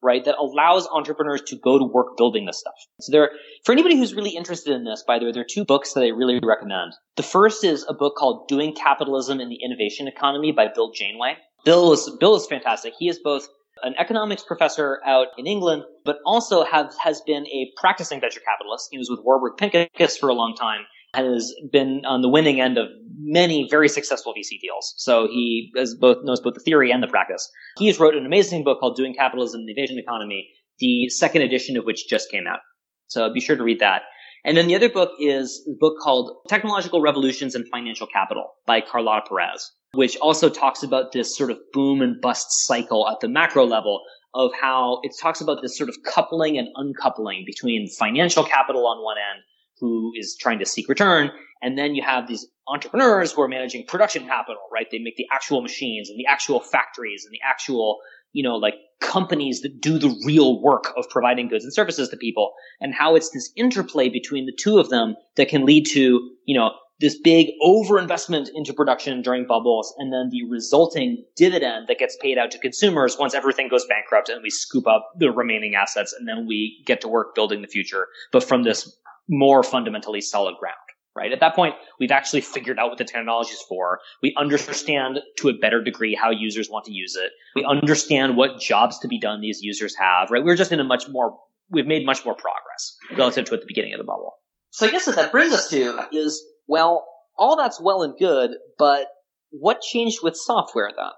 right? 0.03 0.25
That 0.25 0.37
allows 0.39 0.87
entrepreneurs 0.89 1.43
to 1.49 1.57
go 1.57 1.79
to 1.79 1.85
work 1.85 2.17
building 2.17 2.47
this 2.47 2.59
stuff. 2.59 2.75
So 3.01 3.13
there, 3.13 3.31
for 3.65 3.73
anybody 3.73 3.97
who's 3.97 4.15
really 4.15 4.31
interested 4.31 4.75
in 4.75 4.85
this, 4.85 5.05
by 5.07 5.19
the 5.19 5.27
way, 5.27 5.33
there 5.33 5.43
are 5.43 5.47
two 5.49 5.65
books 5.65 5.93
that 5.95 6.03
I 6.03 6.09
really 6.09 6.41
recommend. 6.43 6.93
The 7.17 7.23
first 7.23 7.65
is 7.65 7.85
a 7.89 7.95
book 7.95 8.15
called 8.17 8.49
Doing 8.49 8.75
Capitalism 8.75 9.41
in 9.41 9.49
the 9.49 9.59
Innovation 9.63 10.09
Economy 10.09 10.53
by 10.53 10.69
Bill 10.75 10.93
Janeway. 10.93 11.37
Bill 11.65 11.93
is, 11.93 12.11
Bill 12.21 12.37
is 12.37 12.47
fantastic. 12.47 12.95
He 12.99 13.09
is 13.09 13.19
both 13.19 13.49
an 13.83 13.95
economics 13.99 14.43
professor 14.43 15.01
out 15.05 15.29
in 15.37 15.47
England, 15.47 15.85
but 16.05 16.19
also 16.25 16.65
have, 16.65 16.95
has 17.03 17.21
been 17.23 17.47
a 17.47 17.71
practicing 17.77 18.21
venture 18.21 18.41
capitalist. 18.41 18.89
He 18.91 18.99
was 18.99 19.11
with 19.11 19.21
Warburg 19.23 19.59
Pincus 19.59 20.17
for 20.17 20.29
a 20.29 20.35
long 20.35 20.55
time 20.55 20.87
has 21.17 21.55
been 21.73 22.03
on 22.05 22.23
the 22.23 22.29
winning 22.29 22.61
end 22.61 22.79
of 22.79 22.89
many 23.19 23.67
very 23.71 23.89
successful 23.89 24.35
VC 24.35 24.61
deals. 24.61 24.95
So 24.99 25.27
he 25.27 25.73
has 25.77 25.95
both 25.95 26.19
knows 26.23 26.41
both 26.41 26.55
the 26.55 26.61
theory 26.61 26.91
and 26.91 27.03
the 27.03 27.09
practice. 27.09 27.51
He's 27.79 27.99
wrote 27.99 28.15
an 28.15 28.27
amazing 28.27 28.65
book 28.65 28.79
called 28.81 28.97
Doing 28.97 29.15
Capitalism 29.15 29.61
in 29.61 29.67
the 29.67 29.73
Innovation 29.73 29.99
Economy, 29.99 30.49
the 30.79 31.09
second 31.09 31.43
edition 31.43 31.77
of 31.77 31.85
which 31.85 32.09
just 32.09 32.31
came 32.31 32.47
out. 32.47 32.61
So 33.09 33.33
be 33.33 33.41
sure 33.41 33.57
to 33.57 33.65
read 33.65 33.81
that. 33.81 34.03
And 34.45 34.57
then 34.57 34.69
the 34.69 34.77
other 34.77 34.89
book 34.89 35.11
is 35.19 35.67
a 35.69 35.77
book 35.81 35.95
called 36.01 36.37
Technological 36.49 37.01
Revolutions 37.01 37.55
and 37.55 37.67
Financial 37.69 38.07
Capital 38.07 38.53
by 38.67 38.81
Carlota 38.81 39.27
Perez, 39.29 39.73
which 39.93 40.17
also 40.19 40.49
talks 40.49 40.83
about 40.83 41.13
this 41.13 41.37
sort 41.37 41.51
of 41.51 41.59
boom 41.73 42.01
and 42.01 42.21
bust 42.21 42.47
cycle 42.51 43.09
at 43.09 43.19
the 43.21 43.29
macro 43.29 43.65
level 43.65 44.03
of 44.35 44.53
how 44.61 45.01
it 45.03 45.13
talks 45.21 45.41
about 45.41 45.63
this 45.63 45.77
sort 45.77 45.89
of 45.89 45.97
coupling 46.05 46.59
and 46.59 46.69
uncoupling 46.77 47.43
between 47.47 47.89
financial 47.99 48.45
capital 48.45 48.87
on 48.87 49.03
one 49.03 49.17
end 49.17 49.43
who 49.81 50.13
is 50.17 50.37
trying 50.39 50.59
to 50.59 50.67
seek 50.67 50.89
return. 50.89 51.31
And 51.63 51.79
then 51.79 51.95
you 51.95 52.03
have 52.03 52.29
these 52.29 52.47
entrepreneurs 52.69 53.33
who 53.33 53.43
are 53.43 53.49
managing 53.49 53.87
production 53.87 54.27
capital, 54.27 54.63
right? 54.73 54.87
They 54.91 54.99
make 54.99 55.17
the 55.17 55.27
actual 55.33 55.63
machines 55.63 56.11
and 56.11 56.19
the 56.19 56.27
actual 56.27 56.61
factories 56.61 57.25
and 57.25 57.33
the 57.33 57.41
actual, 57.49 57.99
you 58.33 58.43
know, 58.43 58.57
like 58.57 58.75
companies 59.01 59.61
that 59.61 59.81
do 59.81 59.99
the 59.99 60.15
real 60.27 60.61
work 60.63 60.93
of 60.97 61.09
providing 61.11 61.49
goods 61.49 61.65
and 61.65 61.73
services 61.73 62.09
to 62.09 62.17
people 62.17 62.53
and 62.81 62.95
how 62.95 63.15
it's 63.15 63.31
this 63.31 63.53
interplay 63.57 64.09
between 64.09 64.47
the 64.47 64.57
two 64.59 64.79
of 64.79 64.89
them 64.91 65.15
that 65.37 65.49
can 65.49 65.65
lead 65.65 65.87
to, 65.87 66.31
you 66.45 66.57
know, 66.57 66.71
this 66.99 67.19
big 67.19 67.49
overinvestment 67.63 68.49
into 68.55 68.73
production 68.73 69.21
during 69.21 69.47
bubbles 69.47 69.95
and 69.99 70.13
then 70.13 70.31
the 70.31 70.49
resulting 70.51 71.23
dividend 71.37 71.89
that 71.89 71.99
gets 71.99 72.17
paid 72.23 72.39
out 72.39 72.51
to 72.51 72.59
consumers 72.59 73.19
once 73.19 73.35
everything 73.35 73.69
goes 73.69 73.85
bankrupt 73.87 74.31
and 74.31 74.43
we 74.43 74.49
scoop 74.49 74.87
up 74.87 75.11
the 75.19 75.31
remaining 75.31 75.75
assets 75.75 76.15
and 76.19 76.27
then 76.27 76.47
we 76.47 76.83
get 76.87 77.03
to 77.03 77.09
work 77.09 77.35
building 77.35 77.61
the 77.61 77.69
future, 77.69 78.07
but 78.33 78.43
from 78.43 78.63
this 78.63 78.97
more 79.29 79.63
fundamentally 79.63 80.21
solid 80.21 80.57
ground, 80.59 80.77
right? 81.17 81.33
At 81.33 81.41
that 81.41 81.55
point, 81.55 81.75
we've 81.99 82.11
actually 82.11 82.43
figured 82.43 82.79
out 82.79 82.89
what 82.89 82.99
the 82.99 83.05
technology 83.05 83.53
is 83.53 83.63
for. 83.69 84.01
We 84.23 84.35
understand 84.37 85.21
to 85.39 85.49
a 85.49 85.53
better 85.55 85.83
degree 85.83 86.15
how 86.15 86.31
users 86.31 86.69
want 86.71 86.85
to 86.87 86.93
use 86.93 87.17
it. 87.17 87.33
We 87.55 87.65
understand 87.65 88.37
what 88.37 88.61
jobs 88.61 88.99
to 89.01 89.09
be 89.09 89.19
done 89.19 89.41
these 89.41 89.61
users 89.63 89.97
have, 89.97 90.31
right? 90.31 90.45
We're 90.45 90.57
just 90.57 90.73
in 90.73 90.81
a 90.81 90.85
much 90.85 91.09
more, 91.09 91.39
we've 91.71 91.87
made 91.87 92.07
much 92.07 92.25
more 92.25 92.35
progress 92.35 92.97
relative 93.17 93.47
to 93.47 93.55
at 93.55 93.61
the 93.61 93.67
beginning 93.67 93.95
of 93.95 93.99
the 93.99 94.05
bubble. 94.05 94.35
So 94.71 94.87
I 94.87 94.91
guess 94.91 95.07
what 95.07 95.17
that 95.17 95.33
brings 95.33 95.53
us 95.53 95.71
to 95.71 96.07
is, 96.13 96.45
well, 96.67 97.07
all 97.39 97.57
that's 97.57 97.81
well 97.81 98.03
and 98.03 98.15
good, 98.19 98.53
but 98.79 99.07
what 99.51 99.81
changed 99.81 100.19
with 100.23 100.37
software 100.37 100.91
then? 100.95 101.11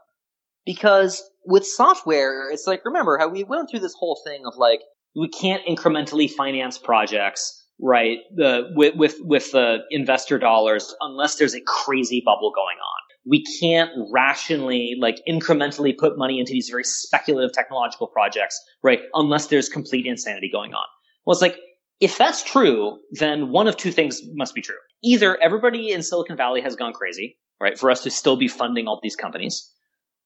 Because 0.64 1.22
with 1.44 1.66
software, 1.66 2.50
it's 2.50 2.66
like, 2.66 2.84
remember 2.84 3.18
how 3.18 3.28
we 3.28 3.42
went 3.42 3.70
through 3.70 3.80
this 3.80 3.94
whole 3.98 4.20
thing 4.24 4.42
of 4.46 4.54
like, 4.56 4.80
we 5.16 5.28
can't 5.28 5.64
incrementally 5.66 6.30
finance 6.30 6.78
projects 6.78 7.57
right? 7.80 8.18
The 8.34 8.70
with 8.74 8.96
with 8.96 9.16
with 9.20 9.52
the 9.52 9.78
investor 9.90 10.38
dollars 10.38 10.94
unless 11.00 11.36
there's 11.36 11.54
a 11.54 11.60
crazy 11.60 12.22
bubble 12.24 12.52
going 12.54 12.76
on. 12.76 12.98
We 13.30 13.44
can't 13.60 13.90
rationally 14.12 14.96
like 14.98 15.20
incrementally 15.28 15.96
put 15.96 16.16
money 16.16 16.40
into 16.40 16.52
these 16.52 16.68
very 16.68 16.84
speculative 16.84 17.52
technological 17.52 18.06
projects, 18.06 18.58
right? 18.82 19.00
Unless 19.14 19.46
there's 19.46 19.68
complete 19.68 20.06
insanity 20.06 20.50
going 20.50 20.72
on. 20.74 20.86
Well, 21.24 21.32
it's 21.32 21.42
like 21.42 21.58
if 22.00 22.16
that's 22.16 22.42
true, 22.42 22.98
then 23.12 23.50
one 23.50 23.68
of 23.68 23.76
two 23.76 23.92
things 23.92 24.22
must 24.34 24.54
be 24.54 24.62
true. 24.62 24.76
Either 25.02 25.40
everybody 25.40 25.92
in 25.92 26.02
Silicon 26.02 26.36
Valley 26.36 26.60
has 26.60 26.74
gone 26.74 26.92
crazy, 26.92 27.38
right, 27.60 27.78
for 27.78 27.90
us 27.90 28.02
to 28.04 28.10
still 28.10 28.36
be 28.36 28.48
funding 28.48 28.86
all 28.86 28.98
these 29.02 29.16
companies, 29.16 29.70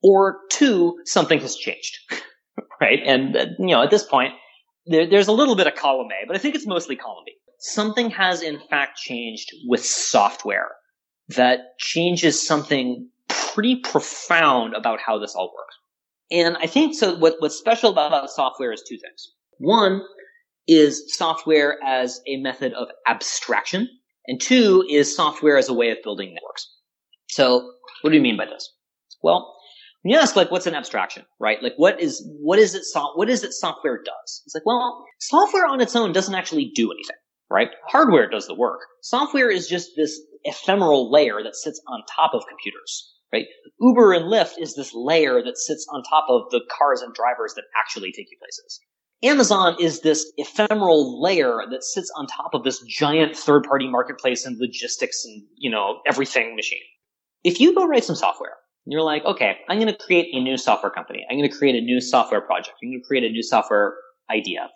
or 0.02 0.38
two, 0.50 0.98
something 1.04 1.40
has 1.40 1.56
changed, 1.56 1.98
right? 2.80 3.00
And 3.04 3.36
uh, 3.36 3.46
you 3.58 3.68
know, 3.68 3.82
at 3.82 3.90
this 3.90 4.04
point, 4.04 4.32
there, 4.86 5.06
there's 5.06 5.28
a 5.28 5.32
little 5.32 5.56
bit 5.56 5.66
of 5.66 5.74
column 5.74 6.08
A, 6.08 6.26
but 6.26 6.36
I 6.36 6.38
think 6.38 6.54
it's 6.54 6.66
mostly 6.66 6.96
column 6.96 7.24
B 7.26 7.32
something 7.62 8.10
has 8.10 8.42
in 8.42 8.58
fact 8.58 8.98
changed 8.98 9.50
with 9.66 9.84
software 9.84 10.72
that 11.28 11.78
changes 11.78 12.44
something 12.44 13.08
pretty 13.28 13.76
profound 13.76 14.74
about 14.74 15.00
how 15.00 15.18
this 15.18 15.34
all 15.34 15.52
works. 15.56 15.76
And 16.30 16.56
I 16.56 16.66
think 16.66 16.94
so 16.94 17.14
what, 17.16 17.36
what's 17.38 17.56
special 17.56 17.90
about 17.90 18.30
software 18.30 18.72
is 18.72 18.82
two 18.82 18.98
things. 18.98 19.32
One 19.58 20.02
is 20.66 21.14
software 21.14 21.78
as 21.84 22.20
a 22.26 22.36
method 22.38 22.72
of 22.72 22.88
abstraction, 23.06 23.88
and 24.26 24.40
two 24.40 24.84
is 24.90 25.14
software 25.14 25.56
as 25.56 25.68
a 25.68 25.74
way 25.74 25.90
of 25.90 25.98
building 26.02 26.34
networks. 26.34 26.68
So 27.28 27.70
what 28.00 28.10
do 28.10 28.16
you 28.16 28.22
mean 28.22 28.36
by 28.36 28.46
this? 28.46 28.72
Well, 29.22 29.54
when 30.02 30.12
you 30.12 30.18
ask 30.18 30.34
like 30.34 30.50
what's 30.50 30.66
an 30.66 30.74
abstraction, 30.74 31.24
right? 31.38 31.62
Like 31.62 31.74
what 31.76 32.00
is 32.00 32.28
what 32.40 32.58
is 32.58 32.74
it 32.74 32.82
so, 32.84 33.12
what 33.14 33.30
is 33.30 33.44
it 33.44 33.52
software 33.52 33.98
does? 33.98 34.42
It's 34.46 34.54
like, 34.54 34.66
well, 34.66 35.04
software 35.20 35.66
on 35.66 35.80
its 35.80 35.94
own 35.94 36.12
doesn't 36.12 36.34
actually 36.34 36.72
do 36.74 36.90
anything 36.90 37.16
right? 37.52 37.70
Hardware 37.86 38.28
does 38.28 38.46
the 38.46 38.54
work. 38.54 38.80
Software 39.02 39.50
is 39.50 39.68
just 39.68 39.90
this 39.96 40.20
ephemeral 40.44 41.10
layer 41.10 41.42
that 41.42 41.54
sits 41.54 41.80
on 41.86 42.02
top 42.14 42.34
of 42.34 42.42
computers, 42.48 43.14
right? 43.32 43.46
Uber 43.80 44.12
and 44.12 44.24
Lyft 44.26 44.54
is 44.58 44.74
this 44.74 44.92
layer 44.94 45.42
that 45.42 45.58
sits 45.58 45.86
on 45.90 46.02
top 46.02 46.26
of 46.28 46.50
the 46.50 46.62
cars 46.70 47.02
and 47.02 47.14
drivers 47.14 47.54
that 47.54 47.64
actually 47.76 48.12
take 48.12 48.30
you 48.30 48.38
places. 48.38 48.80
Amazon 49.22 49.76
is 49.78 50.00
this 50.00 50.32
ephemeral 50.36 51.22
layer 51.22 51.62
that 51.70 51.84
sits 51.84 52.10
on 52.16 52.26
top 52.26 52.54
of 52.54 52.64
this 52.64 52.80
giant 52.88 53.36
third 53.36 53.62
party 53.62 53.88
marketplace 53.88 54.44
and 54.44 54.58
logistics 54.58 55.24
and, 55.24 55.44
you 55.56 55.70
know, 55.70 56.00
everything 56.08 56.56
machine. 56.56 56.82
If 57.44 57.60
you 57.60 57.74
go 57.74 57.86
write 57.86 58.04
some 58.04 58.16
software 58.16 58.56
you're 58.86 59.02
like, 59.02 59.24
okay, 59.24 59.58
I'm 59.68 59.78
going 59.78 59.92
to 59.92 59.98
create 59.98 60.34
a 60.34 60.40
new 60.40 60.56
software 60.56 60.90
company. 60.90 61.24
I'm 61.30 61.38
going 61.38 61.48
to 61.48 61.56
create 61.56 61.76
a 61.76 61.80
new 61.80 62.00
software 62.00 62.40
project. 62.40 62.76
I'm 62.82 62.90
going 62.90 63.00
to 63.00 63.06
create 63.06 63.24
a 63.24 63.30
new 63.30 63.42
software 63.42 63.94
idea. 64.30 64.70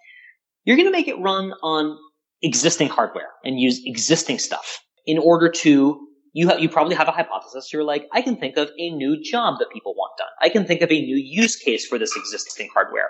You're 0.65 0.77
going 0.77 0.87
to 0.87 0.93
make 0.93 1.09
it 1.09 1.19
run 1.19 1.53
on 1.63 1.99
existing 2.43 2.89
hardware 2.89 3.31
and 3.45 3.59
use 3.59 3.81
existing 3.85 4.39
stuff 4.39 4.81
in 5.07 5.19
order 5.19 5.51
to 5.51 6.01
you 6.33 6.49
have, 6.49 6.61
you 6.61 6.69
probably 6.69 6.95
have 6.95 7.09
a 7.09 7.13
hypothesis. 7.13 7.73
You're 7.73 7.83
like, 7.83 8.07
I 8.13 8.21
can 8.21 8.37
think 8.37 8.59
of 8.59 8.69
a 8.79 8.91
new 8.91 9.23
job 9.23 9.55
that 9.59 9.71
people 9.73 9.95
want 9.95 10.19
done. 10.19 10.29
I 10.43 10.51
can 10.51 10.67
think 10.67 10.83
of 10.83 10.91
a 10.91 11.01
new 11.01 11.17
use 11.17 11.57
case 11.57 11.87
for 11.87 11.99
this 11.99 12.15
existing 12.15 12.69
hardware. 12.75 13.09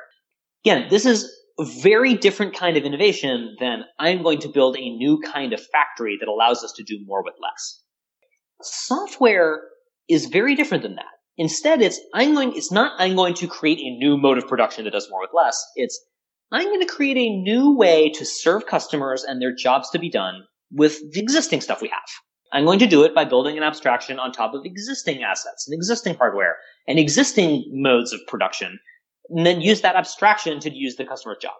Again, 0.65 0.87
this 0.91 1.05
is 1.05 1.29
a 1.59 1.65
very 1.65 2.15
different 2.15 2.55
kind 2.55 2.77
of 2.77 2.85
innovation 2.85 3.57
than 3.59 3.83
I'm 3.99 4.23
going 4.23 4.39
to 4.41 4.49
build 4.49 4.77
a 4.77 4.91
new 4.91 5.21
kind 5.25 5.53
of 5.53 5.61
factory 5.61 6.17
that 6.21 6.29
allows 6.29 6.63
us 6.63 6.73
to 6.77 6.85
do 6.85 7.01
more 7.05 7.25
with 7.25 7.35
less. 7.43 7.83
Software 8.63 9.61
is 10.09 10.27
very 10.27 10.55
different 10.55 10.85
than 10.85 10.95
that. 10.95 11.05
Instead, 11.37 11.83
it's 11.83 12.01
I'm 12.15 12.33
going. 12.35 12.57
It's 12.57 12.73
not 12.73 12.93
I'm 12.99 13.17
going 13.17 13.35
to 13.35 13.49
create 13.49 13.79
a 13.79 13.99
new 13.99 14.17
mode 14.17 14.39
of 14.39 14.47
production 14.47 14.85
that 14.85 14.93
does 14.93 15.11
more 15.11 15.21
with 15.21 15.31
less. 15.35 15.63
It's 15.75 16.01
I'm 16.53 16.67
going 16.67 16.81
to 16.81 16.87
create 16.87 17.17
a 17.17 17.43
new 17.43 17.77
way 17.77 18.09
to 18.11 18.25
serve 18.25 18.67
customers 18.67 19.25
and 19.25 19.43
their 19.43 19.55
jobs 19.55 19.91
to 19.91 19.99
be 19.99 20.09
done 20.09 20.45
with 20.71 20.99
the 21.13 21.21
existing 21.21 21.61
stuff 21.61 21.83
we 21.83 21.89
have. 21.89 21.99
I'm 22.53 22.65
going 22.65 22.79
to 22.79 22.87
do 22.87 23.03
it 23.03 23.15
by 23.15 23.25
building 23.25 23.57
an 23.57 23.65
abstraction 23.65 24.21
on 24.21 24.31
top 24.31 24.55
of 24.55 24.65
existing 24.65 25.25
assets 25.25 25.67
and 25.67 25.75
existing 25.75 26.15
hardware 26.15 26.57
and 26.87 27.01
existing 27.01 27.65
modes 27.73 28.13
of 28.13 28.21
production, 28.29 28.79
and 29.31 29.45
then 29.45 29.61
use 29.61 29.81
that 29.81 29.97
abstraction 29.97 30.61
to 30.61 30.73
use 30.73 30.95
the 30.95 31.05
customer's 31.05 31.39
job. 31.43 31.55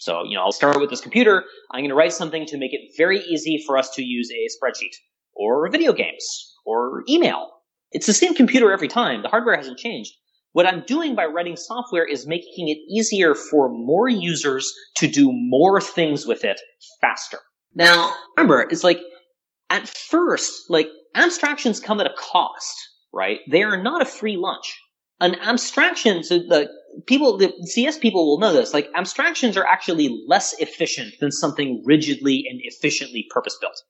So, 0.00 0.24
you 0.24 0.34
know, 0.34 0.42
I'll 0.42 0.52
start 0.52 0.80
with 0.80 0.88
this 0.88 1.02
computer. 1.02 1.44
I'm 1.70 1.80
going 1.80 1.90
to 1.90 1.94
write 1.94 2.14
something 2.14 2.46
to 2.46 2.56
make 2.56 2.72
it 2.72 2.92
very 2.96 3.20
easy 3.20 3.62
for 3.66 3.76
us 3.76 3.90
to 3.90 4.02
use 4.02 4.30
a 4.30 4.48
spreadsheet 4.56 4.94
or 5.34 5.68
video 5.70 5.92
games 5.92 6.54
or 6.64 7.04
email. 7.08 7.50
It's 7.92 8.06
the 8.06 8.14
same 8.14 8.34
computer 8.34 8.72
every 8.72 8.88
time. 8.88 9.22
The 9.22 9.28
hardware 9.28 9.56
hasn't 9.56 9.78
changed. 9.78 10.12
What 10.54 10.68
I'm 10.68 10.84
doing 10.86 11.16
by 11.16 11.24
writing 11.24 11.56
software 11.56 12.04
is 12.04 12.28
making 12.28 12.68
it 12.68 12.78
easier 12.88 13.34
for 13.34 13.68
more 13.68 14.08
users 14.08 14.72
to 14.98 15.08
do 15.08 15.32
more 15.32 15.80
things 15.80 16.26
with 16.26 16.44
it 16.44 16.60
faster. 17.00 17.40
Now, 17.74 18.14
remember, 18.36 18.60
it's 18.70 18.84
like 18.84 19.00
at 19.68 19.88
first, 19.88 20.70
like 20.70 20.86
abstractions 21.16 21.80
come 21.80 21.98
at 21.98 22.06
a 22.06 22.14
cost, 22.16 22.76
right? 23.12 23.40
They 23.50 23.64
are 23.64 23.82
not 23.82 24.00
a 24.00 24.04
free 24.04 24.36
lunch. 24.36 24.78
An 25.20 25.34
abstraction, 25.40 26.22
so 26.22 26.38
the 26.38 26.70
people, 27.08 27.36
the 27.36 27.52
CS 27.64 27.98
people 27.98 28.24
will 28.24 28.38
know 28.38 28.52
this, 28.52 28.72
like 28.72 28.88
abstractions 28.94 29.56
are 29.56 29.66
actually 29.66 30.22
less 30.28 30.54
efficient 30.60 31.14
than 31.18 31.32
something 31.32 31.82
rigidly 31.84 32.44
and 32.48 32.60
efficiently 32.62 33.26
purpose 33.28 33.58
built 33.60 33.82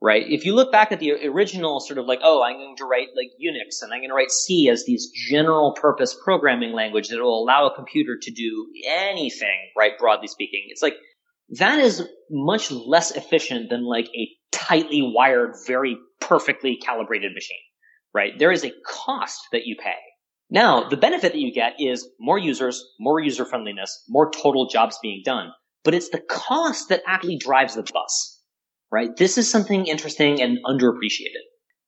right? 0.00 0.24
If 0.28 0.44
you 0.44 0.54
look 0.54 0.70
back 0.70 0.92
at 0.92 1.00
the 1.00 1.12
original 1.26 1.80
sort 1.80 1.98
of 1.98 2.06
like, 2.06 2.20
oh, 2.22 2.42
I'm 2.42 2.56
going 2.56 2.76
to 2.76 2.84
write 2.84 3.08
like 3.16 3.30
Unix 3.42 3.82
and 3.82 3.92
I'm 3.92 4.00
going 4.00 4.10
to 4.10 4.14
write 4.14 4.30
C 4.30 4.68
as 4.68 4.84
these 4.84 5.10
general 5.10 5.72
purpose 5.72 6.16
programming 6.24 6.72
language 6.72 7.08
that 7.08 7.20
will 7.20 7.42
allow 7.42 7.66
a 7.66 7.74
computer 7.74 8.16
to 8.20 8.30
do 8.30 8.66
anything, 8.86 9.70
right? 9.76 9.92
Broadly 9.98 10.28
speaking, 10.28 10.66
it's 10.68 10.82
like 10.82 10.96
that 11.58 11.78
is 11.78 12.06
much 12.30 12.70
less 12.70 13.12
efficient 13.12 13.70
than 13.70 13.84
like 13.84 14.08
a 14.14 14.28
tightly 14.52 15.02
wired, 15.02 15.54
very 15.66 15.96
perfectly 16.20 16.76
calibrated 16.76 17.32
machine, 17.34 17.56
right? 18.12 18.38
There 18.38 18.52
is 18.52 18.64
a 18.64 18.72
cost 18.86 19.40
that 19.52 19.66
you 19.66 19.76
pay. 19.82 19.94
Now, 20.50 20.88
the 20.88 20.96
benefit 20.96 21.32
that 21.32 21.40
you 21.40 21.52
get 21.52 21.74
is 21.80 22.08
more 22.20 22.38
users, 22.38 22.84
more 23.00 23.20
user 23.20 23.44
friendliness, 23.44 24.04
more 24.08 24.30
total 24.30 24.68
jobs 24.68 24.98
being 25.02 25.22
done. 25.24 25.50
But 25.82 25.94
it's 25.94 26.10
the 26.10 26.20
cost 26.20 26.88
that 26.90 27.02
actually 27.06 27.38
drives 27.38 27.74
the 27.74 27.82
bus 27.82 28.33
right? 28.90 29.16
This 29.16 29.38
is 29.38 29.50
something 29.50 29.86
interesting 29.86 30.40
and 30.40 30.58
underappreciated. 30.64 31.42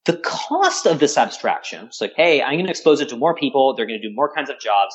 The 0.05 0.19
cost 0.19 0.87
of 0.87 1.01
this 1.01 1.19
abstraction, 1.19 1.87
it's 1.87 2.01
like, 2.01 2.15
hey, 2.17 2.43
I'm 2.43 2.55
going 2.55 2.67
to 2.67 2.71
expose 2.71 3.01
it 3.01 3.09
to 3.09 3.17
more 3.17 3.35
people. 3.35 3.75
They're 3.75 3.87
going 3.87 4.01
to 4.01 4.09
do 4.09 4.15
more 4.15 4.33
kinds 4.33 4.51
of 4.51 4.61
jobs, 4.61 4.95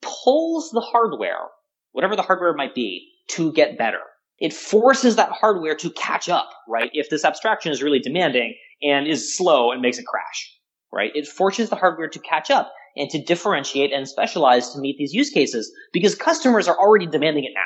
pulls 0.00 0.70
the 0.70 0.80
hardware, 0.80 1.48
whatever 1.92 2.16
the 2.16 2.22
hardware 2.22 2.54
might 2.54 2.74
be, 2.74 3.08
to 3.30 3.52
get 3.52 3.78
better. 3.78 4.00
It 4.38 4.52
forces 4.52 5.16
that 5.16 5.30
hardware 5.30 5.74
to 5.76 5.90
catch 5.90 6.28
up, 6.28 6.50
right? 6.68 6.90
If 6.92 7.10
this 7.10 7.24
abstraction 7.24 7.72
is 7.72 7.82
really 7.82 8.00
demanding 8.00 8.54
and 8.82 9.06
is 9.06 9.36
slow 9.36 9.72
and 9.72 9.80
makes 9.80 9.98
it 9.98 10.06
crash, 10.06 10.52
right? 10.92 11.12
It 11.14 11.26
forces 11.26 11.70
the 11.70 11.76
hardware 11.76 12.08
to 12.08 12.18
catch 12.18 12.50
up 12.50 12.72
and 12.96 13.10
to 13.10 13.22
differentiate 13.22 13.92
and 13.92 14.08
specialize 14.08 14.70
to 14.72 14.78
meet 14.78 14.96
these 14.98 15.12
use 15.12 15.30
cases 15.30 15.72
because 15.92 16.14
customers 16.14 16.68
are 16.68 16.78
already 16.78 17.06
demanding 17.06 17.44
it 17.44 17.52
now, 17.54 17.60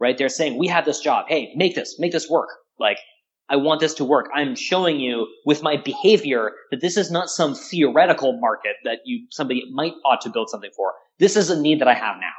right? 0.00 0.16
They're 0.16 0.28
saying, 0.28 0.58
we 0.58 0.68
have 0.68 0.84
this 0.84 1.00
job. 1.00 1.26
Hey, 1.28 1.52
make 1.56 1.74
this, 1.74 1.96
make 1.98 2.12
this 2.12 2.28
work. 2.30 2.48
Like, 2.78 2.98
I 3.52 3.56
want 3.56 3.80
this 3.80 3.92
to 3.94 4.04
work. 4.04 4.30
I'm 4.34 4.56
showing 4.56 4.98
you 4.98 5.28
with 5.44 5.62
my 5.62 5.76
behavior 5.76 6.52
that 6.70 6.80
this 6.80 6.96
is 6.96 7.10
not 7.10 7.28
some 7.28 7.54
theoretical 7.54 8.40
market 8.40 8.76
that 8.84 9.00
you 9.04 9.26
somebody 9.30 9.70
might 9.70 9.92
ought 10.06 10.22
to 10.22 10.30
build 10.30 10.48
something 10.48 10.70
for. 10.74 10.94
This 11.18 11.36
is 11.36 11.50
a 11.50 11.60
need 11.60 11.78
that 11.82 11.86
I 11.86 11.92
have 11.92 12.16
now. 12.16 12.32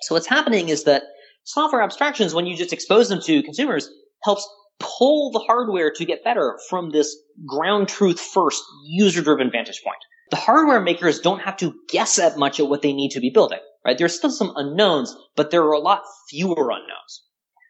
So 0.00 0.14
what's 0.14 0.26
happening 0.26 0.70
is 0.70 0.84
that 0.84 1.02
software 1.44 1.82
abstractions, 1.82 2.32
when 2.32 2.46
you 2.46 2.56
just 2.56 2.72
expose 2.72 3.10
them 3.10 3.20
to 3.24 3.42
consumers, 3.42 3.90
helps 4.24 4.48
pull 4.78 5.30
the 5.30 5.40
hardware 5.40 5.92
to 5.96 6.06
get 6.06 6.24
better 6.24 6.58
from 6.70 6.88
this 6.88 7.14
ground 7.46 7.88
truth 7.88 8.18
first 8.18 8.62
user 8.86 9.20
driven 9.20 9.50
vantage 9.50 9.82
point. 9.84 9.98
The 10.30 10.36
hardware 10.36 10.80
makers 10.80 11.20
don't 11.20 11.40
have 11.40 11.58
to 11.58 11.74
guess 11.90 12.18
at 12.18 12.38
much 12.38 12.58
at 12.58 12.68
what 12.68 12.80
they 12.80 12.94
need 12.94 13.10
to 13.10 13.20
be 13.20 13.28
building, 13.28 13.58
right? 13.84 13.98
There's 13.98 14.16
still 14.16 14.30
some 14.30 14.54
unknowns, 14.56 15.14
but 15.36 15.50
there 15.50 15.64
are 15.64 15.72
a 15.72 15.80
lot 15.80 16.04
fewer 16.30 16.70
unknowns. 16.70 17.24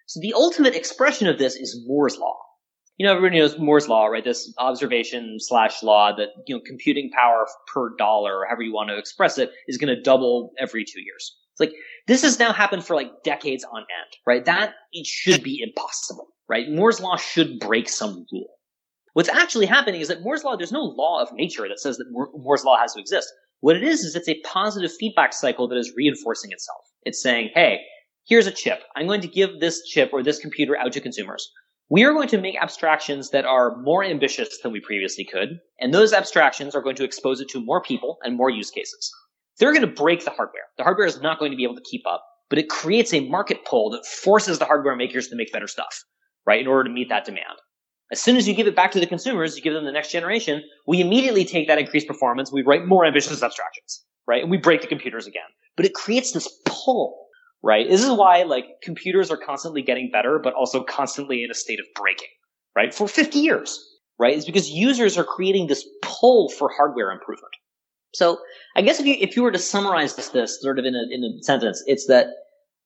So 0.06 0.20
the 0.20 0.34
ultimate 0.34 0.76
expression 0.76 1.26
of 1.26 1.38
this 1.38 1.56
is 1.56 1.82
Moore's 1.84 2.16
law 2.16 2.36
you 3.00 3.06
know, 3.06 3.16
everybody 3.16 3.40
knows 3.40 3.58
Moore's 3.58 3.88
law, 3.88 4.08
right? 4.08 4.22
This 4.22 4.52
observation 4.58 5.36
slash 5.38 5.82
law 5.82 6.14
that, 6.14 6.28
you 6.46 6.54
know, 6.54 6.60
computing 6.66 7.10
power 7.10 7.46
per 7.72 7.96
dollar, 7.96 8.44
however 8.46 8.60
you 8.60 8.74
want 8.74 8.90
to 8.90 8.98
express 8.98 9.38
it, 9.38 9.52
is 9.66 9.78
going 9.78 9.88
to 9.88 10.02
double 10.02 10.50
every 10.58 10.84
two 10.84 11.00
years. 11.00 11.34
It's 11.52 11.60
like, 11.60 11.72
this 12.06 12.20
has 12.20 12.38
now 12.38 12.52
happened 12.52 12.84
for 12.84 12.94
like 12.94 13.10
decades 13.24 13.64
on 13.64 13.80
end, 13.80 14.16
right? 14.26 14.44
That 14.44 14.74
it 14.92 15.06
should 15.06 15.42
be 15.42 15.62
impossible, 15.62 16.26
right? 16.46 16.68
Moore's 16.68 17.00
law 17.00 17.16
should 17.16 17.58
break 17.58 17.88
some 17.88 18.26
rule. 18.30 18.50
What's 19.14 19.30
actually 19.30 19.64
happening 19.64 20.02
is 20.02 20.08
that 20.08 20.20
Moore's 20.20 20.44
law, 20.44 20.56
there's 20.56 20.70
no 20.70 20.82
law 20.82 21.22
of 21.22 21.32
nature 21.32 21.66
that 21.68 21.80
says 21.80 21.96
that 21.96 22.28
Moore's 22.34 22.64
law 22.66 22.76
has 22.76 22.92
to 22.92 23.00
exist. 23.00 23.32
What 23.60 23.76
it 23.76 23.82
is, 23.82 24.00
is 24.00 24.14
it's 24.14 24.28
a 24.28 24.42
positive 24.44 24.90
feedback 25.00 25.32
cycle 25.32 25.68
that 25.68 25.78
is 25.78 25.94
reinforcing 25.96 26.52
itself. 26.52 26.82
It's 27.04 27.22
saying, 27.22 27.52
hey, 27.54 27.78
here's 28.28 28.46
a 28.46 28.50
chip. 28.50 28.82
I'm 28.94 29.06
going 29.06 29.22
to 29.22 29.26
give 29.26 29.58
this 29.58 29.84
chip 29.86 30.10
or 30.12 30.22
this 30.22 30.38
computer 30.38 30.76
out 30.76 30.92
to 30.92 31.00
consumers. 31.00 31.50
We 31.92 32.04
are 32.04 32.12
going 32.12 32.28
to 32.28 32.40
make 32.40 32.54
abstractions 32.56 33.30
that 33.30 33.44
are 33.44 33.76
more 33.78 34.04
ambitious 34.04 34.60
than 34.62 34.70
we 34.70 34.78
previously 34.78 35.24
could, 35.24 35.58
and 35.80 35.92
those 35.92 36.12
abstractions 36.12 36.76
are 36.76 36.82
going 36.82 36.94
to 36.94 37.02
expose 37.02 37.40
it 37.40 37.48
to 37.48 37.64
more 37.64 37.82
people 37.82 38.18
and 38.22 38.36
more 38.36 38.48
use 38.48 38.70
cases. 38.70 39.10
They're 39.58 39.72
going 39.72 39.80
to 39.80 39.88
break 39.88 40.24
the 40.24 40.30
hardware. 40.30 40.62
The 40.78 40.84
hardware 40.84 41.08
is 41.08 41.20
not 41.20 41.40
going 41.40 41.50
to 41.50 41.56
be 41.56 41.64
able 41.64 41.74
to 41.74 41.82
keep 41.90 42.02
up, 42.08 42.24
but 42.48 42.60
it 42.60 42.68
creates 42.68 43.12
a 43.12 43.28
market 43.28 43.64
pull 43.64 43.90
that 43.90 44.06
forces 44.06 44.60
the 44.60 44.66
hardware 44.66 44.94
makers 44.94 45.26
to 45.28 45.36
make 45.36 45.52
better 45.52 45.66
stuff, 45.66 46.04
right, 46.46 46.60
in 46.60 46.68
order 46.68 46.84
to 46.84 46.94
meet 46.94 47.08
that 47.08 47.24
demand. 47.24 47.58
As 48.12 48.20
soon 48.20 48.36
as 48.36 48.46
you 48.46 48.54
give 48.54 48.68
it 48.68 48.76
back 48.76 48.92
to 48.92 49.00
the 49.00 49.06
consumers, 49.06 49.56
you 49.56 49.62
give 49.62 49.74
them 49.74 49.84
the 49.84 49.90
next 49.90 50.12
generation, 50.12 50.62
we 50.86 51.00
immediately 51.00 51.44
take 51.44 51.66
that 51.66 51.78
increased 51.78 52.06
performance, 52.06 52.52
we 52.52 52.62
write 52.62 52.86
more 52.86 53.04
ambitious 53.04 53.42
abstractions, 53.42 54.04
right, 54.28 54.42
and 54.42 54.50
we 54.50 54.58
break 54.58 54.80
the 54.80 54.86
computers 54.86 55.26
again. 55.26 55.42
But 55.76 55.86
it 55.86 55.94
creates 55.94 56.30
this 56.30 56.48
pull 56.66 57.26
right? 57.62 57.88
This 57.88 58.02
is 58.02 58.10
why 58.10 58.42
like 58.42 58.66
computers 58.82 59.30
are 59.30 59.36
constantly 59.36 59.82
getting 59.82 60.10
better, 60.10 60.38
but 60.42 60.54
also 60.54 60.82
constantly 60.82 61.44
in 61.44 61.50
a 61.50 61.54
state 61.54 61.80
of 61.80 61.86
breaking, 61.94 62.28
right? 62.74 62.94
For 62.94 63.06
50 63.06 63.38
years, 63.38 63.78
right? 64.18 64.36
It's 64.36 64.46
because 64.46 64.70
users 64.70 65.18
are 65.18 65.24
creating 65.24 65.66
this 65.66 65.86
pull 66.02 66.48
for 66.50 66.70
hardware 66.70 67.10
improvement. 67.10 67.52
So 68.14 68.38
I 68.76 68.82
guess 68.82 68.98
if 68.98 69.06
you, 69.06 69.16
if 69.20 69.36
you 69.36 69.42
were 69.42 69.52
to 69.52 69.58
summarize 69.58 70.16
this, 70.16 70.30
this 70.30 70.60
sort 70.60 70.78
of 70.78 70.84
in 70.84 70.94
a, 70.94 71.04
in 71.10 71.22
a 71.22 71.42
sentence, 71.42 71.82
it's 71.86 72.06
that 72.06 72.28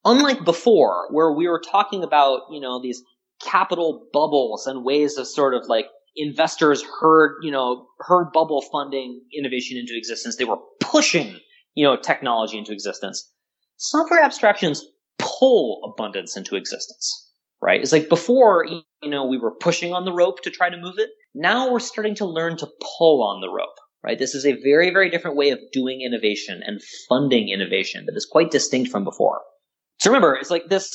unlike 0.05 0.45
before, 0.45 1.09
where 1.11 1.33
we 1.33 1.49
were 1.49 1.61
talking 1.61 2.03
about, 2.03 2.43
you 2.51 2.61
know, 2.61 2.83
these 2.83 3.03
capital 3.43 4.07
bubbles 4.13 4.67
and 4.67 4.85
ways 4.85 5.17
of 5.17 5.27
sort 5.27 5.55
of 5.55 5.67
like 5.67 5.87
investors 6.17 6.85
heard, 7.01 7.37
you 7.43 7.51
know, 7.51 7.87
heard 8.01 8.33
bubble 8.33 8.63
funding 8.71 9.23
innovation 9.37 9.79
into 9.79 9.97
existence. 9.97 10.37
They 10.37 10.45
were 10.45 10.59
pushing, 10.81 11.39
you 11.75 11.85
know, 11.85 11.97
technology 11.97 12.59
into 12.59 12.73
existence 12.73 13.31
software 13.77 14.23
abstractions 14.23 14.85
pull 15.19 15.81
abundance 15.95 16.37
into 16.37 16.57
existence, 16.57 17.31
right? 17.63 17.81
It's 17.81 17.93
like 17.93 18.09
before, 18.09 18.67
you 18.67 19.11
know, 19.11 19.27
we 19.27 19.39
were 19.39 19.55
pushing 19.61 19.93
on 19.93 20.05
the 20.05 20.13
rope 20.13 20.43
to 20.43 20.51
try 20.51 20.71
to 20.71 20.77
move 20.77 20.95
it. 20.99 21.11
Now 21.35 21.71
we're 21.71 21.81
starting 21.81 22.15
to 22.17 22.27
learn 22.27 22.57
to 22.59 22.69
pull 22.99 23.23
on 23.23 23.41
the 23.41 23.49
rope, 23.49 23.77
right? 24.03 24.19
This 24.19 24.35
is 24.35 24.47
a 24.47 24.61
very, 24.63 24.91
very 24.91 25.11
different 25.11 25.37
way 25.37 25.51
of 25.51 25.59
doing 25.73 26.01
innovation 26.01 26.63
and 26.65 26.81
funding 27.09 27.49
innovation 27.49 28.07
that 28.07 28.17
is 28.17 28.27
quite 28.27 28.51
distinct 28.51 28.91
from 28.91 29.05
before. 29.05 29.41
So 29.99 30.11
remember, 30.11 30.35
it's 30.35 30.51
like 30.51 30.69
this, 30.69 30.91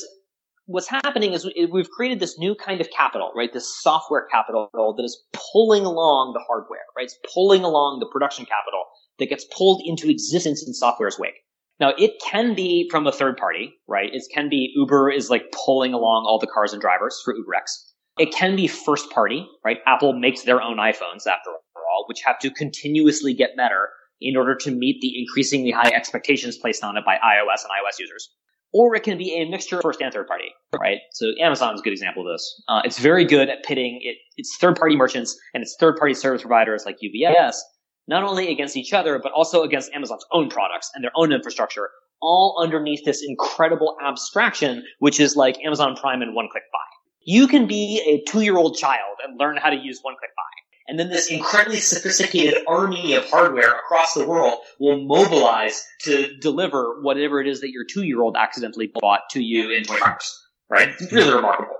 what's 0.65 0.88
happening 0.88 1.34
is 1.34 1.50
we've 1.72 1.89
created 1.89 2.20
this 2.20 2.38
new 2.38 2.56
kind 2.56 2.80
of 2.82 2.89
capital, 2.92 3.32
right? 3.36 3.52
This 3.52 3.82
software 3.82 4.28
capital 4.32 4.70
that 4.96 5.04
is 5.04 5.24
pulling 5.54 5.86
along 5.86 6.34
the 6.34 6.44
hardware, 6.48 6.86
right? 6.96 7.06
It's 7.06 7.18
pulling 7.34 7.63
along 7.63 8.00
the 8.00 8.08
production 8.12 8.46
capital 8.46 8.86
that 9.18 9.30
gets 9.30 9.46
pulled 9.46 9.82
into 9.86 10.10
existence 10.10 10.65
in 10.65 10.74
software's 10.74 11.18
wake. 11.20 11.36
Now 11.80 11.94
it 11.98 12.22
can 12.30 12.56
be 12.56 12.88
from 12.92 13.08
a 13.08 13.12
third 13.12 13.38
party, 13.38 13.74
right? 13.88 14.10
It 14.13 14.24
can 14.34 14.50
be 14.50 14.72
Uber 14.76 15.12
is 15.12 15.30
like 15.30 15.52
pulling 15.65 15.94
along 15.94 16.26
all 16.28 16.39
the 16.39 16.48
cars 16.48 16.74
and 16.74 16.82
drivers 16.82 17.20
for 17.24 17.34
UberX. 17.34 17.92
It 18.18 18.34
can 18.34 18.56
be 18.56 18.68
first 18.68 19.10
party, 19.12 19.48
right? 19.63 19.78
Apple 19.88 20.13
makes 20.13 20.44
their 20.44 20.62
own 20.62 20.78
iPhones 20.78 21.26
after 21.26 21.52
all, 21.52 22.06
which 22.08 22.22
have 22.26 22.38
to 22.39 22.52
continuously 22.52 23.34
get 23.34 23.56
better 23.56 23.90
in 24.19 24.36
order 24.36 24.56
to 24.56 24.71
meet 24.71 25.00
the 25.02 25.17
increasingly 25.17 25.71
high 25.71 25.92
expectations 25.96 26.58
placed 26.58 26.84
on 26.84 26.98
it 26.98 27.06
by 27.06 27.15
iOS 27.15 27.63
and 27.63 27.71
iOS 27.71 27.98
users. 27.98 28.30
Or 28.73 28.94
it 28.94 29.04
can 29.04 29.17
be 29.17 29.34
a 29.34 29.50
mixture 29.50 29.77
of 29.77 29.82
first 29.82 30.02
and 30.02 30.13
third 30.13 30.27
party, 30.27 30.52
right? 30.77 31.00
So 31.13 31.27
Amazon 31.40 31.73
is 31.73 31.80
a 31.80 31.84
good 31.84 31.94
example 31.94 32.27
of 32.27 32.34
this. 32.34 32.62
Uh, 32.67 32.82
it's 32.84 33.00
very 33.00 33.25
good 33.25 33.50
at 33.50 33.63
pitting 33.63 34.00
it, 34.04 34.17
its 34.36 34.58
third 34.60 34.75
party 34.75 34.96
merchants 34.98 35.40
and 35.54 35.63
its 35.63 35.75
third 35.80 35.96
party 35.96 36.13
service 36.13 36.42
providers 36.42 36.84
like 36.86 36.98
UPS 36.98 37.63
not 38.10 38.23
only 38.23 38.51
against 38.51 38.75
each 38.75 38.91
other, 38.91 39.19
but 39.19 39.31
also 39.31 39.62
against 39.62 39.91
Amazon's 39.93 40.25
own 40.31 40.49
products 40.49 40.89
and 40.95 41.03
their 41.03 41.12
own 41.15 41.31
infrastructure, 41.31 41.91
all 42.21 42.60
underneath 42.62 43.05
this 43.05 43.23
incredible 43.25 43.95
abstraction, 44.03 44.83
which 44.97 45.19
is 45.19 45.35
like 45.35 45.57
Amazon 45.63 45.95
Prime 45.95 46.23
and 46.23 46.33
one 46.33 46.49
click 46.51 46.63
buy. 46.73 46.79
You 47.21 47.47
can 47.47 47.67
be 47.67 48.01
a 48.07 48.29
two 48.29 48.41
year 48.41 48.57
old 48.57 48.75
child 48.75 49.17
and 49.23 49.39
learn 49.39 49.57
how 49.57 49.69
to 49.69 49.75
use 49.75 49.99
one 50.01 50.15
click 50.19 50.31
buy. 50.35 50.43
And 50.87 50.99
then 50.99 51.10
this 51.10 51.29
incredibly 51.29 51.79
sophisticated 51.79 52.63
army 52.67 53.13
of 53.13 53.29
hardware 53.29 53.73
across 53.73 54.15
the 54.15 54.27
world 54.27 54.57
will 54.79 55.05
mobilize 55.05 55.85
to 56.01 56.35
deliver 56.39 56.99
whatever 57.03 57.39
it 57.39 57.47
is 57.47 57.62
that 57.62 57.69
your 57.69 57.85
two 57.85 58.01
year 58.01 58.21
old 58.21 58.35
accidentally 58.35 58.91
bought 58.99 59.21
to 59.31 59.39
you 59.39 59.69
in 59.69 59.83
24 59.83 60.10
hours. 60.10 60.47
Right? 60.67 60.89
It's 60.99 61.12
really 61.13 61.31
remarkable. 61.31 61.75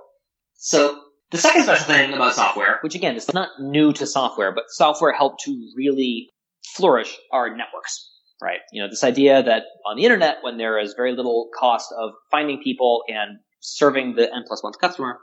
So 0.54 0.96
the 1.30 1.38
second 1.38 1.62
special 1.62 1.86
thing 1.86 2.12
about 2.12 2.34
software, 2.34 2.78
which 2.82 2.94
again 2.94 3.16
is 3.16 3.32
not 3.32 3.48
new 3.60 3.92
to 3.94 4.06
software, 4.06 4.52
but 4.52 4.64
software 4.68 5.12
helped 5.12 5.42
to 5.44 5.70
really 5.76 6.30
flourish 6.74 7.16
our 7.32 7.50
networks. 7.50 8.08
Right? 8.42 8.60
You 8.72 8.82
know, 8.82 8.88
this 8.88 9.04
idea 9.04 9.42
that 9.42 9.64
on 9.86 9.96
the 9.96 10.04
internet, 10.04 10.38
when 10.40 10.56
there 10.56 10.78
is 10.78 10.94
very 10.94 11.14
little 11.14 11.50
cost 11.58 11.92
of 11.98 12.12
finding 12.30 12.62
people 12.62 13.02
and 13.06 13.38
serving 13.60 14.14
the 14.14 14.34
N 14.34 14.44
plus 14.46 14.62
one 14.62 14.72
customer, 14.80 15.18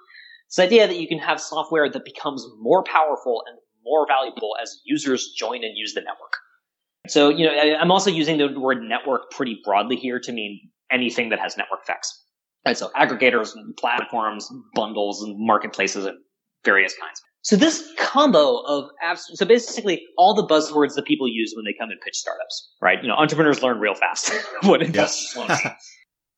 this 0.49 0.63
idea 0.63 0.87
that 0.87 0.97
you 0.97 1.07
can 1.07 1.17
have 1.17 1.41
software 1.41 1.89
that 1.89 2.05
becomes 2.05 2.45
more 2.59 2.83
powerful 2.83 3.43
and 3.47 3.57
more 3.83 4.05
valuable 4.07 4.55
as 4.61 4.79
users 4.85 5.33
join 5.35 5.63
and 5.63 5.75
use 5.75 5.93
the 5.93 6.01
network. 6.01 6.33
So, 7.07 7.29
you 7.29 7.45
know, 7.45 7.51
I'm 7.53 7.91
also 7.91 8.11
using 8.11 8.37
the 8.37 8.59
word 8.59 8.81
network 8.81 9.31
pretty 9.31 9.59
broadly 9.63 9.95
here 9.95 10.19
to 10.19 10.31
mean 10.31 10.69
anything 10.91 11.29
that 11.29 11.39
has 11.39 11.57
network 11.57 11.79
effects. 11.83 12.23
Right, 12.67 12.77
so 12.77 12.89
aggregators 12.97 13.55
and 13.55 13.73
platforms, 13.77 14.51
bundles 14.75 15.23
and 15.23 15.35
marketplaces 15.39 16.05
and 16.05 16.17
various 16.65 16.93
kinds. 16.99 17.21
So 17.43 17.55
this 17.55 17.81
combo 17.97 18.57
of 18.57 18.89
apps, 19.01 19.21
so 19.35 19.45
basically 19.45 20.01
all 20.17 20.33
the 20.33 20.45
buzzwords 20.45 20.95
that 20.95 21.05
people 21.05 21.29
use 21.29 21.53
when 21.55 21.63
they 21.63 21.73
come 21.79 21.89
and 21.89 22.01
pitch 22.01 22.15
startups, 22.15 22.73
right? 22.81 23.01
You 23.01 23.07
know, 23.07 23.15
entrepreneurs 23.15 23.63
learn 23.63 23.79
real 23.79 23.95
fast 23.95 24.33
what 24.63 24.81
investors 24.81 25.33
want 25.37 25.51
to 25.51 25.55
see. 25.55 25.69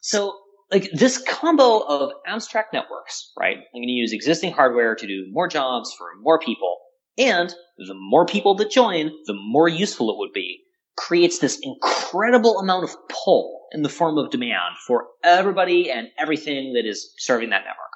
So 0.02 0.36
like 0.72 0.92
this 0.94 1.18
combo 1.18 1.80
of 1.80 2.12
abstract 2.28 2.74
networks, 2.74 3.32
right? 3.40 3.58
I'm 3.58 3.80
going 3.80 3.88
to 3.88 3.92
use 3.92 4.14
existing 4.14 4.52
hardware 4.52 4.94
to 4.94 5.08
do 5.08 5.26
more 5.32 5.48
jobs 5.48 5.92
for 5.98 6.10
more 6.22 6.38
people. 6.38 6.78
And 7.18 7.50
the 7.80 7.96
more 7.96 8.28
people 8.28 8.54
that 8.58 8.70
join, 8.70 9.10
the 9.26 9.34
more 9.34 9.68
useful 9.68 10.12
it 10.12 10.18
would 10.20 10.32
be, 10.32 10.60
creates 11.00 11.40
this 11.40 11.58
incredible 11.64 12.60
amount 12.60 12.84
of 12.84 12.90
pull 13.08 13.68
in 13.72 13.84
the 13.84 13.90
form 13.90 14.18
of 14.18 14.30
demand 14.32 14.76
for 14.86 15.08
everybody 15.24 15.90
and 15.90 16.10
everything 16.18 16.74
that 16.74 16.86
is 16.86 17.14
serving 17.18 17.52
that 17.52 17.62
network. 17.62 17.94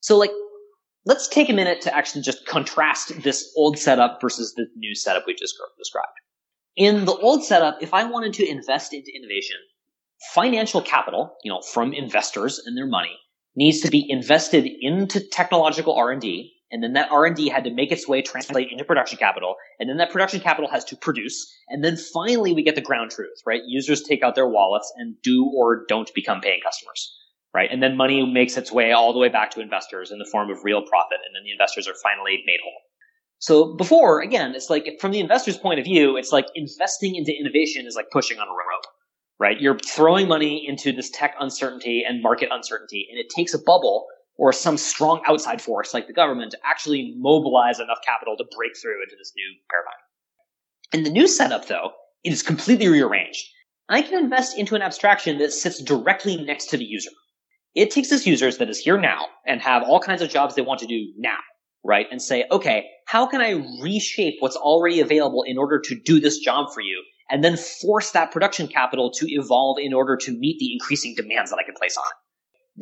So 0.00 0.16
like, 0.16 0.30
let's 1.04 1.28
take 1.28 1.50
a 1.50 1.52
minute 1.52 1.82
to 1.82 1.94
actually 1.94 2.22
just 2.22 2.46
contrast 2.46 3.22
this 3.22 3.52
old 3.56 3.78
setup 3.78 4.22
versus 4.22 4.54
the 4.54 4.66
new 4.74 4.94
setup 4.94 5.24
we 5.26 5.34
just 5.34 5.54
described. 5.76 6.08
In 6.76 7.04
the 7.04 7.16
old 7.16 7.44
setup, 7.44 7.82
if 7.82 7.92
I 7.92 8.04
wanted 8.04 8.32
to 8.34 8.48
invest 8.48 8.94
into 8.94 9.12
innovation, 9.14 9.58
financial 10.32 10.80
capital, 10.80 11.36
you 11.44 11.52
know, 11.52 11.60
from 11.60 11.92
investors 11.92 12.58
and 12.64 12.76
their 12.76 12.86
money 12.86 13.18
needs 13.54 13.80
to 13.80 13.90
be 13.90 14.10
invested 14.10 14.66
into 14.80 15.20
technological 15.28 15.94
R&D 15.94 16.54
and 16.76 16.84
then 16.84 16.92
that 16.92 17.10
R&D 17.10 17.48
had 17.48 17.64
to 17.64 17.70
make 17.70 17.90
its 17.90 18.06
way 18.06 18.20
translate 18.20 18.70
into 18.70 18.84
production 18.84 19.16
capital 19.16 19.54
and 19.80 19.88
then 19.88 19.96
that 19.96 20.10
production 20.10 20.40
capital 20.40 20.70
has 20.70 20.84
to 20.84 20.94
produce 20.94 21.50
and 21.70 21.82
then 21.82 21.96
finally 21.96 22.52
we 22.52 22.62
get 22.62 22.74
the 22.74 22.82
ground 22.82 23.10
truth, 23.10 23.38
right? 23.46 23.62
Users 23.66 24.02
take 24.02 24.22
out 24.22 24.34
their 24.34 24.46
wallets 24.46 24.92
and 24.98 25.16
do 25.22 25.50
or 25.56 25.86
don't 25.88 26.12
become 26.12 26.42
paying 26.42 26.60
customers, 26.62 27.16
right? 27.54 27.70
And 27.72 27.82
then 27.82 27.96
money 27.96 28.30
makes 28.30 28.58
its 28.58 28.70
way 28.70 28.92
all 28.92 29.14
the 29.14 29.18
way 29.18 29.30
back 29.30 29.52
to 29.52 29.62
investors 29.62 30.10
in 30.10 30.18
the 30.18 30.28
form 30.30 30.50
of 30.50 30.64
real 30.64 30.82
profit 30.82 31.16
and 31.24 31.34
then 31.34 31.44
the 31.44 31.52
investors 31.52 31.88
are 31.88 31.96
finally 32.02 32.42
made 32.44 32.60
whole. 32.62 32.82
So 33.38 33.74
before, 33.74 34.20
again, 34.20 34.54
it's 34.54 34.68
like 34.68 34.98
from 35.00 35.12
the 35.12 35.20
investor's 35.20 35.56
point 35.56 35.78
of 35.78 35.86
view, 35.86 36.18
it's 36.18 36.30
like 36.30 36.44
investing 36.54 37.14
into 37.14 37.32
innovation 37.32 37.86
is 37.86 37.96
like 37.96 38.10
pushing 38.12 38.38
on 38.38 38.48
a 38.48 38.50
rope 38.50 38.86
right? 39.38 39.60
You're 39.60 39.78
throwing 39.78 40.28
money 40.28 40.66
into 40.66 40.92
this 40.92 41.10
tech 41.10 41.34
uncertainty 41.38 42.04
and 42.06 42.22
market 42.22 42.48
uncertainty, 42.50 43.06
and 43.10 43.18
it 43.18 43.28
takes 43.28 43.54
a 43.54 43.58
bubble 43.58 44.06
or 44.38 44.52
some 44.52 44.76
strong 44.76 45.22
outside 45.26 45.62
force 45.62 45.94
like 45.94 46.06
the 46.06 46.12
government 46.12 46.50
to 46.52 46.58
actually 46.64 47.14
mobilize 47.16 47.80
enough 47.80 47.98
capital 48.04 48.36
to 48.36 48.44
break 48.56 48.72
through 48.76 49.02
into 49.02 49.16
this 49.16 49.32
new 49.36 49.54
paradigm. 49.70 50.00
In 50.92 51.02
the 51.04 51.10
new 51.10 51.26
setup, 51.26 51.66
though, 51.66 51.92
it 52.22 52.32
is 52.32 52.42
completely 52.42 52.88
rearranged. 52.88 53.46
I 53.88 54.02
can 54.02 54.22
invest 54.22 54.58
into 54.58 54.74
an 54.74 54.82
abstraction 54.82 55.38
that 55.38 55.52
sits 55.52 55.80
directly 55.80 56.36
next 56.36 56.70
to 56.70 56.76
the 56.76 56.84
user. 56.84 57.10
It 57.74 57.90
takes 57.90 58.08
this 58.08 58.26
users 58.26 58.58
that 58.58 58.70
is 58.70 58.78
here 58.78 58.98
now 58.98 59.26
and 59.46 59.60
have 59.60 59.82
all 59.82 60.00
kinds 60.00 60.22
of 60.22 60.30
jobs 60.30 60.54
they 60.54 60.62
want 60.62 60.80
to 60.80 60.86
do 60.86 61.12
now, 61.16 61.38
right? 61.84 62.06
And 62.10 62.20
say, 62.20 62.44
okay, 62.50 62.86
how 63.06 63.26
can 63.26 63.40
I 63.40 63.62
reshape 63.80 64.36
what's 64.40 64.56
already 64.56 65.00
available 65.00 65.42
in 65.42 65.58
order 65.58 65.78
to 65.80 65.94
do 65.94 66.18
this 66.18 66.38
job 66.38 66.72
for 66.74 66.80
you 66.80 67.02
and 67.30 67.44
then 67.44 67.56
force 67.56 68.12
that 68.12 68.32
production 68.32 68.66
capital 68.66 69.10
to 69.10 69.26
evolve 69.28 69.78
in 69.78 69.92
order 69.92 70.16
to 70.16 70.32
meet 70.32 70.58
the 70.58 70.72
increasing 70.72 71.14
demands 71.14 71.50
that 71.50 71.58
I 71.58 71.64
can 71.64 71.74
place 71.74 71.96
on 71.96 72.04
it. 72.04 72.25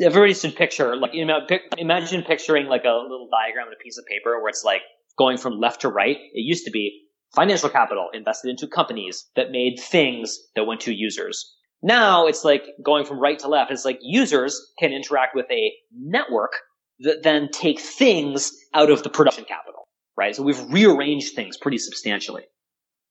Everybody 0.01 0.35
should 0.35 0.57
picture, 0.57 0.97
like, 0.97 1.15
you 1.15 1.25
know, 1.25 1.41
imagine 1.79 2.23
picturing 2.23 2.67
like 2.67 2.85
a 2.85 2.91
little 2.91 3.29
diagram 3.31 3.69
on 3.69 3.73
a 3.73 3.83
piece 3.83 3.99
of 3.99 4.05
paper 4.07 4.41
where 4.41 4.49
it's 4.49 4.65
like 4.65 4.83
going 5.17 5.37
from 5.37 5.61
left 5.61 5.83
to 5.83 5.89
right. 5.89 6.17
It 6.17 6.41
used 6.41 6.65
to 6.65 6.71
be 6.71 7.03
financial 7.35 7.69
capital 7.69 8.09
invested 8.13 8.51
into 8.51 8.67
companies 8.67 9.27
that 9.37 9.51
made 9.51 9.79
things 9.79 10.39
that 10.57 10.65
went 10.65 10.81
to 10.83 10.95
users. 10.95 11.55
Now 11.83 12.27
it's 12.27 12.45
like 12.45 12.65
going 12.83 13.05
from 13.05 13.21
right 13.21 13.39
to 13.41 13.49
left. 13.49 13.71
It's 13.71 13.85
like 13.85 13.99
users 14.01 14.61
can 14.79 14.93
interact 14.93 15.35
with 15.35 15.47
a 15.51 15.73
network 15.93 16.53
that 17.01 17.23
then 17.23 17.49
take 17.53 17.81
things 17.81 18.53
out 18.73 18.91
of 18.91 19.03
the 19.03 19.11
production 19.11 19.45
capital, 19.45 19.87
right? 20.17 20.35
So 20.35 20.43
we've 20.43 20.73
rearranged 20.73 21.35
things 21.35 21.57
pretty 21.57 21.79
substantially. 21.79 22.45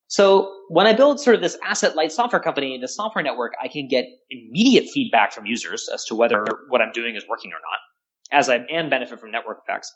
So 0.07 0.53
when 0.69 0.85
I 0.85 0.93
build 0.93 1.19
sort 1.19 1.35
of 1.35 1.41
this 1.41 1.57
asset 1.63 1.95
light 1.95 2.11
software 2.11 2.41
company, 2.41 2.73
and 2.73 2.83
the 2.83 2.87
software 2.87 3.23
network, 3.23 3.53
I 3.61 3.67
can 3.67 3.87
get 3.87 4.05
immediate 4.29 4.89
feedback 4.89 5.33
from 5.33 5.45
users 5.45 5.89
as 5.93 6.05
to 6.05 6.15
whether 6.15 6.45
what 6.69 6.81
I'm 6.81 6.91
doing 6.91 7.15
is 7.15 7.25
working 7.27 7.51
or 7.51 7.61
not, 7.61 8.37
as 8.37 8.49
I 8.49 8.57
and 8.71 8.89
benefit 8.89 9.19
from 9.19 9.31
network 9.31 9.59
effects, 9.67 9.91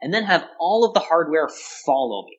and 0.00 0.12
then 0.12 0.24
have 0.24 0.44
all 0.60 0.84
of 0.84 0.94
the 0.94 1.00
hardware 1.00 1.48
follow 1.86 2.26
me. 2.26 2.38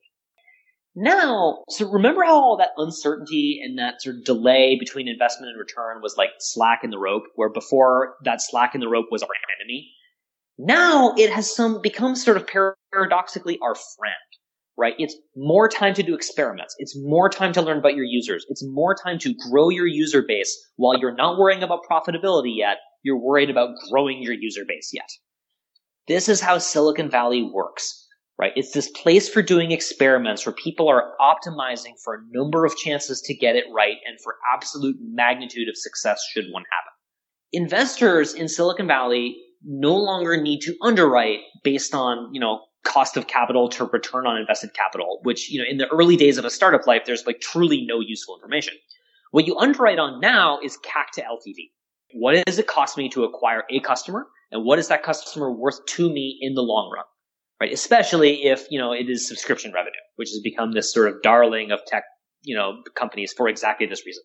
Now, 0.95 1.63
so 1.69 1.89
remember 1.89 2.24
how 2.24 2.36
all 2.36 2.57
that 2.57 2.69
uncertainty 2.78 3.59
and 3.63 3.80
that 3.80 4.01
sort 4.01 4.17
of 4.17 4.26
delay 4.26 4.78
between 4.80 5.07
investment 5.07 5.49
and 5.49 5.59
return 5.59 6.03
was 6.03 6.15
like 6.17 6.30
slack 6.39 6.84
in 6.84 6.91
the 6.91 6.99
rope, 6.99 7.24
where 7.36 7.49
before 7.49 8.15
that 8.26 8.43
slack 8.43 8.76
in 8.76 8.82
the 8.82 8.89
rope 8.89 9.07
was 9.09 9.24
our 9.24 9.30
enemy? 9.59 9.89
Now 10.59 11.15
it 11.17 11.32
has 11.32 11.53
some 11.53 11.82
become 11.82 12.15
sort 12.15 12.38
of 12.38 12.47
paradoxically 12.91 13.57
our 13.59 13.74
friend 13.74 14.13
right? 14.78 14.95
It's 14.97 15.15
more 15.36 15.69
time 15.69 15.93
to 15.95 16.03
do 16.03 16.15
experiments. 16.15 16.76
It's 16.80 16.97
more 16.97 17.30
time 17.30 17.53
to 17.53 17.61
learn 17.61 17.78
about 17.78 17.95
your 17.95 18.05
users. 18.05 18.45
It's 18.49 18.65
more 18.65 18.95
time 18.95 19.19
to 19.19 19.34
grow 19.49 19.69
your 19.69 19.88
user 19.88 20.24
base 20.28 20.57
while 20.78 20.97
you're 20.97 21.15
not 21.15 21.38
worrying 21.38 21.63
about 21.63 21.82
profitability 21.89 22.55
yet. 22.55 22.78
You're 23.03 23.19
worried 23.19 23.49
about 23.49 23.76
growing 23.91 24.24
your 24.24 24.34
user 24.34 24.63
base 24.67 24.91
yet. 24.93 25.09
This 26.07 26.28
is 26.28 26.41
how 26.41 26.57
Silicon 26.57 27.09
Valley 27.09 27.43
works, 27.43 28.07
right? 28.38 28.53
It's 28.55 28.71
this 28.71 28.89
place 28.89 29.30
for 29.30 29.41
doing 29.41 29.71
experiments 29.71 30.45
where 30.45 30.53
people 30.53 30.89
are 30.89 31.13
optimizing 31.21 31.93
for 32.03 32.15
a 32.15 32.24
number 32.32 32.65
of 32.65 32.76
chances 32.76 33.21
to 33.21 33.34
get 33.34 33.55
it 33.55 33.65
right 33.74 33.97
and 34.05 34.19
for 34.21 34.36
absolute 34.53 34.97
magnitude 34.99 35.69
of 35.69 35.78
success 35.78 36.21
should 36.32 36.45
one 36.51 36.63
happen. 36.71 36.93
Investors 37.53 38.34
in 38.34 38.49
Silicon 38.49 38.88
Valley 38.88 39.38
no 39.63 39.95
longer 39.95 40.41
need 40.41 40.61
to 40.61 40.76
underwrite 40.82 41.39
based 41.63 41.93
on, 41.93 42.34
you 42.34 42.39
know, 42.39 42.61
cost 42.84 43.17
of 43.17 43.27
capital 43.27 43.69
to 43.69 43.86
return 43.86 44.27
on 44.27 44.38
invested 44.38 44.73
capital, 44.73 45.19
which, 45.23 45.49
you 45.49 45.59
know, 45.59 45.65
in 45.69 45.77
the 45.77 45.88
early 45.88 46.15
days 46.15 46.38
of 46.38 46.45
a 46.45 46.49
startup 46.49 46.86
life, 46.86 47.03
there's 47.05 47.25
like 47.25 47.39
truly 47.39 47.86
no 47.86 47.99
useful 47.99 48.36
information. 48.36 48.73
What 49.31 49.47
you 49.47 49.57
underwrite 49.57 49.99
on 49.99 50.19
now 50.19 50.59
is 50.63 50.77
CAC 50.77 51.11
to 51.13 51.21
LTV. 51.21 51.71
What 52.13 52.45
does 52.45 52.59
it 52.59 52.67
cost 52.67 52.97
me 52.97 53.09
to 53.09 53.23
acquire 53.23 53.63
a 53.69 53.79
customer? 53.79 54.27
And 54.51 54.63
what 54.63 54.77
is 54.77 54.88
that 54.89 55.01
customer 55.01 55.51
worth 55.51 55.84
to 55.86 56.09
me 56.11 56.38
in 56.41 56.53
the 56.53 56.61
long 56.61 56.91
run? 56.93 57.05
Right? 57.59 57.73
Especially 57.73 58.43
if, 58.43 58.67
you 58.69 58.77
know, 58.77 58.91
it 58.91 59.09
is 59.09 59.27
subscription 59.27 59.71
revenue, 59.73 59.93
which 60.17 60.29
has 60.29 60.39
become 60.41 60.73
this 60.73 60.93
sort 60.93 61.07
of 61.07 61.21
darling 61.23 61.71
of 61.71 61.84
tech, 61.86 62.03
you 62.43 62.55
know, 62.55 62.84
companies 62.95 63.34
for 63.34 63.47
exactly 63.47 63.88
this 63.88 64.05
reason. 64.05 64.23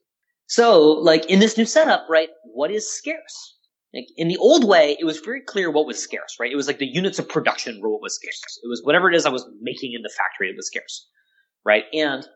So, 0.49 0.83
like 0.83 1.27
in 1.27 1.41
this 1.41 1.57
new 1.57 1.67
setup, 1.67 2.07
right, 2.09 2.31
what 2.45 2.71
is 2.71 2.91
scarce? 2.91 3.58
Like 3.95 4.07
in 4.17 4.29
the 4.29 4.37
old 4.37 4.69
way, 4.69 4.97
it 5.01 5.05
was 5.05 5.19
very 5.21 5.41
clear 5.41 5.71
what 5.71 5.87
was 5.87 6.03
scarce, 6.03 6.37
right? 6.39 6.53
It 6.53 6.57
was 6.57 6.67
like 6.67 6.79
the 6.79 6.87
units 6.87 7.19
of 7.19 7.29
production 7.29 7.81
were 7.81 7.91
what 7.91 8.03
was 8.03 8.17
scarce. 8.17 8.61
It 8.63 8.69
was 8.69 8.83
whatever 8.85 9.11
it 9.11 9.17
is 9.17 9.25
I 9.25 9.31
was 9.31 9.49
making 9.61 9.95
in 9.95 10.03
the 10.03 10.13
factory, 10.17 10.51
it 10.51 10.57
was 10.57 10.67
scarce, 10.67 11.09
right? 11.65 11.85
And 11.95 12.27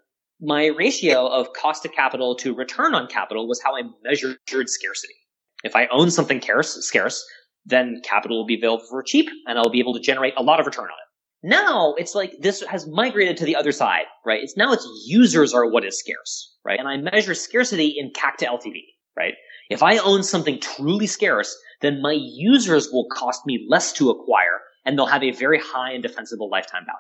my 0.40 0.66
ratio 0.66 1.26
of 1.26 1.52
cost 1.52 1.84
of 1.84 1.92
capital 1.92 2.34
to 2.36 2.54
return 2.54 2.94
on 2.94 3.06
capital 3.06 3.46
was 3.46 3.60
how 3.62 3.76
I 3.76 3.82
measured 4.02 4.38
scarcity. 4.48 5.14
If 5.62 5.76
I 5.76 5.86
own 5.92 6.10
something 6.10 6.40
scarce, 6.40 6.72
scarce, 6.86 7.24
then 7.64 8.00
capital 8.02 8.38
will 8.38 8.46
be 8.46 8.58
available 8.58 8.84
for 8.88 9.02
cheap 9.02 9.28
and 9.46 9.58
I'll 9.58 9.70
be 9.70 9.78
able 9.78 9.94
to 9.94 10.00
generate 10.00 10.34
a 10.36 10.42
lot 10.42 10.58
of 10.58 10.66
return 10.66 10.86
on 10.86 10.90
it. 10.90 11.48
Now 11.48 11.94
it's 11.94 12.14
like 12.14 12.34
this 12.40 12.62
has 12.62 12.86
migrated 12.86 13.36
to 13.38 13.44
the 13.44 13.56
other 13.56 13.72
side, 13.72 14.04
right? 14.24 14.40
It's 14.42 14.56
now 14.56 14.72
it's 14.72 14.88
users 15.06 15.52
are 15.52 15.68
what 15.68 15.84
is 15.84 15.98
scarce, 15.98 16.56
right? 16.64 16.78
And 16.78 16.88
I 16.88 16.96
measure 16.96 17.34
scarcity 17.34 17.94
in 17.98 18.10
CAC 18.12 18.36
to 18.38 18.46
LTV, 18.46 18.80
right? 19.16 19.34
If 19.72 19.82
I 19.82 19.98
own 19.98 20.22
something 20.22 20.60
truly 20.60 21.06
scarce, 21.06 21.56
then 21.80 22.00
my 22.02 22.16
users 22.18 22.88
will 22.92 23.06
cost 23.12 23.42
me 23.46 23.66
less 23.68 23.92
to 23.94 24.10
acquire 24.10 24.60
and 24.84 24.98
they'll 24.98 25.06
have 25.06 25.22
a 25.22 25.32
very 25.32 25.60
high 25.60 25.92
and 25.92 26.02
defensible 26.02 26.50
lifetime 26.50 26.84
value. 26.84 26.98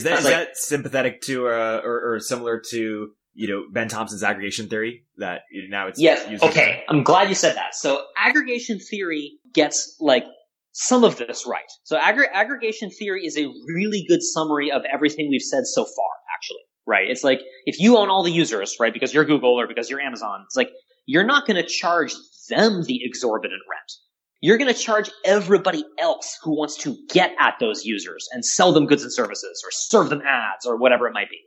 Is 0.00 0.04
that, 0.04 0.18
is 0.18 0.24
like, 0.24 0.34
that 0.34 0.56
sympathetic 0.56 1.20
to 1.22 1.48
uh, 1.48 1.80
or, 1.84 2.14
or, 2.14 2.20
similar 2.20 2.60
to 2.70 3.10
you 3.34 3.48
know 3.48 3.64
Ben 3.70 3.88
Thompson's 3.88 4.22
aggregation 4.22 4.68
theory 4.68 5.04
that 5.18 5.42
now 5.68 5.86
it's 5.86 6.00
yes 6.00 6.42
okay 6.42 6.82
I'm 6.88 7.02
glad 7.04 7.28
you 7.28 7.34
said 7.34 7.54
that 7.56 7.74
so 7.74 8.02
aggregation 8.18 8.78
theory 8.78 9.38
gets 9.54 9.96
like 10.00 10.24
some 10.72 11.04
of 11.04 11.16
this 11.18 11.46
right. 11.46 11.70
So 11.84 11.96
aggregation 11.98 12.90
theory 12.90 13.26
is 13.26 13.36
a 13.36 13.46
really 13.66 14.04
good 14.08 14.22
summary 14.22 14.72
of 14.72 14.82
everything 14.92 15.28
we've 15.30 15.42
said 15.42 15.64
so 15.66 15.84
far, 15.84 16.10
actually. 16.34 16.60
Right? 16.84 17.08
It's 17.08 17.22
like 17.22 17.40
if 17.66 17.78
you 17.78 17.96
own 17.96 18.08
all 18.08 18.24
the 18.24 18.32
users, 18.32 18.76
right, 18.80 18.92
because 18.92 19.14
you're 19.14 19.24
Google 19.24 19.60
or 19.60 19.68
because 19.68 19.88
you're 19.88 20.00
Amazon, 20.00 20.42
it's 20.46 20.56
like 20.56 20.70
you're 21.06 21.24
not 21.24 21.46
going 21.46 21.56
to 21.56 21.66
charge 21.66 22.14
them 22.48 22.84
the 22.84 23.00
exorbitant 23.04 23.62
rent. 23.70 23.92
You're 24.40 24.58
going 24.58 24.72
to 24.72 24.78
charge 24.78 25.10
everybody 25.24 25.84
else 25.98 26.36
who 26.42 26.56
wants 26.56 26.76
to 26.78 26.96
get 27.10 27.32
at 27.38 27.54
those 27.60 27.84
users 27.84 28.28
and 28.32 28.44
sell 28.44 28.72
them 28.72 28.86
goods 28.86 29.02
and 29.02 29.12
services 29.12 29.62
or 29.64 29.70
serve 29.70 30.10
them 30.10 30.22
ads 30.26 30.66
or 30.66 30.76
whatever 30.76 31.06
it 31.06 31.12
might 31.12 31.30
be. 31.30 31.38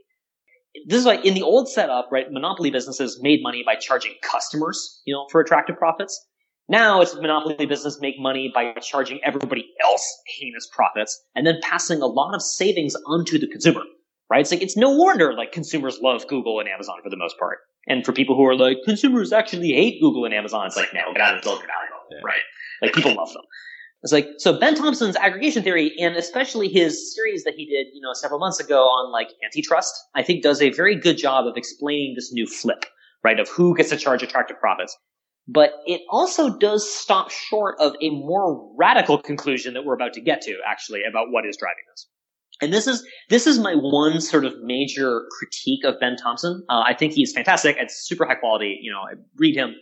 This 0.88 1.00
is 1.00 1.06
like 1.06 1.26
in 1.26 1.34
the 1.34 1.42
old 1.42 1.70
setup, 1.70 2.10
right? 2.12 2.26
Monopoly 2.32 2.72
businesses 2.72 3.20
made 3.22 3.42
money 3.44 3.64
by 3.66 3.76
charging 3.76 4.14
customers, 4.22 5.02
you 5.06 5.14
know, 5.14 5.28
for 5.30 5.42
attractive 5.42 5.78
profits. 5.78 6.26
Now 6.68 7.02
it's 7.02 7.16
monopoly 7.16 7.66
business 7.66 8.00
make 8.02 8.16
money 8.18 8.52
by 8.54 8.74
charging 8.82 9.20
everybody 9.24 9.68
else 9.84 10.06
heinous 10.40 10.68
profits 10.72 11.22
and 11.36 11.46
then 11.46 11.60
passing 11.62 12.02
a 12.02 12.08
lot 12.08 12.34
of 12.34 12.42
savings 12.42 12.96
onto 13.06 13.38
the 13.38 13.48
consumer. 13.48 13.82
Right? 14.30 14.42
It's 14.42 14.52
like 14.52 14.64
it's 14.64 14.76
no 14.76 14.90
wonder 14.90 15.34
like 15.34 15.52
consumers 15.52 16.00
love 16.02 16.28
Google 16.28 16.60
and 16.60 16.68
Amazon 16.68 16.96
for 17.04 17.10
the 17.10 17.18
most 17.18 17.38
part. 17.38 17.60
And 17.88 18.06
for 18.06 18.14
people 18.14 18.36
who 18.36 18.46
are 18.46 18.56
like 18.56 18.78
consumers 18.86 19.32
actually 19.32 19.74
hate 19.74 20.00
Google 20.02 20.26
and 20.26 20.34
Amazon, 20.34 20.68
it's 20.68 20.76
like 20.76 20.94
no, 20.94 21.14
get 21.14 21.22
out 21.22 21.38
of 21.38 21.44
Silicon 21.44 21.68
Valley, 21.68 22.22
right? 22.24 22.42
Like 22.82 22.94
people 22.94 23.16
love 23.16 23.32
them. 23.34 23.44
It's 24.04 24.12
like 24.14 24.28
so 24.38 24.60
Ben 24.60 24.76
Thompson's 24.76 25.16
aggregation 25.16 25.64
theory 25.64 25.94
and 26.00 26.16
especially 26.16 26.68
his 26.68 27.16
series 27.16 27.44
that 27.44 27.56
he 27.56 27.66
did, 27.66 27.88
you 27.94 28.02
know, 28.02 28.14
several 28.14 28.40
months 28.40 28.60
ago 28.60 28.82
on 28.82 29.12
like 29.12 29.30
antitrust, 29.44 29.94
I 30.14 30.24
think 30.24 30.44
does 30.44 30.62
a 30.62 30.70
very 30.72 30.96
good 30.96 31.18
job 31.18 31.48
of 31.48 31.58
explaining 31.58 32.14
this 32.16 32.32
new 32.32 32.46
flip, 32.46 32.86
right? 33.24 33.40
Of 33.40 33.50
who 33.50 33.76
gets 33.76 33.90
to 33.90 33.98
charge 33.98 34.22
attractive 34.22 34.60
profits 34.60 34.96
but 35.48 35.72
it 35.86 36.02
also 36.10 36.58
does 36.58 36.92
stop 36.92 37.30
short 37.30 37.76
of 37.80 37.94
a 38.02 38.10
more 38.10 38.74
radical 38.78 39.18
conclusion 39.18 39.74
that 39.76 39.86
we're 39.86 39.94
about 39.94 40.14
to 40.14 40.22
get 40.22 40.42
to, 40.42 40.58
actually, 40.68 41.04
about 41.08 41.28
what 41.30 41.46
is 41.46 41.58
driving 41.58 41.84
this. 41.92 42.08
And 42.62 42.72
this 42.72 42.88
is 42.88 43.06
this 43.30 43.48
is 43.48 43.60
my 43.60 43.74
one 43.76 44.22
sort 44.22 44.46
of 44.46 44.54
major 44.62 45.24
critique 45.38 45.84
of 45.84 46.00
Ben 46.00 46.16
Thompson. 46.16 46.64
Uh, 46.70 46.84
I 46.86 46.94
think 46.94 47.14
he's 47.14 47.34
fantastic. 47.34 47.76
It's 47.80 48.08
super 48.08 48.26
high 48.26 48.36
quality. 48.36 48.80
You 48.82 48.92
know, 48.92 49.00
I 49.00 49.14
read 49.38 49.56
him. 49.56 49.76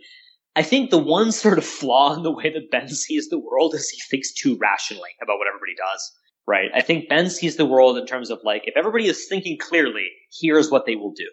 I 0.56 0.64
think 0.64 0.90
the 0.90 1.00
one 1.00 1.32
sort 1.32 1.58
of 1.58 1.66
flaw 1.66 2.16
in 2.16 2.24
the 2.24 2.32
way 2.32 2.52
that 2.52 2.72
Ben 2.72 2.88
sees 2.90 3.30
the 3.30 3.40
world 3.40 3.76
is 3.76 3.90
he 3.90 4.00
thinks 4.10 4.34
too 4.34 4.58
rationally 4.60 5.12
about 5.22 5.38
what 5.38 5.48
everybody 5.48 5.74
does. 5.78 6.12
Right? 6.46 6.72
I 6.76 6.82
think 6.82 7.08
Ben 7.08 7.30
sees 7.30 7.56
the 7.56 7.66
world 7.66 7.98
in 7.98 8.06
terms 8.06 8.30
of 8.30 8.40
like, 8.44 8.64
if 8.66 8.76
everybody 8.76 9.08
is 9.08 9.28
thinking 9.30 9.58
clearly, 9.58 10.08
here's 10.42 10.70
what 10.70 10.86
they 10.86 10.96
will 10.96 11.14
do. 11.14 11.30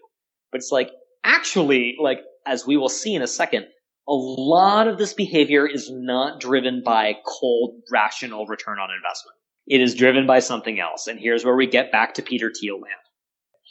But 0.52 0.58
it's 0.58 0.70
like, 0.70 0.90
actually, 1.24 1.96
like, 2.00 2.20
as 2.46 2.64
we 2.64 2.76
will 2.76 2.88
see 2.88 3.14
in 3.14 3.22
a 3.22 3.26
second, 3.26 3.66
a 4.08 4.12
lot 4.12 4.88
of 4.88 4.98
this 4.98 5.12
behavior 5.12 5.66
is 5.66 5.90
not 5.92 6.40
driven 6.40 6.82
by 6.84 7.14
cold, 7.26 7.82
rational 7.92 8.46
return 8.46 8.78
on 8.78 8.90
investment. 8.90 9.36
It 9.70 9.80
is 9.80 9.94
driven 9.94 10.26
by 10.26 10.40
something 10.40 10.80
else. 10.80 11.06
And 11.06 11.20
here's 11.20 11.44
where 11.44 11.54
we 11.54 11.68
get 11.68 11.92
back 11.92 12.14
to 12.14 12.22
Peter 12.22 12.50
Thiel 12.50 12.74
land. 12.74 12.94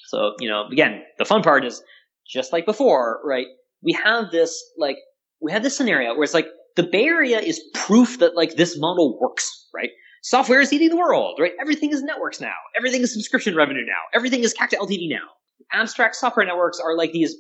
So, 0.08 0.34
you 0.40 0.50
know, 0.50 0.66
again, 0.72 1.04
the 1.18 1.26
fun 1.26 1.44
part 1.44 1.66
is 1.66 1.84
just 2.26 2.54
like 2.54 2.66
before, 2.66 3.20
right? 3.24 3.48
We 3.84 3.92
have 3.94 4.32
this, 4.32 4.64
like, 4.78 4.96
we 5.42 5.52
have 5.52 5.62
this 5.62 5.76
scenario 5.76 6.14
where 6.14 6.24
it's 6.24 6.34
like 6.34 6.48
the 6.78 6.84
Bay 6.84 7.04
Area 7.04 7.40
is 7.40 7.62
proof 7.74 8.20
that 8.20 8.36
like 8.36 8.56
this 8.56 8.80
model 8.80 9.20
works, 9.20 9.68
right? 9.76 9.90
Software 10.24 10.62
is 10.62 10.72
eating 10.72 10.90
the 10.90 10.98
world, 10.98 11.38
right? 11.38 11.52
Everything 11.60 11.92
is 11.92 12.02
networks 12.02 12.40
now. 12.40 12.56
Everything 12.78 13.02
is 13.02 13.14
subscription 13.14 13.54
revenue 13.56 13.86
now. 13.86 14.02
Everything 14.14 14.42
is 14.42 14.54
CAC 14.54 14.70
to 14.70 14.78
LTV 14.78 15.10
now. 15.10 15.28
Abstract 15.74 16.16
software 16.16 16.46
networks 16.46 16.80
are 16.80 16.96
like 16.96 17.12
these 17.12 17.36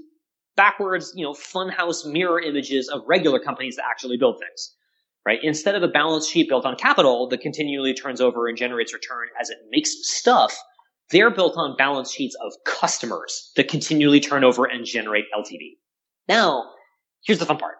backwards, 0.57 1.14
you 1.16 1.24
know, 1.24 1.34
funhouse 1.34 2.05
mirror 2.05 2.41
images 2.41 2.89
of 2.89 3.01
regular 3.07 3.39
companies 3.39 3.78
that 3.78 3.86
actually 3.89 4.18
build 4.18 4.38
things. 4.39 4.76
Right? 5.26 5.39
Instead 5.43 5.76
of 5.76 5.84
a 5.84 5.88
balance 5.88 6.28
sheet 6.28 6.49
built 6.49 6.65
on 6.65 6.76
capital 6.76 7.28
that 7.30 7.41
continually 7.41 7.93
turns 7.93 8.22
over 8.22 8.47
and 8.47 8.57
generates 8.57 8.93
return 8.93 9.28
as 9.39 9.49
it 9.49 9.57
makes 9.70 9.91
stuff, 10.01 10.57
they're 11.11 11.32
built 11.32 11.55
on 11.57 11.76
balance 11.78 12.11
sheets 12.11 12.36
of 12.43 12.53
customers 12.65 13.51
that 13.55 13.67
continually 13.67 14.20
turn 14.20 14.43
over 14.43 14.65
and 14.65 14.86
generate 14.86 15.26
LTV. 15.38 15.78
Now, 16.28 16.72
here's 17.26 17.39
the 17.39 17.45
fun 17.45 17.57
part. 17.57 17.76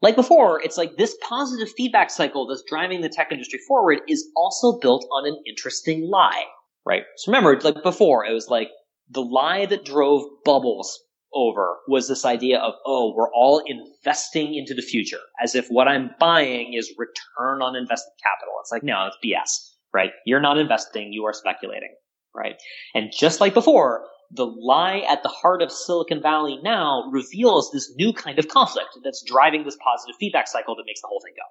Like 0.00 0.14
before, 0.14 0.62
it's 0.62 0.78
like 0.78 0.96
this 0.96 1.16
positive 1.28 1.68
feedback 1.76 2.10
cycle 2.10 2.46
that's 2.46 2.62
driving 2.68 3.00
the 3.00 3.08
tech 3.08 3.32
industry 3.32 3.58
forward 3.66 4.00
is 4.08 4.28
also 4.36 4.78
built 4.78 5.04
on 5.12 5.26
an 5.26 5.42
interesting 5.46 6.08
lie, 6.08 6.44
right? 6.86 7.02
So 7.16 7.32
remember, 7.32 7.60
like 7.60 7.82
before, 7.82 8.24
it 8.24 8.32
was 8.32 8.48
like 8.48 8.70
the 9.10 9.22
lie 9.22 9.66
that 9.66 9.84
drove 9.84 10.22
bubbles 10.44 11.00
over 11.34 11.76
was 11.86 12.08
this 12.08 12.24
idea 12.24 12.58
of, 12.58 12.74
oh, 12.86 13.12
we're 13.14 13.32
all 13.32 13.62
investing 13.66 14.54
into 14.54 14.74
the 14.74 14.82
future 14.82 15.20
as 15.42 15.54
if 15.54 15.68
what 15.68 15.88
I'm 15.88 16.10
buying 16.18 16.74
is 16.74 16.94
return 16.96 17.62
on 17.62 17.76
invested 17.76 18.12
capital. 18.22 18.54
It's 18.60 18.72
like, 18.72 18.82
no, 18.82 19.08
it's 19.08 19.16
BS, 19.24 19.74
right? 19.92 20.10
You're 20.24 20.40
not 20.40 20.58
investing, 20.58 21.12
you 21.12 21.24
are 21.24 21.32
speculating, 21.32 21.94
right? 22.34 22.56
And 22.94 23.12
just 23.16 23.40
like 23.40 23.54
before, 23.54 24.04
the 24.30 24.46
lie 24.46 25.02
at 25.08 25.22
the 25.22 25.28
heart 25.28 25.62
of 25.62 25.72
Silicon 25.72 26.20
Valley 26.20 26.58
now 26.62 27.04
reveals 27.10 27.70
this 27.70 27.92
new 27.96 28.12
kind 28.12 28.38
of 28.38 28.48
conflict 28.48 28.98
that's 29.02 29.22
driving 29.22 29.64
this 29.64 29.76
positive 29.82 30.16
feedback 30.18 30.48
cycle 30.48 30.76
that 30.76 30.84
makes 30.86 31.00
the 31.00 31.08
whole 31.08 31.20
thing 31.24 31.34
go. 31.36 31.48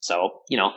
So, 0.00 0.40
you 0.48 0.56
know, 0.56 0.70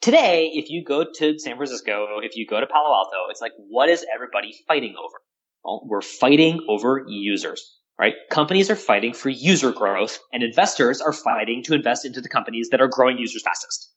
today, 0.00 0.50
if 0.54 0.70
you 0.70 0.84
go 0.84 1.04
to 1.04 1.38
San 1.38 1.56
Francisco, 1.56 2.18
if 2.22 2.36
you 2.36 2.46
go 2.46 2.60
to 2.60 2.66
Palo 2.66 2.94
Alto, 2.94 3.30
it's 3.30 3.40
like, 3.40 3.52
what 3.68 3.88
is 3.88 4.04
everybody 4.14 4.54
fighting 4.68 4.94
over? 4.98 5.16
Well, 5.64 5.82
we're 5.86 6.02
fighting 6.02 6.64
over 6.68 7.04
users 7.06 7.79
right? 8.00 8.14
Companies 8.30 8.70
are 8.70 8.76
fighting 8.76 9.12
for 9.12 9.28
user 9.28 9.72
growth 9.72 10.18
and 10.32 10.42
investors 10.42 11.02
are 11.02 11.12
fighting 11.12 11.62
to 11.64 11.74
invest 11.74 12.06
into 12.06 12.22
the 12.22 12.30
companies 12.30 12.70
that 12.70 12.80
are 12.80 12.88
growing 12.88 13.18
users 13.18 13.42
fastest, 13.42 13.92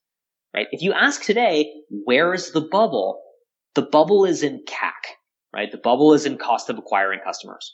right? 0.53 0.67
If 0.71 0.81
you 0.81 0.91
ask 0.91 1.23
today, 1.23 1.71
where 2.03 2.33
is 2.33 2.51
the 2.51 2.59
bubble? 2.59 3.21
The 3.75 3.81
bubble 3.81 4.25
is 4.25 4.43
in 4.43 4.61
CAC, 4.67 4.91
right? 5.55 5.71
The 5.71 5.77
bubble 5.77 6.13
is 6.13 6.25
in 6.25 6.37
cost 6.37 6.69
of 6.69 6.77
acquiring 6.77 7.21
customers. 7.25 7.73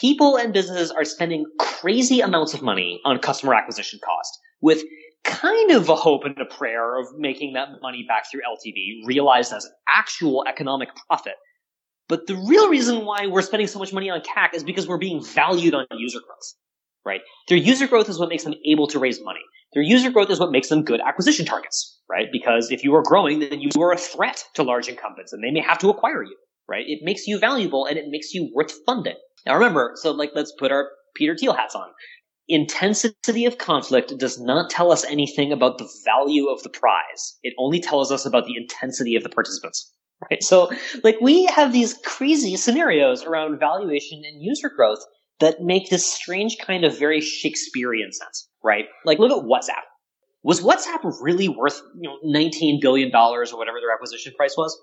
People 0.00 0.36
and 0.36 0.52
businesses 0.52 0.92
are 0.92 1.04
spending 1.04 1.44
crazy 1.58 2.20
amounts 2.20 2.54
of 2.54 2.62
money 2.62 3.00
on 3.04 3.18
customer 3.18 3.52
acquisition 3.54 3.98
cost 4.04 4.38
with 4.60 4.84
kind 5.24 5.72
of 5.72 5.88
a 5.88 5.96
hope 5.96 6.22
and 6.24 6.38
a 6.38 6.44
prayer 6.44 7.00
of 7.00 7.06
making 7.18 7.54
that 7.54 7.68
money 7.82 8.04
back 8.06 8.30
through 8.30 8.42
LTV 8.48 9.04
realized 9.04 9.52
as 9.52 9.68
actual 9.92 10.44
economic 10.48 10.90
profit 11.08 11.34
but 12.08 12.26
the 12.26 12.36
real 12.36 12.68
reason 12.68 13.04
why 13.04 13.26
we're 13.26 13.42
spending 13.42 13.66
so 13.66 13.78
much 13.78 13.92
money 13.92 14.10
on 14.10 14.20
CAC 14.20 14.54
is 14.54 14.64
because 14.64 14.88
we're 14.88 14.98
being 14.98 15.22
valued 15.22 15.74
on 15.74 15.86
user 15.96 16.20
growth, 16.20 16.54
right? 17.04 17.20
Their 17.48 17.58
user 17.58 17.86
growth 17.86 18.08
is 18.08 18.18
what 18.18 18.30
makes 18.30 18.44
them 18.44 18.54
able 18.64 18.86
to 18.88 18.98
raise 18.98 19.22
money. 19.22 19.40
Their 19.74 19.82
user 19.82 20.10
growth 20.10 20.30
is 20.30 20.40
what 20.40 20.50
makes 20.50 20.68
them 20.68 20.82
good 20.82 21.00
acquisition 21.06 21.44
targets, 21.44 22.00
right? 22.08 22.28
Because 22.32 22.70
if 22.70 22.82
you 22.82 22.94
are 22.94 23.02
growing, 23.02 23.40
then 23.40 23.60
you 23.60 23.70
are 23.82 23.92
a 23.92 23.98
threat 23.98 24.42
to 24.54 24.62
large 24.62 24.88
incumbents 24.88 25.32
and 25.32 25.44
they 25.44 25.50
may 25.50 25.60
have 25.60 25.78
to 25.78 25.90
acquire 25.90 26.22
you, 26.22 26.36
right? 26.66 26.84
It 26.86 27.00
makes 27.02 27.26
you 27.26 27.38
valuable 27.38 27.84
and 27.84 27.98
it 27.98 28.06
makes 28.08 28.32
you 28.32 28.50
worth 28.54 28.72
funding. 28.86 29.16
Now 29.44 29.54
remember, 29.54 29.92
so 29.96 30.12
like 30.12 30.30
let's 30.34 30.52
put 30.58 30.72
our 30.72 30.88
Peter 31.14 31.36
Thiel 31.36 31.52
hats 31.52 31.74
on. 31.74 31.88
Intensity 32.48 33.44
of 33.44 33.58
conflict 33.58 34.16
does 34.16 34.40
not 34.40 34.70
tell 34.70 34.90
us 34.90 35.04
anything 35.04 35.52
about 35.52 35.76
the 35.76 35.88
value 36.06 36.46
of 36.46 36.62
the 36.62 36.70
prize. 36.70 37.36
It 37.42 37.52
only 37.58 37.78
tells 37.78 38.10
us 38.10 38.24
about 38.24 38.46
the 38.46 38.56
intensity 38.56 39.16
of 39.16 39.22
the 39.22 39.28
participants. 39.28 39.92
Right. 40.30 40.42
So 40.42 40.70
like 41.04 41.16
we 41.20 41.46
have 41.46 41.72
these 41.72 41.94
crazy 42.04 42.56
scenarios 42.56 43.24
around 43.24 43.60
valuation 43.60 44.22
and 44.24 44.42
user 44.42 44.68
growth 44.68 44.98
that 45.40 45.60
make 45.60 45.90
this 45.90 46.12
strange 46.12 46.58
kind 46.58 46.84
of 46.84 46.98
very 46.98 47.20
Shakespearean 47.20 48.12
sense, 48.12 48.48
right? 48.64 48.86
Like 49.04 49.18
look 49.18 49.30
at 49.30 49.44
WhatsApp. 49.44 49.84
Was 50.42 50.60
WhatsApp 50.60 51.02
really 51.20 51.48
worth, 51.48 51.80
you 52.00 52.08
know, 52.08 52.18
$19 52.24 52.80
billion 52.80 53.14
or 53.14 53.44
whatever 53.44 53.78
their 53.80 53.92
acquisition 53.92 54.32
price 54.36 54.54
was? 54.56 54.76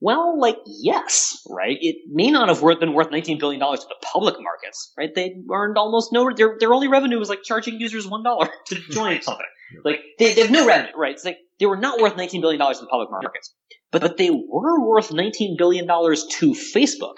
Well, 0.00 0.40
like, 0.40 0.56
yes, 0.66 1.42
right? 1.48 1.76
It 1.80 1.96
may 2.10 2.30
not 2.30 2.48
have 2.48 2.62
worth, 2.62 2.80
been 2.80 2.94
worth 2.94 3.10
$19 3.10 3.38
billion 3.38 3.60
to 3.60 3.76
the 3.76 3.94
public 4.00 4.36
markets, 4.40 4.92
right? 4.96 5.14
They 5.14 5.34
earned 5.52 5.76
almost 5.76 6.10
no, 6.10 6.30
their, 6.34 6.56
their 6.58 6.72
only 6.72 6.88
revenue 6.88 7.18
was 7.18 7.28
like 7.28 7.42
charging 7.42 7.78
users 7.78 8.06
$1 8.06 8.48
to 8.66 8.74
join 8.90 9.20
something. 9.20 9.46
Like, 9.84 10.00
they, 10.18 10.32
they 10.32 10.40
have 10.40 10.50
no 10.50 10.66
revenue, 10.66 10.92
right? 10.96 11.12
It's 11.12 11.24
like, 11.24 11.38
they 11.58 11.66
were 11.66 11.76
not 11.76 12.00
worth 12.00 12.14
$19 12.14 12.40
billion 12.40 12.58
to 12.58 12.80
the 12.80 12.86
public 12.86 13.10
markets. 13.10 13.54
But, 13.92 14.02
but 14.02 14.16
they 14.16 14.30
were 14.30 14.86
worth 14.86 15.10
$19 15.10 15.58
billion 15.58 15.86
to 15.86 16.52
Facebook. 16.52 17.14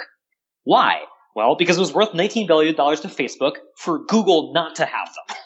Why? 0.65 1.01
Well, 1.35 1.57
because 1.57 1.77
it 1.77 1.81
was 1.81 1.93
worth 1.93 2.13
$19 2.13 2.47
billion 2.47 2.75
to 2.75 3.09
Facebook 3.09 3.55
for 3.77 4.05
Google 4.07 4.53
not 4.53 4.77
to 4.77 4.85
have 4.85 5.09
them. 5.09 5.37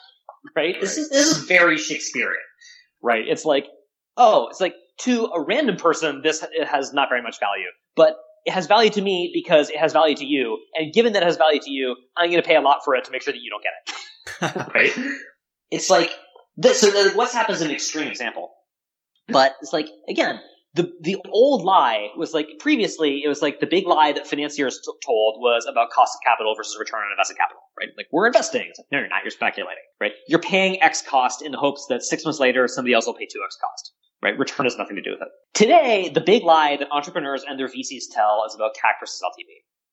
right? 0.57 0.65
right? 0.75 0.81
This 0.81 0.99
is, 0.99 1.11
this 1.11 1.27
is 1.27 1.45
very 1.45 1.79
Shakespearean. 1.79 2.37
Right? 3.03 3.25
It's 3.27 3.45
like, 3.45 3.67
oh, 4.17 4.49
it's 4.51 4.61
like, 4.61 4.75
to 5.01 5.27
a 5.27 5.43
random 5.43 5.77
person, 5.77 6.23
this 6.23 6.45
has 6.69 6.93
not 6.93 7.09
very 7.11 7.23
much 7.23 7.39
value. 7.39 7.67
But 7.97 8.17
it 8.47 8.53
has 8.53 8.67
value 8.67 8.91
to 8.91 9.03
me 9.03 9.31
because 9.35 9.71
it 9.71 9.77
has 9.77 9.93
value 9.93 10.17
to 10.17 10.25
you. 10.25 10.59
And 10.75 10.93
given 10.93 11.13
that 11.13 11.23
it 11.23 11.27
has 11.27 11.37
value 11.37 11.61
to 11.61 11.71
you, 11.71 11.97
I'm 12.17 12.31
going 12.31 12.43
to 12.43 12.47
pay 12.47 12.57
a 12.57 12.61
lot 12.61 12.79
for 12.85 12.95
it 12.95 13.05
to 13.05 13.11
make 13.11 13.23
sure 13.23 13.33
that 13.33 13.41
you 13.41 13.51
don't 13.51 13.63
get 13.63 14.67
it. 14.67 14.69
right? 14.75 15.15
It's 15.71 15.91
like, 15.91 16.11
this, 16.57 16.81
so 16.81 16.91
WhatsApp 17.11 17.51
is 17.51 17.61
an 17.61 17.71
extreme 17.71 18.09
example. 18.09 18.53
But 19.29 19.55
it's 19.61 19.73
like, 19.73 19.89
again, 20.09 20.41
the 20.77 20.93
the 21.01 21.17
old 21.31 21.63
lie 21.65 22.09
was 22.17 22.33
like 22.35 22.49
previously 22.59 23.23
it 23.25 23.29
was 23.29 23.43
like 23.43 23.61
the 23.61 23.67
big 23.67 23.87
lie 23.87 24.13
that 24.13 24.27
financiers 24.27 24.79
t- 24.85 24.93
told 25.05 25.41
was 25.41 25.67
about 25.67 25.91
cost 25.91 26.15
of 26.17 26.21
capital 26.25 26.55
versus 26.57 26.77
return 26.79 27.01
on 27.01 27.11
invested 27.13 27.37
capital, 27.37 27.63
right? 27.79 27.89
Like 27.97 28.07
we're 28.13 28.27
investing. 28.27 28.63
Like, 28.79 28.87
no, 28.93 28.99
you're 28.99 29.09
not. 29.09 29.23
You're 29.25 29.31
speculating, 29.31 29.83
right? 30.01 30.13
You're 30.29 30.41
paying 30.41 30.81
X 30.83 31.03
cost 31.03 31.43
in 31.43 31.53
the 31.53 31.59
hopes 31.59 31.87
that 31.89 32.03
six 32.03 32.25
months 32.25 32.39
later 32.41 32.69
somebody 32.69 32.95
else 32.95 33.07
will 33.07 33.15
pay 33.15 33.27
two 33.27 33.43
X 33.45 33.57
cost. 33.61 33.93
right? 34.23 34.39
Return 34.39 34.67
has 34.67 34.77
nothing 34.77 34.97
to 34.97 35.03
do 35.03 35.11
with 35.13 35.23
it. 35.23 35.29
Today, 35.55 36.11
the 36.13 36.21
big 36.21 36.43
lie 36.43 36.77
that 36.77 36.89
entrepreneurs 36.93 37.45
and 37.49 37.59
their 37.59 37.69
VCs 37.69 38.05
tell 38.13 38.45
is 38.47 38.55
about 38.55 38.73
CAC 38.75 38.95
versus 39.01 39.21
LTV, 39.25 39.51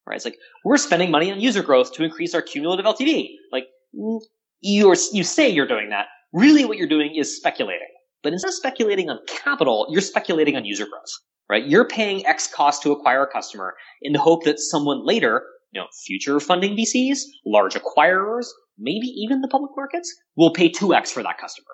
right? 0.08 0.16
It's 0.16 0.26
like, 0.26 0.38
we're 0.66 0.78
spending 0.78 1.12
money 1.12 1.32
on 1.32 1.40
user 1.40 1.64
growth 1.64 1.94
to 1.94 2.04
increase 2.04 2.34
our 2.34 2.42
cumulative 2.42 2.86
LTV. 2.86 3.30
Like, 3.52 3.66
you 3.92 4.22
you 4.62 5.24
say 5.24 5.50
you're 5.50 5.68
doing 5.68 5.90
that. 5.90 6.08
Really 6.34 6.66
what 6.66 6.78
you're 6.78 6.88
doing 6.88 7.16
is 7.16 7.36
speculating. 7.36 7.88
But 8.24 8.34
instead 8.34 8.50
of 8.50 8.54
speculating 8.56 9.10
on 9.10 9.20
capital, 9.28 9.88
you're 9.90 10.02
speculating 10.02 10.56
on 10.56 10.66
user 10.66 10.86
growth, 10.86 11.12
right? 11.50 11.66
You're 11.66 11.88
paying 11.88 12.26
X 12.26 12.48
cost 12.48 12.82
to 12.84 12.92
acquire 12.92 13.24
a 13.24 13.32
customer 13.32 13.76
in 14.02 14.14
the 14.14 14.20
hope 14.20 14.46
that 14.46 14.60
someone 14.60 15.06
later, 15.06 15.44
you 15.72 15.82
know, 15.82 15.88
future 16.06 16.40
funding 16.40 16.76
VCs, 16.78 17.20
large 17.46 17.76
acquirers, 17.76 18.46
maybe 18.80 19.08
even 19.08 19.42
the 19.42 19.50
public 19.50 19.72
markets 19.76 20.14
will 20.38 20.52
pay 20.52 20.72
2X 20.72 21.10
for 21.10 21.22
that 21.22 21.38
customer. 21.38 21.68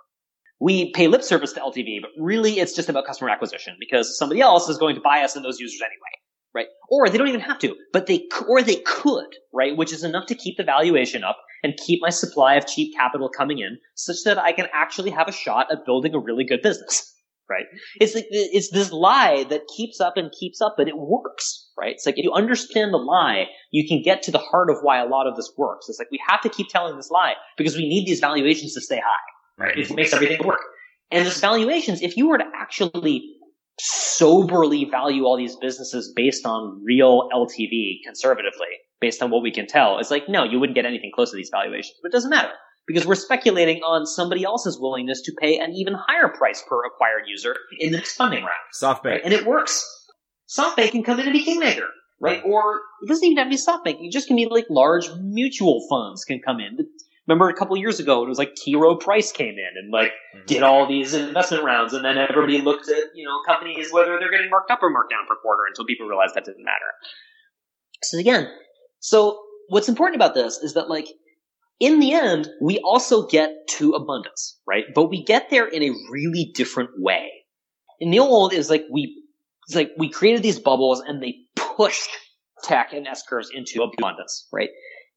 We 0.60 0.91
pay 0.91 1.08
lip 1.08 1.24
service 1.24 1.54
to 1.54 1.62
LTV, 1.62 2.02
but 2.02 2.12
really 2.18 2.60
it's 2.60 2.76
just 2.76 2.89
about 2.89 3.06
customer 3.06 3.30
acquisition 3.30 3.78
because 3.80 4.18
somebody 4.18 4.41
else 4.41 4.68
is 4.68 4.78
going 4.78 4.95
to 4.95 5.02
buy 5.02 5.22
us 5.22 5.36
and 5.36 5.45
those 5.45 5.60
users 5.60 5.80
anyway 5.82 6.20
right? 6.54 6.68
Or 6.89 7.10
they 7.10 7.18
don't 7.18 7.28
even 7.28 7.41
have 7.41 7.60
to, 7.60 7.76
but 7.93 8.08
they, 8.08 8.28
or 8.47 8.62
they 8.62 8.78
could, 8.78 9.28
right? 9.54 9.76
Which 9.78 9.93
is 9.93 10.04
enough 10.04 10.28
to 10.28 10.36
keep 10.36 10.58
the 10.58 10.64
valuation 10.64 11.24
up 11.24 11.38
and 11.64 11.78
keep 11.86 12.00
my 12.02 12.10
supply 12.10 12.56
of 12.56 12.68
cheap 12.68 12.95
capital 12.95 13.30
coming 13.30 13.60
in 13.60 13.78
such 13.95 14.18
that 14.26 14.38
I 14.38 14.52
can 14.52 14.68
actually 14.74 15.12
have 15.12 15.28
a 15.28 15.34
shot 15.34 15.68
at 15.72 15.86
building 15.86 16.16
a 16.16 16.20
really 16.20 16.45
good 16.45 16.62
business, 16.62 17.14
right? 17.50 17.66
It's 18.00 18.16
like, 18.16 18.26
it's 18.30 18.72
this 18.72 18.91
lie 18.91 19.45
that 19.50 19.62
keeps 19.76 20.00
up 20.00 20.18
and 20.18 20.32
keeps 20.32 20.62
up, 20.62 20.76
but 20.78 20.88
it 20.88 20.97
works, 20.97 21.70
right? 21.78 21.93
It's 21.93 22.06
like 22.06 22.18
if 22.18 22.24
you 22.24 22.32
understand 22.34 22.93
the 22.93 22.97
lie, 22.97 23.45
you 23.72 23.88
can 23.88 24.02
get 24.02 24.24
to 24.24 24.32
the 24.32 24.39
heart 24.39 24.70
of 24.70 24.78
why 24.82 25.00
a 25.02 25.08
lot 25.08 25.28
of 25.28 25.36
this 25.36 25.52
works. 25.58 25.89
It's 25.89 26.00
like 26.00 26.12
we 26.12 26.20
have 26.28 26.41
to 26.41 26.50
keep 26.50 26.68
telling 26.70 26.95
this 26.95 27.12
lie 27.12 27.34
because 27.58 27.76
we 27.76 27.88
need 27.88 28.08
these 28.08 28.20
valuations 28.20 28.74
to 28.74 28.82
stay 28.82 29.00
high, 29.00 29.66
right? 29.66 29.78
It 29.78 29.93
makes 29.93 30.14
everything 30.14 30.45
work. 30.45 30.62
And 31.12 31.26
these 31.26 31.39
valuations, 31.39 32.02
if 32.02 32.18
you 32.18 32.30
were 32.30 32.38
to 32.38 32.45
actually 32.56 33.24
soberly 33.80 34.86
value 34.86 35.24
all 35.24 35.38
these 35.38 35.56
businesses 35.56 36.12
based 36.16 36.46
on 36.46 36.82
real 36.84 37.30
LTV 37.34 38.00
conservatively, 38.06 38.68
based 39.00 39.24
on 39.24 39.32
what 39.32 39.42
we 39.42 39.52
can 39.52 39.68
tell. 39.68 40.00
It's 40.00 40.12
like, 40.12 40.28
no, 40.28 40.44
you 40.44 40.60
wouldn't 40.60 40.76
get 40.76 40.86
anything 40.86 41.12
close 41.14 41.32
to 41.32 41.38
these 41.38 41.50
valuations, 41.52 41.96
but 42.02 42.10
it 42.10 42.12
doesn't 42.12 42.30
matter 42.30 42.52
because 42.88 43.06
we're 43.06 43.16
speculating 43.16 43.82
on 43.84 44.06
somebody 44.06 44.44
else's 44.44 44.80
willingness 44.80 45.22
to 45.22 45.32
pay 45.40 45.60
an 45.60 45.74
even 45.74 45.94
higher 45.94 46.28
price 46.28 46.64
per 46.68 46.86
acquired 46.86 47.24
user 47.28 47.56
in 47.80 47.92
the 47.92 47.98
next 47.98 48.16
funding 48.16 48.44
round. 48.44 48.58
SoftBank. 48.74 49.04
Right? 49.06 49.22
And 49.24 49.34
it 49.34 49.46
works. 49.46 49.86
SoftBank 50.50 50.92
can 50.92 51.04
come 51.04 51.20
in 51.20 51.28
and 51.28 51.34
be 51.34 51.44
kingmaker, 51.44 51.88
right? 52.20 52.42
Or 52.44 52.82
it 53.04 53.08
doesn't 53.08 53.24
even 53.24 53.38
have 53.38 53.46
to 53.46 53.52
be 53.52 53.62
SoftBank. 53.62 54.04
It 54.04 54.12
just 54.12 54.28
can 54.28 54.36
be 54.36 54.48
like 54.50 54.66
large 54.70 55.08
mutual 55.22 55.86
funds 55.88 56.26
can 56.26 56.42
come 56.44 56.60
in 56.60 56.78
remember 57.30 57.50
a 57.50 57.54
couple 57.54 57.78
years 57.78 58.00
ago, 58.00 58.24
it 58.24 58.28
was 58.28 58.40
like 58.40 58.56
T. 58.56 58.76
Rowe 58.76 58.96
Price 58.96 59.32
came 59.32 59.54
in 59.54 59.72
and 59.76 59.92
like 59.92 60.12
mm-hmm. 60.36 60.46
did 60.48 60.64
all 60.64 60.88
these 60.88 61.14
investment 61.14 61.64
rounds, 61.64 61.94
and 61.94 62.04
then 62.04 62.18
everybody 62.18 62.62
looked 62.62 62.90
at 62.90 63.04
you 63.14 63.24
know 63.24 63.40
companies 63.46 63.94
whether 63.94 64.18
they're 64.20 64.32
getting 64.32 64.50
marked 64.50 64.72
up 64.72 64.82
or 64.82 64.90
marked 64.90 65.12
down 65.12 65.26
per 65.28 65.36
quarter 65.36 65.64
until 65.68 65.86
people 65.86 66.08
realized 66.08 66.34
that 66.36 66.46
didn't 66.46 66.66
matter. 66.66 66.92
So 68.04 68.18
again, 68.18 68.50
so 69.00 69.44
what's 69.68 69.90
important 69.90 70.16
about 70.16 70.34
this 70.34 70.58
is 70.58 70.74
that 70.74 70.90
like 70.90 71.08
in 71.80 72.00
the 72.00 72.14
end, 72.14 72.50
we 72.62 72.80
also 72.80 73.28
get 73.28 73.52
to 73.78 73.92
abundance, 73.92 74.60
right? 74.68 74.86
But 74.94 75.10
we 75.10 75.24
get 75.24 75.50
there 75.50 75.68
in 75.68 75.84
a 75.84 75.92
really 76.12 76.52
different 76.54 76.92
way. 76.98 77.30
In 78.00 78.12
the 78.12 78.20
old, 78.20 78.54
is 78.54 78.70
like 78.70 78.86
we, 78.92 79.24
it's 79.68 79.76
like 79.76 79.92
we 79.98 80.10
created 80.10 80.42
these 80.42 80.60
bubbles 80.60 81.02
and 81.02 81.22
they 81.22 81.36
pushed 81.56 82.10
tech 82.64 82.92
and 82.94 83.08
S 83.08 83.24
curves 83.28 83.50
into 83.54 83.84
abundance, 83.84 84.48
right? 84.52 84.70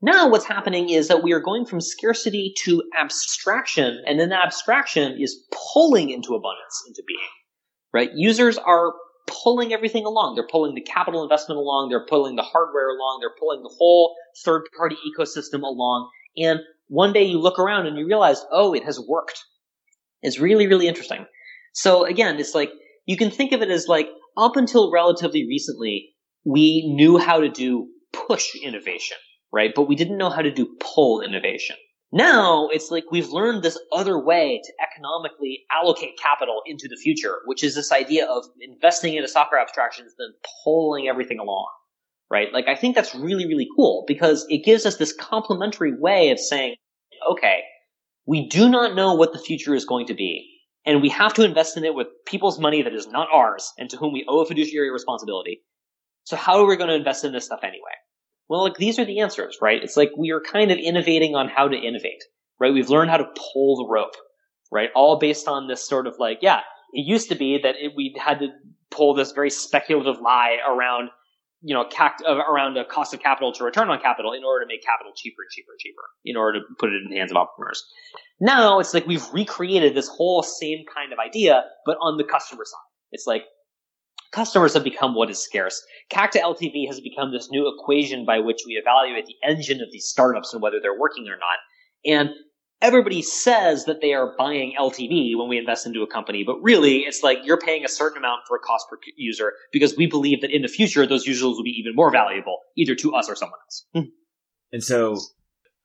Now 0.05 0.29
what's 0.29 0.45
happening 0.45 0.91
is 0.91 1.07
that 1.07 1.23
we 1.23 1.33
are 1.33 1.41
going 1.41 1.65
from 1.65 1.81
scarcity 1.81 2.53
to 2.65 2.83
abstraction, 3.01 4.03
and 4.05 4.19
then 4.19 4.31
that 4.31 4.45
abstraction 4.45 5.17
is 5.21 5.47
pulling 5.73 6.11
into 6.11 6.35
abundance 6.35 6.83
into 6.89 7.05
being. 7.07 7.21
Right? 7.95 8.11
Users 8.13 8.59
are 8.59 8.95
pulling 9.29 9.73
everything 9.73 10.05
along. 10.05 10.35
They're 10.35 10.49
pulling 10.51 10.75
the 10.75 10.81
capital 10.81 11.23
investment 11.23 11.59
along, 11.59 11.89
they're 11.89 12.07
pulling 12.07 12.35
the 12.35 12.43
hardware 12.43 12.89
along, 12.89 13.19
they're 13.21 13.37
pulling 13.39 13.63
the 13.63 13.73
whole 13.79 14.17
third 14.45 14.65
party 14.77 14.97
ecosystem 15.07 15.63
along. 15.63 16.11
And 16.37 16.59
one 16.89 17.13
day 17.13 17.23
you 17.23 17.39
look 17.39 17.61
around 17.61 17.87
and 17.87 17.97
you 17.97 18.05
realize, 18.05 18.45
oh, 18.51 18.75
it 18.75 18.85
has 18.85 18.99
worked. 18.99 19.45
It's 20.23 20.41
really, 20.41 20.67
really 20.67 20.89
interesting. 20.89 21.27
So 21.75 22.05
again, 22.05 22.41
it's 22.41 22.55
like, 22.55 22.73
you 23.07 23.17
can 23.17 23.31
think 23.31 23.53
of 23.53 23.63
it 23.63 23.71
as 23.71 23.87
like, 23.87 24.09
up 24.37 24.57
until 24.57 24.91
relatively 24.91 25.47
recently, 25.47 26.15
we 26.45 26.93
knew 26.97 27.19
how 27.19 27.41
to 27.41 27.49
do 27.49 27.89
push 28.13 28.55
innovation 28.57 29.17
right? 29.53 29.73
But 29.75 29.89
we 29.89 29.97
didn't 29.97 30.19
know 30.19 30.31
how 30.31 30.43
to 30.43 30.51
do 30.51 30.77
pull 30.81 31.21
innovation. 31.21 31.77
Now 32.11 32.69
it's 32.71 32.91
like 32.91 33.05
we've 33.11 33.31
learned 33.31 33.63
this 33.63 33.79
other 33.91 34.23
way 34.23 34.61
to 34.63 34.73
economically 34.83 35.65
allocate 35.73 36.19
capital 36.21 36.61
into 36.67 36.87
the 36.89 36.97
future, 36.97 37.39
which 37.47 37.65
is 37.65 37.75
this 37.75 37.91
idea 37.91 38.27
of 38.27 38.45
investing 38.61 39.15
into 39.15 39.29
software 39.29 39.61
abstractions, 39.61 40.13
then 40.19 40.29
pulling 40.63 41.09
everything 41.09 41.39
along, 41.39 41.69
right? 42.31 42.53
Like 42.53 42.69
I 42.69 42.75
think 42.75 42.95
that's 42.95 43.15
really, 43.15 43.47
really 43.47 43.67
cool 43.77 44.05
because 44.07 44.45
it 44.51 44.65
gives 44.65 44.85
us 44.85 44.97
this 44.97 45.15
complementary 45.15 45.99
way 45.99 46.31
of 46.31 46.39
saying, 46.39 46.75
okay, 47.31 47.61
we 48.27 48.47
do 48.49 48.69
not 48.69 48.95
know 48.95 49.15
what 49.15 49.33
the 49.33 49.39
future 49.39 49.75
is 49.75 49.87
going 49.87 50.07
to 50.07 50.15
be. 50.15 50.49
And 50.85 51.01
we 51.01 51.09
have 51.11 51.33
to 51.35 51.45
invest 51.45 51.77
in 51.77 51.85
it 51.85 51.95
with 51.95 52.09
people's 52.27 52.59
money 52.59 52.83
that 52.83 52.93
is 52.93 53.07
not 53.07 53.29
ours 53.33 53.73
and 53.79 53.89
to 53.89 53.97
whom 53.97 54.13
we 54.13 54.27
owe 54.29 54.41
a 54.41 54.47
fiduciary 54.47 54.91
responsibility. 54.91 55.63
So 56.25 56.37
how 56.37 56.59
are 56.59 56.67
we 56.67 56.77
going 56.77 56.89
to 56.89 56.95
invest 56.97 57.25
in 57.25 57.33
this 57.33 57.47
stuff 57.47 57.61
anyway? 57.63 57.95
Well, 58.53 58.65
like 58.65 58.77
these 58.77 58.99
are 58.99 59.07
the 59.07 59.21
answers, 59.21 59.57
right? 59.63 59.83
It's 59.83 59.97
like 59.97 60.11
we 60.15 60.31
are 60.31 60.43
kind 60.43 60.71
of 60.71 60.77
innovating 60.77 61.35
on 61.35 61.49
how 61.49 61.69
to 61.69 61.75
innovate, 61.75 62.23
right? 62.61 62.71
We've 62.71 62.91
learned 62.91 63.11
how 63.11 63.17
to 63.17 63.25
pull 63.35 63.77
the 63.77 63.91
rope, 63.91 64.15
right? 64.71 64.91
All 64.95 65.19
based 65.19 65.49
on 65.49 65.69
this 65.69 65.89
sort 65.89 66.07
of 66.07 66.17
like, 66.19 66.41
yeah, 66.43 66.61
it 66.93 67.07
used 67.07 67.31
to 67.31 67.35
be 67.35 67.59
that 67.63 67.77
we 67.97 68.15
had 68.23 68.41
to 68.41 68.49
pull 68.91 69.15
this 69.15 69.33
very 69.33 69.49
speculative 69.49 70.21
lie 70.21 70.59
around, 70.69 71.09
you 71.63 71.73
know, 71.73 71.87
cact- 71.87 72.25
uh, 72.29 72.35
around 72.35 72.77
a 72.77 72.85
cost 72.85 73.15
of 73.15 73.21
capital 73.21 73.55
to 73.55 73.65
return 73.65 73.89
on 73.89 73.99
capital 74.03 74.35
in 74.35 74.45
order 74.45 74.67
to 74.67 74.69
make 74.69 74.85
capital 74.85 75.13
cheaper 75.17 75.41
and 75.41 75.51
cheaper 75.51 75.73
and 75.73 75.81
cheaper 75.81 76.03
in 76.27 76.37
order 76.37 76.59
to 76.59 76.67
put 76.79 76.91
it 76.91 77.01
in 77.03 77.09
the 77.09 77.17
hands 77.17 77.31
of 77.31 77.39
entrepreneurs. 77.39 77.83
Now 78.39 78.81
it's 78.81 78.93
like 78.93 79.07
we've 79.07 79.25
recreated 79.33 79.95
this 79.95 80.09
whole 80.09 80.43
same 80.43 80.85
kind 80.95 81.11
of 81.15 81.19
idea, 81.19 81.65
but 81.87 81.97
on 82.03 82.19
the 82.19 82.25
customer 82.25 82.67
side. 82.67 82.91
It's 83.13 83.27
like 83.27 83.45
customers 84.33 84.75
have 84.75 84.85
become 84.85 85.15
what 85.15 85.31
is 85.31 85.39
scarce. 85.39 85.83
CAC 86.11 86.31
to 86.33 86.41
LTV 86.41 86.87
has 86.89 87.01
become 87.01 87.33
this 87.33 87.51
new 87.51 87.73
equation 87.73 88.25
by 88.25 88.39
which 88.39 88.63
we 88.67 88.73
evaluate 88.75 89.27
the 89.27 89.37
engine 89.47 89.81
of 89.81 89.93
these 89.93 90.07
startups 90.07 90.53
and 90.53 90.63
whether 90.63 90.81
they're 90.81 90.99
working 90.99 91.29
or 91.29 91.37
not. 91.37 91.59
And 92.05 92.31
everybody 92.81 93.23
says 93.23 93.85
that 93.85 94.01
they 94.01 94.13
are 94.13 94.35
buying 94.37 94.75
LTV 94.79 95.39
when 95.39 95.49
we 95.49 95.59
invest 95.59 95.87
into 95.87 96.03
a 96.03 96.07
company, 96.07 96.43
but 96.45 96.61
really 96.61 96.99
it's 97.01 97.23
like 97.23 97.39
you're 97.45 97.59
paying 97.59 97.85
a 97.85 97.89
certain 97.89 98.19
amount 98.19 98.41
for 98.49 98.57
a 98.57 98.61
cost 98.61 98.87
per 98.91 98.99
user 99.17 99.53
because 99.73 99.97
we 99.97 100.07
believe 100.07 100.41
that 100.41 100.51
in 100.51 100.63
the 100.63 100.69
future 100.69 101.07
those 101.07 101.27
users 101.27 101.43
will 101.43 101.63
be 101.63 101.71
even 101.71 101.95
more 101.95 102.11
valuable, 102.11 102.59
either 102.77 102.95
to 102.97 103.15
us 103.15 103.29
or 103.29 103.37
someone 103.37 103.59
else. 103.67 103.87
Hmm. 103.95 104.11
and 104.73 104.83
so, 104.83 105.19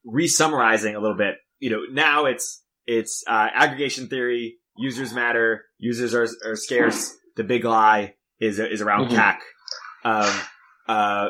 re-summarizing 0.06 0.96
a 0.96 1.00
little 1.00 1.18
bit, 1.18 1.36
you 1.60 1.70
know, 1.70 1.82
now 1.92 2.26
it's 2.26 2.64
it's 2.86 3.24
uh, 3.28 3.50
aggregation 3.54 4.08
theory. 4.08 4.56
Users 4.78 5.14
matter. 5.14 5.66
Users 5.80 6.16
are, 6.16 6.28
are 6.46 6.56
scarce. 6.56 7.14
The 7.36 7.44
big 7.44 7.66
lie 7.66 8.14
is 8.40 8.60
is 8.60 8.82
around 8.82 9.10
mm-hmm. 9.10 9.16
CAC. 9.16 9.38
Um, 10.04 10.42
uh, 10.88 11.30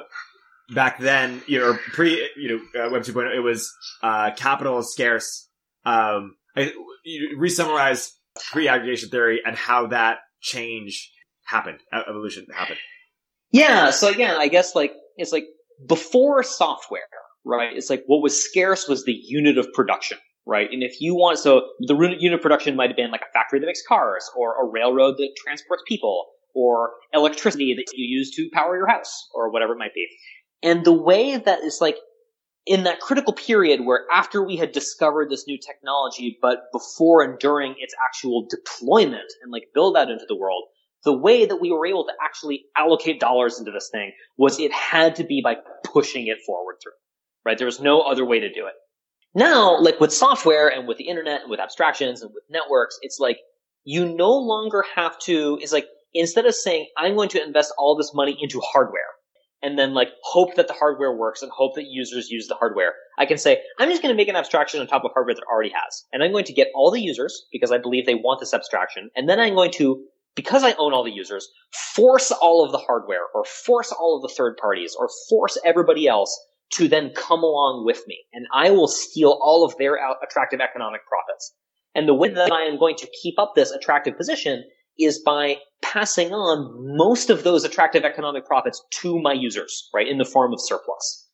back 0.74 1.00
then, 1.00 1.42
you 1.48 1.60
know, 1.60 1.78
pre, 1.94 2.30
you 2.38 2.62
know, 2.74 2.86
uh, 2.86 2.90
Web 2.92 3.04
2.0, 3.04 3.36
it 3.36 3.40
was 3.40 3.72
uh, 4.04 4.32
capital 4.36 4.80
is 4.80 4.92
scarce. 4.92 5.48
Um, 5.86 6.36
I, 6.56 6.74
you 7.04 7.38
re-summarize 7.38 8.14
pre-aggregation 8.52 9.10
theory 9.10 9.42
and 9.46 9.56
how 9.56 9.88
that 9.88 10.18
change 10.42 11.12
happened, 11.46 11.80
evolution 11.94 12.46
happened. 12.54 12.80
Yeah. 13.52 13.92
So 13.92 14.10
again, 14.10 14.36
I 14.38 14.48
guess 14.50 14.76
like 14.76 14.94
it's 15.16 15.32
like 15.32 15.46
before 15.88 16.44
software, 16.44 17.02
right? 17.46 17.76
It's 17.76 17.90
like 17.90 18.04
what 18.08 18.22
was 18.22 18.44
scarce 18.44 18.88
was 18.88 19.06
the 19.06 19.14
unit 19.14 19.58
of 19.58 19.72
production 19.74 20.18
right? 20.48 20.70
And 20.72 20.82
if 20.82 21.02
you 21.02 21.14
want, 21.14 21.38
so 21.40 21.62
the 21.82 22.16
unit 22.20 22.40
of 22.40 22.42
production 22.42 22.76
might 22.76 22.90
have 22.90 22.96
been 22.96 23.12
like 23.12 23.22
a 23.22 23.32
factory 23.34 23.60
that 23.60 23.66
makes 23.66 23.86
cars 23.86 24.32
or 24.36 24.56
a 24.64 24.66
railroad 24.66 25.18
that 25.18 25.30
transports 25.38 25.84
people 25.86 26.26
or 26.58 26.92
electricity 27.14 27.76
that 27.76 27.86
you 27.96 28.18
use 28.18 28.32
to 28.32 28.50
power 28.52 28.76
your 28.76 28.88
house 28.88 29.30
or 29.34 29.52
whatever 29.52 29.74
it 29.74 29.78
might 29.78 29.94
be. 29.94 30.08
And 30.64 30.84
the 30.84 30.92
way 30.92 31.38
that 31.38 31.60
is 31.62 31.78
like 31.80 31.98
in 32.66 32.84
that 32.84 33.00
critical 33.00 33.32
period 33.32 33.86
where 33.86 34.06
after 34.12 34.44
we 34.44 34.58
had 34.58 34.72
discovered 34.72 35.30
this 35.30 35.46
new 35.48 35.58
technology, 35.58 36.38
but 36.42 36.64
before 36.74 37.22
and 37.22 37.38
during 37.40 37.76
its 37.78 37.94
actual 38.04 38.48
deployment 38.50 39.32
and 39.44 39.52
like 39.52 39.68
build 39.74 39.96
out 39.96 40.10
into 40.10 40.26
the 40.28 40.36
world, 40.36 40.64
the 41.06 41.18
way 41.18 41.46
that 41.46 41.62
we 41.62 41.72
were 41.72 41.86
able 41.86 42.06
to 42.06 42.14
actually 42.22 42.66
allocate 42.76 43.20
dollars 43.20 43.60
into 43.60 43.72
this 43.72 43.90
thing 43.92 44.12
was 44.38 44.60
it 44.60 44.74
had 44.74 45.16
to 45.16 45.24
be 45.24 45.42
by 45.44 45.56
pushing 45.86 46.28
it 46.28 46.40
forward 46.46 46.76
through, 46.84 46.94
right? 47.46 47.58
There 47.58 47.68
was 47.68 47.80
no 47.80 48.02
other 48.02 48.26
way 48.26 48.40
to 48.40 48.52
do 48.52 48.66
it. 48.66 48.74
Now, 49.36 49.80
like 49.80 50.00
with 50.00 50.12
software 50.12 50.68
and 50.68 50.88
with 50.88 50.98
the 50.98 51.08
internet 51.08 51.42
and 51.42 51.52
with 51.52 51.60
abstractions 51.60 52.24
and 52.24 52.32
with 52.34 52.44
networks, 52.50 52.98
it's 53.02 53.20
like 53.20 53.38
you 53.84 54.14
no 54.14 54.32
longer 54.32 54.84
have 54.96 55.18
to, 55.20 55.60
it's 55.62 55.72
like 55.72 55.86
instead 56.20 56.46
of 56.46 56.56
saying, 56.56 56.88
I'm 56.98 57.16
going 57.16 57.30
to 57.30 57.44
invest 57.44 57.74
all 57.78 57.96
this 57.96 58.14
money 58.14 58.38
into 58.40 58.60
hardware, 58.60 59.02
and 59.62 59.78
then 59.78 59.94
like 59.94 60.10
hope 60.24 60.56
that 60.56 60.68
the 60.68 60.74
hardware 60.74 61.16
works 61.16 61.42
and 61.42 61.52
hope 61.52 61.76
that 61.76 61.86
users 61.88 62.30
use 62.30 62.48
the 62.48 62.56
hardware. 62.56 62.94
I 63.18 63.26
can 63.26 63.38
say, 63.38 63.62
I'm 63.80 63.90
just 63.90 64.02
going 64.02 64.14
to 64.14 64.18
make 64.18 64.28
an 64.28 64.36
abstraction 64.36 64.80
on 64.80 64.88
top 64.88 65.04
of 65.04 65.12
hardware 65.14 65.36
that 65.36 65.44
already 65.52 65.72
has. 65.72 66.06
And 66.14 66.24
I'm 66.24 66.32
going 66.32 66.46
to 66.46 66.54
get 66.54 66.68
all 66.76 66.92
the 66.92 67.02
users 67.02 67.46
because 67.52 67.72
I 67.72 67.80
believe 67.80 68.06
they 68.06 68.16
want 68.16 68.40
this 68.40 68.54
abstraction. 68.54 69.10
And 69.16 69.28
then 69.28 69.40
I'm 69.40 69.56
going 69.56 69.72
to, 69.74 70.04
because 70.36 70.64
I 70.64 70.74
own 70.74 70.94
all 70.94 71.04
the 71.04 71.12
users, 71.12 71.50
force 71.96 72.32
all 72.32 72.64
of 72.64 72.72
the 72.72 72.78
hardware 72.78 73.24
or 73.34 73.44
force 73.46 73.92
all 73.92 74.16
of 74.16 74.22
the 74.22 74.34
third 74.36 74.58
parties 74.58 74.96
or 74.98 75.10
force 75.28 75.58
everybody 75.66 76.08
else 76.08 76.40
to 76.74 76.88
then 76.88 77.12
come 77.16 77.44
along 77.44 77.86
with 77.86 78.04
me. 78.08 78.18
And 78.34 78.46
I 78.54 78.70
will 78.70 78.88
steal 78.88 79.40
all 79.42 79.66
of 79.66 79.76
their 79.78 79.98
attractive 80.24 80.60
economic 80.60 81.02
profits. 81.08 81.54
And 81.96 82.08
the 82.08 82.14
way 82.14 82.30
that 82.30 82.52
I 82.52 82.64
am 82.64 82.78
going 82.78 82.96
to 82.98 83.10
keep 83.24 83.40
up 83.40 83.54
this 83.56 83.72
attractive 83.72 84.16
position 84.18 84.64
is 85.00 85.20
by 85.20 85.58
passing 85.82 86.34
on 86.34 86.98
most 86.98 87.30
of 87.30 87.44
those 87.44 87.64
attractive 87.64 88.04
economic 88.04 88.46
profits 88.46 88.84
to 89.02 89.20
my 89.20 89.34
users, 89.34 89.90
right, 89.94 90.08
in 90.08 90.18
the 90.18 90.26
form 90.26 90.54
of 90.54 90.62
surplus. 90.62 91.28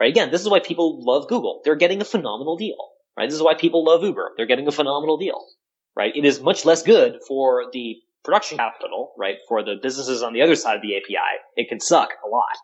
Right? 0.00 0.10
Again, 0.10 0.30
this 0.30 0.40
is 0.40 0.48
why 0.48 0.60
people 0.60 1.04
love 1.04 1.28
Google. 1.28 1.60
They're 1.64 1.76
getting 1.76 2.00
a 2.00 2.06
phenomenal 2.06 2.56
deal. 2.56 2.78
Right? 3.16 3.28
This 3.28 3.36
is 3.36 3.42
why 3.42 3.54
people 3.54 3.84
love 3.84 4.02
Uber. 4.02 4.32
They're 4.36 4.46
getting 4.46 4.66
a 4.66 4.72
phenomenal 4.72 5.18
deal. 5.18 5.44
Right? 5.94 6.16
It 6.16 6.24
is 6.24 6.40
much 6.40 6.64
less 6.64 6.82
good 6.82 7.18
for 7.28 7.66
the 7.72 7.96
production 8.24 8.56
capital, 8.58 9.12
right, 9.18 9.36
for 9.48 9.62
the 9.62 9.76
businesses 9.82 10.22
on 10.22 10.32
the 10.32 10.42
other 10.42 10.54
side 10.54 10.76
of 10.76 10.82
the 10.82 10.96
API. 10.96 11.16
It 11.56 11.68
can 11.68 11.80
suck 11.80 12.10
a 12.24 12.28
lot. 12.28 12.56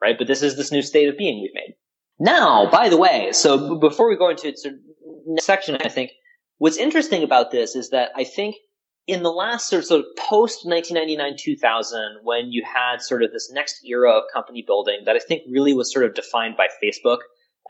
Right? 0.00 0.16
But 0.16 0.28
this 0.28 0.42
is 0.42 0.56
this 0.56 0.70
new 0.70 0.82
state 0.82 1.08
of 1.08 1.18
being 1.18 1.40
we've 1.42 1.50
made. 1.54 1.74
Now, 2.18 2.70
by 2.70 2.88
the 2.88 2.96
way, 2.96 3.32
so 3.32 3.78
before 3.78 4.08
we 4.08 4.16
go 4.16 4.30
into 4.30 4.52
the 4.52 4.78
next 5.26 5.44
section, 5.44 5.76
I 5.76 5.88
think 5.88 6.12
what's 6.58 6.76
interesting 6.76 7.24
about 7.24 7.50
this 7.50 7.74
is 7.74 7.90
that 7.90 8.10
I 8.16 8.24
think 8.24 8.56
in 9.06 9.22
the 9.22 9.30
last 9.30 9.68
sort 9.68 9.84
of, 9.90 10.04
post 10.18 10.64
1999 10.64 11.36
2000 11.38 12.18
when 12.22 12.50
you 12.50 12.64
had 12.64 13.00
sort 13.00 13.22
of 13.22 13.32
this 13.32 13.50
next 13.52 13.84
era 13.84 14.10
of 14.10 14.24
company 14.32 14.62
building 14.66 14.98
that 15.04 15.14
i 15.14 15.18
think 15.18 15.42
really 15.48 15.74
was 15.74 15.92
sort 15.92 16.04
of 16.04 16.14
defined 16.14 16.56
by 16.56 16.66
facebook 16.82 17.18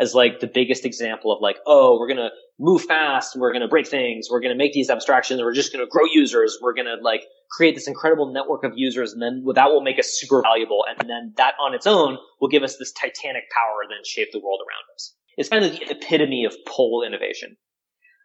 as 0.01 0.15
like 0.15 0.41
the 0.41 0.47
biggest 0.47 0.85
example 0.85 1.31
of 1.33 1.41
like 1.43 1.59
oh 1.67 1.99
we're 1.99 2.09
going 2.09 2.17
to 2.17 2.31
move 2.59 2.83
fast 2.83 3.37
we're 3.37 3.53
going 3.53 3.63
to 3.63 3.69
break 3.69 3.87
things 3.87 4.29
we're 4.31 4.41
going 4.41 4.53
to 4.53 4.57
make 4.57 4.73
these 4.73 4.89
abstractions 4.89 5.41
we're 5.43 5.53
just 5.53 5.73
going 5.73 5.85
to 5.85 5.91
grow 5.91 6.05
users 6.11 6.59
we're 6.63 6.73
going 6.73 6.87
to 6.87 6.97
like 7.03 7.25
create 7.51 7.75
this 7.75 7.89
incredible 7.89 8.33
network 8.33 8.65
of 8.65 8.73
users 8.75 9.13
and 9.13 9.23
then 9.23 9.45
that 9.55 9.69
will 9.69 9.83
make 9.83 9.99
us 9.99 10.19
super 10.19 10.43
valuable 10.43 10.85
and 10.89 11.09
then 11.09 11.33
that 11.37 11.55
on 11.61 11.75
its 11.75 11.87
own 11.87 12.17
will 12.41 12.49
give 12.49 12.63
us 12.63 12.77
this 12.79 12.93
titanic 12.93 13.45
power 13.51 13.83
and 13.83 13.91
then 13.91 14.05
shape 14.05 14.29
the 14.33 14.41
world 14.41 14.61
around 14.61 14.95
us. 14.95 15.15
It's 15.37 15.49
kind 15.49 15.65
of 15.65 15.73
the 15.73 15.91
epitome 15.91 16.45
of 16.45 16.57
pull 16.65 17.03
innovation 17.05 17.57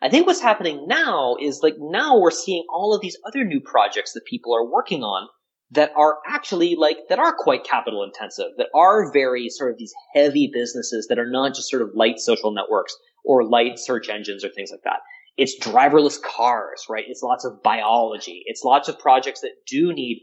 I 0.02 0.10
think 0.10 0.26
what's 0.26 0.42
happening 0.42 0.88
now 0.88 1.36
is 1.40 1.62
like 1.62 1.76
now 1.78 2.18
we're 2.18 2.32
seeing 2.32 2.66
all 2.74 2.96
of 2.96 3.02
these 3.02 3.18
other 3.26 3.44
new 3.44 3.62
projects 3.62 4.14
that 4.14 4.26
people 4.26 4.56
are 4.56 4.66
working 4.66 5.04
on 5.04 5.28
that 5.72 5.92
are 5.96 6.18
actually 6.28 6.76
like 6.76 6.98
that 7.10 7.20
are 7.20 7.36
quite 7.38 7.64
capital 7.64 8.04
intensive, 8.04 8.48
that 8.58 8.68
are 8.74 9.12
very 9.14 9.48
sort 9.50 9.72
of 9.72 9.78
these 9.78 9.94
heavy 10.16 10.50
businesses 10.52 11.08
that 11.08 11.20
are 11.20 11.30
not 11.30 11.54
just 11.54 11.70
sort 11.70 11.84
of 11.84 11.92
light 11.94 12.20
social 12.20 12.52
networks 12.52 12.96
or 13.24 13.48
light 13.48 13.78
search 13.78 14.10
engines 14.10 14.44
or 14.44 14.50
things 14.50 14.72
like 14.72 14.82
that. 14.84 15.02
It's 15.38 15.58
driverless 15.60 16.20
cars, 16.22 16.86
right? 16.90 17.06
It's 17.08 17.22
lots 17.22 17.46
of 17.46 17.62
biology. 17.64 18.44
It's 18.48 18.64
lots 18.64 18.90
of 18.90 19.00
projects 19.00 19.42
that 19.42 19.52
do 19.68 19.94
need 19.94 20.22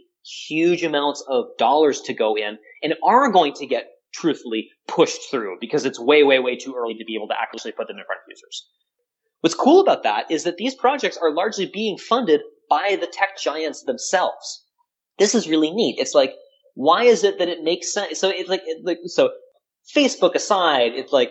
huge 0.48 0.82
amounts 0.82 1.24
of 1.28 1.46
dollars 1.56 2.02
to 2.02 2.14
go 2.14 2.36
in 2.36 2.58
and 2.82 2.94
are 3.02 3.30
going 3.30 3.54
to 3.54 3.66
get 3.66 3.86
truthfully 4.12 4.70
pushed 4.86 5.30
through 5.30 5.56
because 5.60 5.86
it's 5.86 6.00
way, 6.00 6.24
way, 6.24 6.40
way 6.40 6.56
too 6.56 6.74
early 6.76 6.94
to 6.94 7.04
be 7.04 7.14
able 7.14 7.28
to 7.28 7.40
actually 7.40 7.72
put 7.72 7.86
them 7.86 7.96
in 7.96 8.04
front 8.04 8.20
of 8.20 8.28
users. 8.28 8.66
What's 9.40 9.54
cool 9.54 9.80
about 9.80 10.02
that 10.02 10.30
is 10.30 10.44
that 10.44 10.56
these 10.56 10.74
projects 10.74 11.16
are 11.16 11.32
largely 11.32 11.66
being 11.66 11.96
funded 11.96 12.40
by 12.68 12.96
the 13.00 13.06
tech 13.06 13.38
giants 13.38 13.84
themselves. 13.84 14.64
This 15.18 15.34
is 15.34 15.48
really 15.48 15.70
neat. 15.70 15.98
It's 15.98 16.14
like, 16.14 16.34
why 16.74 17.04
is 17.04 17.24
it 17.24 17.38
that 17.38 17.48
it 17.48 17.62
makes 17.62 17.92
sense? 17.92 18.20
So 18.20 18.30
it's 18.30 18.48
like, 18.48 18.62
it, 18.66 18.84
like, 18.84 18.98
so 19.06 19.30
Facebook 19.94 20.34
aside, 20.34 20.92
it's 20.94 21.12
like, 21.12 21.30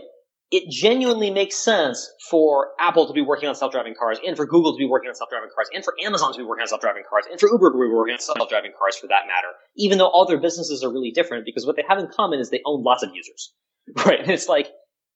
it 0.50 0.70
genuinely 0.70 1.30
makes 1.30 1.58
sense 1.58 2.10
for 2.30 2.70
Apple 2.80 3.06
to 3.06 3.14
be 3.14 3.22
working 3.22 3.50
on 3.50 3.56
self-driving 3.56 3.96
cars 4.00 4.18
and 4.26 4.38
for 4.38 4.46
Google 4.46 4.72
to 4.72 4.78
be 4.78 4.88
working 4.88 5.10
on 5.10 5.16
self-driving 5.16 5.50
cars 5.54 5.68
and 5.74 5.84
for 5.84 5.94
Amazon 6.02 6.32
to 6.32 6.38
be 6.38 6.46
working 6.46 6.62
on 6.62 6.68
self-driving 6.68 7.04
cars 7.10 7.26
and 7.30 7.38
for 7.38 7.50
Uber 7.52 7.72
to 7.72 7.78
be 7.78 7.94
working 7.94 8.14
on 8.14 8.20
self-driving 8.20 8.72
cars 8.80 8.96
for 8.96 9.08
that 9.08 9.28
matter, 9.28 9.54
even 9.76 9.98
though 9.98 10.08
all 10.08 10.26
their 10.26 10.40
businesses 10.40 10.86
are 10.86 10.92
really 10.92 11.12
different 11.12 11.44
because 11.44 11.66
what 11.66 11.76
they 11.76 11.84
have 11.88 11.98
in 11.98 12.08
common 12.08 12.40
is 12.40 12.50
they 12.50 12.62
own 12.66 12.84
lots 12.84 13.04
of 13.04 13.10
users. 13.14 13.54
Right? 14.06 14.20
And 14.20 14.30
it's 14.30 14.50
like, 14.50 14.68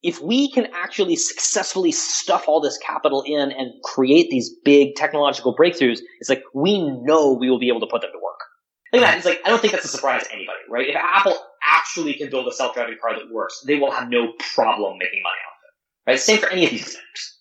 if 0.03 0.21
we 0.21 0.51
can 0.51 0.67
actually 0.73 1.15
successfully 1.15 1.91
stuff 1.91 2.45
all 2.47 2.59
this 2.59 2.77
capital 2.77 3.23
in 3.25 3.51
and 3.51 3.71
create 3.83 4.29
these 4.29 4.51
big 4.63 4.95
technological 4.95 5.55
breakthroughs, 5.55 5.99
it's 6.19 6.29
like 6.29 6.43
we 6.53 6.81
know 6.81 7.33
we 7.33 7.49
will 7.49 7.59
be 7.59 7.69
able 7.69 7.81
to 7.81 7.87
put 7.87 8.01
them 8.01 8.11
to 8.11 8.17
work. 8.17 8.39
Like 8.91 9.01
that, 9.03 9.17
it's 9.17 9.25
like 9.25 9.41
I 9.45 9.49
don't 9.49 9.61
think 9.61 9.73
that's 9.73 9.85
a 9.85 9.89
surprise 9.89 10.23
to 10.23 10.33
anybody, 10.33 10.57
right? 10.69 10.87
If 10.89 10.95
Apple 10.95 11.37
actually 11.63 12.13
can 12.15 12.29
build 12.29 12.47
a 12.47 12.51
self-driving 12.51 12.97
car 13.01 13.15
that 13.15 13.31
works, 13.31 13.63
they 13.65 13.77
will 13.77 13.91
have 13.91 14.09
no 14.09 14.33
problem 14.53 14.97
making 14.97 15.21
money 15.23 15.39
off 15.47 15.57
it, 15.63 16.11
right? 16.11 16.19
Same 16.19 16.39
for 16.39 16.49
any 16.49 16.65
of 16.65 16.71
these 16.71 16.85
things, 16.85 17.37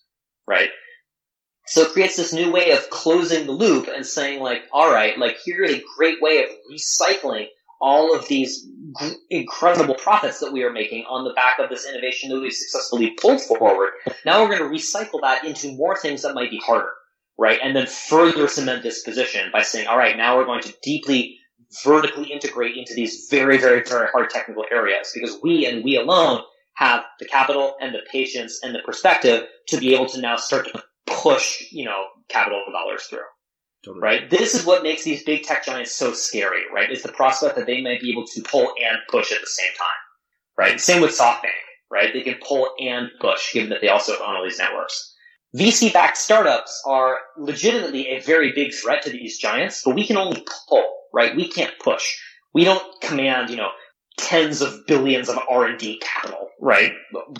right? 0.47 0.69
So 1.65 1.81
it 1.81 1.93
creates 1.93 2.15
this 2.15 2.33
new 2.33 2.51
way 2.51 2.71
of 2.71 2.89
closing 2.89 3.45
the 3.45 3.53
loop 3.53 3.87
and 3.87 4.05
saying 4.05 4.41
like, 4.41 4.63
all 4.71 4.91
right, 4.91 5.17
like 5.17 5.37
here's 5.43 5.71
a 5.71 5.83
great 5.97 6.21
way 6.21 6.43
of 6.43 6.49
recycling 6.71 7.47
all 7.81 8.15
of 8.15 8.27
these 8.27 8.67
incredible 9.29 9.95
profits 9.95 10.39
that 10.39 10.53
we 10.53 10.63
are 10.63 10.71
making 10.71 11.05
on 11.09 11.23
the 11.23 11.33
back 11.33 11.59
of 11.59 11.69
this 11.69 11.87
innovation 11.87 12.29
that 12.29 12.39
we've 12.39 12.53
successfully 12.53 13.11
pulled 13.11 13.41
forward. 13.41 13.91
Now 14.25 14.41
we're 14.41 14.57
going 14.57 14.71
to 14.71 14.77
recycle 14.77 15.21
that 15.21 15.45
into 15.45 15.75
more 15.75 15.97
things 15.97 16.21
that 16.21 16.35
might 16.35 16.51
be 16.51 16.59
harder, 16.59 16.91
right? 17.37 17.59
And 17.61 17.75
then 17.75 17.87
further 17.87 18.47
cement 18.47 18.83
this 18.83 19.03
position 19.03 19.49
by 19.51 19.63
saying, 19.63 19.87
all 19.87 19.97
right, 19.97 20.17
now 20.17 20.37
we're 20.37 20.45
going 20.45 20.61
to 20.61 20.73
deeply 20.83 21.37
vertically 21.83 22.31
integrate 22.31 22.75
into 22.75 22.93
these 22.93 23.27
very, 23.29 23.57
very, 23.57 23.81
very 23.83 24.09
hard 24.09 24.29
technical 24.29 24.65
areas 24.71 25.11
because 25.13 25.39
we 25.41 25.65
and 25.65 25.83
we 25.83 25.95
alone 25.95 26.41
have 26.73 27.03
the 27.19 27.25
capital 27.25 27.75
and 27.79 27.93
the 27.93 28.01
patience 28.11 28.59
and 28.63 28.75
the 28.75 28.79
perspective 28.79 29.45
to 29.67 29.77
be 29.77 29.93
able 29.93 30.07
to 30.07 30.21
now 30.21 30.35
start 30.35 30.67
to 30.67 30.83
push, 31.05 31.63
you 31.71 31.85
know, 31.85 32.05
capital 32.29 32.63
dollars 32.71 33.03
through. 33.03 33.19
Totally. 33.83 34.01
Right? 34.01 34.29
This 34.29 34.53
is 34.53 34.65
what 34.65 34.83
makes 34.83 35.03
these 35.03 35.23
big 35.23 35.43
tech 35.43 35.65
giants 35.65 35.91
so 35.91 36.13
scary, 36.13 36.61
right? 36.73 36.91
Is 36.91 37.01
the 37.01 37.11
prospect 37.11 37.55
that 37.55 37.65
they 37.65 37.81
might 37.81 38.01
be 38.01 38.11
able 38.11 38.27
to 38.27 38.41
pull 38.41 38.73
and 38.83 38.97
push 39.09 39.31
at 39.31 39.41
the 39.41 39.47
same 39.47 39.71
time. 39.77 39.87
Right? 40.57 40.79
Same 40.79 41.01
with 41.01 41.17
SoftBank, 41.17 41.49
right? 41.89 42.13
They 42.13 42.21
can 42.21 42.35
pull 42.45 42.69
and 42.79 43.09
push, 43.19 43.53
given 43.53 43.69
that 43.69 43.81
they 43.81 43.89
also 43.89 44.13
own 44.13 44.35
all 44.35 44.43
these 44.43 44.59
networks. 44.59 45.15
VC 45.55 45.91
backed 45.91 46.17
startups 46.17 46.81
are 46.85 47.17
legitimately 47.37 48.09
a 48.09 48.19
very 48.21 48.53
big 48.53 48.73
threat 48.73 49.03
to 49.03 49.09
these 49.09 49.37
giants, 49.37 49.81
but 49.83 49.95
we 49.95 50.05
can 50.05 50.17
only 50.17 50.45
pull, 50.69 50.85
right? 51.13 51.35
We 51.35 51.47
can't 51.47 51.73
push. 51.79 52.19
We 52.53 52.63
don't 52.63 53.01
command, 53.01 53.49
you 53.49 53.57
know, 53.57 53.69
tens 54.17 54.61
of 54.61 54.85
billions 54.87 55.27
of 55.27 55.39
R&D 55.49 55.99
capital, 56.01 56.49
right? 56.59 56.91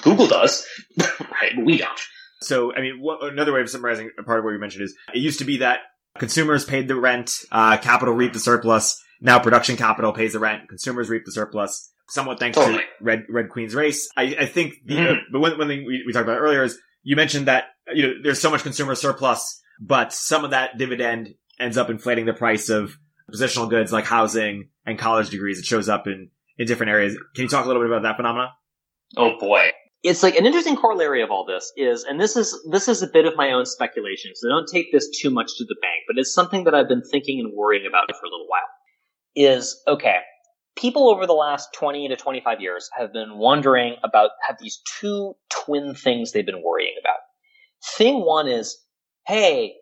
Google 0.02 0.28
does, 0.28 0.68
right? 0.98 1.52
But 1.56 1.66
we 1.66 1.78
don't. 1.78 2.00
So, 2.42 2.74
I 2.74 2.82
mean, 2.82 3.00
what, 3.00 3.24
another 3.24 3.54
way 3.54 3.62
of 3.62 3.70
summarizing 3.70 4.10
a 4.18 4.24
part 4.24 4.40
of 4.40 4.46
what 4.46 4.52
you 4.52 4.60
mentioned 4.60 4.84
is 4.84 4.96
it 5.14 5.20
used 5.20 5.40
to 5.40 5.46
be 5.46 5.58
that 5.58 5.82
Consumers 6.20 6.66
paid 6.66 6.88
the 6.88 6.96
rent, 6.96 7.32
uh, 7.52 7.78
capital 7.78 8.14
reaped 8.14 8.34
the 8.34 8.40
surplus. 8.40 9.02
Now 9.22 9.40
production 9.40 9.78
capital 9.78 10.12
pays 10.12 10.34
the 10.34 10.40
rent, 10.40 10.68
consumers 10.68 11.10
reap 11.10 11.26
the 11.26 11.32
surplus. 11.32 11.92
Somewhat 12.10 12.40
thanks 12.40 12.58
totally. 12.58 12.80
to 12.80 12.84
Red 13.00 13.24
Red 13.30 13.50
Queen's 13.50 13.74
race. 13.74 14.10
I, 14.18 14.36
I 14.40 14.46
think 14.46 14.76
the 14.86 14.96
mm-hmm. 14.96 15.14
uh, 15.14 15.18
but 15.32 15.40
one, 15.40 15.58
one 15.58 15.68
thing 15.68 15.86
we, 15.86 16.04
we 16.06 16.12
talked 16.12 16.28
about 16.28 16.40
earlier 16.40 16.64
is 16.64 16.78
you 17.04 17.16
mentioned 17.16 17.48
that 17.48 17.66
you 17.94 18.04
know 18.04 18.14
there's 18.22 18.42
so 18.42 18.50
much 18.50 18.64
consumer 18.64 18.96
surplus, 18.96 19.62
but 19.80 20.12
some 20.12 20.44
of 20.44 20.52
that 20.52 20.78
dividend 20.78 21.36
ends 21.60 21.78
up 21.78 21.90
inflating 21.90 22.26
the 22.26 22.34
price 22.34 22.70
of 22.70 22.98
positional 23.34 23.70
goods 23.70 23.94
like 23.94 24.06
housing 24.06 24.68
and 24.86 25.00
college 25.00 25.30
degrees. 25.30 25.60
It 25.60 25.66
shows 25.66 25.88
up 25.88 26.08
in 26.08 26.30
in 26.58 26.68
different 26.68 26.92
areas. 26.92 27.16
Can 27.36 27.44
you 27.44 27.50
talk 27.50 27.64
a 27.64 27.68
little 27.68 27.82
bit 27.82 27.90
about 27.90 28.04
that 28.04 28.18
phenomenon? 28.18 28.50
Oh 29.16 29.38
boy 29.40 29.71
it's 30.04 30.24
like 30.24 30.36
an 30.36 30.46
interesting 30.46 30.76
corollary 30.76 31.22
of 31.22 31.30
all 31.30 31.46
this 31.46 31.72
is, 31.78 32.04
and 32.04 32.20
this 32.20 32.36
is 32.36 32.60
this 32.72 32.88
is 32.88 33.04
a 33.04 33.08
bit 33.08 33.26
of 33.26 33.36
my 33.36 33.52
own 33.52 33.66
speculation, 33.66 34.32
so 34.36 34.50
don't 34.50 34.68
take 34.68 34.92
this 34.92 35.10
too 35.10 35.30
much 35.30 35.58
to 35.58 35.64
the 35.66 35.76
bank, 35.82 36.04
but 36.08 36.18
it's 36.18 36.34
something 36.34 36.64
that 36.64 36.74
I've 36.74 36.88
been 36.88 37.04
thinking 37.04 37.40
and 37.40 37.54
worrying 37.56 37.86
about 37.88 38.08
for 38.08 38.26
a 38.26 38.30
little 38.30 38.48
while. 38.48 38.62
Is 39.36 39.82
okay. 39.88 40.18
People 40.76 41.10
over 41.10 41.28
the 41.28 41.34
last 41.34 41.70
20 41.74 42.08
to 42.10 42.16
25 42.16 42.62
years 42.62 42.90
have 42.98 43.14
been 43.14 43.38
wondering 43.38 43.96
about 44.04 44.32
have 44.48 44.58
these 44.60 44.82
two 45.00 45.34
twin 45.50 45.94
things 45.94 46.32
they've 46.32 46.46
been 46.46 46.64
worrying 46.64 46.96
about. 47.00 47.20
Thing 47.98 48.26
one 48.26 48.48
is, 48.48 48.78
hey, 49.28 49.76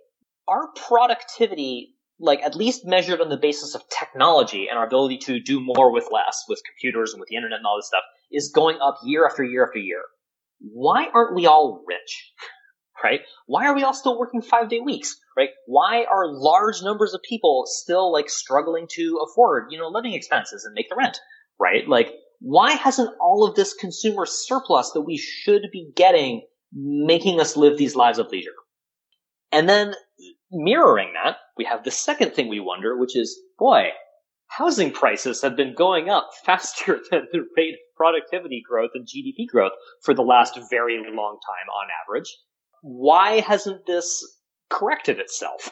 our 0.47 0.69
productivity 0.75 1.95
like 2.19 2.41
at 2.41 2.55
least 2.55 2.85
measured 2.85 3.21
on 3.21 3.29
the 3.29 3.37
basis 3.37 3.75
of 3.75 3.81
technology 3.89 4.67
and 4.69 4.77
our 4.77 4.85
ability 4.85 5.17
to 5.17 5.39
do 5.39 5.59
more 5.61 5.91
with 5.91 6.09
less 6.11 6.43
with 6.47 6.61
computers 6.65 7.13
and 7.13 7.19
with 7.19 7.29
the 7.29 7.35
internet 7.35 7.57
and 7.57 7.65
all 7.65 7.77
this 7.77 7.87
stuff 7.87 8.03
is 8.31 8.51
going 8.53 8.77
up 8.81 8.97
year 9.03 9.25
after 9.25 9.43
year 9.43 9.65
after 9.65 9.79
year. 9.79 10.01
Why 10.59 11.07
aren't 11.13 11.35
we 11.35 11.45
all 11.45 11.83
rich? 11.87 12.33
Right? 13.01 13.21
Why 13.45 13.67
are 13.67 13.75
we 13.75 13.83
all 13.83 13.93
still 13.93 14.19
working 14.19 14.41
five 14.41 14.67
day 14.67 14.81
weeks? 14.81 15.15
Right? 15.37 15.51
Why 15.67 16.03
are 16.03 16.27
large 16.27 16.81
numbers 16.83 17.13
of 17.13 17.21
people 17.21 17.63
still 17.65 18.11
like 18.11 18.29
struggling 18.29 18.87
to 18.95 19.25
afford, 19.25 19.67
you 19.69 19.79
know, 19.79 19.87
living 19.87 20.11
expenses 20.11 20.65
and 20.65 20.73
make 20.73 20.89
the 20.89 20.97
rent? 20.97 21.17
Right? 21.57 21.87
Like, 21.87 22.11
why 22.41 22.73
hasn't 22.73 23.15
all 23.21 23.47
of 23.47 23.55
this 23.55 23.73
consumer 23.73 24.25
surplus 24.25 24.91
that 24.91 25.03
we 25.03 25.15
should 25.15 25.69
be 25.71 25.89
getting 25.95 26.41
making 26.73 27.39
us 27.39 27.55
live 27.55 27.77
these 27.77 27.95
lives 27.95 28.19
of 28.19 28.27
leisure? 28.31 28.51
And 29.53 29.69
then 29.69 29.93
mirroring 30.51 31.13
that, 31.13 31.37
we 31.57 31.65
have 31.65 31.83
the 31.83 31.91
second 31.91 32.33
thing 32.33 32.47
we 32.47 32.59
wonder, 32.59 32.97
which 32.97 33.15
is, 33.15 33.39
boy, 33.57 33.89
housing 34.47 34.91
prices 34.91 35.41
have 35.41 35.55
been 35.55 35.73
going 35.75 36.09
up 36.09 36.29
faster 36.45 36.99
than 37.11 37.27
the 37.31 37.45
rate 37.55 37.73
of 37.73 37.79
productivity 37.95 38.61
growth 38.67 38.91
and 38.93 39.07
GDP 39.07 39.47
growth 39.47 39.73
for 40.03 40.13
the 40.13 40.21
last 40.21 40.59
very 40.69 40.97
long 40.97 41.37
time 41.45 41.69
on 41.69 41.87
average. 42.05 42.35
Why 42.81 43.41
hasn't 43.41 43.85
this 43.85 44.23
corrected 44.69 45.19
itself? 45.19 45.71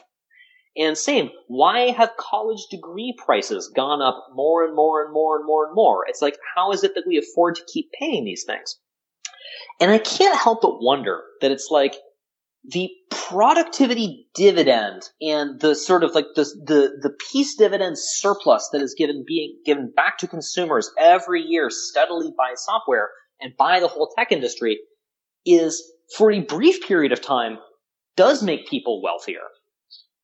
And 0.76 0.96
same, 0.96 1.30
why 1.48 1.90
have 1.90 2.16
college 2.18 2.66
degree 2.70 3.14
prices 3.18 3.72
gone 3.74 4.00
up 4.00 4.26
more 4.32 4.64
and 4.64 4.76
more 4.76 5.02
and 5.02 5.12
more 5.12 5.36
and 5.36 5.44
more 5.44 5.66
and 5.66 5.74
more? 5.74 6.04
It's 6.06 6.22
like, 6.22 6.38
how 6.54 6.70
is 6.70 6.84
it 6.84 6.94
that 6.94 7.04
we 7.06 7.18
afford 7.18 7.56
to 7.56 7.66
keep 7.72 7.90
paying 7.98 8.24
these 8.24 8.44
things? 8.44 8.78
And 9.80 9.90
I 9.90 9.98
can't 9.98 10.38
help 10.38 10.62
but 10.62 10.80
wonder 10.80 11.22
that 11.40 11.50
it's 11.50 11.68
like 11.70 11.94
the 12.64 12.90
productivity 13.10 14.26
dividend 14.34 15.02
and 15.20 15.60
the 15.60 15.74
sort 15.74 16.04
of 16.04 16.14
like 16.14 16.26
the, 16.34 16.44
the, 16.64 16.98
the 17.00 17.14
peace 17.30 17.56
dividend 17.56 17.96
surplus 17.98 18.68
that 18.72 18.82
is 18.82 18.94
given 18.96 19.24
being 19.26 19.58
given 19.64 19.92
back 19.94 20.18
to 20.18 20.26
consumers 20.26 20.90
every 20.98 21.42
year 21.42 21.68
steadily 21.70 22.32
by 22.36 22.52
software 22.54 23.10
and 23.40 23.56
by 23.56 23.80
the 23.80 23.88
whole 23.88 24.12
tech 24.16 24.32
industry 24.32 24.78
is 25.46 25.82
for 26.16 26.30
a 26.32 26.40
brief 26.40 26.86
period 26.86 27.12
of 27.12 27.20
time 27.20 27.58
does 28.16 28.42
make 28.42 28.68
people 28.68 29.00
wealthier. 29.02 29.46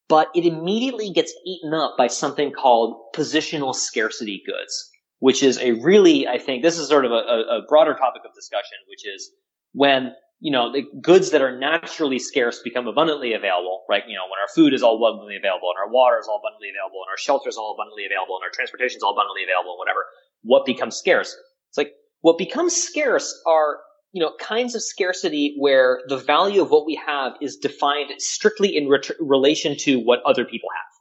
But 0.09 0.28
it 0.35 0.45
immediately 0.45 1.11
gets 1.11 1.32
eaten 1.47 1.72
up 1.72 1.97
by 1.97 2.09
something 2.09 2.53
called 2.53 3.14
positional 3.14 3.74
scarcity 3.74 4.43
goods, 4.45 4.91
which 5.20 5.43
is 5.43 5.59
a 5.59 5.72
really, 5.72 6.26
I 6.28 6.39
think, 6.39 6.62
this 6.62 6.78
is 6.78 6.89
sort 6.89 7.07
of 7.07 7.12
a, 7.12 7.14
a 7.14 7.62
broader 7.68 7.95
topic 7.95 8.22
of 8.26 8.35
discussion, 8.35 8.78
which 8.89 9.07
is 9.07 9.30
when 9.72 10.12
you 10.45 10.53
know, 10.53 10.70
the 10.70 10.84
goods 11.01 11.30
that 11.30 11.40
are 11.40 11.57
naturally 11.57 12.18
scarce 12.18 12.61
become 12.61 12.86
abundantly 12.86 13.32
available, 13.32 13.88
right? 13.88 14.03
You 14.07 14.12
know, 14.12 14.28
when 14.28 14.36
our 14.45 14.53
food 14.55 14.74
is 14.74 14.82
all 14.82 15.01
abundantly 15.01 15.40
available 15.40 15.72
and 15.72 15.80
our 15.80 15.90
water 15.90 16.20
is 16.20 16.28
all 16.28 16.36
abundantly 16.45 16.68
available 16.68 17.01
and 17.01 17.09
our 17.09 17.16
shelter 17.16 17.49
is 17.49 17.57
all 17.57 17.72
abundantly 17.72 18.05
available 18.05 18.36
and 18.36 18.45
our 18.45 18.53
transportation 18.53 18.99
is 18.99 19.03
all 19.03 19.16
abundantly 19.16 19.40
available 19.49 19.72
and 19.72 19.80
whatever, 19.80 20.05
what 20.42 20.66
becomes 20.68 21.01
scarce? 21.01 21.32
It's 21.72 21.78
like, 21.78 21.97
what 22.20 22.36
becomes 22.36 22.76
scarce 22.76 23.32
are 23.47 23.80
you 24.12 24.20
know, 24.20 24.32
kinds 24.38 24.74
of 24.74 24.82
scarcity 24.82 25.57
where 25.59 26.03
the 26.09 26.18
value 26.18 26.61
of 26.61 26.68
what 26.68 26.84
we 26.84 27.01
have 27.07 27.32
is 27.40 27.57
defined 27.57 28.12
strictly 28.18 28.76
in 28.76 28.86
re- 28.86 29.01
relation 29.18 29.78
to 29.78 29.97
what 29.97 30.20
other 30.26 30.45
people 30.45 30.68
have. 30.76 30.92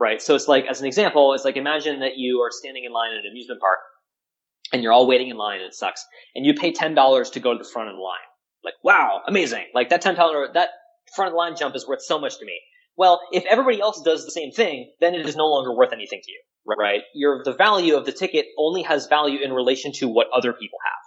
Right? 0.00 0.22
So 0.22 0.34
it's 0.34 0.48
like, 0.48 0.64
as 0.64 0.80
an 0.80 0.86
example, 0.86 1.34
it's 1.34 1.44
like 1.44 1.58
imagine 1.58 2.00
that 2.00 2.16
you 2.16 2.40
are 2.40 2.50
standing 2.50 2.84
in 2.84 2.92
line 2.92 3.12
at 3.12 3.26
an 3.26 3.30
amusement 3.30 3.60
park 3.60 3.78
and 4.72 4.82
you're 4.82 4.92
all 4.92 5.06
waiting 5.06 5.28
in 5.28 5.36
line 5.36 5.60
and 5.60 5.66
it 5.66 5.74
sucks. 5.74 6.02
And 6.34 6.46
you 6.46 6.54
pay 6.54 6.72
$10 6.72 7.32
to 7.32 7.40
go 7.40 7.52
to 7.52 7.58
the 7.62 7.68
front 7.68 7.90
of 7.90 7.96
the 7.96 8.00
line. 8.00 8.29
Like, 8.64 8.74
wow, 8.82 9.22
amazing. 9.26 9.66
Like 9.74 9.88
that 9.90 10.02
$10, 10.02 10.52
that 10.54 10.70
front 11.14 11.34
line 11.34 11.56
jump 11.56 11.74
is 11.74 11.86
worth 11.86 12.02
so 12.02 12.18
much 12.18 12.38
to 12.38 12.44
me. 12.44 12.60
Well, 12.96 13.20
if 13.32 13.44
everybody 13.48 13.80
else 13.80 14.02
does 14.02 14.24
the 14.24 14.30
same 14.30 14.52
thing, 14.52 14.92
then 15.00 15.14
it 15.14 15.26
is 15.26 15.36
no 15.36 15.46
longer 15.46 15.74
worth 15.74 15.92
anything 15.92 16.20
to 16.22 16.30
you. 16.30 16.40
Right? 16.66 17.02
Your, 17.14 17.42
the 17.42 17.54
value 17.54 17.96
of 17.96 18.04
the 18.04 18.12
ticket 18.12 18.46
only 18.58 18.82
has 18.82 19.06
value 19.06 19.40
in 19.40 19.52
relation 19.52 19.92
to 19.94 20.08
what 20.08 20.28
other 20.34 20.52
people 20.52 20.78
have. 20.84 21.02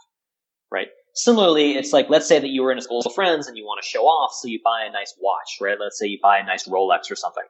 Right? 0.71 0.87
Similarly, 1.15 1.73
it's 1.73 1.93
like, 1.93 2.09
let's 2.09 2.27
say 2.27 2.39
that 2.39 2.49
you 2.49 2.63
were 2.63 2.71
in 2.71 2.79
a 2.79 2.81
school 2.81 3.01
of 3.05 3.13
friends 3.13 3.47
and 3.47 3.55
you 3.55 3.63
want 3.63 3.81
to 3.81 3.87
show 3.87 4.03
off, 4.03 4.31
so 4.33 4.47
you 4.47 4.59
buy 4.63 4.83
a 4.83 4.91
nice 4.91 5.13
watch, 5.21 5.59
right? 5.61 5.77
Let's 5.79 5.99
say 5.99 6.07
you 6.07 6.17
buy 6.21 6.39
a 6.39 6.43
nice 6.43 6.67
Rolex 6.67 7.11
or 7.11 7.15
something. 7.15 7.43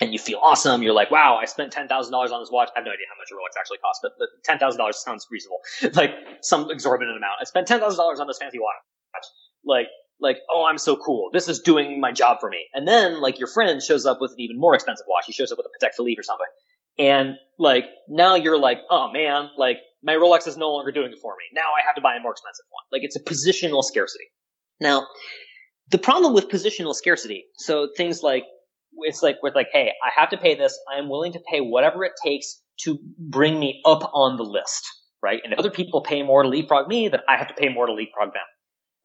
And 0.00 0.12
you 0.12 0.18
feel 0.18 0.38
awesome. 0.42 0.82
You're 0.82 0.92
like, 0.92 1.10
wow, 1.10 1.38
I 1.40 1.46
spent 1.46 1.72
$10,000 1.72 1.88
on 1.88 2.40
this 2.40 2.50
watch. 2.52 2.68
I 2.76 2.80
have 2.80 2.84
no 2.84 2.92
idea 2.92 3.06
how 3.08 3.16
much 3.18 3.32
a 3.32 3.34
Rolex 3.34 3.58
actually 3.58 3.78
costs, 3.78 4.04
but 4.04 4.12
$10,000 4.46 4.94
sounds 4.94 5.26
reasonable. 5.30 5.60
like 5.94 6.10
some 6.42 6.70
exorbitant 6.70 7.16
amount. 7.16 7.40
I 7.40 7.44
spent 7.44 7.66
$10,000 7.66 7.98
on 7.98 8.26
this 8.26 8.38
fancy 8.38 8.58
watch. 8.58 8.76
Like, 9.64 9.86
like, 10.20 10.38
oh, 10.50 10.66
I'm 10.68 10.78
so 10.78 10.96
cool. 10.96 11.30
This 11.32 11.48
is 11.48 11.60
doing 11.60 12.00
my 12.00 12.12
job 12.12 12.38
for 12.40 12.48
me. 12.48 12.66
And 12.74 12.88
then, 12.88 13.20
like, 13.20 13.38
your 13.38 13.48
friend 13.48 13.82
shows 13.82 14.04
up 14.06 14.18
with 14.20 14.32
an 14.32 14.40
even 14.40 14.58
more 14.58 14.74
expensive 14.74 15.06
watch. 15.08 15.24
He 15.26 15.32
shows 15.32 15.52
up 15.52 15.58
with 15.58 15.66
a 15.66 15.84
Patek 15.84 15.94
Philippe 15.94 16.18
or 16.18 16.24
something. 16.24 16.46
And, 16.98 17.36
like, 17.58 17.84
now 18.08 18.34
you're 18.34 18.58
like, 18.58 18.78
oh 18.90 19.12
man, 19.12 19.50
like, 19.56 19.78
my 20.02 20.14
Rolex 20.14 20.46
is 20.46 20.56
no 20.56 20.70
longer 20.70 20.92
doing 20.92 21.12
it 21.12 21.18
for 21.20 21.32
me. 21.32 21.44
Now 21.52 21.70
I 21.76 21.84
have 21.84 21.94
to 21.96 22.00
buy 22.00 22.16
a 22.16 22.20
more 22.20 22.32
expensive 22.32 22.64
one. 22.70 22.84
Like 22.92 23.02
it's 23.04 23.16
a 23.16 23.22
positional 23.22 23.82
scarcity. 23.82 24.24
Now, 24.80 25.06
the 25.90 25.98
problem 25.98 26.34
with 26.34 26.48
positional 26.48 26.94
scarcity, 26.94 27.46
so 27.56 27.88
things 27.96 28.22
like 28.22 28.44
it's 29.00 29.22
like 29.22 29.36
with 29.42 29.54
like, 29.54 29.68
hey, 29.72 29.92
I 30.04 30.20
have 30.20 30.30
to 30.30 30.36
pay 30.36 30.54
this. 30.54 30.78
I 30.92 30.98
am 30.98 31.08
willing 31.08 31.32
to 31.32 31.40
pay 31.50 31.60
whatever 31.60 32.04
it 32.04 32.12
takes 32.24 32.60
to 32.84 32.98
bring 33.18 33.58
me 33.58 33.80
up 33.84 34.10
on 34.14 34.36
the 34.36 34.44
list, 34.44 34.84
right? 35.22 35.40
And 35.42 35.52
if 35.52 35.58
other 35.58 35.70
people 35.70 36.02
pay 36.02 36.22
more 36.22 36.42
to 36.42 36.48
leapfrog 36.48 36.88
me, 36.88 37.08
then 37.08 37.20
I 37.28 37.36
have 37.36 37.48
to 37.48 37.54
pay 37.54 37.68
more 37.68 37.86
to 37.86 37.92
leapfrog 37.92 38.32
them. 38.32 38.42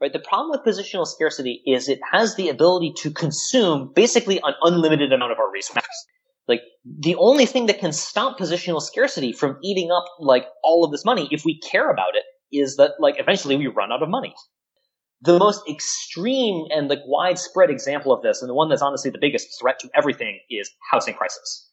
Right? 0.02 0.12
The 0.12 0.20
problem 0.20 0.52
with 0.52 0.66
positional 0.66 1.08
scarcity 1.08 1.62
is 1.66 1.88
it 1.88 2.00
has 2.12 2.36
the 2.36 2.50
ability 2.50 2.94
to 2.98 3.12
consume 3.12 3.91
basically 3.96 4.39
an 4.44 4.54
unlimited 4.62 5.14
amount 5.14 5.32
of 5.32 5.39
our 5.39 5.52
resources. 5.52 6.06
Like 6.48 6.62
the 6.84 7.16
only 7.16 7.46
thing 7.46 7.68
that 7.68 7.80
can 7.80 7.94
stop 7.94 8.38
positional 8.38 8.82
scarcity 8.82 9.32
from 9.32 9.58
eating 9.64 9.91
up 9.91 10.06
like 10.20 10.46
all 10.64 10.84
of 10.84 10.91
this 10.91 11.06
money, 11.06 11.30
if 11.32 11.46
we 11.46 11.60
care 11.60 11.89
about 11.89 12.16
it, 12.16 12.24
is 12.56 12.76
that 12.76 12.91
like 13.00 13.16
eventually 13.18 13.56
we 13.56 13.68
run 13.68 13.91
out 13.91 14.04
of 14.04 14.10
money. 14.10 14.36
The 15.22 15.39
most 15.39 15.62
extreme 15.70 16.66
and 16.70 16.89
like 16.89 17.00
widespread 17.06 17.70
example 17.70 18.12
of 18.12 18.22
this, 18.24 18.41
and 18.41 18.50
the 18.50 18.54
one 18.54 18.68
that's 18.68 18.82
honestly 18.82 19.10
the 19.10 19.20
biggest 19.22 19.58
threat 19.60 19.80
to 19.80 19.89
everything, 19.96 20.39
is 20.50 20.70
housing 20.91 21.14
crisis. 21.14 21.70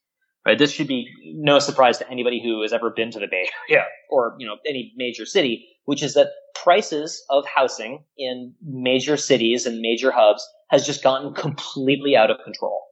Right? 0.47 0.59
This 0.59 0.73
should 0.73 0.89
be 0.89 1.07
no 1.35 1.59
surprise 1.59 1.99
to 1.99 2.11
anybody 2.11 2.41
who 2.43 2.63
has 2.63 2.73
ever 2.73 2.91
been 2.91 3.11
to 3.11 3.19
the 3.19 3.27
Bay 3.31 3.47
Area 3.69 3.85
or 4.11 4.37
you 4.39 4.47
know 4.47 4.57
any 4.67 4.93
major 4.97 5.27
city, 5.27 5.67
which 5.85 6.03
is 6.03 6.15
that 6.15 6.29
prices 6.55 7.23
of 7.31 7.45
housing 7.47 8.05
in 8.19 8.55
major 8.63 9.17
cities 9.17 9.67
and 9.67 9.81
major 9.81 10.11
hubs 10.11 10.47
has 10.71 10.87
just 10.87 11.03
gotten 11.03 11.35
completely 11.35 12.17
out 12.17 12.31
of 12.31 12.39
control 12.45 12.83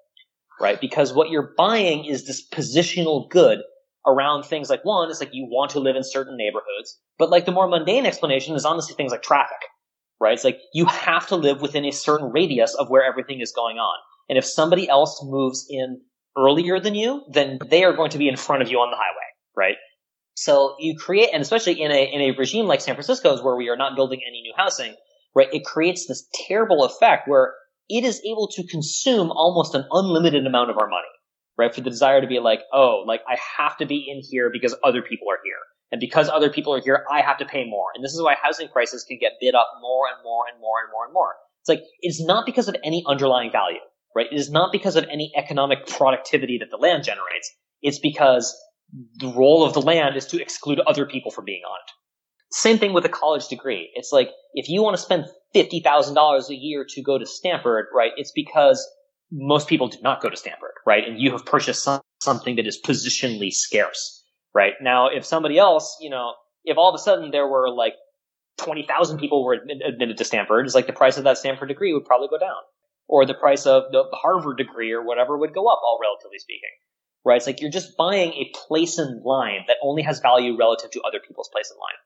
right? 0.60 0.80
Because 0.80 1.12
what 1.12 1.30
you're 1.30 1.54
buying 1.56 2.04
is 2.04 2.26
this 2.26 2.46
positional 2.48 3.28
good 3.30 3.60
around 4.06 4.44
things 4.44 4.70
like 4.70 4.84
one, 4.84 5.10
it's 5.10 5.20
like 5.20 5.30
you 5.32 5.46
want 5.50 5.72
to 5.72 5.80
live 5.80 5.96
in 5.96 6.02
certain 6.02 6.36
neighborhoods, 6.36 6.98
but 7.18 7.30
like 7.30 7.44
the 7.44 7.52
more 7.52 7.68
mundane 7.68 8.06
explanation 8.06 8.54
is 8.54 8.64
honestly 8.64 8.94
things 8.94 9.12
like 9.12 9.22
traffic, 9.22 9.58
right? 10.20 10.34
It's 10.34 10.44
like 10.44 10.58
you 10.72 10.86
have 10.86 11.26
to 11.28 11.36
live 11.36 11.60
within 11.60 11.84
a 11.84 11.92
certain 11.92 12.30
radius 12.32 12.74
of 12.74 12.88
where 12.88 13.04
everything 13.04 13.40
is 13.40 13.52
going 13.52 13.76
on. 13.76 13.98
And 14.28 14.38
if 14.38 14.44
somebody 14.44 14.88
else 14.88 15.20
moves 15.22 15.66
in 15.68 16.00
earlier 16.38 16.78
than 16.80 16.94
you, 16.94 17.24
then 17.30 17.58
they 17.68 17.84
are 17.84 17.92
going 17.92 18.10
to 18.10 18.18
be 18.18 18.28
in 18.28 18.36
front 18.36 18.62
of 18.62 18.70
you 18.70 18.78
on 18.78 18.90
the 18.90 18.96
highway, 18.96 19.26
right? 19.56 19.76
So 20.36 20.76
you 20.78 20.96
create, 20.96 21.30
and 21.32 21.42
especially 21.42 21.80
in 21.82 21.90
a, 21.90 22.04
in 22.04 22.20
a 22.20 22.38
regime 22.38 22.66
like 22.66 22.80
San 22.80 22.94
Francisco's 22.94 23.42
where 23.42 23.56
we 23.56 23.68
are 23.68 23.76
not 23.76 23.96
building 23.96 24.20
any 24.26 24.42
new 24.42 24.52
housing, 24.56 24.94
right? 25.34 25.52
It 25.52 25.64
creates 25.64 26.06
this 26.06 26.28
terrible 26.46 26.84
effect 26.84 27.26
where 27.26 27.54
it 27.88 28.04
is 28.04 28.22
able 28.24 28.48
to 28.48 28.66
consume 28.66 29.30
almost 29.30 29.74
an 29.74 29.84
unlimited 29.90 30.46
amount 30.46 30.70
of 30.70 30.78
our 30.78 30.88
money, 30.88 31.08
right? 31.56 31.74
For 31.74 31.80
the 31.80 31.90
desire 31.90 32.20
to 32.20 32.26
be 32.26 32.38
like, 32.38 32.60
oh, 32.72 33.02
like 33.06 33.22
I 33.28 33.36
have 33.58 33.76
to 33.78 33.86
be 33.86 34.06
in 34.08 34.22
here 34.22 34.50
because 34.52 34.76
other 34.84 35.02
people 35.02 35.28
are 35.30 35.40
here. 35.44 35.58
And 35.90 36.00
because 36.00 36.28
other 36.28 36.50
people 36.50 36.74
are 36.74 36.82
here, 36.82 37.04
I 37.10 37.22
have 37.22 37.38
to 37.38 37.46
pay 37.46 37.64
more. 37.64 37.86
And 37.94 38.04
this 38.04 38.12
is 38.12 38.22
why 38.22 38.36
housing 38.40 38.68
prices 38.68 39.04
can 39.04 39.18
get 39.18 39.32
bid 39.40 39.54
up 39.54 39.68
more 39.80 40.04
and 40.06 40.22
more 40.22 40.44
and 40.52 40.60
more 40.60 40.80
and 40.82 40.92
more 40.92 41.04
and 41.06 41.14
more. 41.14 41.34
It's 41.62 41.68
like, 41.68 41.82
it's 42.00 42.22
not 42.22 42.46
because 42.46 42.68
of 42.68 42.76
any 42.84 43.02
underlying 43.06 43.50
value, 43.50 43.80
right? 44.18 44.26
It 44.32 44.36
is 44.36 44.50
not 44.50 44.72
because 44.72 44.96
of 44.96 45.04
any 45.04 45.32
economic 45.36 45.86
productivity 45.86 46.58
that 46.58 46.70
the 46.70 46.76
land 46.76 47.04
generates. 47.04 47.52
It's 47.82 48.00
because 48.00 48.56
the 49.20 49.28
role 49.28 49.64
of 49.64 49.74
the 49.74 49.82
land 49.82 50.16
is 50.16 50.26
to 50.26 50.42
exclude 50.42 50.80
other 50.80 51.06
people 51.06 51.30
from 51.30 51.44
being 51.46 51.62
on 51.62 51.76
it. 51.76 51.92
Same 52.52 52.78
thing 52.78 52.92
with 52.94 53.04
a 53.04 53.10
college 53.10 53.48
degree. 53.48 53.90
It's 53.94 54.12
like 54.12 54.30
if 54.54 54.68
you 54.68 54.82
want 54.82 54.96
to 54.96 55.02
spend 55.02 55.26
fifty 55.54 55.80
thousand 55.80 56.16
dollars 56.16 56.50
a 56.50 56.56
year 56.56 56.84
to 56.90 57.02
go 57.02 57.18
to 57.18 57.26
Stanford, 57.26 57.86
right? 57.94 58.12
It's 58.16 58.32
because 58.32 58.86
most 59.30 59.68
people 59.68 59.88
do 59.88 59.98
not 60.02 60.22
go 60.22 60.30
to 60.30 60.36
Stanford, 60.36 60.72
right? 60.86 61.06
And 61.06 61.20
you 61.20 61.32
have 61.32 61.46
purchased 61.46 61.84
some, 61.84 62.00
something 62.22 62.56
that 62.56 62.66
is 62.66 62.80
positionally 62.84 63.52
scarce, 63.52 64.24
right? 64.54 64.74
Now, 64.82 65.08
if 65.08 65.26
somebody 65.26 65.58
else, 65.58 65.98
you 66.00 66.10
know, 66.10 66.32
if 66.64 66.78
all 66.78 66.88
of 66.88 66.94
a 66.94 67.02
sudden 67.02 67.30
there 67.30 67.46
were 67.46 67.70
like 67.70 67.94
twenty 68.58 68.86
thousand 68.88 69.18
people 69.18 69.44
were 69.44 69.54
admitted 69.54 70.18
to 70.18 70.24
Stanford, 70.24 70.66
it's 70.66 70.74
like 70.74 70.86
the 70.86 70.94
price 70.94 71.18
of 71.18 71.24
that 71.24 71.38
Stanford 71.38 71.68
degree 71.68 71.94
would 71.94 72.06
probably 72.06 72.28
go 72.28 72.38
down, 72.38 72.56
or 73.08 73.26
the 73.26 73.34
price 73.34 73.66
of 73.66 73.84
the 73.90 74.04
Harvard 74.12 74.58
degree 74.58 74.92
or 74.92 75.02
whatever 75.02 75.36
would 75.36 75.54
go 75.54 75.66
up, 75.66 75.80
all 75.82 75.98
relatively 76.00 76.38
speaking 76.38 76.70
right? 77.24 77.36
It's 77.36 77.46
like 77.46 77.60
you're 77.60 77.70
just 77.70 77.96
buying 77.96 78.32
a 78.32 78.50
place 78.66 78.98
in 78.98 79.22
line 79.24 79.60
that 79.66 79.76
only 79.82 80.02
has 80.02 80.20
value 80.20 80.56
relative 80.58 80.90
to 80.92 81.02
other 81.02 81.20
people's 81.20 81.50
place 81.52 81.70
in 81.70 81.76
line. 81.78 81.98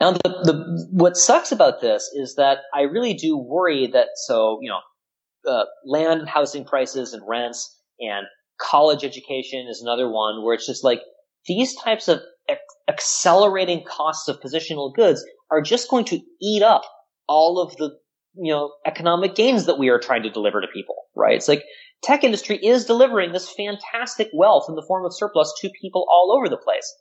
Now, 0.00 0.12
the, 0.12 0.44
the, 0.44 0.88
what 0.92 1.16
sucks 1.16 1.50
about 1.50 1.80
this 1.80 2.08
is 2.14 2.36
that 2.36 2.58
I 2.72 2.82
really 2.82 3.14
do 3.14 3.36
worry 3.36 3.88
that 3.92 4.08
so 4.14 4.60
you 4.62 4.70
know, 4.70 5.50
uh, 5.50 5.64
land 5.84 6.20
and 6.20 6.28
housing 6.28 6.64
prices 6.64 7.12
and 7.12 7.22
rents 7.26 7.76
and 7.98 8.26
college 8.60 9.04
education 9.04 9.66
is 9.68 9.82
another 9.82 10.08
one 10.10 10.44
where 10.44 10.54
it's 10.54 10.66
just 10.66 10.84
like 10.84 11.00
these 11.46 11.74
types 11.74 12.06
of 12.08 12.20
accelerating 12.88 13.84
costs 13.84 14.28
of 14.28 14.40
positional 14.40 14.94
goods 14.94 15.24
are 15.50 15.60
just 15.60 15.90
going 15.90 16.04
to 16.04 16.20
eat 16.40 16.62
up 16.62 16.82
all 17.28 17.60
of 17.60 17.76
the 17.76 17.90
you 18.40 18.52
know 18.52 18.72
economic 18.86 19.34
gains 19.34 19.66
that 19.66 19.78
we 19.78 19.88
are 19.88 19.98
trying 19.98 20.22
to 20.22 20.30
deliver 20.30 20.60
to 20.60 20.68
people 20.72 20.94
right 21.16 21.36
it's 21.36 21.48
like 21.48 21.64
tech 22.02 22.22
industry 22.22 22.56
is 22.56 22.84
delivering 22.84 23.32
this 23.32 23.52
fantastic 23.52 24.28
wealth 24.32 24.66
in 24.68 24.74
the 24.74 24.84
form 24.86 25.04
of 25.04 25.14
surplus 25.14 25.52
to 25.60 25.70
people 25.80 26.06
all 26.10 26.32
over 26.36 26.48
the 26.48 26.56
place 26.56 26.94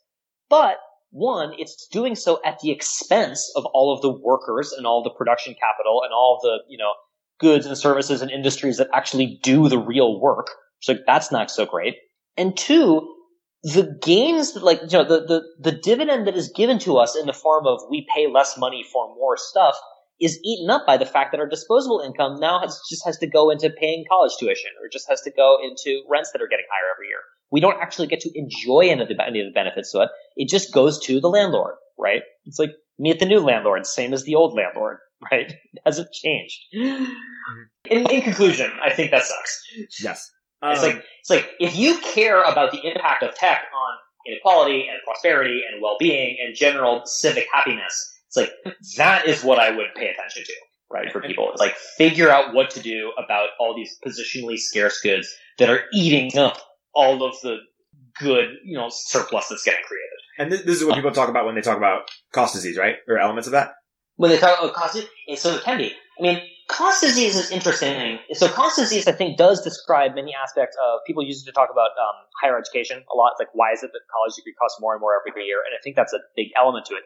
but 0.49 0.77
one, 1.11 1.53
it's 1.57 1.87
doing 1.87 2.15
so 2.15 2.39
at 2.45 2.59
the 2.59 2.71
expense 2.71 3.51
of 3.55 3.65
all 3.73 3.93
of 3.93 4.01
the 4.01 4.11
workers 4.11 4.73
and 4.73 4.85
all 4.85 5.03
the 5.03 5.09
production 5.09 5.55
capital 5.59 6.01
and 6.03 6.13
all 6.13 6.39
the, 6.41 6.59
you 6.69 6.77
know, 6.77 6.93
goods 7.39 7.65
and 7.65 7.77
services 7.77 8.21
and 8.21 8.31
industries 8.31 8.77
that 8.77 8.89
actually 8.93 9.39
do 9.43 9.69
the 9.69 9.79
real 9.79 10.19
work. 10.19 10.47
So 10.79 10.95
that's 11.05 11.31
not 11.31 11.49
so 11.49 11.65
great. 11.65 11.95
And 12.35 12.55
two, 12.57 13.13
the 13.63 13.97
gains 14.03 14.53
that 14.53 14.63
like 14.63 14.79
you 14.81 14.97
know 14.97 15.03
the, 15.03 15.25
the 15.25 15.41
the 15.59 15.71
dividend 15.71 16.27
that 16.27 16.35
is 16.35 16.51
given 16.55 16.77
to 16.79 16.97
us 16.97 17.15
in 17.15 17.25
the 17.25 17.33
form 17.33 17.65
of 17.65 17.81
we 17.89 18.05
pay 18.13 18.27
less 18.31 18.55
money 18.57 18.85
for 18.93 19.07
more 19.15 19.35
stuff 19.35 19.75
is 20.19 20.39
eaten 20.43 20.69
up 20.69 20.85
by 20.85 20.97
the 20.97 21.05
fact 21.05 21.31
that 21.31 21.39
our 21.39 21.47
disposable 21.47 21.99
income 21.99 22.39
now 22.39 22.59
has, 22.59 22.79
just 22.89 23.05
has 23.05 23.17
to 23.17 23.27
go 23.27 23.49
into 23.49 23.69
paying 23.69 24.03
college 24.09 24.31
tuition 24.39 24.71
or 24.81 24.89
just 24.89 25.07
has 25.09 25.21
to 25.21 25.31
go 25.31 25.57
into 25.63 26.01
rents 26.09 26.31
that 26.31 26.41
are 26.41 26.47
getting 26.47 26.65
higher 26.69 26.91
every 26.95 27.07
year. 27.07 27.19
We 27.51 27.59
don't 27.59 27.79
actually 27.81 28.07
get 28.07 28.19
to 28.21 28.31
enjoy 28.37 28.89
any 28.89 29.01
of 29.01 29.07
the, 29.07 29.15
any 29.25 29.39
of 29.39 29.45
the 29.45 29.53
benefits 29.53 29.91
to 29.91 30.01
it. 30.01 30.09
It 30.35 30.49
just 30.49 30.73
goes 30.73 30.99
to 31.05 31.19
the 31.19 31.29
landlord, 31.29 31.75
right? 31.97 32.21
It's 32.45 32.59
like 32.59 32.71
meet 32.99 33.19
the 33.19 33.25
new 33.25 33.39
landlord, 33.39 33.85
same 33.85 34.13
as 34.13 34.23
the 34.23 34.35
old 34.35 34.55
landlord, 34.55 34.97
right? 35.31 35.51
It 35.51 35.81
hasn't 35.85 36.11
changed. 36.11 36.59
Mm-hmm. 36.75 37.11
In, 37.91 38.11
in 38.11 38.21
conclusion, 38.21 38.71
I 38.83 38.93
think 38.93 39.11
that 39.11 39.23
sucks. 39.23 39.63
Yes. 40.01 40.31
It's 40.63 40.81
like 40.81 41.03
it's 41.19 41.29
like 41.29 41.51
if 41.59 41.77
you 41.77 41.99
care 41.99 42.41
about 42.41 42.71
the 42.71 42.79
impact 42.83 43.21
of 43.21 43.35
tech 43.35 43.61
on 43.73 43.97
inequality 44.27 44.87
and 44.89 44.97
prosperity 45.05 45.61
and 45.71 45.81
well-being 45.81 46.37
and 46.43 46.55
general 46.55 47.03
civic 47.05 47.45
happiness, 47.53 48.16
like 48.37 48.51
that 48.97 49.27
is 49.27 49.43
what 49.43 49.59
I 49.59 49.71
would 49.71 49.87
pay 49.95 50.07
attention 50.07 50.43
to, 50.45 50.53
right? 50.91 51.11
For 51.11 51.21
people, 51.21 51.49
it's 51.51 51.59
like 51.59 51.75
figure 51.97 52.29
out 52.29 52.53
what 52.53 52.69
to 52.71 52.79
do 52.79 53.11
about 53.17 53.49
all 53.59 53.75
these 53.75 53.97
positionally 54.05 54.57
scarce 54.57 54.99
goods 55.01 55.27
that 55.57 55.69
are 55.69 55.81
eating 55.93 56.37
up 56.37 56.57
all 56.93 57.23
of 57.23 57.35
the 57.41 57.57
good, 58.19 58.49
you 58.63 58.77
know, 58.77 58.87
surplus 58.89 59.47
that's 59.49 59.63
getting 59.63 59.83
created. 59.85 60.19
and 60.39 60.51
this, 60.51 60.61
this 60.63 60.79
is 60.79 60.85
what 60.85 60.95
people 60.95 61.11
talk 61.11 61.29
about 61.29 61.45
when 61.45 61.55
they 61.55 61.61
talk 61.61 61.77
about 61.77 62.09
cost 62.31 62.53
disease, 62.53 62.77
right? 62.77 62.95
Or 63.07 63.17
elements 63.19 63.47
of 63.47 63.51
that. 63.51 63.73
when 64.15 64.31
they 64.31 64.37
talk 64.37 64.57
about 64.59 64.73
cost 64.73 64.93
disease, 64.95 65.41
so 65.41 65.55
it 65.55 65.63
can 65.63 65.77
be. 65.77 65.93
I 66.19 66.21
mean, 66.23 66.41
cost 66.67 67.01
disease 67.01 67.35
is 67.35 67.51
interesting. 67.51 68.17
So 68.33 68.47
cost 68.47 68.75
disease, 68.77 69.07
I 69.07 69.11
think, 69.11 69.37
does 69.37 69.61
describe 69.61 70.15
many 70.15 70.33
aspects 70.33 70.75
of 70.83 71.01
people 71.05 71.23
use 71.23 71.43
it 71.43 71.45
to 71.45 71.51
talk 71.51 71.69
about 71.71 71.91
um, 71.93 72.15
higher 72.41 72.57
education 72.57 72.97
a 73.13 73.15
lot. 73.15 73.33
It's 73.33 73.39
like, 73.39 73.53
why 73.53 73.71
is 73.73 73.83
it 73.83 73.91
that 73.93 74.01
college 74.09 74.33
degree 74.35 74.53
costs 74.59 74.81
more 74.81 74.93
and 74.93 75.01
more 75.01 75.13
every 75.13 75.45
year? 75.45 75.57
And 75.61 75.77
I 75.77 75.79
think 75.83 75.95
that's 75.95 76.13
a 76.13 76.19
big 76.35 76.47
element 76.59 76.87
to 76.87 76.95
it. 76.95 77.03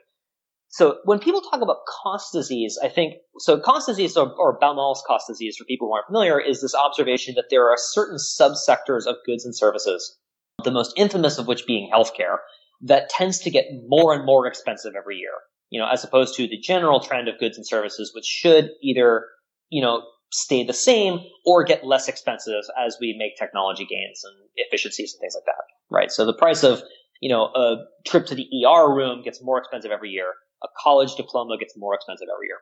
So 0.71 0.97
when 1.03 1.19
people 1.19 1.41
talk 1.41 1.61
about 1.61 1.85
cost 2.03 2.33
disease, 2.33 2.79
I 2.81 2.87
think 2.87 3.15
so. 3.39 3.59
Cost 3.59 3.87
disease, 3.87 4.15
or, 4.17 4.33
or 4.33 4.57
cost 4.57 5.27
disease, 5.27 5.57
for 5.57 5.65
people 5.65 5.87
who 5.87 5.93
aren't 5.93 6.07
familiar, 6.07 6.39
is 6.39 6.61
this 6.61 6.73
observation 6.73 7.35
that 7.35 7.45
there 7.49 7.69
are 7.69 7.77
certain 7.77 8.17
subsectors 8.17 9.05
of 9.05 9.17
goods 9.25 9.45
and 9.45 9.55
services, 9.55 10.17
the 10.63 10.71
most 10.71 10.93
infamous 10.95 11.37
of 11.37 11.47
which 11.47 11.67
being 11.67 11.91
healthcare, 11.93 12.37
that 12.81 13.09
tends 13.09 13.39
to 13.39 13.51
get 13.51 13.65
more 13.87 14.13
and 14.13 14.25
more 14.25 14.47
expensive 14.47 14.93
every 14.97 15.17
year 15.17 15.33
you 15.71 15.79
know, 15.79 15.87
as 15.91 16.03
opposed 16.03 16.35
to 16.35 16.47
the 16.47 16.57
general 16.57 16.99
trend 16.99 17.27
of 17.27 17.39
goods 17.39 17.57
and 17.57 17.65
services, 17.65 18.11
which 18.13 18.25
should 18.25 18.69
either, 18.83 19.25
you 19.69 19.81
know, 19.81 20.03
stay 20.31 20.63
the 20.63 20.73
same 20.73 21.19
or 21.45 21.63
get 21.63 21.85
less 21.85 22.07
expensive 22.07 22.63
as 22.77 22.97
we 23.01 23.15
make 23.17 23.37
technology 23.37 23.85
gains 23.85 24.21
and 24.23 24.35
efficiencies 24.55 25.13
and 25.13 25.21
things 25.21 25.33
like 25.35 25.45
that, 25.45 25.63
right? 25.89 26.11
So 26.11 26.25
the 26.25 26.33
price 26.33 26.63
of, 26.63 26.83
you 27.21 27.29
know, 27.29 27.45
a 27.55 27.77
trip 28.05 28.27
to 28.27 28.35
the 28.35 28.47
ER 28.65 28.93
room 28.93 29.23
gets 29.23 29.41
more 29.41 29.57
expensive 29.57 29.91
every 29.91 30.09
year. 30.09 30.33
A 30.63 30.67
college 30.81 31.15
diploma 31.15 31.57
gets 31.57 31.75
more 31.77 31.95
expensive 31.95 32.27
every 32.33 32.47
year. 32.47 32.59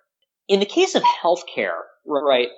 In 0.48 0.60
the 0.60 0.66
case 0.66 0.96
of 0.96 1.04
healthcare, 1.04 1.78
right, 2.06 2.50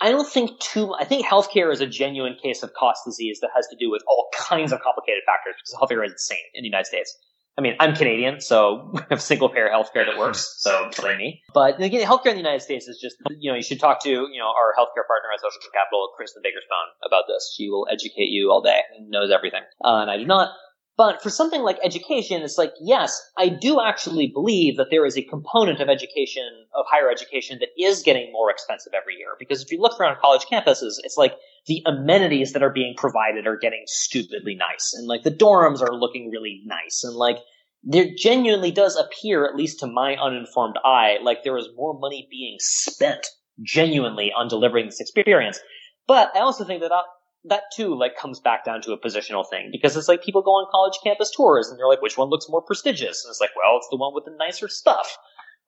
I 0.00 0.10
don't 0.10 0.28
think 0.28 0.58
too, 0.60 0.92
I 0.94 1.04
think 1.04 1.26
healthcare 1.26 1.72
is 1.72 1.80
a 1.80 1.86
genuine 1.86 2.36
case 2.42 2.62
of 2.62 2.74
cost 2.74 3.02
disease 3.06 3.40
that 3.40 3.50
has 3.54 3.66
to 3.68 3.76
do 3.76 3.90
with 3.90 4.02
all 4.08 4.28
kinds 4.36 4.72
of 4.72 4.80
complicated 4.80 5.22
factors 5.26 5.54
because 5.56 5.74
healthcare 5.78 6.04
is 6.04 6.12
insane 6.12 6.44
in 6.54 6.62
the 6.62 6.68
United 6.68 6.86
States. 6.86 7.16
I 7.56 7.60
mean, 7.60 7.76
I'm 7.78 7.94
Canadian, 7.94 8.40
so 8.40 8.90
we 8.94 9.00
have 9.10 9.22
single 9.22 9.48
payer 9.48 9.70
healthcare 9.70 10.04
that 10.06 10.18
works, 10.18 10.56
so 10.58 10.90
blame 11.00 11.18
me. 11.18 11.42
But 11.54 11.80
again, 11.80 12.04
healthcare 12.06 12.34
in 12.34 12.36
the 12.36 12.42
United 12.42 12.62
States 12.62 12.88
is 12.88 12.98
just, 13.00 13.16
you 13.38 13.50
know, 13.50 13.56
you 13.56 13.62
should 13.62 13.78
talk 13.78 14.02
to, 14.02 14.10
you 14.10 14.38
know, 14.38 14.48
our 14.48 14.74
healthcare 14.76 15.06
partner 15.06 15.30
at 15.32 15.40
Social 15.40 15.70
Capital, 15.72 16.10
Kristen 16.16 16.42
Bakerspoon, 16.42 17.06
about 17.06 17.24
this. 17.28 17.54
She 17.56 17.68
will 17.70 17.86
educate 17.90 18.30
you 18.30 18.50
all 18.50 18.60
day 18.60 18.80
and 18.96 19.08
knows 19.08 19.30
everything. 19.30 19.62
Uh, 19.84 20.02
and 20.02 20.10
I 20.10 20.16
do 20.16 20.26
not. 20.26 20.50
But 20.96 21.22
for 21.22 21.30
something 21.30 21.62
like 21.62 21.78
education, 21.82 22.42
it's 22.42 22.56
like, 22.56 22.72
yes, 22.80 23.20
I 23.36 23.48
do 23.48 23.80
actually 23.80 24.28
believe 24.28 24.76
that 24.76 24.90
there 24.90 25.04
is 25.04 25.18
a 25.18 25.22
component 25.22 25.80
of 25.80 25.88
education, 25.88 26.48
of 26.72 26.86
higher 26.88 27.10
education, 27.10 27.58
that 27.58 27.70
is 27.76 28.04
getting 28.04 28.30
more 28.30 28.48
expensive 28.48 28.92
every 28.94 29.16
year. 29.16 29.30
Because 29.36 29.60
if 29.60 29.72
you 29.72 29.80
look 29.80 29.98
around 29.98 30.20
college 30.20 30.46
campuses, 30.50 30.94
it's 31.02 31.16
like 31.16 31.34
the 31.66 31.82
amenities 31.84 32.52
that 32.52 32.62
are 32.62 32.72
being 32.72 32.94
provided 32.96 33.44
are 33.46 33.56
getting 33.56 33.82
stupidly 33.86 34.54
nice. 34.54 34.94
And 34.96 35.08
like 35.08 35.24
the 35.24 35.32
dorms 35.32 35.82
are 35.82 35.94
looking 35.94 36.30
really 36.30 36.62
nice. 36.64 37.02
And 37.02 37.16
like 37.16 37.38
there 37.82 38.06
genuinely 38.16 38.70
does 38.70 38.96
appear, 38.96 39.46
at 39.46 39.56
least 39.56 39.80
to 39.80 39.88
my 39.88 40.14
uninformed 40.14 40.76
eye, 40.84 41.18
like 41.22 41.42
there 41.42 41.58
is 41.58 41.68
more 41.76 41.98
money 41.98 42.28
being 42.30 42.56
spent 42.60 43.26
genuinely 43.62 44.32
on 44.32 44.46
delivering 44.46 44.86
this 44.86 45.00
experience. 45.00 45.58
But 46.06 46.30
I 46.36 46.40
also 46.40 46.64
think 46.64 46.82
that 46.82 46.92
uh, 46.92 47.02
that 47.44 47.64
too 47.76 47.94
like 47.94 48.16
comes 48.16 48.40
back 48.40 48.64
down 48.64 48.80
to 48.82 48.92
a 48.92 48.98
positional 48.98 49.44
thing 49.48 49.68
because 49.70 49.96
it's 49.96 50.08
like 50.08 50.22
people 50.22 50.42
go 50.42 50.52
on 50.52 50.66
college 50.70 50.98
campus 51.04 51.30
tours 51.30 51.68
and 51.68 51.78
they're 51.78 51.88
like, 51.88 52.02
which 52.02 52.16
one 52.16 52.28
looks 52.28 52.46
more 52.48 52.62
prestigious? 52.62 53.24
And 53.24 53.30
it's 53.30 53.40
like, 53.40 53.50
well, 53.56 53.76
it's 53.76 53.88
the 53.90 53.96
one 53.96 54.14
with 54.14 54.24
the 54.24 54.34
nicer 54.38 54.68
stuff, 54.68 55.16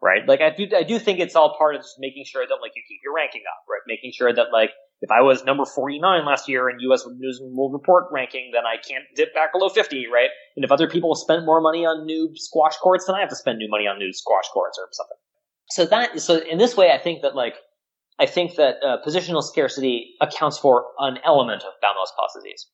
right? 0.03 0.27
Like 0.27 0.41
I 0.41 0.51
do, 0.51 0.67
I 0.77 0.83
do 0.83 0.99
think 0.99 1.21
it's 1.21 1.37
all 1.37 1.55
part 1.59 1.75
of 1.75 1.83
just 1.83 1.97
making 1.99 2.25
sure 2.27 2.47
that 2.47 2.59
like 2.63 2.73
you 2.75 2.83
keep 2.89 3.01
your 3.05 3.15
ranking 3.15 3.43
up, 3.47 3.65
right? 3.69 3.83
Making 3.87 4.13
sure 4.17 4.33
that 4.33 4.47
like 4.53 4.71
if 5.03 5.11
I 5.11 5.21
was 5.21 5.45
number 5.45 5.67
49 5.67 6.25
last 6.25 6.49
year 6.49 6.71
in 6.71 6.81
U.S. 6.81 7.05
News 7.07 7.39
and 7.41 7.55
World 7.55 7.75
Report 7.75 8.05
ranking, 8.11 8.51
then 8.55 8.65
I 8.65 8.77
can't 8.81 9.05
dip 9.15 9.35
back 9.35 9.53
below 9.53 9.69
50, 9.69 10.07
right? 10.13 10.31
And 10.57 10.65
if 10.65 10.73
other 10.73 10.89
people 10.89 11.15
spend 11.15 11.45
more 11.45 11.61
money 11.61 11.85
on 11.85 12.07
new 12.07 12.31
squash 12.35 12.77
courts, 12.77 13.05
then 13.07 13.15
I 13.15 13.21
have 13.21 13.29
to 13.29 13.37
spend 13.37 13.59
new 13.59 13.69
money 13.69 13.87
on 13.87 13.99
new 13.99 14.13
squash 14.13 14.49
courts 14.55 14.79
or 14.81 14.89
something. 14.93 15.19
So 15.71 15.85
that, 15.87 16.21
so 16.21 16.39
in 16.39 16.57
this 16.57 16.77
way, 16.77 16.93
I 16.93 16.99
think 16.99 17.21
that 17.23 17.35
like, 17.35 17.55
I 18.19 18.27
think 18.27 18.57
that 18.57 18.77
uh, 18.85 18.99
positional 19.07 19.43
scarcity 19.43 20.15
accounts 20.21 20.59
for 20.59 20.87
an 20.99 21.19
element 21.25 21.63
of 21.63 21.73
Baumol's 21.83 22.13
cost 22.19 22.35
disease. 22.35 22.67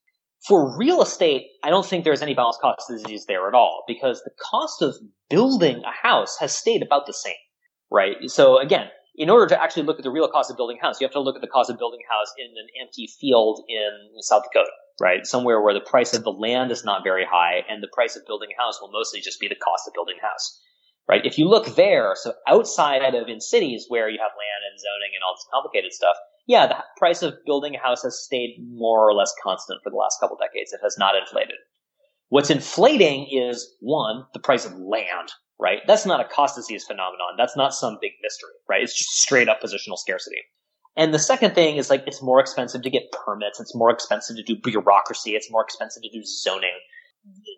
For 0.46 0.76
real 0.76 1.02
estate, 1.02 1.46
I 1.62 1.70
don't 1.70 1.86
think 1.86 2.04
there's 2.04 2.22
any 2.22 2.34
Baumol's 2.34 2.58
cost 2.60 2.88
disease 2.88 3.26
there 3.26 3.46
at 3.48 3.54
all 3.54 3.84
because 3.86 4.22
the 4.22 4.32
cost 4.40 4.82
of 4.82 4.96
building 5.30 5.82
a 5.84 6.06
house 6.06 6.36
has 6.38 6.54
stayed 6.54 6.82
about 6.82 7.06
the 7.06 7.12
same, 7.12 7.34
right? 7.90 8.16
So 8.26 8.58
again, 8.58 8.88
in 9.14 9.30
order 9.30 9.46
to 9.46 9.62
actually 9.62 9.84
look 9.84 9.98
at 9.98 10.04
the 10.04 10.10
real 10.10 10.28
cost 10.28 10.50
of 10.50 10.56
building 10.56 10.78
a 10.80 10.86
house, 10.86 11.00
you 11.00 11.04
have 11.04 11.12
to 11.12 11.20
look 11.20 11.36
at 11.36 11.42
the 11.42 11.48
cost 11.48 11.70
of 11.70 11.78
building 11.78 12.00
a 12.08 12.12
house 12.12 12.32
in 12.38 12.46
an 12.46 12.66
empty 12.80 13.08
field 13.20 13.62
in 13.68 13.90
South 14.20 14.42
Dakota, 14.44 14.70
right? 15.00 15.26
Somewhere 15.26 15.60
where 15.60 15.74
the 15.74 15.80
price 15.80 16.14
of 16.14 16.24
the 16.24 16.32
land 16.32 16.70
is 16.70 16.84
not 16.84 17.04
very 17.04 17.24
high 17.24 17.62
and 17.68 17.82
the 17.82 17.90
price 17.92 18.16
of 18.16 18.26
building 18.26 18.48
a 18.56 18.60
house 18.60 18.80
will 18.80 18.90
mostly 18.90 19.20
just 19.20 19.38
be 19.38 19.48
the 19.48 19.54
cost 19.54 19.86
of 19.86 19.94
building 19.94 20.16
a 20.18 20.26
house, 20.26 20.60
right? 21.12 21.26
If 21.26 21.36
you 21.36 21.46
look 21.46 21.76
there, 21.76 22.14
so 22.16 22.32
outside 22.48 23.14
of 23.14 23.28
in 23.28 23.38
cities 23.38 23.84
where 23.88 24.08
you 24.08 24.18
have 24.18 24.30
land 24.32 24.62
and 24.70 24.80
zoning 24.80 25.12
and 25.14 25.22
all 25.22 25.34
this 25.34 25.46
complicated 25.52 25.92
stuff, 25.92 26.16
yeah, 26.46 26.66
the 26.66 26.76
price 26.96 27.20
of 27.20 27.34
building 27.44 27.74
a 27.74 27.78
house 27.78 28.02
has 28.02 28.24
stayed 28.24 28.56
more 28.66 29.06
or 29.06 29.12
less 29.12 29.34
constant 29.42 29.80
for 29.84 29.90
the 29.90 29.96
last 29.96 30.18
couple 30.20 30.38
decades. 30.38 30.72
It 30.72 30.80
has 30.82 30.96
not 30.98 31.14
inflated. 31.14 31.56
What's 32.30 32.48
inflating 32.48 33.28
is 33.30 33.76
one, 33.80 34.24
the 34.32 34.40
price 34.40 34.64
of 34.64 34.72
land, 34.72 35.28
right? 35.60 35.80
That's 35.86 36.06
not 36.06 36.20
a 36.20 36.28
cost 36.28 36.56
disease 36.56 36.84
phenomenon. 36.86 37.36
That's 37.36 37.58
not 37.58 37.74
some 37.74 37.98
big 38.00 38.12
mystery, 38.22 38.56
right? 38.66 38.82
It's 38.82 38.96
just 38.96 39.10
straight 39.10 39.50
up 39.50 39.60
positional 39.60 39.98
scarcity. 39.98 40.40
And 40.96 41.12
the 41.12 41.18
second 41.18 41.54
thing 41.54 41.76
is 41.76 41.90
like 41.90 42.04
it's 42.06 42.22
more 42.22 42.40
expensive 42.40 42.80
to 42.82 42.90
get 42.90 43.12
permits. 43.12 43.60
It's 43.60 43.74
more 43.74 43.90
expensive 43.90 44.36
to 44.36 44.42
do 44.42 44.56
bureaucracy. 44.64 45.32
It's 45.32 45.50
more 45.50 45.62
expensive 45.62 46.02
to 46.02 46.08
do 46.08 46.24
zoning. 46.24 46.80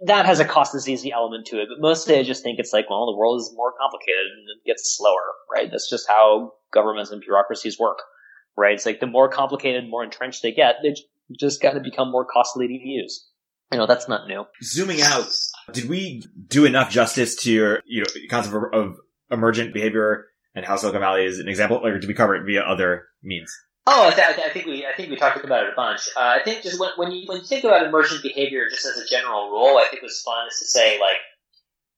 That 0.06 0.26
has 0.26 0.40
a 0.40 0.44
cost 0.44 0.72
disease 0.72 1.06
element 1.12 1.46
to 1.46 1.60
it. 1.60 1.68
But 1.68 1.80
mostly 1.80 2.18
I 2.18 2.22
just 2.22 2.42
think 2.42 2.58
it's 2.58 2.72
like, 2.72 2.90
well, 2.90 3.06
the 3.06 3.16
world 3.16 3.40
is 3.40 3.52
more 3.54 3.72
complicated 3.80 4.26
and 4.36 4.46
it 4.56 4.66
gets 4.66 4.96
slower, 4.96 5.32
right? 5.52 5.70
That's 5.70 5.88
just 5.88 6.06
how 6.08 6.52
governments 6.72 7.10
and 7.10 7.20
bureaucracies 7.20 7.78
work, 7.78 7.98
right? 8.56 8.74
It's 8.74 8.86
like 8.86 9.00
the 9.00 9.06
more 9.06 9.28
complicated, 9.28 9.88
more 9.88 10.04
entrenched 10.04 10.42
they 10.42 10.52
get, 10.52 10.76
they 10.82 10.94
just 11.38 11.62
got 11.62 11.72
to 11.72 11.80
become 11.80 12.10
more 12.10 12.26
costly 12.26 12.66
to 12.68 12.74
use. 12.74 13.26
You 13.72 13.78
know, 13.78 13.86
that's 13.86 14.08
not 14.08 14.28
new. 14.28 14.44
Zooming 14.62 15.00
out, 15.00 15.26
did 15.72 15.88
we 15.88 16.22
do 16.46 16.64
enough 16.64 16.90
justice 16.90 17.34
to 17.36 17.50
your 17.50 18.04
concept 18.30 18.54
of, 18.54 18.62
of 18.72 18.96
emergent 19.30 19.72
behavior 19.72 20.26
and 20.54 20.64
how 20.64 20.76
Silicon 20.76 21.00
Valley 21.00 21.24
is 21.24 21.38
an 21.38 21.48
example, 21.48 21.84
or 21.84 21.98
did 21.98 22.06
we 22.06 22.14
cover 22.14 22.36
it 22.36 22.44
via 22.44 22.62
other 22.62 23.06
means? 23.22 23.52
Oh, 23.86 24.08
I, 24.08 24.14
th- 24.14 24.38
I 24.38 24.48
think 24.48 24.64
we 24.64 24.86
I 24.86 24.94
think 24.96 25.10
we 25.10 25.16
talked 25.16 25.44
about 25.44 25.64
it 25.64 25.72
a 25.72 25.76
bunch. 25.76 26.08
Uh, 26.16 26.20
I 26.20 26.42
think 26.42 26.62
just 26.62 26.80
when, 26.80 26.90
when 26.96 27.12
you 27.12 27.26
when 27.26 27.38
you 27.38 27.44
think 27.44 27.64
about 27.64 27.86
emergent 27.86 28.22
behavior, 28.22 28.66
just 28.70 28.86
as 28.86 28.96
a 28.96 29.06
general 29.06 29.50
rule, 29.50 29.76
I 29.76 29.86
think 29.90 30.02
what's 30.02 30.22
fun 30.22 30.48
is 30.48 30.58
to 30.60 30.66
say 30.66 30.98
like, 30.98 31.18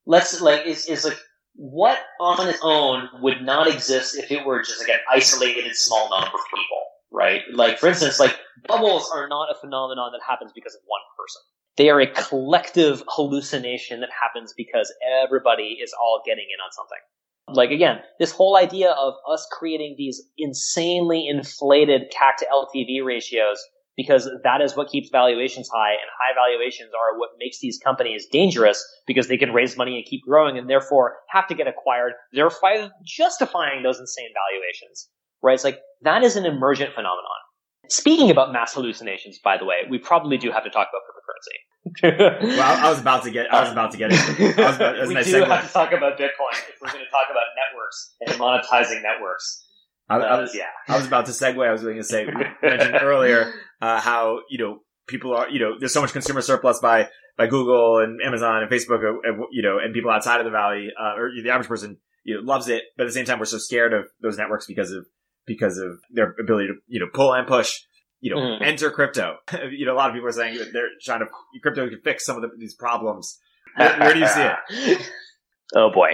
let's 0.04 0.40
like 0.40 0.66
is 0.66 0.86
is 0.86 1.04
like 1.04 1.18
what 1.54 1.98
on 2.20 2.48
its 2.48 2.58
own 2.62 3.08
would 3.20 3.42
not 3.42 3.68
exist 3.68 4.16
if 4.16 4.32
it 4.32 4.44
were 4.44 4.62
just 4.62 4.80
like 4.80 4.88
an 4.90 5.00
isolated 5.10 5.76
small 5.76 6.10
number 6.10 6.26
of 6.26 6.44
people, 6.50 6.82
right? 7.12 7.42
Like 7.52 7.78
for 7.78 7.86
instance, 7.88 8.18
like 8.18 8.36
bubbles 8.66 9.08
are 9.14 9.28
not 9.28 9.48
a 9.50 9.58
phenomenon 9.60 10.10
that 10.12 10.22
happens 10.26 10.50
because 10.54 10.74
of 10.74 10.80
one 10.86 11.02
person. 11.16 11.42
They 11.76 11.90
are 11.90 12.00
a 12.00 12.06
collective 12.06 13.04
hallucination 13.06 14.00
that 14.00 14.10
happens 14.10 14.54
because 14.56 14.92
everybody 15.22 15.78
is 15.82 15.92
all 16.00 16.22
getting 16.26 16.44
in 16.44 16.60
on 16.64 16.72
something. 16.72 16.98
Like 17.48 17.70
again, 17.70 18.00
this 18.18 18.32
whole 18.32 18.56
idea 18.56 18.90
of 18.90 19.14
us 19.30 19.46
creating 19.52 19.94
these 19.96 20.22
insanely 20.36 21.28
inflated 21.28 22.12
CAC 22.12 22.36
to 22.38 22.46
LTV 22.52 23.04
ratios 23.04 23.64
because 23.96 24.28
that 24.44 24.60
is 24.60 24.76
what 24.76 24.88
keeps 24.88 25.08
valuations 25.10 25.68
high 25.72 25.92
and 25.92 26.10
high 26.20 26.34
valuations 26.34 26.90
are 26.90 27.18
what 27.18 27.30
makes 27.38 27.58
these 27.60 27.78
companies 27.78 28.26
dangerous 28.30 28.84
because 29.06 29.28
they 29.28 29.38
can 29.38 29.52
raise 29.52 29.76
money 29.76 29.96
and 29.96 30.04
keep 30.04 30.22
growing 30.22 30.58
and 30.58 30.68
therefore 30.68 31.16
have 31.30 31.46
to 31.48 31.54
get 31.54 31.66
acquired, 31.66 32.12
therefore 32.32 32.90
justifying 33.04 33.82
those 33.82 33.98
insane 33.98 34.28
valuations. 34.34 35.08
Right? 35.42 35.54
It's 35.54 35.64
like 35.64 35.80
that 36.02 36.22
is 36.22 36.36
an 36.36 36.44
emergent 36.44 36.94
phenomenon. 36.94 37.45
Speaking 37.88 38.30
about 38.30 38.52
mass 38.52 38.74
hallucinations, 38.74 39.38
by 39.42 39.56
the 39.56 39.64
way, 39.64 39.76
we 39.90 39.98
probably 39.98 40.36
do 40.38 40.50
have 40.52 40.64
to 40.64 40.70
talk 40.70 40.88
about 40.88 41.02
cryptocurrency 41.02 41.58
well, 42.02 42.86
I, 42.86 42.90
was 42.90 43.00
about 43.00 43.22
to 43.24 43.30
get. 43.30 43.52
I 43.52 43.62
was 43.62 43.70
about 43.70 43.92
to 43.92 43.98
get 43.98 44.12
it. 44.12 44.18
I 44.58 44.66
was 44.66 44.76
about, 44.76 44.96
we 45.08 45.14
nice 45.14 45.26
do 45.26 45.42
segue. 45.42 45.46
have 45.46 45.66
to 45.66 45.72
talk 45.72 45.92
about 45.92 46.18
Bitcoin 46.18 46.52
if 46.52 46.74
we're 46.82 46.88
going 46.90 47.04
to 47.04 47.10
talk 47.10 47.26
about 47.30 47.44
networks 47.56 48.14
and 48.20 48.30
monetizing 48.40 49.02
networks. 49.02 49.64
I, 50.08 50.16
I, 50.16 50.42
is- 50.42 50.54
yeah. 50.54 50.64
I 50.88 50.96
was 50.96 51.06
about 51.06 51.26
to 51.26 51.32
segue. 51.32 51.64
I 51.66 51.70
was 51.72 51.82
going 51.82 51.96
to 51.96 52.04
say, 52.04 52.26
we 52.26 52.32
mentioned 52.68 52.96
earlier 53.00 53.52
uh, 53.80 54.00
how 54.00 54.40
you 54.50 54.58
know 54.58 54.80
people 55.06 55.32
are. 55.34 55.48
You 55.48 55.60
know, 55.60 55.72
there's 55.78 55.92
so 55.92 56.00
much 56.00 56.12
consumer 56.12 56.40
surplus 56.40 56.80
by 56.80 57.08
by 57.38 57.46
Google 57.46 57.98
and 57.98 58.20
Amazon 58.20 58.62
and 58.62 58.70
Facebook. 58.70 59.04
uh, 59.04 59.18
uh, 59.42 59.46
You 59.52 59.62
know, 59.62 59.78
and 59.78 59.94
people 59.94 60.10
outside 60.10 60.40
of 60.40 60.44
the 60.44 60.50
valley, 60.50 60.88
uh, 61.00 61.14
or 61.16 61.30
the 61.40 61.50
average 61.50 61.68
person, 61.68 61.98
you 62.24 62.34
know, 62.34 62.40
loves 62.40 62.66
it. 62.68 62.82
But 62.96 63.04
at 63.04 63.06
the 63.06 63.12
same 63.12 63.26
time, 63.26 63.38
we're 63.38 63.44
so 63.44 63.58
scared 63.58 63.92
of 63.92 64.06
those 64.20 64.36
networks 64.38 64.66
because 64.66 64.90
of 64.90 65.06
because 65.46 65.78
of 65.78 66.00
their 66.10 66.34
ability 66.40 66.68
to 66.68 66.74
you 66.86 67.00
know 67.00 67.06
pull 67.12 67.32
and 67.34 67.46
push. 67.46 67.80
You 68.20 68.34
know, 68.34 68.40
Mhm. 68.40 68.62
enter 68.62 68.90
crypto. 68.90 69.36
you 69.70 69.84
know, 69.86 69.92
a 69.92 69.98
lot 69.98 70.08
of 70.08 70.14
people 70.14 70.28
are 70.28 70.32
saying 70.32 70.56
that 70.58 70.72
they're 70.72 70.88
trying 71.02 71.20
to 71.20 71.26
crypto 71.62 71.88
can 71.88 72.00
fix 72.02 72.24
some 72.24 72.36
of 72.36 72.42
the, 72.42 72.48
these 72.58 72.74
problems. 72.74 73.38
Where, 73.76 73.98
where 74.00 74.14
do 74.14 74.20
you 74.20 74.26
see 74.26 74.40
it? 74.42 75.10
oh 75.76 75.90
boy. 75.92 76.12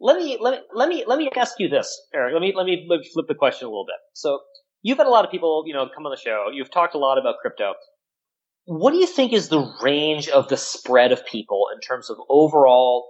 let 0.00 0.16
me 0.16 0.38
let 0.40 0.52
me 0.52 0.60
let 0.74 0.88
me 0.88 1.04
let 1.06 1.18
me 1.18 1.30
ask 1.36 1.54
you 1.58 1.68
this, 1.68 2.00
Erik. 2.14 2.32
Let 2.32 2.40
me 2.40 2.52
let 2.56 2.64
me 2.64 2.86
let 2.88 3.00
me 3.00 3.10
flip 3.12 3.26
the 3.28 3.34
question 3.34 3.66
a 3.66 3.68
little 3.68 3.84
bit. 3.86 3.96
So 4.14 4.40
you've 4.82 4.98
had 4.98 5.06
a 5.06 5.10
lot 5.10 5.24
of 5.26 5.30
people, 5.30 5.64
you 5.66 5.74
know, 5.74 5.86
come 5.94 6.06
on 6.06 6.10
the 6.10 6.16
show. 6.20 6.46
You've 6.52 6.70
talked 6.70 6.94
a 6.94 6.98
lot 6.98 7.18
about 7.18 7.36
crypto. 7.40 7.74
What 8.64 8.92
do 8.92 8.96
you 8.96 9.06
think 9.06 9.34
is 9.34 9.50
the 9.50 9.72
range 9.82 10.28
of 10.28 10.48
the 10.48 10.56
spread 10.56 11.12
of 11.12 11.26
people 11.26 11.66
in 11.74 11.80
terms 11.80 12.08
of 12.08 12.16
overall 12.30 13.06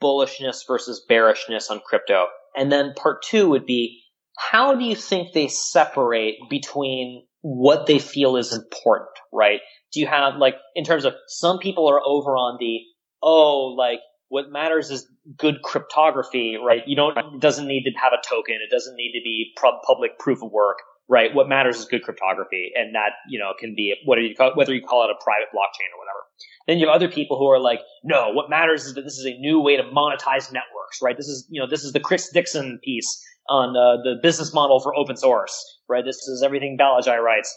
bullishness 0.00 0.60
versus 0.66 1.04
bearishness 1.08 1.70
on 1.70 1.80
crypto? 1.84 2.26
And 2.56 2.70
then 2.70 2.94
part 2.94 3.22
two 3.22 3.48
would 3.50 3.66
be 3.66 4.02
how 4.36 4.74
do 4.74 4.84
you 4.84 4.94
think 4.94 5.32
they 5.32 5.48
separate 5.48 6.36
between 6.48 7.24
what 7.40 7.86
they 7.86 7.98
feel 7.98 8.36
is 8.36 8.52
important, 8.52 9.10
right? 9.32 9.60
Do 9.92 10.00
you 10.00 10.06
have 10.06 10.36
like 10.36 10.56
in 10.74 10.84
terms 10.84 11.04
of 11.04 11.14
some 11.28 11.58
people 11.58 11.88
are 11.88 12.00
over 12.04 12.36
on 12.36 12.56
the 12.60 12.80
oh 13.22 13.74
like 13.76 14.00
what 14.28 14.50
matters 14.50 14.90
is 14.90 15.08
good 15.38 15.62
cryptography, 15.62 16.56
right? 16.62 16.82
You 16.86 16.96
don't 16.96 17.16
it 17.16 17.40
doesn't 17.40 17.66
need 17.66 17.84
to 17.84 17.90
have 18.00 18.12
a 18.12 18.28
token, 18.28 18.56
it 18.56 18.70
doesn't 18.70 18.96
need 18.96 19.12
to 19.12 19.22
be 19.22 19.54
public 19.86 20.18
proof 20.18 20.42
of 20.42 20.50
work, 20.50 20.78
right? 21.08 21.34
What 21.34 21.48
matters 21.48 21.78
is 21.78 21.84
good 21.84 22.02
cryptography, 22.02 22.72
and 22.74 22.94
that 22.94 23.12
you 23.28 23.38
know 23.38 23.52
can 23.58 23.74
be 23.74 23.94
do 24.04 24.20
you 24.20 24.34
call 24.34 24.52
whether 24.54 24.74
you 24.74 24.82
call 24.82 25.04
it 25.04 25.10
a 25.10 25.24
private 25.24 25.48
blockchain 25.54 25.88
or 25.94 25.98
whatever. 25.98 26.26
Then 26.66 26.78
you 26.78 26.88
have 26.88 26.96
other 26.96 27.08
people 27.08 27.38
who 27.38 27.46
are 27.46 27.60
like, 27.60 27.78
no, 28.02 28.30
what 28.32 28.50
matters 28.50 28.86
is 28.86 28.94
that 28.94 29.02
this 29.02 29.18
is 29.18 29.24
a 29.24 29.38
new 29.38 29.60
way 29.60 29.76
to 29.76 29.84
monetize 29.84 30.52
networks, 30.52 31.00
right? 31.00 31.16
This 31.16 31.28
is 31.28 31.46
you 31.48 31.60
know 31.60 31.68
this 31.68 31.84
is 31.84 31.92
the 31.92 32.00
Chris 32.00 32.30
Dixon 32.32 32.80
piece 32.82 33.22
on 33.48 33.70
uh, 33.76 34.02
the 34.02 34.16
business 34.22 34.52
model 34.52 34.80
for 34.80 34.94
open 34.94 35.16
source, 35.16 35.54
right? 35.88 36.04
This 36.04 36.16
is 36.28 36.42
everything 36.42 36.76
Balaji 36.78 37.18
writes. 37.22 37.54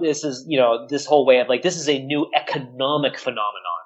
This 0.00 0.22
is, 0.24 0.44
you 0.48 0.58
know, 0.58 0.86
this 0.88 1.06
whole 1.06 1.26
way 1.26 1.38
of 1.40 1.48
like, 1.48 1.62
this 1.62 1.76
is 1.76 1.88
a 1.88 1.98
new 2.00 2.30
economic 2.34 3.18
phenomenon. 3.18 3.80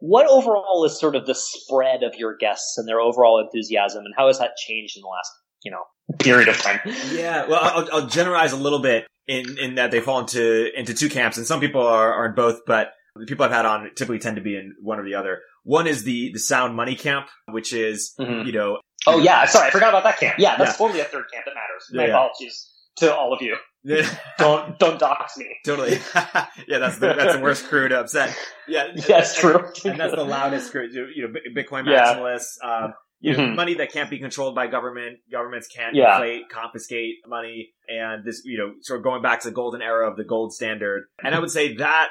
What 0.00 0.26
overall 0.26 0.84
is 0.84 0.98
sort 0.98 1.16
of 1.16 1.26
the 1.26 1.34
spread 1.34 2.02
of 2.02 2.14
your 2.16 2.36
guests 2.36 2.76
and 2.76 2.86
their 2.88 3.00
overall 3.00 3.40
enthusiasm, 3.40 4.04
and 4.04 4.14
how 4.16 4.26
has 4.26 4.38
that 4.38 4.56
changed 4.56 4.96
in 4.96 5.02
the 5.02 5.08
last, 5.08 5.30
you 5.62 5.70
know, 5.70 5.84
period 6.18 6.48
of 6.48 6.58
time? 6.58 6.80
Yeah, 7.12 7.46
well, 7.46 7.60
I'll, 7.62 7.88
I'll 7.92 8.06
generalize 8.06 8.52
a 8.52 8.56
little 8.56 8.80
bit 8.80 9.06
in, 9.26 9.58
in 9.58 9.74
that 9.76 9.90
they 9.90 10.00
fall 10.00 10.20
into, 10.20 10.78
into 10.78 10.92
two 10.92 11.08
camps 11.08 11.38
and 11.38 11.46
some 11.46 11.60
people 11.60 11.80
are, 11.86 12.12
are 12.12 12.26
in 12.26 12.34
both, 12.34 12.60
but 12.66 12.92
the 13.16 13.26
people 13.26 13.44
I've 13.44 13.52
had 13.52 13.64
on 13.64 13.88
typically 13.94 14.18
tend 14.18 14.36
to 14.36 14.42
be 14.42 14.56
in 14.56 14.74
one 14.82 14.98
or 14.98 15.04
the 15.04 15.14
other. 15.14 15.40
One 15.62 15.86
is 15.86 16.02
the, 16.04 16.32
the 16.32 16.40
sound 16.40 16.74
money 16.74 16.96
camp, 16.96 17.28
which 17.48 17.72
is, 17.72 18.12
Mhm. 18.20 18.44
you 18.44 18.52
know, 18.52 18.78
Oh 19.06 19.18
yeah, 19.18 19.44
sorry, 19.46 19.68
I 19.68 19.70
forgot 19.70 19.90
about 19.90 20.04
that 20.04 20.18
camp. 20.18 20.38
Yeah, 20.38 20.56
that's 20.56 20.72
Yeah. 20.72 20.76
totally 20.86 21.00
a 21.00 21.04
third 21.04 21.24
camp 21.32 21.44
that 21.46 21.54
matters. 21.54 21.86
My 21.92 22.02
Yeah, 22.02 22.08
yeah. 22.08 22.14
apologies 22.14 22.70
to 22.96 23.14
all 23.14 23.32
of 23.32 23.42
you. 23.42 23.56
Don't 24.38 24.78
don't 24.78 24.98
dox 24.98 25.36
me. 25.36 25.46
totally. 25.64 25.98
yeah, 26.66 26.78
that's 26.78 26.98
the, 26.98 27.12
that's 27.14 27.34
the 27.36 27.40
worst 27.42 27.66
crew 27.66 27.86
to 27.88 28.00
upset. 28.00 28.34
Yeah. 28.66 28.86
That's 29.06 29.38
true. 29.38 29.62
And 29.84 30.00
that's 30.00 30.14
the 30.14 30.24
loudest 30.24 30.70
crew, 30.70 30.88
you 30.90 31.28
know, 31.28 31.34
Bitcoin 31.54 31.86
Yeah. 31.86 32.14
maximalists, 32.14 32.56
um, 32.62 32.94
you 33.20 33.32
know, 33.36 33.40
Mhm. 33.40 33.56
money 33.56 33.74
that 33.74 33.92
can't 33.92 34.08
be 34.08 34.18
controlled 34.18 34.54
by 34.54 34.68
government. 34.68 35.18
Governments 35.30 35.68
can't 35.68 35.94
Yeah. 35.94 36.14
inflate, 36.14 36.48
confiscate 36.48 37.16
money. 37.26 37.74
And 37.88 38.24
this, 38.24 38.40
you 38.46 38.56
know, 38.56 38.72
sort 38.80 39.00
of 39.00 39.04
going 39.04 39.20
back 39.20 39.40
to 39.40 39.48
the 39.48 39.54
golden 39.54 39.82
era 39.82 40.08
of 40.10 40.16
the 40.16 40.24
gold 40.24 40.54
standard. 40.54 41.04
And 41.22 41.34
I 41.34 41.38
would 41.38 41.50
say 41.50 41.74
that 41.76 42.08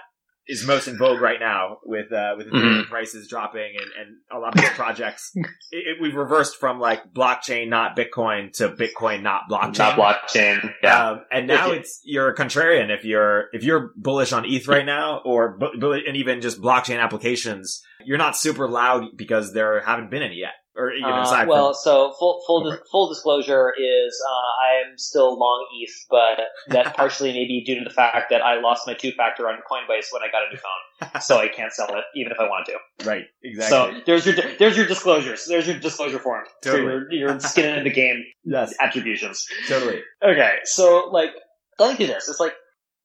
is 0.47 0.65
most 0.67 0.87
in 0.87 0.97
vogue 0.97 1.21
right 1.21 1.39
now 1.39 1.77
with, 1.85 2.11
uh, 2.11 2.33
with 2.37 2.47
Ethereum 2.47 2.85
prices 2.87 3.27
dropping 3.29 3.75
and, 3.77 3.87
and 3.99 4.17
a 4.31 4.37
lot 4.39 4.53
of 4.55 4.61
these 4.61 4.69
projects. 4.71 5.31
it, 5.35 5.47
it- 5.71 5.97
we've 6.01 6.15
reversed 6.15 6.57
from 6.59 6.79
like 6.79 7.13
blockchain, 7.13 7.69
not 7.69 7.95
Bitcoin 7.97 8.51
to 8.53 8.69
Bitcoin, 8.69 9.21
not 9.21 9.43
blockchain. 9.49 9.77
Not 9.77 9.97
blockchain. 9.97 10.73
Yeah. 10.83 11.11
Um, 11.11 11.21
and 11.31 11.47
now 11.47 11.71
it's 11.71 12.01
you're 12.03 12.27
a 12.29 12.35
contrarian 12.35 12.89
if 12.95 13.05
you're 13.05 13.45
if 13.53 13.63
you're 13.63 13.91
bullish 13.95 14.33
on 14.33 14.43
ETH 14.45 14.67
right 14.67 14.85
now, 14.85 15.21
or 15.23 15.57
bu- 15.57 15.79
bu- 15.79 16.01
and 16.07 16.17
even 16.17 16.41
just 16.41 16.61
blockchain 16.61 16.99
applications. 16.99 17.81
You're 18.05 18.17
not 18.17 18.35
super 18.35 18.67
loud 18.67 19.05
because 19.15 19.53
there 19.53 19.79
haven't 19.79 20.11
been 20.11 20.23
any 20.23 20.35
yet, 20.35 20.51
or 20.75 20.91
even 20.91 21.09
Uh, 21.11 21.21
aside 21.21 21.47
well, 21.47 21.73
from 21.73 21.79
so 21.83 22.13
full 22.17 22.41
full 22.47 22.69
dis- 22.69 22.79
full 22.91 23.07
disclosure 23.09 23.71
is 23.77 24.21
uh, 24.27 24.31
I 24.65 24.87
am 24.89 24.97
still 24.97 25.37
long 25.37 25.67
ETH, 25.79 26.05
but 26.09 26.39
that 26.73 26.93
partially 26.97 27.31
may 27.31 27.45
be 27.45 27.63
due 27.65 27.75
to 27.77 27.83
the 27.83 27.93
fact 27.93 28.29
that 28.31 28.41
I 28.41 28.59
lost 28.59 28.87
my 28.87 28.93
two 28.93 29.11
factor 29.11 29.47
on 29.47 29.55
Coinbase 29.69 30.07
when 30.11 30.23
I 30.23 30.31
got 30.31 30.43
a 30.43 30.49
new 30.51 30.57
phone, 30.57 31.21
so 31.21 31.37
I 31.37 31.47
can't 31.47 31.71
sell 31.71 31.89
it 31.95 32.03
even 32.15 32.31
if 32.31 32.39
I 32.39 32.43
wanted 32.43 32.71
to. 32.73 33.07
right 33.09 33.25
exactly. 33.43 33.99
So 33.99 34.01
there's 34.05 34.25
your 34.25 34.35
there's 34.57 34.75
your 34.77 34.87
disclosures. 34.87 35.45
There's 35.47 35.67
your 35.67 35.77
disclosure 35.79 36.19
form 36.19 36.45
for 36.63 36.71
Totally. 36.71 36.83
your, 37.17 37.29
your 37.31 37.39
skin 37.51 37.77
in 37.77 37.83
the 37.83 37.91
game 37.91 38.23
yes, 38.43 38.73
attributions. 38.81 39.45
totally. 39.67 40.01
Okay, 40.25 40.53
so 40.63 41.09
like 41.11 41.29
going 41.77 41.97
through 41.97 42.07
this, 42.07 42.27
it's 42.29 42.39
like 42.39 42.53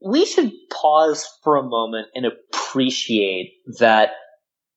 we 0.01 0.25
should 0.25 0.53
pause 0.73 1.27
for 1.43 1.57
a 1.57 1.63
moment 1.63 2.07
and 2.15 2.25
appreciate 2.25 3.53
that 3.79 4.11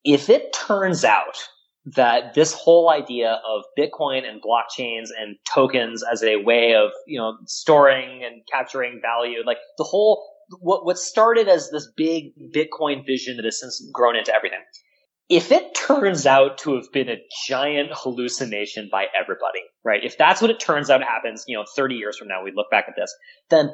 if 0.04 0.30
it 0.30 0.52
turns 0.54 1.06
out 1.06 1.38
that 1.86 2.34
this 2.36 2.54
whole 2.54 2.90
idea 2.90 3.42
of 3.48 3.64
Bitcoin 3.78 4.28
and 4.28 4.42
blockchains 4.42 5.10
and 5.18 5.36
tokens 5.52 6.04
as 6.04 6.24
a 6.24 6.38
way 6.38 6.76
of, 6.76 6.92
you 7.08 7.20
know, 7.20 7.38
storing 7.46 8.24
and 8.24 8.42
capturing 8.52 9.00
value, 9.02 9.40
like 9.46 9.58
the 9.78 9.84
whole, 9.84 10.24
what, 10.60 10.86
what 10.86 11.00
started 11.00 11.48
as 11.48 11.72
this 11.72 11.92
big 11.98 12.34
Bitcoin 12.54 13.06
vision 13.06 13.38
that 13.38 13.46
has 13.46 13.60
since 13.60 13.84
grown 13.92 14.16
into 14.16 14.34
everything. 14.34 14.60
If 15.28 15.52
it 15.52 15.74
turns 15.74 16.28
out 16.28 16.60
to 16.60 16.76
have 16.76 16.92
been 16.92 17.10
a 17.10 17.22
giant 17.48 17.90
hallucination 17.94 18.90
by 18.92 19.08
everybody, 19.20 19.62
right? 19.84 20.04
If 20.04 20.18
that's 20.18 20.42
what 20.42 20.52
it 20.52 20.60
turns 20.60 20.90
out 20.90 21.02
happens, 21.02 21.46
you 21.48 21.58
know, 21.58 21.64
30 21.76 21.96
years 21.96 22.18
from 22.18 22.28
now, 22.28 22.44
we 22.44 22.52
look 22.54 22.70
back 22.70 22.86
at 22.90 22.96
this, 22.96 23.16
then 23.50 23.72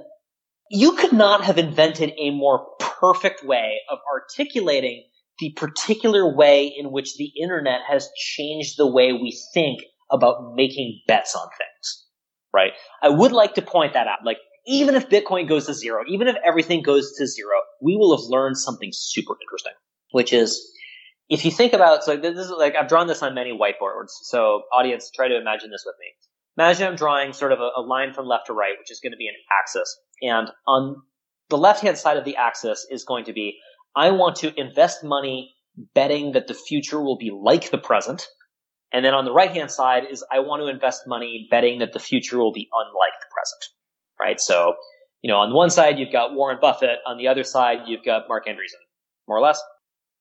you 0.69 0.93
could 0.93 1.13
not 1.13 1.43
have 1.43 1.57
invented 1.57 2.13
a 2.17 2.29
more 2.29 2.67
perfect 2.79 3.43
way 3.43 3.79
of 3.89 3.99
articulating 4.13 5.03
the 5.39 5.53
particular 5.55 6.35
way 6.35 6.73
in 6.75 6.91
which 6.91 7.15
the 7.15 7.31
internet 7.41 7.81
has 7.89 8.09
changed 8.15 8.75
the 8.77 8.91
way 8.91 9.13
we 9.13 9.39
think 9.53 9.81
about 10.11 10.53
making 10.55 11.01
bets 11.07 11.35
on 11.35 11.47
things, 11.57 12.05
right? 12.53 12.71
I 13.01 13.09
would 13.09 13.31
like 13.31 13.55
to 13.55 13.61
point 13.61 13.93
that 13.93 14.07
out. 14.07 14.19
Like, 14.25 14.37
even 14.65 14.95
if 14.95 15.09
Bitcoin 15.09 15.47
goes 15.47 15.67
to 15.67 15.73
zero, 15.73 16.03
even 16.07 16.27
if 16.27 16.35
everything 16.45 16.81
goes 16.81 17.13
to 17.17 17.27
zero, 17.27 17.57
we 17.81 17.95
will 17.95 18.17
have 18.17 18.25
learned 18.29 18.57
something 18.57 18.89
super 18.91 19.35
interesting, 19.41 19.73
which 20.11 20.33
is 20.33 20.73
if 21.29 21.45
you 21.45 21.51
think 21.51 21.73
about, 21.73 22.03
so 22.03 22.17
this 22.17 22.37
is 22.37 22.49
like, 22.49 22.75
I've 22.75 22.87
drawn 22.87 23.07
this 23.07 23.21
on 23.21 23.33
many 23.33 23.51
whiteboards. 23.51 24.11
So 24.23 24.63
audience, 24.73 25.11
try 25.13 25.27
to 25.27 25.37
imagine 25.37 25.71
this 25.71 25.83
with 25.85 25.95
me. 25.99 26.07
Imagine 26.57 26.87
I'm 26.87 26.95
drawing 26.95 27.33
sort 27.33 27.51
of 27.51 27.59
a, 27.59 27.69
a 27.77 27.81
line 27.81 28.13
from 28.13 28.25
left 28.25 28.47
to 28.47 28.53
right, 28.53 28.73
which 28.79 28.91
is 28.91 28.99
going 29.01 29.11
to 29.11 29.17
be 29.17 29.27
an 29.27 29.35
axis. 29.61 29.99
And 30.21 30.49
on 30.65 31.03
the 31.49 31.57
left 31.57 31.81
hand 31.81 31.97
side 31.97 32.17
of 32.17 32.25
the 32.25 32.37
axis 32.37 32.87
is 32.89 33.03
going 33.03 33.25
to 33.25 33.33
be, 33.33 33.59
I 33.95 34.11
want 34.11 34.37
to 34.37 34.53
invest 34.59 35.03
money 35.03 35.55
betting 35.93 36.33
that 36.33 36.47
the 36.47 36.53
future 36.53 37.01
will 37.01 37.17
be 37.17 37.31
like 37.31 37.71
the 37.71 37.77
present. 37.77 38.27
And 38.91 39.03
then 39.03 39.13
on 39.13 39.25
the 39.25 39.33
right 39.33 39.51
hand 39.51 39.71
side 39.71 40.03
is 40.09 40.23
I 40.31 40.39
want 40.39 40.61
to 40.61 40.67
invest 40.67 41.03
money 41.07 41.47
betting 41.51 41.79
that 41.79 41.93
the 41.93 41.99
future 41.99 42.37
will 42.37 42.53
be 42.53 42.69
unlike 42.71 43.19
the 43.19 43.27
present. 43.31 43.63
Right? 44.19 44.39
So, 44.39 44.75
you 45.21 45.31
know, 45.31 45.37
on 45.37 45.53
one 45.53 45.69
side 45.69 45.99
you've 45.99 46.11
got 46.11 46.33
Warren 46.33 46.57
Buffett, 46.61 46.99
on 47.05 47.17
the 47.17 47.27
other 47.27 47.43
side 47.43 47.79
you've 47.87 48.03
got 48.05 48.27
Marc 48.27 48.47
Andreessen, 48.47 48.81
more 49.27 49.37
or 49.37 49.41
less. 49.41 49.61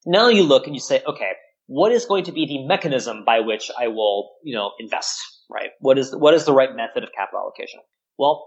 Now 0.04 0.28
you 0.28 0.42
look 0.42 0.66
and 0.66 0.74
you 0.74 0.80
say, 0.80 1.02
okay, 1.06 1.32
what 1.66 1.92
is 1.92 2.06
going 2.06 2.24
to 2.24 2.32
be 2.32 2.46
the 2.46 2.66
mechanism 2.66 3.24
by 3.24 3.40
which 3.40 3.70
I 3.76 3.88
will, 3.88 4.32
you 4.44 4.54
know, 4.54 4.72
invest, 4.78 5.18
right? 5.50 5.70
What 5.80 5.98
is, 5.98 6.14
what 6.14 6.34
is 6.34 6.44
the 6.44 6.52
right 6.52 6.74
method 6.74 7.02
of 7.02 7.10
capital 7.16 7.40
allocation? 7.40 7.80
Well, 8.18 8.46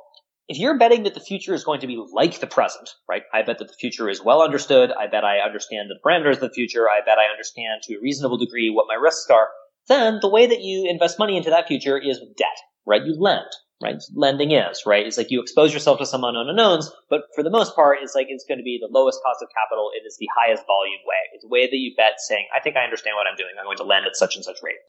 if 0.50 0.58
you're 0.58 0.80
betting 0.80 1.04
that 1.04 1.14
the 1.14 1.20
future 1.20 1.54
is 1.54 1.64
going 1.64 1.80
to 1.80 1.88
be 1.88 2.04
like 2.12 2.40
the 2.40 2.48
present, 2.48 2.90
right? 3.08 3.22
I 3.32 3.44
bet 3.44 3.60
that 3.60 3.68
the 3.68 3.78
future 3.80 4.10
is 4.10 4.24
well 4.24 4.42
understood. 4.42 4.92
I 4.92 5.06
bet 5.06 5.24
I 5.24 5.38
understand 5.40 5.90
the 5.90 6.00
parameters 6.04 6.34
of 6.34 6.40
the 6.42 6.50
future. 6.50 6.90
I 6.90 7.06
bet 7.06 7.20
I 7.20 7.32
understand 7.32 7.84
to 7.84 7.96
a 7.96 8.02
reasonable 8.02 8.40
degree 8.40 8.72
what 8.72 8.88
my 8.88 8.96
risks 8.96 9.30
are. 9.30 9.50
Then 9.88 10.18
the 10.22 10.30
way 10.30 10.48
that 10.48 10.62
you 10.62 10.90
invest 10.90 11.20
money 11.20 11.38
into 11.38 11.52
that 11.52 11.68
future 11.68 12.00
is 12.00 12.20
with 12.20 12.36
debt, 12.36 12.58
right? 12.88 13.06
You 13.06 13.16
lend, 13.20 13.46
right? 13.82 14.02
Lending 14.16 14.50
is, 14.50 14.84
right? 14.88 15.06
It's 15.06 15.18
like 15.20 15.30
you 15.30 15.40
expose 15.40 15.72
yourself 15.72 16.00
to 16.00 16.06
some 16.08 16.24
unknown 16.24 16.50
unknowns, 16.50 16.92
but 17.12 17.22
for 17.36 17.44
the 17.44 17.52
most 17.52 17.76
part, 17.76 18.00
it's 18.02 18.16
like 18.16 18.28
it's 18.30 18.46
going 18.48 18.58
to 18.58 18.64
be 18.64 18.80
the 18.82 18.92
lowest 18.92 19.22
cost 19.24 19.44
of 19.44 19.50
capital. 19.54 19.92
It 19.94 20.06
is 20.08 20.18
the 20.20 20.30
highest 20.36 20.66
volume 20.66 21.02
way. 21.06 21.30
It's 21.34 21.44
the 21.44 21.50
way 21.50 21.68
that 21.68 21.78
you 21.78 21.94
bet 21.96 22.18
saying, 22.18 22.48
I 22.58 22.60
think 22.60 22.76
I 22.76 22.84
understand 22.84 23.16
what 23.18 23.28
I'm 23.30 23.38
doing. 23.38 23.54
I'm 23.60 23.66
going 23.66 23.78
to 23.78 23.84
lend 23.84 24.08
at 24.08 24.16
such 24.16 24.36
and 24.36 24.44
such 24.44 24.58
rate. 24.64 24.82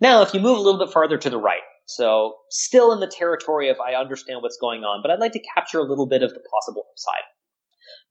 Now, 0.00 0.22
if 0.22 0.32
you 0.32 0.40
move 0.40 0.56
a 0.56 0.60
little 0.60 0.78
bit 0.78 0.92
farther 0.92 1.18
to 1.18 1.30
the 1.30 1.38
right, 1.38 1.66
so 1.90 2.34
still 2.50 2.92
in 2.92 3.00
the 3.00 3.06
territory 3.06 3.68
of 3.68 3.78
I 3.80 3.94
understand 3.94 4.42
what's 4.42 4.58
going 4.58 4.82
on, 4.82 5.00
but 5.02 5.10
I'd 5.10 5.20
like 5.20 5.32
to 5.32 5.42
capture 5.54 5.78
a 5.78 5.84
little 5.84 6.06
bit 6.06 6.22
of 6.22 6.30
the 6.30 6.40
possible 6.40 6.86
upside. 6.90 7.24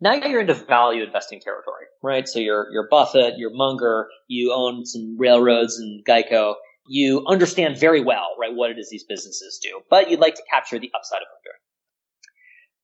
Now 0.02 0.28
you're 0.28 0.42
into 0.42 0.54
value 0.54 1.04
investing 1.04 1.40
territory, 1.40 1.86
right? 2.04 2.28
So 2.28 2.40
you're, 2.40 2.68
you're 2.72 2.88
Buffett, 2.90 3.36
you're 3.38 3.54
Munger, 3.54 4.08
you 4.28 4.54
own 4.54 4.86
some 4.86 5.18
railroads 5.18 5.78
and 5.78 6.06
Geico. 6.06 6.56
You 6.88 7.26
understand 7.28 7.78
very 7.78 8.02
well, 8.02 8.36
right, 8.40 8.54
what 8.54 8.72
it 8.72 8.80
is 8.80 8.90
these 8.90 9.04
businesses 9.04 9.60
do, 9.62 9.82
but 9.90 10.10
you'd 10.10 10.20
like 10.20 10.36
to 10.36 10.44
capture 10.50 10.80
the 10.80 10.92
upside 10.96 11.22
of 11.22 11.28
them. 11.28 11.40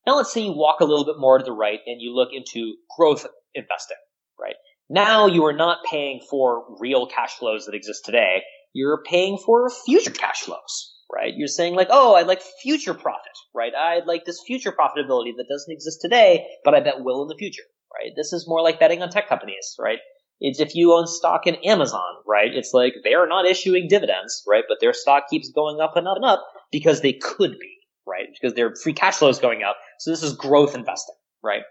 Now 0.05 0.17
let's 0.17 0.31
say 0.31 0.41
you 0.41 0.51
walk 0.51 0.81
a 0.81 0.85
little 0.85 1.05
bit 1.05 1.17
more 1.17 1.37
to 1.37 1.43
the 1.43 1.51
right 1.51 1.79
and 1.85 1.99
you 1.99 2.13
look 2.13 2.29
into 2.31 2.75
growth 2.95 3.25
investing, 3.53 3.97
right? 4.39 4.55
Now 4.89 5.25
you 5.25 5.45
are 5.45 5.53
not 5.53 5.79
paying 5.89 6.21
for 6.29 6.63
real 6.79 7.07
cash 7.07 7.33
flows 7.35 7.65
that 7.65 7.73
exist 7.73 8.05
today. 8.05 8.43
You're 8.75 9.01
paying 9.09 9.37
for 9.37 9.69
future 9.69 10.11
cash 10.11 10.41
flows, 10.41 10.95
right? 11.09 11.33
You're 11.33 11.47
saying 11.47 11.75
like, 11.75 11.87
oh, 11.89 12.15
I'd 12.15 12.27
like 12.27 12.41
future 12.61 12.93
profit, 12.93 13.31
right? 13.53 13.73
I'd 13.73 14.05
like 14.05 14.25
this 14.25 14.41
future 14.45 14.73
profitability 14.73 15.31
that 15.37 15.47
doesn't 15.49 15.71
exist 15.71 15.99
today, 16.01 16.45
but 16.65 16.75
I 16.75 16.81
bet 16.81 17.01
will 17.01 17.21
in 17.21 17.29
the 17.29 17.37
future, 17.37 17.63
right? 17.93 18.11
This 18.17 18.33
is 18.33 18.49
more 18.49 18.61
like 18.61 18.77
betting 18.77 19.01
on 19.01 19.09
tech 19.09 19.29
companies, 19.29 19.77
right? 19.79 19.99
It's 20.41 20.59
if 20.59 20.75
you 20.75 20.91
own 20.91 21.07
stock 21.07 21.47
in 21.47 21.55
Amazon, 21.63 22.01
right? 22.27 22.53
It's 22.53 22.73
like 22.73 22.95
they 23.05 23.13
are 23.13 23.29
not 23.29 23.45
issuing 23.45 23.87
dividends, 23.87 24.43
right? 24.45 24.65
But 24.67 24.79
their 24.81 24.91
stock 24.91 25.29
keeps 25.29 25.49
going 25.51 25.79
up 25.79 25.95
and 25.95 26.05
up 26.05 26.17
and 26.17 26.25
up 26.25 26.45
because 26.69 26.99
they 26.99 27.13
could 27.13 27.57
be, 27.57 27.77
right? 28.05 28.27
Because 28.33 28.55
their 28.55 28.75
free 28.75 28.91
cash 28.91 29.15
flow 29.15 29.29
is 29.29 29.39
going 29.39 29.63
up. 29.63 29.77
So 29.99 30.11
this 30.11 30.21
is 30.21 30.33
growth 30.33 30.75
investing, 30.75 31.15
right? 31.41 31.63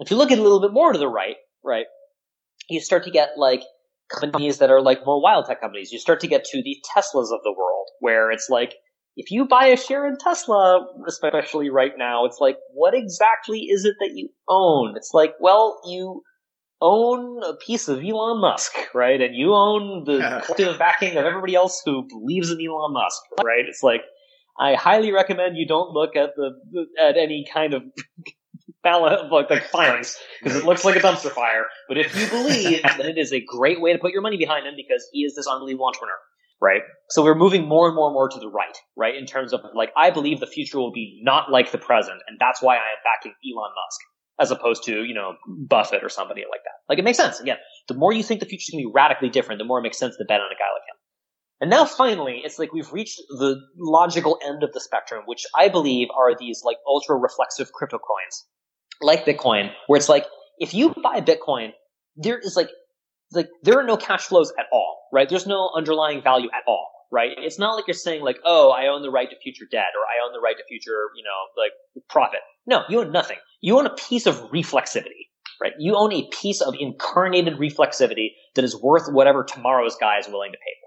If 0.00 0.10
you 0.10 0.18
look 0.18 0.30
at 0.30 0.38
a 0.38 0.42
little 0.42 0.60
bit 0.60 0.74
more 0.74 0.92
to 0.92 0.98
the 0.98 1.08
right, 1.08 1.36
right, 1.64 1.86
you 2.68 2.80
start 2.80 3.04
to 3.04 3.10
get 3.10 3.38
like 3.38 3.62
companies 4.08 4.58
that 4.58 4.70
are 4.70 4.82
like 4.82 5.04
more 5.04 5.20
wild 5.20 5.46
tech 5.46 5.60
companies. 5.60 5.92
You 5.92 5.98
start 5.98 6.20
to 6.20 6.28
get 6.28 6.44
to 6.44 6.62
the 6.62 6.76
Teslas 6.94 7.32
of 7.32 7.40
the 7.44 7.54
world, 7.56 7.88
where 8.00 8.30
it's 8.30 8.48
like, 8.48 8.74
if 9.16 9.30
you 9.30 9.46
buy 9.46 9.66
a 9.66 9.76
share 9.76 10.06
in 10.06 10.16
Tesla, 10.18 10.86
especially 11.08 11.70
right 11.70 11.92
now, 11.96 12.26
it's 12.26 12.38
like, 12.38 12.58
what 12.74 12.94
exactly 12.94 13.60
is 13.60 13.84
it 13.84 13.94
that 14.00 14.10
you 14.14 14.28
own? 14.48 14.94
It's 14.96 15.12
like, 15.14 15.32
well, 15.40 15.80
you 15.86 16.22
own 16.82 17.42
a 17.42 17.54
piece 17.56 17.88
of 17.88 18.04
Elon 18.04 18.40
Musk, 18.42 18.72
right? 18.94 19.20
And 19.20 19.34
you 19.34 19.54
own 19.54 20.04
the 20.04 20.42
collective 20.44 20.78
backing 20.78 21.16
of 21.16 21.24
everybody 21.24 21.54
else 21.54 21.80
who 21.84 22.06
believes 22.06 22.50
in 22.50 22.58
Elon 22.60 22.92
Musk, 22.92 23.22
right? 23.42 23.64
It's 23.66 23.82
like, 23.82 24.02
I 24.58 24.74
highly 24.74 25.12
recommend 25.12 25.56
you 25.56 25.66
don't 25.66 25.92
look 25.92 26.16
at 26.16 26.30
the 26.36 26.50
at 27.02 27.16
any 27.16 27.46
kind 27.52 27.74
of 27.74 27.82
balance 28.82 29.30
like, 29.30 29.50
like 29.50 29.64
filings 29.64 30.16
because 30.42 30.56
it 30.56 30.64
looks 30.64 30.84
like 30.84 30.96
a 30.96 31.00
dumpster 31.00 31.30
fire. 31.30 31.66
But 31.88 31.98
if 31.98 32.14
you 32.16 32.28
believe, 32.30 32.82
then 32.82 33.06
it 33.06 33.18
is 33.18 33.32
a 33.32 33.40
great 33.40 33.80
way 33.80 33.92
to 33.92 33.98
put 33.98 34.12
your 34.12 34.22
money 34.22 34.36
behind 34.36 34.66
him 34.66 34.74
because 34.76 35.08
he 35.12 35.20
is 35.20 35.34
this 35.34 35.46
unbelievable 35.46 35.86
entrepreneur, 35.86 36.18
right? 36.60 36.82
So 37.10 37.22
we're 37.22 37.34
moving 37.34 37.68
more 37.68 37.86
and 37.86 37.94
more 37.94 38.08
and 38.08 38.14
more 38.14 38.28
to 38.28 38.38
the 38.38 38.48
right, 38.48 38.76
right? 38.96 39.14
In 39.14 39.26
terms 39.26 39.52
of 39.52 39.60
like, 39.74 39.92
I 39.96 40.10
believe 40.10 40.40
the 40.40 40.46
future 40.46 40.78
will 40.78 40.92
be 40.92 41.20
not 41.22 41.50
like 41.50 41.72
the 41.72 41.78
present, 41.78 42.20
and 42.26 42.38
that's 42.40 42.62
why 42.62 42.74
I 42.74 42.78
am 42.78 42.98
backing 43.04 43.34
Elon 43.44 43.70
Musk 43.70 44.00
as 44.38 44.50
opposed 44.50 44.84
to 44.84 45.04
you 45.04 45.14
know 45.14 45.34
Buffett 45.46 46.04
or 46.04 46.08
somebody 46.08 46.42
like 46.50 46.60
that. 46.64 46.82
Like 46.88 46.98
it 46.98 47.04
makes 47.04 47.18
sense. 47.18 47.40
Again, 47.40 47.56
the 47.88 47.94
more 47.94 48.12
you 48.12 48.22
think 48.22 48.40
the 48.40 48.46
future 48.46 48.64
is 48.68 48.70
going 48.70 48.82
to 48.84 48.88
be 48.88 48.92
radically 48.94 49.28
different, 49.28 49.58
the 49.58 49.64
more 49.64 49.78
it 49.78 49.82
makes 49.82 49.98
sense 49.98 50.16
to 50.16 50.24
bet 50.24 50.40
on 50.40 50.46
a 50.46 50.58
guy 50.58 50.68
like 50.74 50.82
him. 50.88 50.95
And 51.60 51.70
now 51.70 51.86
finally, 51.86 52.42
it's 52.44 52.58
like 52.58 52.72
we've 52.72 52.92
reached 52.92 53.18
the 53.30 53.56
logical 53.78 54.38
end 54.44 54.62
of 54.62 54.72
the 54.72 54.80
spectrum, 54.80 55.22
which 55.26 55.44
I 55.58 55.68
believe 55.68 56.08
are 56.14 56.36
these 56.38 56.62
like 56.64 56.76
ultra 56.86 57.16
reflexive 57.16 57.72
crypto 57.72 57.98
coins, 57.98 58.44
like 59.00 59.24
Bitcoin, 59.24 59.70
where 59.86 59.96
it's 59.96 60.08
like, 60.08 60.26
if 60.58 60.74
you 60.74 60.94
buy 61.02 61.20
Bitcoin, 61.20 61.70
there 62.16 62.38
is 62.38 62.56
like, 62.56 62.68
like, 63.32 63.48
there 63.62 63.78
are 63.78 63.84
no 63.84 63.96
cash 63.96 64.26
flows 64.26 64.52
at 64.58 64.66
all, 64.70 65.08
right? 65.12 65.28
There's 65.28 65.46
no 65.46 65.70
underlying 65.74 66.22
value 66.22 66.48
at 66.54 66.62
all, 66.66 66.88
right? 67.10 67.30
It's 67.38 67.58
not 67.58 67.74
like 67.74 67.86
you're 67.86 67.94
saying 67.94 68.22
like, 68.22 68.38
oh, 68.44 68.70
I 68.70 68.88
own 68.88 69.02
the 69.02 69.10
right 69.10 69.28
to 69.28 69.36
future 69.42 69.66
debt 69.70 69.92
or 69.94 70.02
I 70.02 70.24
own 70.26 70.32
the 70.32 70.40
right 70.40 70.56
to 70.56 70.64
future, 70.68 71.10
you 71.16 71.24
know, 71.24 71.62
like 71.62 71.72
profit. 72.08 72.40
No, 72.66 72.82
you 72.88 73.00
own 73.00 73.12
nothing. 73.12 73.38
You 73.62 73.78
own 73.78 73.86
a 73.86 73.94
piece 73.94 74.26
of 74.26 74.36
reflexivity, 74.50 75.28
right? 75.60 75.72
You 75.78 75.96
own 75.96 76.12
a 76.12 76.28
piece 76.30 76.60
of 76.60 76.74
incarnated 76.78 77.54
reflexivity 77.54 78.28
that 78.54 78.64
is 78.64 78.80
worth 78.80 79.10
whatever 79.10 79.42
tomorrow's 79.42 79.96
guy 79.96 80.18
is 80.18 80.28
willing 80.28 80.52
to 80.52 80.58
pay 80.58 80.72
for 80.80 80.85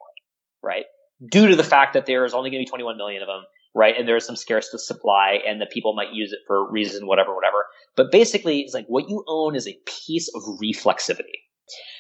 right? 0.64 0.86
Due 1.32 1.48
to 1.48 1.56
the 1.56 1.64
fact 1.64 1.94
that 1.94 2.06
there 2.06 2.26
is 2.26 2.34
only 2.34 2.50
going 2.50 2.64
to 2.64 2.66
be 2.66 2.70
21 2.70 2.98
million 2.98 3.22
of 3.22 3.28
them, 3.28 3.44
right? 3.76 3.96
And 3.98 4.08
there's 4.08 4.26
some 4.26 4.36
scarce 4.36 4.70
supply 4.74 5.40
and 5.48 5.62
that 5.62 5.72
people 5.72 5.94
might 5.94 6.14
use 6.14 6.32
it 6.32 6.40
for 6.48 6.72
reason, 6.72 7.08
whatever, 7.08 7.36
whatever. 7.36 7.66
But 7.96 8.12
basically, 8.12 8.62
it's 8.62 8.74
like 8.74 8.86
what 8.88 9.10
you 9.10 9.24
own 9.28 9.56
is 9.56 9.68
a 9.68 9.78
piece 9.86 10.30
of 10.34 10.42
reflexivity. 10.62 11.40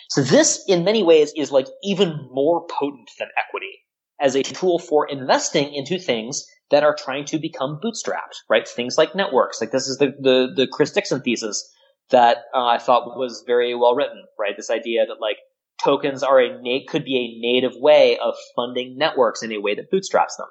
So 0.09 0.21
this, 0.21 0.63
in 0.67 0.83
many 0.83 1.03
ways, 1.03 1.31
is 1.35 1.51
like 1.51 1.67
even 1.83 2.27
more 2.31 2.65
potent 2.67 3.11
than 3.19 3.27
equity 3.37 3.79
as 4.19 4.35
a 4.35 4.43
tool 4.43 4.79
for 4.79 5.07
investing 5.07 5.73
into 5.73 5.99
things 5.99 6.45
that 6.71 6.83
are 6.83 6.95
trying 6.95 7.25
to 7.25 7.39
become 7.39 7.79
bootstrapped, 7.83 8.37
right? 8.49 8.67
Things 8.67 8.97
like 8.97 9.15
networks. 9.15 9.61
Like 9.61 9.71
this 9.71 9.87
is 9.87 9.97
the, 9.97 10.07
the, 10.19 10.51
the 10.55 10.67
Chris 10.67 10.91
Dixon 10.91 11.21
thesis 11.21 11.71
that 12.09 12.37
uh, 12.55 12.65
I 12.65 12.77
thought 12.79 13.17
was 13.17 13.43
very 13.45 13.75
well 13.75 13.95
written, 13.95 14.23
right? 14.39 14.55
This 14.55 14.69
idea 14.69 15.05
that 15.05 15.21
like 15.21 15.37
tokens 15.83 16.23
are 16.23 16.39
a 16.39 16.61
na- 16.61 16.85
could 16.87 17.05
be 17.05 17.17
a 17.17 17.39
native 17.41 17.73
way 17.75 18.17
of 18.17 18.35
funding 18.55 18.97
networks 18.97 19.43
in 19.43 19.51
a 19.51 19.59
way 19.59 19.75
that 19.75 19.91
bootstraps 19.91 20.35
them. 20.37 20.47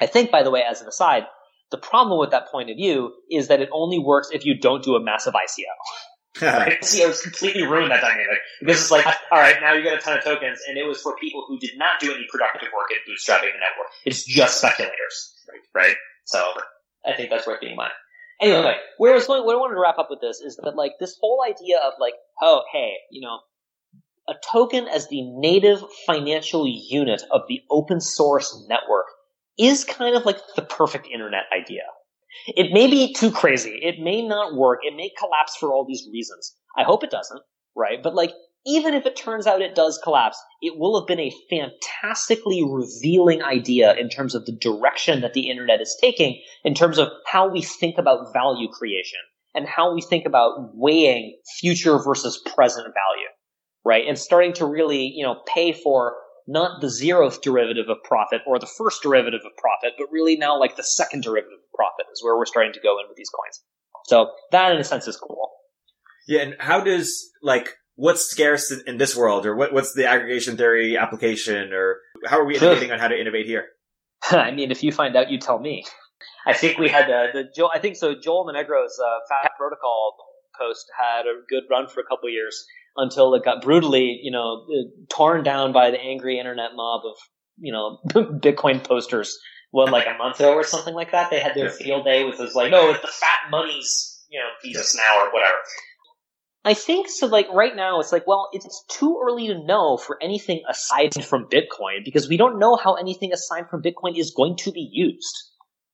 I 0.00 0.06
think, 0.06 0.30
by 0.30 0.42
the 0.42 0.50
way, 0.50 0.62
as 0.62 0.80
an 0.80 0.88
aside, 0.88 1.24
the 1.70 1.78
problem 1.78 2.18
with 2.18 2.30
that 2.30 2.50
point 2.50 2.70
of 2.70 2.76
view 2.76 3.12
is 3.30 3.48
that 3.48 3.60
it 3.60 3.68
only 3.72 3.98
works 3.98 4.28
if 4.32 4.44
you 4.44 4.58
don't 4.58 4.82
do 4.82 4.94
a 4.94 5.02
massive 5.02 5.34
ICO. 5.34 6.42
right? 6.42 6.78
ICOs 6.82 7.22
completely 7.22 7.64
ruined 7.64 7.90
that 7.90 8.00
dynamic. 8.00 8.38
Because 8.60 8.80
it's 8.80 8.90
like, 8.90 9.06
all 9.06 9.38
right, 9.38 9.56
now 9.60 9.74
you 9.74 9.82
get 9.82 9.98
a 9.98 10.00
ton 10.00 10.16
of 10.16 10.24
tokens, 10.24 10.60
and 10.66 10.78
it 10.78 10.84
was 10.84 11.00
for 11.02 11.16
people 11.16 11.44
who 11.46 11.58
did 11.58 11.76
not 11.76 12.00
do 12.00 12.12
any 12.12 12.26
productive 12.30 12.68
work 12.74 12.90
in 12.90 12.98
bootstrapping 13.12 13.52
the 13.52 13.58
network. 13.58 13.90
It's 14.04 14.24
just 14.24 14.58
speculators, 14.58 15.34
right? 15.74 15.96
So 16.24 16.42
I 17.04 17.14
think 17.14 17.30
that's 17.30 17.46
worth 17.46 17.60
being 17.60 17.72
in 17.72 17.76
mind. 17.76 17.92
Anyway, 18.40 18.76
where 18.98 19.12
I 19.12 19.14
was 19.16 19.26
going, 19.26 19.44
what 19.44 19.56
I 19.56 19.58
wanted 19.58 19.74
to 19.74 19.80
wrap 19.80 19.98
up 19.98 20.08
with 20.10 20.20
this 20.20 20.40
is 20.40 20.56
that 20.62 20.76
like 20.76 20.92
this 21.00 21.16
whole 21.20 21.42
idea 21.44 21.78
of 21.78 21.94
like, 21.98 22.14
oh, 22.40 22.62
hey, 22.72 22.92
you 23.10 23.20
know, 23.20 23.40
a 24.28 24.34
token 24.52 24.86
as 24.88 25.08
the 25.08 25.22
native 25.22 25.82
financial 26.06 26.66
unit 26.66 27.22
of 27.30 27.42
the 27.48 27.60
open 27.70 28.00
source 28.00 28.66
network 28.68 29.06
is 29.58 29.84
kind 29.84 30.14
of 30.14 30.24
like 30.24 30.38
the 30.54 30.62
perfect 30.62 31.08
internet 31.12 31.44
idea. 31.56 31.82
It 32.46 32.72
may 32.72 32.86
be 32.86 33.14
too 33.14 33.30
crazy. 33.30 33.78
It 33.82 33.96
may 34.00 34.22
not 34.22 34.54
work. 34.54 34.80
It 34.82 34.94
may 34.94 35.10
collapse 35.18 35.56
for 35.56 35.72
all 35.72 35.86
these 35.86 36.06
reasons. 36.12 36.54
I 36.76 36.84
hope 36.84 37.02
it 37.02 37.10
doesn't, 37.10 37.40
right? 37.74 38.02
But 38.02 38.14
like, 38.14 38.32
even 38.66 38.92
if 38.92 39.06
it 39.06 39.16
turns 39.16 39.46
out 39.46 39.62
it 39.62 39.74
does 39.74 39.98
collapse, 40.02 40.38
it 40.60 40.74
will 40.76 41.00
have 41.00 41.06
been 41.06 41.20
a 41.20 41.32
fantastically 41.48 42.62
revealing 42.62 43.42
idea 43.42 43.94
in 43.94 44.08
terms 44.08 44.34
of 44.34 44.44
the 44.44 44.56
direction 44.60 45.22
that 45.22 45.32
the 45.32 45.48
internet 45.50 45.80
is 45.80 45.96
taking, 46.00 46.40
in 46.64 46.74
terms 46.74 46.98
of 46.98 47.08
how 47.26 47.48
we 47.48 47.62
think 47.62 47.96
about 47.98 48.32
value 48.32 48.68
creation 48.68 49.20
and 49.54 49.66
how 49.66 49.94
we 49.94 50.02
think 50.02 50.26
about 50.26 50.70
weighing 50.74 51.38
future 51.60 51.98
versus 51.98 52.40
present 52.44 52.86
value 52.86 53.28
right? 53.88 54.06
And 54.06 54.18
starting 54.18 54.52
to 54.54 54.66
really, 54.66 55.10
you 55.16 55.24
know, 55.24 55.40
pay 55.46 55.72
for 55.72 56.14
not 56.46 56.82
the 56.82 56.88
zeroth 56.88 57.40
derivative 57.40 57.88
of 57.88 57.96
profit 58.04 58.42
or 58.46 58.58
the 58.58 58.66
first 58.66 59.02
derivative 59.02 59.40
of 59.46 59.56
profit, 59.56 59.94
but 59.98 60.08
really 60.12 60.36
now 60.36 60.60
like 60.60 60.76
the 60.76 60.84
second 60.84 61.22
derivative 61.22 61.58
of 61.58 61.72
profit 61.74 62.04
is 62.12 62.22
where 62.22 62.36
we're 62.36 62.44
starting 62.44 62.74
to 62.74 62.80
go 62.80 62.98
in 63.00 63.06
with 63.08 63.16
these 63.16 63.30
coins. 63.30 63.62
So 64.04 64.30
that 64.52 64.72
in 64.72 64.78
a 64.78 64.84
sense 64.84 65.08
is 65.08 65.16
cool. 65.16 65.50
Yeah. 66.26 66.42
And 66.42 66.56
how 66.58 66.82
does 66.82 67.30
like, 67.42 67.70
what's 67.96 68.28
scarce 68.28 68.70
in, 68.70 68.98
this 68.98 69.16
world 69.16 69.46
or 69.46 69.56
what, 69.56 69.72
what's 69.72 69.94
the 69.94 70.06
aggregation 70.06 70.58
theory 70.58 70.98
application 70.98 71.72
or 71.72 71.96
how 72.26 72.38
are 72.38 72.44
we 72.44 72.56
innovating 72.56 72.92
on 72.92 72.98
how 72.98 73.08
to 73.08 73.18
innovate 73.18 73.46
here? 73.46 73.64
I 74.30 74.50
mean, 74.50 74.70
if 74.70 74.82
you 74.82 74.92
find 74.92 75.16
out, 75.16 75.30
you 75.30 75.38
tell 75.38 75.58
me. 75.58 75.84
I 76.46 76.52
think 76.52 76.78
we 76.78 76.88
had 76.88 77.10
uh, 77.10 77.32
the 77.32 77.44
Joel, 77.54 77.70
I 77.74 77.78
think 77.78 77.96
so. 77.96 78.14
Joel 78.14 78.44
Monegro's 78.44 78.98
uh, 79.02 79.18
Fat 79.28 79.52
Protocol 79.56 80.16
post 80.58 80.90
had 80.98 81.22
a 81.22 81.40
good 81.48 81.64
run 81.70 81.88
for 81.88 82.00
a 82.00 82.04
couple 82.04 82.28
years 82.28 82.66
until 82.98 83.34
it 83.34 83.44
got 83.44 83.62
brutally, 83.62 84.20
you 84.22 84.30
know, 84.30 84.66
uh, 84.68 84.90
torn 85.08 85.42
down 85.42 85.72
by 85.72 85.90
the 85.90 86.00
angry 86.00 86.38
internet 86.38 86.70
mob 86.74 87.02
of, 87.06 87.16
you 87.58 87.72
know, 87.72 87.98
Bitcoin 88.12 88.82
posters. 88.84 89.38
What, 89.70 89.92
like 89.92 90.06
a 90.06 90.16
month 90.16 90.40
ago 90.40 90.54
or 90.54 90.64
something 90.64 90.94
like 90.94 91.12
that? 91.12 91.30
They 91.30 91.40
had 91.40 91.54
their 91.54 91.70
field 91.70 92.04
day 92.04 92.24
with 92.24 92.38
this, 92.38 92.54
like, 92.54 92.70
no, 92.70 92.90
it's 92.90 93.02
the 93.02 93.06
fat 93.08 93.50
money's, 93.50 94.24
you 94.30 94.40
know, 94.40 94.46
thesis 94.62 94.96
now 94.96 95.18
or 95.18 95.30
whatever. 95.30 95.58
I 96.64 96.74
think 96.74 97.08
so. 97.08 97.26
Like 97.26 97.48
right 97.52 97.76
now, 97.76 98.00
it's 98.00 98.10
like, 98.10 98.26
well, 98.26 98.48
it's 98.52 98.84
too 98.90 99.20
early 99.22 99.46
to 99.48 99.64
know 99.64 99.96
for 99.96 100.18
anything 100.22 100.62
aside 100.68 101.22
from 101.24 101.48
Bitcoin 101.52 102.04
because 102.04 102.28
we 102.28 102.36
don't 102.36 102.58
know 102.58 102.76
how 102.76 102.94
anything 102.94 103.32
aside 103.32 103.68
from 103.70 103.82
Bitcoin 103.82 104.18
is 104.18 104.32
going 104.34 104.56
to 104.56 104.72
be 104.72 104.88
used 104.90 105.36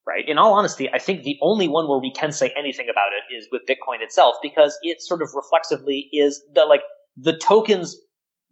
right? 0.06 0.28
In 0.28 0.38
all 0.38 0.54
honesty, 0.54 0.90
I 0.92 0.98
think 0.98 1.22
the 1.22 1.38
only 1.40 1.68
one 1.68 1.88
where 1.88 1.98
we 1.98 2.12
can 2.12 2.32
say 2.32 2.52
anything 2.56 2.88
about 2.90 3.10
it 3.12 3.34
is 3.34 3.48
with 3.50 3.62
Bitcoin 3.68 4.02
itself 4.02 4.36
because 4.42 4.76
it 4.82 5.00
sort 5.00 5.22
of 5.22 5.30
reflexively 5.34 6.08
is 6.12 6.42
the 6.54 6.64
like 6.64 6.82
the 7.16 7.36
token's 7.36 7.96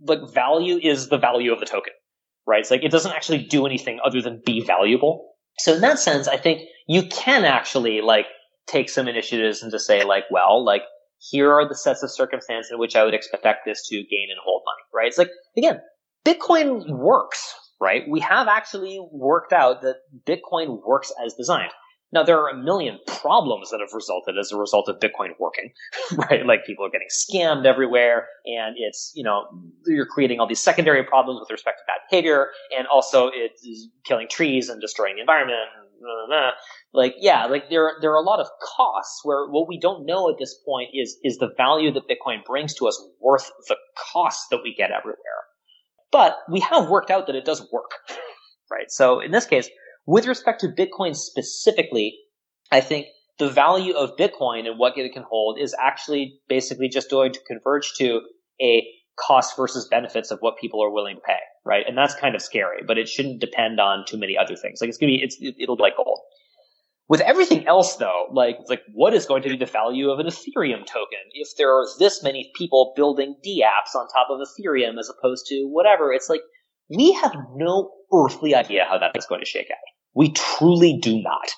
like 0.01 0.21
value 0.33 0.79
is 0.83 1.09
the 1.09 1.19
value 1.19 1.53
of 1.53 1.61
the 1.61 1.67
token, 1.67 1.93
right? 2.47 2.61
It's 2.61 2.71
like 2.71 2.85
it 2.85 2.91
doesn't 2.91 3.13
actually 3.13 3.45
do 3.45 3.67
anything 3.67 4.01
other 4.05 4.23
than 4.23 4.43
be 4.45 4.65
valuable. 4.65 5.35
So 5.59 5.75
in 5.75 5.81
that 5.83 5.99
sense, 5.99 6.29
I 6.29 6.37
think 6.37 6.63
you 6.89 7.03
can 7.09 7.45
actually 7.45 8.01
like 8.01 8.27
take 8.67 8.89
some 8.89 9.09
initiatives 9.09 9.63
and 9.63 9.71
to 9.73 9.79
say 9.79 10.05
like, 10.05 10.25
well, 10.31 10.65
like 10.65 10.83
here 11.31 11.53
are 11.53 11.69
the 11.69 11.75
sets 11.75 12.03
of 12.03 12.11
circumstances 12.11 12.73
in 12.73 12.79
which 12.79 12.97
I 12.97 13.05
would 13.05 13.15
expect 13.15 13.61
this 13.65 13.87
to 13.89 13.97
gain 13.97 14.29
and 14.31 14.41
hold 14.43 14.63
money, 14.65 14.83
right? 14.93 15.09
It's 15.09 15.19
like 15.19 15.31
again, 15.57 15.81
Bitcoin 16.25 16.89
works, 16.89 17.55
right? 17.83 18.05
We 18.09 18.21
have 18.21 18.47
actually 18.47 19.05
worked 19.11 19.53
out 19.53 19.83
that 19.83 19.97
Bitcoin 20.25 20.81
works 20.87 21.13
as 21.25 21.35
designed. 21.35 21.73
Now, 22.13 22.23
there 22.23 22.39
are 22.39 22.49
a 22.49 22.57
million 22.57 22.99
problems 23.07 23.71
that 23.71 23.81
have 23.81 23.93
resulted 23.93 24.37
as 24.39 24.53
a 24.53 24.57
result 24.57 24.89
of 24.89 25.01
Bitcoin 25.01 25.31
working, 25.41 25.73
right? 26.17 26.47
Like 26.47 26.65
people 26.65 26.87
are 26.87 26.91
getting 26.91 27.09
scammed 27.11 27.67
everywhere, 27.67 28.29
and 28.45 28.77
it's, 28.79 29.13
you 29.17 29.25
know, 29.25 29.47
you're 29.87 30.07
creating 30.07 30.39
all 30.39 30.47
these 30.47 30.61
secondary 30.61 31.03
problems 31.03 31.41
with 31.41 31.51
respect 31.51 31.79
to 31.79 31.85
bad 31.87 32.01
behavior, 32.09 32.51
and 32.77 32.87
also 32.87 33.31
it's 33.35 33.89
killing 34.05 34.29
trees 34.31 34.69
and 34.69 34.81
destroying 34.81 35.17
the 35.17 35.23
environment. 35.23 35.59
Blah, 36.01 36.27
blah, 36.27 36.27
blah. 36.27 36.51
Like, 36.93 37.15
yeah, 37.19 37.47
like 37.47 37.71
there, 37.71 37.93
there 38.01 38.13
are 38.13 38.23
a 38.23 38.27
lot 38.27 38.41
of 38.41 38.49
costs 38.77 39.21
where 39.25 39.49
what 39.49 39.67
we 39.67 39.79
don't 39.81 40.05
know 40.05 40.29
at 40.29 40.37
this 40.39 40.55
point 40.67 40.91
is, 40.93 41.17
is 41.25 41.39
the 41.39 41.51
value 41.57 41.93
that 41.93 42.03
Bitcoin 42.09 42.45
brings 42.45 42.75
to 42.75 42.89
us 42.89 43.03
worth 43.21 43.51
the 43.69 43.77
cost 44.13 44.51
that 44.51 44.61
we 44.63 44.75
get 44.75 44.91
everywhere. 44.91 45.47
But 46.13 46.37
we 46.49 46.61
have 46.61 46.89
worked 46.89 47.11
out 47.11 47.27
that 47.27 47.35
it 47.35 47.45
does 47.45 47.67
work, 47.73 47.91
right? 48.71 48.91
So 48.91 49.21
in 49.21 49.33
this 49.33 49.47
case, 49.47 49.69
with 50.07 50.27
respect 50.27 50.61
to 50.61 50.69
Bitcoin 50.69 51.17
specifically, 51.17 52.17
I 52.71 52.81
think 52.81 53.07
the 53.39 53.49
value 53.49 53.95
of 53.95 54.17
Bitcoin 54.17 54.69
and 54.69 54.79
what 54.79 54.97
it 54.97 55.13
can 55.13 55.25
hold 55.29 55.59
is 55.59 55.75
actually 55.81 56.39
basically 56.49 56.89
just 56.89 57.11
going 57.11 57.33
to 57.33 57.41
converge 57.47 57.93
to 57.99 58.21
a 58.61 58.87
cost 59.17 59.57
versus 59.57 59.89
benefits 59.89 60.31
of 60.31 60.39
what 60.41 60.59
people 60.59 60.83
are 60.83 60.91
willing 60.91 61.17
to 61.17 61.23
pay, 61.23 61.39
right? 61.65 61.85
And 61.87 61.97
that's 61.97 62.15
kind 62.15 62.35
of 62.35 62.43
scary, 62.43 62.83
but 62.87 62.99
it 62.99 63.09
shouldn't 63.09 63.41
depend 63.41 63.81
on 63.81 64.05
too 64.07 64.19
many 64.19 64.37
other 64.37 64.57
things. 64.57 64.81
Like 64.81 64.89
it's 64.89 64.99
gonna 64.99 65.13
be, 65.13 65.23
it's, 65.23 65.37
it'll 65.59 65.77
be 65.77 65.83
like 65.83 65.97
gold. 65.97 66.21
With 67.09 67.21
everything 67.21 67.67
else 67.67 67.97
though, 67.97 68.27
like, 68.33 68.59
like 68.69 68.83
what 68.95 69.13
is 69.13 69.27
going 69.27 69.43
to 69.43 69.49
be 69.49 69.57
the 69.57 69.67
value 69.67 70.11
of 70.11 70.19
an 70.19 70.27
Ethereum 70.27 70.87
token 70.87 71.19
if 71.33 71.49
there 71.59 71.71
are 71.71 71.87
this 71.99 72.23
many 72.23 72.51
people 72.57 72.93
building 72.97 73.37
dApps 73.45 73.95
on 73.95 74.07
top 74.09 74.29
of 74.31 74.41
Ethereum 74.41 74.99
as 74.99 75.11
opposed 75.11 75.47
to 75.47 75.65
whatever? 75.67 76.13
It's 76.13 76.29
like, 76.29 76.43
we 76.89 77.13
have 77.13 77.35
no 77.55 77.91
earthly 78.13 78.55
idea 78.55 78.85
how 78.89 78.99
that 78.99 79.17
is 79.17 79.27
going 79.27 79.41
to 79.41 79.47
shake 79.47 79.69
out. 79.71 79.79
We 80.15 80.33
truly 80.33 80.99
do 81.01 81.21
not, 81.21 81.51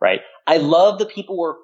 right? 0.00 0.20
I 0.46 0.58
love 0.58 0.98
the 0.98 1.06
people 1.06 1.36
who 1.36 1.44
are 1.44 1.56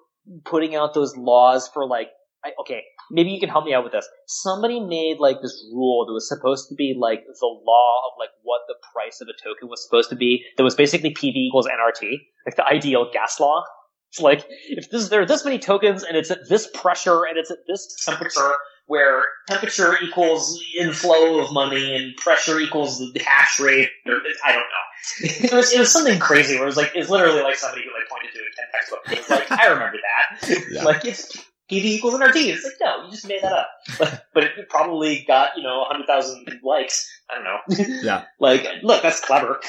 putting 0.45 0.75
out 0.75 0.95
those 0.95 1.17
laws 1.17 1.69
for 1.73 1.87
like, 1.87 2.09
I, 2.45 2.51
okay, 2.61 2.83
maybe 3.11 3.31
you 3.31 3.41
can 3.41 3.49
help 3.49 3.65
me 3.65 3.75
out 3.75 3.83
with 3.83 3.93
this. 3.93 4.09
Somebody 4.27 4.81
made 4.81 5.19
like 5.19 5.41
this 5.43 5.67
rule 5.73 6.07
that 6.07 6.13
was 6.13 6.29
supposed 6.29 6.69
to 6.69 6.75
be 6.75 6.97
like 6.99 7.25
the 7.27 7.47
law 7.47 8.01
of 8.07 8.13
like 8.19 8.31
what 8.43 8.61
the 8.69 8.77
price 8.93 9.21
of 9.21 9.29
a 9.29 9.33
token 9.43 9.69
was 9.69 9.83
supposed 9.85 10.11
to 10.11 10.17
be. 10.17 10.45
That 10.57 10.63
was 10.63 10.75
basically 10.75 11.11
PV 11.11 11.35
equals 11.35 11.67
NRT, 11.67 12.13
like 12.47 12.57
the 12.57 12.65
ideal 12.67 13.11
gas 13.13 13.41
law. 13.41 13.65
It's 14.11 14.21
like 14.21 14.47
if 14.69 14.91
this, 14.91 15.09
there 15.09 15.21
are 15.21 15.27
this 15.27 15.45
many 15.45 15.59
tokens 15.59 16.03
and 16.03 16.17
it's 16.17 16.31
at 16.31 16.49
this 16.49 16.69
pressure 16.73 17.25
and 17.25 17.37
it's 17.37 17.51
at 17.51 17.59
this 17.67 18.03
temperature, 18.05 18.53
where 18.87 19.25
temperature 19.49 19.97
equals 20.03 20.63
inflow 20.79 21.41
of 21.41 21.53
money 21.53 21.95
and 21.95 22.17
pressure 22.17 22.59
equals 22.59 22.99
the 22.99 23.21
hash 23.21 23.61
rate. 23.61 23.91
Or, 24.07 24.15
I 24.47 24.53
don't 24.53 24.61
know. 24.61 24.89
It 25.21 25.53
was, 25.53 25.73
it 25.73 25.79
was 25.79 25.93
something 25.93 26.19
crazy 26.19 26.55
where 26.55 26.65
it 26.65 26.67
was 26.67 26.77
like 26.77 26.93
it's 26.95 27.11
literally 27.11 27.43
like 27.43 27.57
somebody 27.57 27.83
who 27.83 27.91
like 27.93 28.09
pointed 28.09 28.33
to 28.33 28.41
a 28.41 28.73
textbook. 28.73 29.01
It 29.13 29.19
was 29.19 29.31
like 29.31 29.61
I 29.61 29.67
remember 29.67 29.99
that. 29.99 30.65
Yeah. 30.71 30.85
Like 30.85 31.05
it's 31.05 31.37
PV 31.71 31.85
equals 31.85 32.15
NRT. 32.15 32.47
It's 32.47 32.65
like 32.65 32.75
no, 32.81 33.05
you 33.05 33.11
just 33.11 33.29
made 33.29 33.43
that 33.43 33.53
up. 33.53 33.69
But, 33.99 34.25
but 34.35 34.45
it 34.45 34.69
probably 34.69 35.25
got 35.27 35.51
you 35.57 35.63
know 35.63 35.85
hundred 35.87 36.07
thousand 36.07 36.47
likes. 36.63 37.09
I 37.31 37.35
don't 37.35 37.45
know. 37.45 37.95
Yeah. 38.03 38.25
like 38.41 38.67
look, 38.83 39.03
that's 39.03 39.21
clever. 39.21 39.61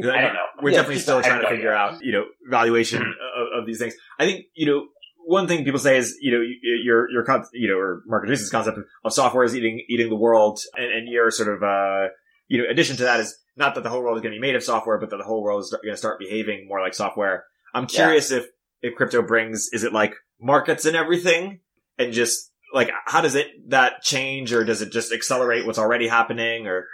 I 0.00 0.02
don't 0.02 0.34
know. 0.34 0.46
We're 0.60 0.70
yeah, 0.70 0.78
definitely 0.78 1.02
still 1.02 1.22
trying 1.22 1.42
to 1.42 1.48
figure 1.48 1.72
out, 1.72 2.02
you 2.02 2.12
know, 2.12 2.24
valuation 2.48 3.00
mm-hmm. 3.00 3.56
of, 3.56 3.60
of, 3.60 3.66
these 3.66 3.78
things. 3.78 3.94
I 4.18 4.24
think, 4.24 4.46
you 4.54 4.66
know, 4.66 4.86
one 5.24 5.46
thing 5.46 5.64
people 5.64 5.78
say 5.78 5.96
is, 5.96 6.16
you 6.20 6.32
know, 6.32 6.40
your, 6.62 7.08
your, 7.10 7.24
you 7.52 7.68
know, 7.68 7.78
or 7.78 8.02
Marc 8.06 8.26
Andreessen's 8.26 8.50
concept 8.50 8.78
of 9.04 9.12
software 9.12 9.44
is 9.44 9.54
eating, 9.54 9.84
eating 9.88 10.08
the 10.08 10.16
world. 10.16 10.58
And, 10.76 10.92
and 10.92 11.08
your 11.08 11.30
sort 11.30 11.48
of, 11.48 11.62
uh, 11.62 12.08
you 12.48 12.58
know, 12.58 12.68
addition 12.68 12.96
to 12.96 13.04
that 13.04 13.20
is 13.20 13.36
not 13.56 13.76
that 13.76 13.84
the 13.84 13.88
whole 13.88 14.02
world 14.02 14.16
is 14.16 14.22
going 14.22 14.32
to 14.32 14.36
be 14.36 14.44
made 14.44 14.56
of 14.56 14.64
software, 14.64 14.98
but 14.98 15.10
that 15.10 15.16
the 15.16 15.24
whole 15.24 15.42
world 15.42 15.62
is 15.62 15.70
going 15.70 15.94
to 15.94 15.96
start 15.96 16.18
behaving 16.18 16.66
more 16.68 16.80
like 16.80 16.94
software. 16.94 17.44
I'm 17.72 17.86
curious 17.86 18.30
yeah. 18.30 18.38
if, 18.38 18.46
if 18.82 18.94
crypto 18.96 19.22
brings, 19.22 19.68
is 19.72 19.84
it 19.84 19.92
like 19.92 20.14
markets 20.44 20.84
and 20.84 20.94
everything 20.94 21.60
and 21.98 22.12
just 22.12 22.52
like, 22.72 22.90
how 23.06 23.20
does 23.20 23.34
it, 23.34 23.70
that 23.70 24.02
change 24.02 24.52
or 24.52 24.64
does 24.64 24.82
it 24.82 24.92
just 24.92 25.12
accelerate 25.12 25.66
what's 25.66 25.78
already 25.78 26.06
happening 26.06 26.66
or? 26.66 26.86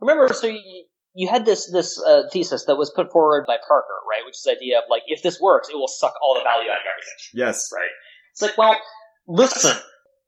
Remember, 0.00 0.32
so 0.32 0.46
you, 0.46 0.84
you 1.14 1.28
had 1.28 1.44
this 1.44 1.70
this 1.70 2.00
uh, 2.00 2.22
thesis 2.32 2.64
that 2.66 2.76
was 2.76 2.90
put 2.90 3.12
forward 3.12 3.44
by 3.46 3.56
Parker, 3.66 3.92
right? 4.08 4.24
Which 4.24 4.36
is 4.36 4.42
the 4.44 4.52
idea 4.52 4.78
of 4.78 4.84
like, 4.88 5.02
if 5.08 5.22
this 5.22 5.38
works, 5.40 5.68
it 5.68 5.76
will 5.76 5.88
suck 5.88 6.14
all 6.22 6.34
the 6.34 6.42
value 6.42 6.70
out 6.70 6.76
of 6.76 6.86
everything. 6.90 7.18
Yes. 7.34 7.70
Right. 7.74 7.90
It's 8.32 8.40
like, 8.40 8.56
well, 8.56 8.76
listen, 9.26 9.76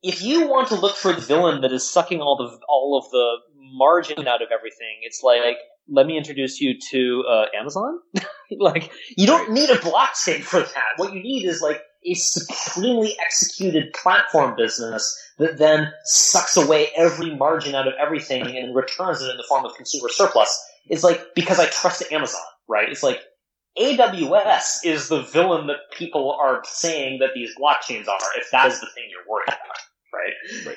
if 0.02 0.22
you 0.22 0.48
want 0.48 0.68
to 0.68 0.74
look 0.74 0.96
for 0.96 1.12
the 1.12 1.20
villain 1.20 1.62
that 1.62 1.72
is 1.72 1.88
sucking 1.88 2.20
all 2.20 2.36
the 2.36 2.58
all 2.68 2.98
of 3.02 3.10
the 3.10 3.36
margin 3.56 4.26
out 4.26 4.42
of 4.42 4.48
everything, 4.52 5.00
it's 5.02 5.22
like, 5.22 5.56
let 5.88 6.06
me 6.06 6.18
introduce 6.18 6.60
you 6.60 6.74
to 6.90 7.24
uh, 7.30 7.44
Amazon. 7.58 7.98
like, 8.58 8.92
you 9.16 9.26
don't 9.26 9.52
need 9.52 9.70
a 9.70 9.76
blockchain 9.76 10.42
for 10.42 10.60
that. 10.60 10.92
What 10.96 11.14
you 11.14 11.22
need 11.22 11.46
is 11.46 11.62
like 11.62 11.80
a 12.04 12.14
supremely 12.14 13.16
executed 13.24 13.92
platform 13.92 14.56
business 14.56 15.16
that 15.38 15.58
then 15.58 15.92
sucks 16.04 16.56
away 16.56 16.88
every 16.96 17.34
margin 17.34 17.74
out 17.74 17.86
of 17.86 17.94
everything 17.98 18.56
and 18.56 18.74
returns 18.74 19.22
it 19.22 19.30
in 19.30 19.36
the 19.36 19.44
form 19.48 19.64
of 19.64 19.74
consumer 19.76 20.08
surplus 20.08 20.60
is 20.88 21.04
like 21.04 21.34
because 21.34 21.58
I 21.58 21.66
trust 21.66 22.02
Amazon, 22.10 22.40
right? 22.68 22.88
It's 22.88 23.02
like 23.02 23.20
AWS 23.78 24.84
is 24.84 25.08
the 25.08 25.22
villain 25.22 25.66
that 25.68 25.76
people 25.96 26.36
are 26.42 26.62
saying 26.64 27.20
that 27.20 27.30
these 27.34 27.50
blockchains 27.58 28.08
are, 28.08 28.18
if 28.36 28.50
that 28.50 28.66
is 28.66 28.80
the 28.80 28.88
thing 28.94 29.04
you're 29.10 29.26
worried 29.28 29.48
about, 29.48 29.58
right? 30.12 30.66
right. 30.66 30.76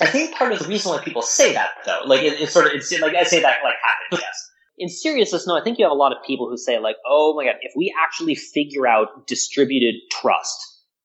I 0.00 0.06
think 0.06 0.34
part 0.34 0.52
of 0.52 0.58
the 0.58 0.68
reason 0.68 0.92
why 0.92 1.02
people 1.02 1.22
say 1.22 1.52
that, 1.54 1.70
though, 1.84 2.00
like 2.06 2.22
it, 2.22 2.40
it's 2.40 2.52
sort 2.52 2.66
of, 2.66 2.72
it's 2.72 2.92
like 3.00 3.14
I 3.14 3.24
say 3.24 3.40
that 3.40 3.58
like 3.62 3.74
half 3.82 4.20
yes. 4.20 4.50
In 4.78 4.88
seriousness, 4.88 5.46
no, 5.46 5.56
I 5.56 5.62
think 5.62 5.78
you 5.78 5.84
have 5.84 5.92
a 5.92 5.96
lot 5.96 6.12
of 6.12 6.22
people 6.24 6.48
who 6.48 6.56
say 6.56 6.78
like, 6.78 6.96
oh 7.06 7.34
my 7.34 7.44
god, 7.44 7.56
if 7.62 7.72
we 7.76 7.94
actually 8.02 8.34
figure 8.34 8.86
out 8.86 9.26
distributed 9.26 9.94
trust, 10.12 10.56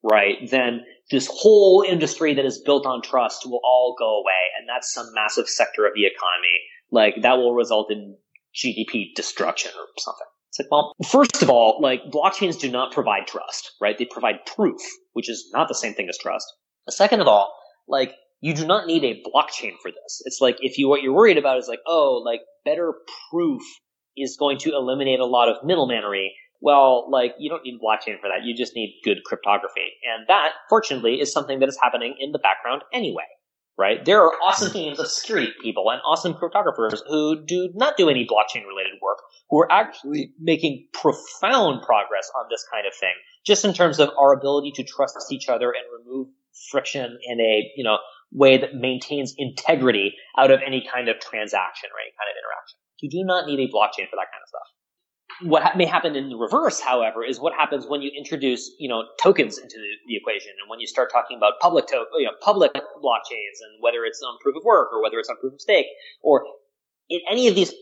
right, 0.03 0.37
then 0.49 0.81
this 1.09 1.27
whole 1.31 1.83
industry 1.87 2.33
that 2.33 2.45
is 2.45 2.59
built 2.59 2.85
on 2.85 3.01
trust 3.01 3.45
will 3.45 3.61
all 3.63 3.95
go 3.97 4.19
away, 4.19 4.51
and 4.59 4.67
that's 4.67 4.93
some 4.93 5.07
massive 5.13 5.47
sector 5.47 5.85
of 5.85 5.93
the 5.95 6.05
economy 6.05 6.59
like 6.91 7.15
that 7.21 7.37
will 7.37 7.55
result 7.55 7.91
in 7.91 8.15
GDP 8.53 9.15
destruction 9.15 9.71
or 9.77 9.85
something. 9.97 10.27
It's 10.49 10.59
like, 10.59 10.69
well, 10.69 10.93
first 11.09 11.41
of 11.41 11.49
all, 11.49 11.79
like 11.81 12.03
blockchains 12.11 12.59
do 12.59 12.69
not 12.69 12.91
provide 12.91 13.25
trust, 13.25 13.71
right? 13.79 13.97
They 13.97 14.05
provide 14.05 14.45
proof, 14.45 14.81
which 15.13 15.29
is 15.29 15.49
not 15.53 15.69
the 15.69 15.73
same 15.73 15.93
thing 15.93 16.09
as 16.09 16.17
trust. 16.17 16.45
Second 16.89 17.21
of 17.21 17.27
all, 17.27 17.53
like 17.87 18.13
you 18.41 18.53
do 18.53 18.65
not 18.65 18.87
need 18.87 19.03
a 19.03 19.21
blockchain 19.21 19.73
for 19.81 19.91
this. 19.91 20.21
It's 20.25 20.39
like 20.41 20.57
if 20.61 20.77
you 20.77 20.89
what 20.89 21.01
you're 21.01 21.13
worried 21.13 21.37
about 21.37 21.57
is 21.57 21.67
like, 21.67 21.81
oh, 21.87 22.21
like 22.25 22.41
better 22.65 22.93
proof 23.29 23.61
is 24.17 24.35
going 24.37 24.57
to 24.59 24.71
eliminate 24.71 25.19
a 25.19 25.25
lot 25.25 25.47
of 25.47 25.57
middlemanery. 25.63 26.29
Well, 26.59 27.09
like 27.09 27.33
you 27.39 27.49
don't 27.49 27.63
need 27.63 27.79
blockchain 27.81 28.19
for 28.19 28.29
that. 28.29 28.43
You 28.43 28.55
just 28.55 28.75
need 28.75 28.99
good 29.03 29.23
cryptography. 29.25 29.93
And 30.03 30.27
that, 30.27 30.51
fortunately, 30.69 31.21
is 31.21 31.31
something 31.31 31.59
that 31.59 31.69
is 31.69 31.77
happening 31.81 32.15
in 32.19 32.31
the 32.31 32.39
background 32.39 32.83
anyway 32.93 33.25
right? 33.81 34.05
There 34.05 34.21
are 34.21 34.31
awesome 34.45 34.71
teams 34.71 34.99
of 34.99 35.07
security 35.07 35.51
people 35.59 35.89
and 35.89 35.99
awesome 36.05 36.35
cryptographers 36.35 36.99
who 37.07 37.43
do 37.43 37.69
not 37.73 37.97
do 37.97 38.09
any 38.09 38.27
blockchain 38.27 38.67
related 38.67 38.99
work, 39.01 39.17
who 39.49 39.59
are 39.59 39.71
actually 39.71 40.33
making 40.39 40.87
profound 40.93 41.81
progress 41.81 42.29
on 42.37 42.45
this 42.51 42.63
kind 42.71 42.85
of 42.85 42.93
thing, 42.93 43.13
just 43.43 43.65
in 43.65 43.73
terms 43.73 43.99
of 43.99 44.11
our 44.19 44.33
ability 44.33 44.71
to 44.75 44.83
trust 44.83 45.17
each 45.31 45.49
other 45.49 45.71
and 45.71 45.83
remove 45.99 46.27
friction 46.69 47.17
in 47.23 47.39
a, 47.39 47.71
you 47.75 47.83
know, 47.83 47.97
way 48.31 48.57
that 48.57 48.75
maintains 48.75 49.33
integrity 49.37 50.13
out 50.37 50.51
of 50.51 50.61
any 50.65 50.83
kind 50.87 51.09
of 51.09 51.19
transaction 51.19 51.89
or 51.91 51.99
any 51.99 52.13
kind 52.15 52.29
of 52.31 52.35
interaction. 52.39 52.77
You 53.01 53.09
do 53.09 53.23
not 53.25 53.45
need 53.45 53.59
a 53.59 53.67
blockchain 53.71 54.07
for 54.09 54.15
that 54.15 54.31
kind 54.31 54.43
of 54.43 54.49
stuff 54.49 54.69
what 55.43 55.63
ha- 55.63 55.73
may 55.75 55.85
happen 55.85 56.15
in 56.15 56.29
the 56.29 56.35
reverse, 56.35 56.79
however, 56.79 57.23
is 57.23 57.39
what 57.39 57.53
happens 57.53 57.85
when 57.87 58.01
you 58.01 58.11
introduce, 58.17 58.71
you 58.79 58.89
know, 58.89 59.03
tokens 59.21 59.57
into 59.57 59.75
the, 59.77 59.91
the 60.07 60.15
equation, 60.15 60.51
and 60.61 60.69
when 60.69 60.79
you 60.79 60.87
start 60.87 61.11
talking 61.11 61.37
about 61.37 61.53
public, 61.59 61.87
to- 61.87 62.05
you 62.17 62.25
know, 62.25 62.31
public 62.41 62.73
blockchains, 62.73 63.57
and 63.61 63.81
whether 63.81 64.03
it's 64.05 64.21
on 64.21 64.37
proof 64.41 64.55
of 64.55 64.63
work 64.63 64.89
or 64.93 65.01
whether 65.01 65.17
it's 65.17 65.29
on 65.29 65.37
proof 65.37 65.53
of 65.53 65.61
stake, 65.61 65.87
or 66.21 66.45
in 67.09 67.19
any 67.29 67.47
of 67.47 67.55
these 67.55 67.73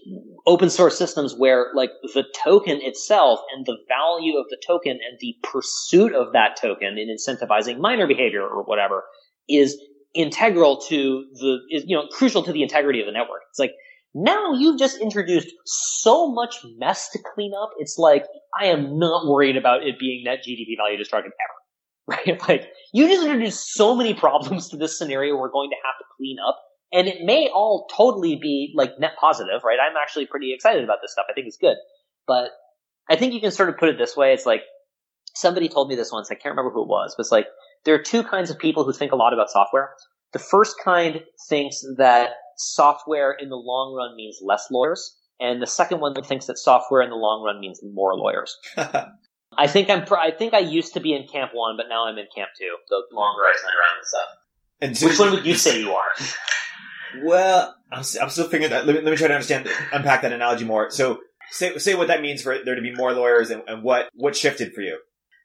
open 0.48 0.70
source 0.70 0.98
systems 0.98 1.36
where, 1.36 1.68
like, 1.76 1.92
the 2.14 2.24
token 2.44 2.80
itself 2.82 3.40
and 3.56 3.66
the 3.66 3.78
value 3.88 4.38
of 4.38 4.46
the 4.50 4.58
token 4.66 4.92
and 4.92 5.18
the 5.20 5.36
pursuit 5.44 6.14
of 6.16 6.34
that 6.34 6.58
token 6.60 6.98
in 6.98 7.16
incentivizing 7.16 7.78
miner 7.80 8.08
behavior 8.08 8.42
or 8.42 8.64
whatever 8.64 9.04
is 9.48 9.78
integral 10.14 10.82
to 10.82 11.26
the, 11.34 11.60
is, 11.72 11.84
you 11.88 11.96
know, 11.96 12.08
crucial 12.12 12.44
to 12.44 12.52
the 12.52 12.64
integrity 12.64 13.00
of 13.00 13.06
the 13.06 13.12
network. 13.12 13.42
It's 13.50 13.60
like 13.60 13.74
now 14.14 14.54
you've 14.54 14.80
just 14.80 15.00
introduced 15.00 15.54
so 15.66 16.32
much 16.32 16.56
mess 16.78 17.10
to 17.12 17.20
clean 17.34 17.52
up. 17.60 17.72
It's 17.78 17.98
like, 17.98 18.26
I 18.60 18.66
am 18.66 18.98
not 18.98 19.28
worried 19.28 19.58
about 19.58 19.84
it 19.84 20.00
being 20.00 20.24
net 20.24 20.40
GDP 20.48 20.78
value 20.78 20.98
destructive 20.98 21.32
ever. 21.32 21.54
Right? 22.10 22.42
Like, 22.50 22.72
you 22.92 23.08
just 23.08 23.24
introduced 23.24 23.76
so 23.76 23.94
many 23.94 24.16
problems 24.16 24.70
to 24.70 24.78
this 24.78 24.98
scenario 24.98 25.38
we're 25.38 25.52
going 25.52 25.70
to 25.70 25.76
have 25.86 25.94
to 26.00 26.06
clean 26.18 26.38
up. 26.40 26.60
And 26.92 27.08
it 27.08 27.24
may 27.24 27.50
all 27.54 27.88
totally 27.96 28.36
be 28.36 28.74
like 28.76 29.00
net 29.00 29.12
positive, 29.22 29.62
right? 29.64 29.78
I'm 29.80 29.96
actually 29.96 30.26
pretty 30.26 30.52
excited 30.52 30.84
about 30.84 30.98
this 31.04 31.12
stuff. 31.12 31.28
I 31.30 31.34
think 31.34 31.46
it's 31.46 31.58
good. 31.58 31.78
But 32.26 32.50
I 33.08 33.16
think 33.16 33.36
you 33.36 33.42
can 33.42 33.52
sort 33.52 33.70
of 33.70 33.78
put 33.78 33.90
it 33.90 34.00
this 34.00 34.18
way. 34.18 34.34
It's 34.34 34.48
like, 34.48 34.64
somebody 35.36 35.70
told 35.70 35.88
me 35.88 35.96
this 35.96 36.12
once. 36.12 36.32
I 36.32 36.34
can't 36.34 36.54
remember 36.56 36.72
who 36.72 36.82
it 36.82 36.88
was, 36.88 37.14
but 37.16 37.22
it's 37.22 37.32
like, 37.32 37.46
there 37.86 37.96
are 37.96 38.02
two 38.02 38.24
kinds 38.24 38.50
of 38.50 38.58
people 38.60 38.84
who 38.84 38.94
think 38.94 39.12
a 39.12 39.16
lot 39.16 39.34
about 39.34 39.50
software. 39.50 39.92
The 40.34 40.40
first 40.40 40.76
kind 40.84 41.22
thinks 41.48 41.84
that 41.98 42.32
software 42.58 43.32
in 43.32 43.50
the 43.50 43.56
long 43.56 43.96
run 43.96 44.16
means 44.16 44.40
less 44.42 44.68
lawyers, 44.70 45.16
and 45.40 45.62
the 45.62 45.68
second 45.68 46.00
one 46.02 46.14
thinks 46.24 46.46
that 46.48 46.58
software 46.58 47.02
in 47.02 47.10
the 47.10 47.16
long 47.16 47.44
run 47.44 47.60
means 47.60 47.80
more 47.84 48.16
lawyers. 48.16 48.56
I 49.58 49.68
think 49.68 49.90
I'm. 49.90 50.06
I 50.12 50.32
think 50.32 50.54
I 50.54 50.60
used 50.60 50.94
to 50.94 51.00
be 51.00 51.14
in 51.14 51.28
camp 51.28 51.52
one, 51.54 51.76
but 51.78 51.88
now 51.90 52.06
I'm 52.08 52.18
in 52.18 52.28
camp 52.36 52.52
two. 52.58 52.76
The 52.90 53.04
longer 53.12 53.42
I 53.42 53.54
spend 53.58 53.74
around 53.74 53.98
this 54.00 54.10
stuff. 54.10 54.30
And 54.82 54.98
so- 54.98 55.08
Which 55.08 55.20
one 55.20 55.32
would 55.32 55.46
you 55.46 55.56
say 55.56 55.80
you 55.80 55.92
are? 55.94 56.12
Well, 57.24 57.76
I'm, 57.92 58.04
I'm 58.22 58.30
still 58.30 58.48
figuring 58.48 58.70
that. 58.70 58.86
Let 58.86 58.96
me, 58.96 59.02
let 59.02 59.10
me 59.10 59.18
try 59.18 59.28
to 59.30 59.34
understand, 59.34 59.68
unpack 59.92 60.22
that 60.22 60.32
analogy 60.32 60.64
more. 60.64 60.92
So, 60.92 61.20
say 61.50 61.76
say 61.80 61.96
what 61.96 62.08
that 62.08 62.22
means 62.22 62.44
for 62.44 62.64
there 62.64 62.76
to 62.76 62.82
be 62.82 62.94
more 62.94 63.14
lawyers, 63.14 63.50
and, 63.50 63.64
and 63.68 63.82
what 63.84 64.10
what 64.14 64.36
shifted 64.36 64.74
for 64.74 64.82
you. 64.82 65.00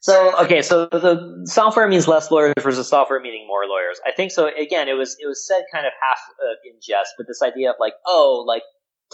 So 0.05 0.39
okay, 0.39 0.61
so 0.61 0.85
the 0.85 1.45
software 1.47 1.89
means 1.89 2.07
less 2.07 2.31
lawyers 2.31 2.53
versus 2.61 2.87
software 2.87 3.21
meaning 3.21 3.47
more 3.47 3.65
lawyers. 3.67 3.99
I 4.07 4.13
think 4.13 4.33
so. 4.33 4.51
Again, 4.55 4.87
it 4.87 4.93
was 4.93 5.17
it 5.19 5.27
was 5.27 5.49
said 5.49 5.63
kind 5.73 5.87
of 5.87 5.95
half 6.07 6.19
uh, 6.43 6.57
in 6.63 6.75
jest, 6.87 7.15
but 7.17 7.27
this 7.27 7.41
idea 7.41 7.71
of 7.71 7.77
like, 7.81 7.95
oh, 8.07 8.45
like 8.47 8.61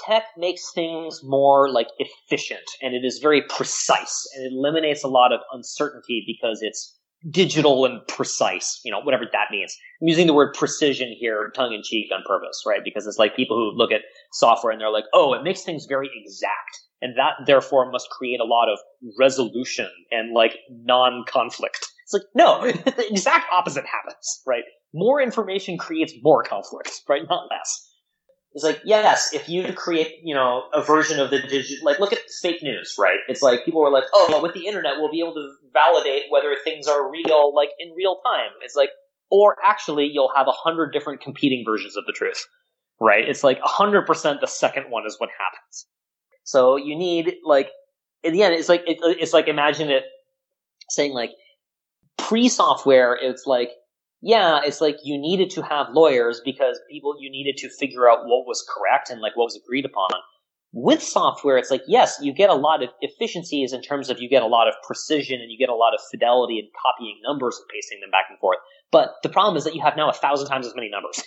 tech 0.04 0.24
makes 0.36 0.72
things 0.74 1.20
more 1.22 1.70
like 1.70 1.86
efficient 2.00 2.64
and 2.82 2.96
it 2.96 3.06
is 3.06 3.20
very 3.22 3.40
precise 3.42 4.26
and 4.34 4.44
it 4.44 4.52
eliminates 4.52 5.04
a 5.04 5.08
lot 5.08 5.32
of 5.32 5.38
uncertainty 5.52 6.24
because 6.26 6.58
it's 6.60 6.98
digital 7.30 7.84
and 7.84 8.04
precise, 8.08 8.80
you 8.84 8.90
know, 8.90 9.00
whatever 9.00 9.26
that 9.30 9.52
means. 9.52 9.72
I'm 10.02 10.08
using 10.08 10.26
the 10.26 10.34
word 10.34 10.54
precision 10.54 11.14
here 11.16 11.52
tongue 11.54 11.72
in 11.72 11.82
cheek 11.84 12.10
on 12.12 12.24
purpose, 12.26 12.64
right? 12.66 12.80
Because 12.82 13.06
it's 13.06 13.18
like 13.18 13.36
people 13.36 13.56
who 13.56 13.78
look 13.78 13.92
at 13.92 14.00
software 14.32 14.72
and 14.72 14.80
they're 14.80 14.90
like, 14.90 15.04
oh, 15.14 15.34
it 15.34 15.44
makes 15.44 15.62
things 15.62 15.86
very 15.88 16.10
exact. 16.20 16.80
And 17.02 17.14
that 17.16 17.46
therefore 17.46 17.90
must 17.90 18.10
create 18.10 18.40
a 18.40 18.44
lot 18.44 18.68
of 18.68 18.78
resolution 19.18 19.88
and 20.10 20.34
like 20.34 20.56
non-conflict. 20.70 21.86
It's 22.04 22.12
like, 22.12 22.22
no, 22.34 22.70
the 22.70 23.06
exact 23.10 23.52
opposite 23.52 23.84
happens, 23.86 24.42
right? 24.46 24.64
More 24.92 25.20
information 25.20 25.78
creates 25.78 26.12
more 26.22 26.42
conflict, 26.42 26.90
right? 27.08 27.22
Not 27.28 27.48
less. 27.50 27.86
It's 28.52 28.64
like, 28.64 28.80
yes, 28.84 29.32
if 29.32 29.48
you 29.48 29.72
create, 29.74 30.16
you 30.24 30.34
know, 30.34 30.64
a 30.74 30.82
version 30.82 31.20
of 31.20 31.30
the 31.30 31.38
digital, 31.40 31.84
like, 31.84 32.00
look 32.00 32.12
at 32.12 32.18
fake 32.42 32.64
news, 32.64 32.96
right? 32.98 33.18
It's 33.28 33.42
like 33.42 33.64
people 33.64 33.80
were 33.80 33.92
like, 33.92 34.04
oh, 34.12 34.40
with 34.42 34.54
the 34.54 34.66
internet, 34.66 34.94
we'll 34.96 35.12
be 35.12 35.20
able 35.20 35.34
to 35.34 35.54
validate 35.72 36.24
whether 36.30 36.56
things 36.64 36.88
are 36.88 37.08
real, 37.08 37.54
like, 37.54 37.68
in 37.78 37.94
real 37.96 38.16
time. 38.24 38.50
It's 38.64 38.74
like, 38.74 38.90
or 39.30 39.56
actually, 39.64 40.10
you'll 40.12 40.32
have 40.34 40.48
a 40.48 40.52
hundred 40.52 40.92
different 40.92 41.20
competing 41.20 41.64
versions 41.64 41.96
of 41.96 42.04
the 42.06 42.12
truth, 42.12 42.44
right? 43.00 43.28
It's 43.28 43.44
like 43.44 43.60
a 43.64 43.68
hundred 43.68 44.06
percent 44.06 44.40
the 44.40 44.48
second 44.48 44.90
one 44.90 45.06
is 45.06 45.14
what 45.18 45.30
happens. 45.30 45.86
So 46.44 46.76
you 46.76 46.96
need, 46.96 47.36
like, 47.44 47.70
in 48.22 48.32
the 48.32 48.42
end, 48.42 48.54
it's 48.54 48.68
like, 48.68 48.82
it, 48.86 48.98
it's 49.00 49.32
like, 49.32 49.48
imagine 49.48 49.90
it 49.90 50.04
saying, 50.88 51.12
like, 51.12 51.30
pre-software, 52.18 53.16
it's 53.20 53.46
like, 53.46 53.70
yeah, 54.22 54.60
it's 54.64 54.80
like 54.80 54.98
you 55.02 55.18
needed 55.18 55.50
to 55.50 55.62
have 55.62 55.88
lawyers 55.92 56.40
because 56.44 56.78
people 56.90 57.14
you 57.18 57.30
needed 57.30 57.56
to 57.58 57.70
figure 57.70 58.08
out 58.08 58.26
what 58.26 58.46
was 58.46 58.64
correct 58.68 59.10
and 59.10 59.20
like 59.20 59.36
what 59.36 59.44
was 59.44 59.56
agreed 59.56 59.84
upon. 59.84 60.10
With 60.72 61.02
software, 61.02 61.56
it's 61.56 61.70
like 61.70 61.82
yes, 61.88 62.18
you 62.20 62.32
get 62.32 62.50
a 62.50 62.54
lot 62.54 62.82
of 62.82 62.90
efficiencies 63.00 63.72
in 63.72 63.82
terms 63.82 64.10
of 64.10 64.20
you 64.20 64.28
get 64.28 64.42
a 64.42 64.46
lot 64.46 64.68
of 64.68 64.74
precision 64.86 65.40
and 65.40 65.50
you 65.50 65.58
get 65.58 65.70
a 65.70 65.74
lot 65.74 65.94
of 65.94 66.00
fidelity 66.10 66.58
in 66.58 66.68
copying 66.80 67.18
numbers 67.26 67.56
and 67.56 67.66
pasting 67.74 68.00
them 68.00 68.10
back 68.10 68.26
and 68.28 68.38
forth. 68.38 68.58
But 68.92 69.14
the 69.22 69.30
problem 69.30 69.56
is 69.56 69.64
that 69.64 69.74
you 69.74 69.82
have 69.82 69.96
now 69.96 70.10
a 70.10 70.12
thousand 70.12 70.48
times 70.48 70.66
as 70.66 70.74
many 70.74 70.90
numbers, 70.90 71.22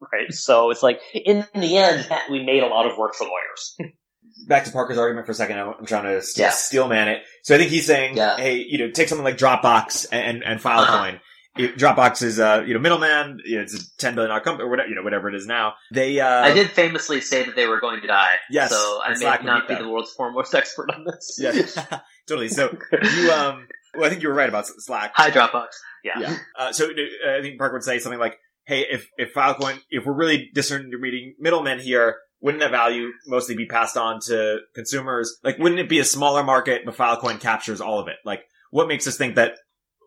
right? 0.12 0.32
So 0.32 0.70
it's 0.70 0.82
like 0.82 1.00
in 1.12 1.44
the 1.54 1.76
end, 1.76 2.08
we 2.30 2.44
made 2.44 2.62
a 2.62 2.68
lot 2.68 2.86
of 2.90 2.96
work 2.96 3.14
for 3.14 3.24
lawyers. 3.24 3.92
Back 4.46 4.64
to 4.64 4.72
Parker's 4.72 4.98
argument 4.98 5.26
for 5.26 5.32
a 5.32 5.34
second. 5.34 5.58
I'm 5.58 5.86
trying 5.86 6.04
to 6.04 6.22
st- 6.22 6.42
Yeah. 6.44 6.50
steel 6.50 6.88
man 6.88 7.08
it. 7.08 7.22
So 7.42 7.54
I 7.54 7.58
think 7.58 7.70
he's 7.70 7.86
saying, 7.86 8.16
Yeah. 8.16 8.36
hey, 8.36 8.56
you 8.56 8.78
know, 8.78 8.90
take 8.90 9.08
something 9.08 9.24
like 9.24 9.36
Dropbox 9.38 10.06
and 10.12 10.42
and, 10.44 10.60
Filecoin. 10.60 11.20
It- 11.56 11.76
Dropbox 11.76 12.22
is, 12.22 12.40
uh, 12.40 12.64
you 12.66 12.72
know, 12.74 12.80
middleman. 12.80 13.38
You 13.44 13.56
know, 13.56 13.62
it's 13.62 13.74
a 13.74 13.96
ten 13.98 14.14
billion 14.14 14.30
dollar 14.30 14.40
company 14.40 14.64
or 14.66 14.70
whatever, 14.70 14.88
you 14.88 14.94
know, 14.94 15.02
whatever 15.02 15.28
it 15.28 15.34
is 15.34 15.46
now. 15.46 15.74
They, 15.92 16.18
uh, 16.18 16.26
I 16.44 16.54
did 16.54 16.70
famously 16.70 17.20
say 17.20 17.44
that 17.44 17.54
they 17.56 17.66
were 17.66 17.78
going 17.80 18.00
to 18.00 18.06
die. 18.06 18.34
Yes, 18.50 18.70
So 18.70 19.00
I 19.04 19.10
may 19.18 19.24
not 19.44 19.68
be 19.68 19.74
that. 19.74 19.82
the 19.82 19.88
world's 19.88 20.12
foremost 20.12 20.54
expert 20.60 20.88
on 20.90 21.04
this. 21.04 21.38
yeah, 21.38 21.98
totally. 22.26 22.48
So 22.48 22.74
you, 22.92 23.32
um, 23.32 23.68
well, 23.94 24.06
I 24.06 24.08
think 24.08 24.22
you 24.22 24.28
were 24.28 24.34
right 24.34 24.48
about 24.48 24.66
Slack. 24.66 25.12
Hi, 25.16 25.30
Dropbox. 25.30 25.66
Yeah. 26.02 26.18
Yeah. 26.20 26.36
Uh, 26.58 26.72
so 26.72 26.86
uh, 26.86 27.38
I 27.38 27.42
think 27.42 27.58
Parker 27.58 27.74
would 27.74 27.84
say 27.84 27.98
something 27.98 28.18
like, 28.18 28.38
"Hey, 28.64 28.86
if 28.90 29.06
if 29.18 29.34
Filecoin, 29.34 29.78
if 29.90 30.06
we're 30.06 30.14
really 30.14 30.50
disintermediating 30.56 31.34
middlemen 31.38 31.78
here, 31.80 32.16
wouldn't 32.42 32.60
that 32.60 32.72
value 32.72 33.12
mostly 33.26 33.54
be 33.54 33.66
passed 33.66 33.96
on 33.96 34.20
to 34.26 34.58
consumers? 34.74 35.38
Like, 35.44 35.58
wouldn't 35.58 35.80
it 35.80 35.88
be 35.88 36.00
a 36.00 36.04
smaller 36.04 36.42
market, 36.42 36.82
but 36.84 36.96
Filecoin 36.96 37.40
captures 37.40 37.80
all 37.80 38.00
of 38.00 38.08
it? 38.08 38.16
Like, 38.24 38.42
what 38.70 38.88
makes 38.88 39.06
us 39.06 39.16
think 39.16 39.36
that 39.36 39.54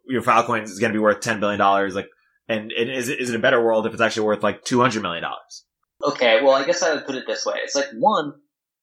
your 0.07 0.21
Filecoin 0.21 0.63
is 0.63 0.79
going 0.79 0.91
to 0.91 0.97
be 0.97 1.01
worth 1.01 1.21
ten 1.21 1.39
billion 1.39 1.59
dollars? 1.59 1.95
Like, 1.95 2.09
and, 2.47 2.71
and 2.71 2.89
is 2.91 3.09
it 3.09 3.19
is 3.19 3.29
it 3.29 3.35
a 3.35 3.39
better 3.39 3.63
world 3.63 3.87
if 3.87 3.93
it's 3.93 4.01
actually 4.01 4.27
worth 4.27 4.43
like 4.43 4.63
two 4.65 4.81
hundred 4.81 5.01
million 5.01 5.23
dollars? 5.23 5.65
Okay, 6.03 6.41
well, 6.43 6.51
I 6.51 6.65
guess 6.65 6.83
I 6.83 6.93
would 6.93 7.05
put 7.05 7.15
it 7.15 7.23
this 7.25 7.45
way. 7.45 7.55
It's 7.63 7.73
like 7.73 7.87
one, 7.97 8.33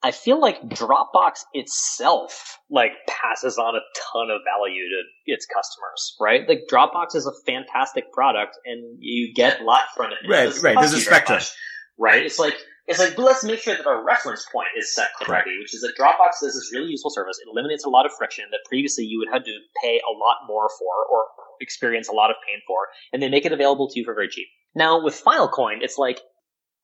I 0.03 0.11
feel 0.11 0.41
like 0.41 0.63
Dropbox 0.63 1.41
itself 1.53 2.59
like 2.71 2.93
passes 3.07 3.59
on 3.59 3.77
a 3.77 3.81
ton 4.13 4.31
of 4.31 4.41
value 4.45 4.83
to 4.83 5.03
its 5.27 5.47
customers, 5.47 6.17
right? 6.19 6.49
Like 6.49 6.63
Dropbox 6.73 7.15
is 7.15 7.27
a 7.27 7.33
fantastic 7.47 8.11
product 8.13 8.57
and 8.65 8.97
you 8.99 9.35
get 9.35 9.61
a 9.61 9.65
lot 9.65 9.83
from 9.95 10.07
it. 10.07 10.29
Right, 10.29 10.51
right. 10.63 10.77
There's 10.79 10.95
a 10.95 11.01
spectrum. 11.01 11.37
much, 11.37 11.53
right? 11.99 12.25
It's 12.25 12.39
like 12.39 12.57
it's 12.87 12.99
like, 12.99 13.15
but 13.17 13.23
let's 13.23 13.45
make 13.45 13.61
sure 13.61 13.77
that 13.77 13.87
our 13.87 14.05
reference 14.05 14.45
point 14.53 14.69
is 14.77 14.95
set 14.95 15.09
correctly, 15.21 15.57
which 15.61 15.75
is 15.75 15.83
that 15.83 15.95
Dropbox 15.99 16.41
does 16.43 16.55
this 16.55 16.71
really 16.73 16.91
useful 16.91 17.11
service. 17.11 17.39
It 17.39 17.51
eliminates 17.51 17.85
a 17.85 17.91
lot 17.91 18.07
of 18.07 18.13
friction 18.19 18.45
that 18.51 18.61
previously 18.69 19.05
you 19.05 19.19
would 19.19 19.33
have 19.33 19.45
to 19.45 19.59
pay 19.83 20.01
a 20.01 20.13
lot 20.19 20.39
more 20.49 20.69
for 20.79 21.07
or 21.11 21.27
experience 21.61 22.09
a 22.09 22.13
lot 22.13 22.31
of 22.31 22.37
pain 22.47 22.61
for, 22.67 22.89
and 23.13 23.23
they 23.23 23.29
make 23.29 23.47
it 23.47 23.53
available 23.53 23.89
to 23.89 23.99
you 23.99 24.05
for 24.05 24.15
very 24.15 24.29
cheap. 24.29 24.49
Now 24.75 25.03
with 25.03 25.23
Filecoin, 25.23 25.79
it's 25.83 25.99
like 25.99 26.19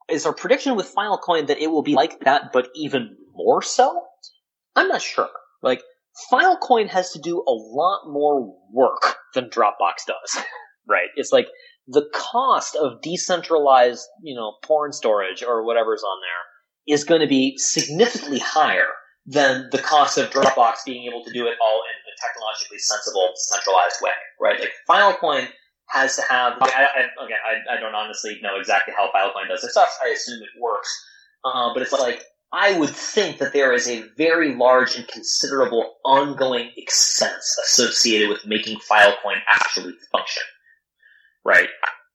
is 0.09 0.27
our 0.27 0.33
prediction 0.33 0.77
with 0.77 0.93
Filecoin 0.95 1.47
that 1.49 1.59
it 1.59 1.70
will 1.70 1.83
be 1.83 1.95
like 1.95 2.20
that, 2.20 2.53
but 2.53 2.69
even 2.75 3.16
more 3.35 3.62
so? 3.62 4.03
I'm 4.75 4.89
not 4.89 5.03
sure. 5.03 5.29
Like, 5.62 5.83
Filecoin 6.33 6.89
has 6.89 7.12
to 7.12 7.20
do 7.20 7.39
a 7.47 7.53
lot 7.53 8.09
more 8.09 8.55
work 8.73 9.16
than 9.35 9.51
Dropbox 9.51 10.07
does, 10.07 10.45
right? 10.89 11.09
It's 11.16 11.33
like 11.33 11.49
the 11.89 12.09
cost 12.15 12.77
of 12.77 13.01
decentralized, 13.02 14.06
you 14.23 14.35
know, 14.35 14.55
porn 14.62 14.93
storage 14.93 15.43
or 15.43 15.65
whatever's 15.65 16.02
on 16.02 16.19
there 16.20 16.94
is 16.94 17.05
going 17.05 17.20
to 17.20 17.27
be 17.27 17.56
significantly 17.59 18.39
higher 18.39 18.89
than 19.27 19.69
the 19.73 19.78
cost 19.78 20.16
of 20.16 20.31
Dropbox 20.31 20.77
being 20.86 21.06
able 21.09 21.24
to 21.24 21.32
do 21.32 21.47
it 21.47 21.56
all 21.62 21.82
in 21.82 21.97
a 22.06 22.15
technologically 22.20 22.78
sensible, 22.78 23.32
centralized 23.35 23.97
way, 24.02 24.10
right? 24.40 24.60
Like, 24.60 24.73
Filecoin 24.89 25.48
has 25.89 26.16
to 26.16 26.23
have. 26.23 26.55
I, 26.60 26.66
I, 26.66 27.24
again, 27.24 27.39
I, 27.44 27.77
I 27.77 27.81
don't 27.81 27.94
honestly 27.94 28.39
know 28.43 28.59
exactly 28.59 28.94
how 28.97 29.10
Filecoin 29.10 29.48
does 29.48 29.62
their 29.62 29.70
stuff. 29.70 29.89
I 30.05 30.10
assume 30.10 30.43
it 30.43 30.60
works, 30.60 30.89
uh, 31.44 31.73
but 31.74 31.82
it's 31.82 31.93
like 31.93 32.23
I 32.52 32.78
would 32.78 32.90
think 32.90 33.39
that 33.39 33.52
there 33.52 33.73
is 33.73 33.89
a 33.89 34.05
very 34.16 34.55
large 34.55 34.97
and 34.97 35.06
considerable 35.06 35.97
ongoing 36.05 36.70
expense 36.77 37.56
associated 37.65 38.31
with 38.31 38.47
making 38.47 38.78
Filecoin 38.78 39.40
actually 39.48 39.94
function, 40.10 40.43
right? 41.49 41.69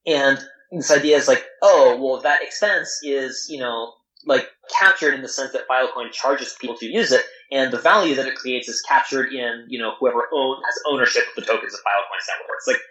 And 0.07 0.37
this 0.71 0.91
idea 0.91 1.17
is 1.17 1.27
like, 1.27 1.43
oh, 1.61 1.97
well, 2.01 2.21
that 2.21 2.41
expense 2.41 2.89
is 3.03 3.47
you 3.49 3.59
know 3.59 3.93
like 4.25 4.47
captured 4.79 5.13
in 5.13 5.21
the 5.21 5.27
sense 5.27 5.51
that 5.51 5.67
Filecoin 5.67 6.11
charges 6.11 6.55
people 6.59 6.77
to 6.77 6.85
use 6.85 7.11
it, 7.11 7.25
and 7.51 7.71
the 7.73 7.77
value 7.79 8.15
that 8.15 8.27
it 8.27 8.35
creates 8.35 8.69
is 8.69 8.81
captured 8.87 9.33
in 9.33 9.65
you 9.67 9.79
know 9.79 9.93
whoever 9.99 10.27
own, 10.33 10.57
has 10.65 10.79
ownership 10.89 11.23
of 11.29 11.35
the 11.35 11.41
tokens 11.41 11.73
of 11.73 11.79
Filecoin's 11.81 12.27
network. 12.29 12.57
It's 12.59 12.67
like 12.67 12.81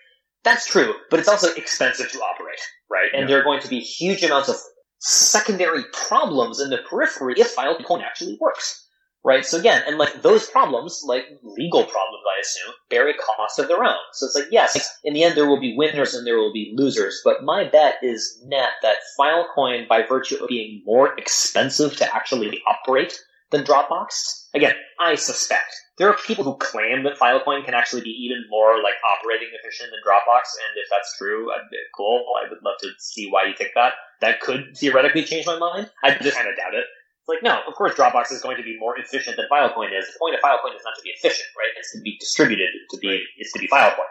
that's 0.44 0.66
true, 0.66 0.94
but 1.10 1.20
it's 1.20 1.28
also 1.28 1.54
expensive 1.54 2.10
to 2.12 2.18
operate, 2.18 2.58
right? 2.90 3.08
And 3.12 3.22
Yeah. 3.22 3.26
there 3.28 3.40
are 3.40 3.44
going 3.44 3.60
to 3.62 3.68
be 3.68 3.80
huge 3.80 4.22
amounts 4.24 4.48
of 4.48 4.56
secondary 4.98 5.84
problems 5.92 6.60
in 6.60 6.70
the 6.70 6.78
periphery 6.78 7.34
if 7.36 7.54
Filecoin 7.56 8.02
actually 8.02 8.38
works, 8.40 8.86
right? 9.24 9.44
So 9.44 9.58
again, 9.58 9.82
and 9.86 9.98
like 9.98 10.22
those 10.22 10.48
problems, 10.48 11.02
like 11.06 11.24
legal 11.42 11.84
problems, 11.84 12.22
I 12.36 12.40
assume, 12.40 12.74
bear 12.90 13.08
a 13.08 13.14
cost 13.14 13.58
of 13.58 13.68
their 13.68 13.84
own. 13.84 13.96
So 14.12 14.26
it's 14.26 14.34
like, 14.34 14.48
yes, 14.50 14.98
in 15.04 15.14
the 15.14 15.22
end 15.22 15.36
there 15.36 15.46
will 15.46 15.60
be 15.60 15.76
winners 15.76 16.14
and 16.14 16.26
there 16.26 16.38
will 16.38 16.52
be 16.52 16.74
losers, 16.76 17.20
but 17.24 17.44
my 17.44 17.64
bet 17.64 17.96
is 18.02 18.42
net 18.46 18.70
that 18.82 18.96
Filecoin, 19.18 19.88
by 19.88 20.02
virtue 20.06 20.36
of 20.42 20.48
being 20.48 20.82
more 20.84 21.18
expensive 21.18 21.96
to 21.96 22.14
actually 22.14 22.60
operate 22.66 23.18
than 23.50 23.64
Dropbox, 23.64 24.48
again, 24.54 24.74
I 24.98 25.14
suspect 25.14 25.74
there 25.98 26.08
are 26.08 26.16
people 26.26 26.44
who 26.44 26.56
claim 26.56 27.04
that 27.04 27.18
Filecoin 27.18 27.64
can 27.64 27.74
actually 27.74 28.02
be 28.02 28.10
even 28.10 28.44
more 28.48 28.82
like 28.82 28.94
operating 29.06 29.48
efficient 29.52 29.90
than 29.90 30.00
Dropbox, 30.04 30.56
and 30.56 30.76
if 30.76 30.88
that's 30.90 31.16
true, 31.18 31.52
I'd 31.52 31.70
be 31.70 31.76
cool. 31.96 32.24
I 32.42 32.48
would 32.48 32.62
love 32.64 32.78
to 32.80 32.88
see 32.98 33.28
why 33.30 33.44
you 33.44 33.54
think 33.56 33.70
that. 33.74 33.92
That 34.20 34.40
could 34.40 34.76
theoretically 34.76 35.24
change 35.24 35.46
my 35.46 35.58
mind. 35.58 35.90
I 36.02 36.14
just 36.14 36.36
kind 36.36 36.48
of 36.48 36.56
doubt 36.56 36.74
it. 36.74 36.84
It's 37.22 37.28
like, 37.28 37.42
no, 37.42 37.60
of 37.68 37.74
course 37.74 37.94
Dropbox 37.94 38.32
is 38.32 38.42
going 38.42 38.56
to 38.56 38.64
be 38.64 38.76
more 38.78 38.98
efficient 38.98 39.36
than 39.36 39.46
Filecoin 39.50 39.96
is. 39.96 40.06
The 40.06 40.18
point 40.18 40.34
of 40.34 40.40
Filecoin 40.40 40.74
is 40.74 40.82
not 40.84 40.94
to 40.96 41.02
be 41.04 41.10
efficient, 41.10 41.48
right? 41.56 41.70
It's 41.78 41.92
to 41.92 42.00
be 42.00 42.16
distributed, 42.18 42.68
to 42.90 42.98
be, 42.98 43.22
it's 43.38 43.52
to 43.52 43.60
be 43.60 43.68
Filecoin. 43.68 44.10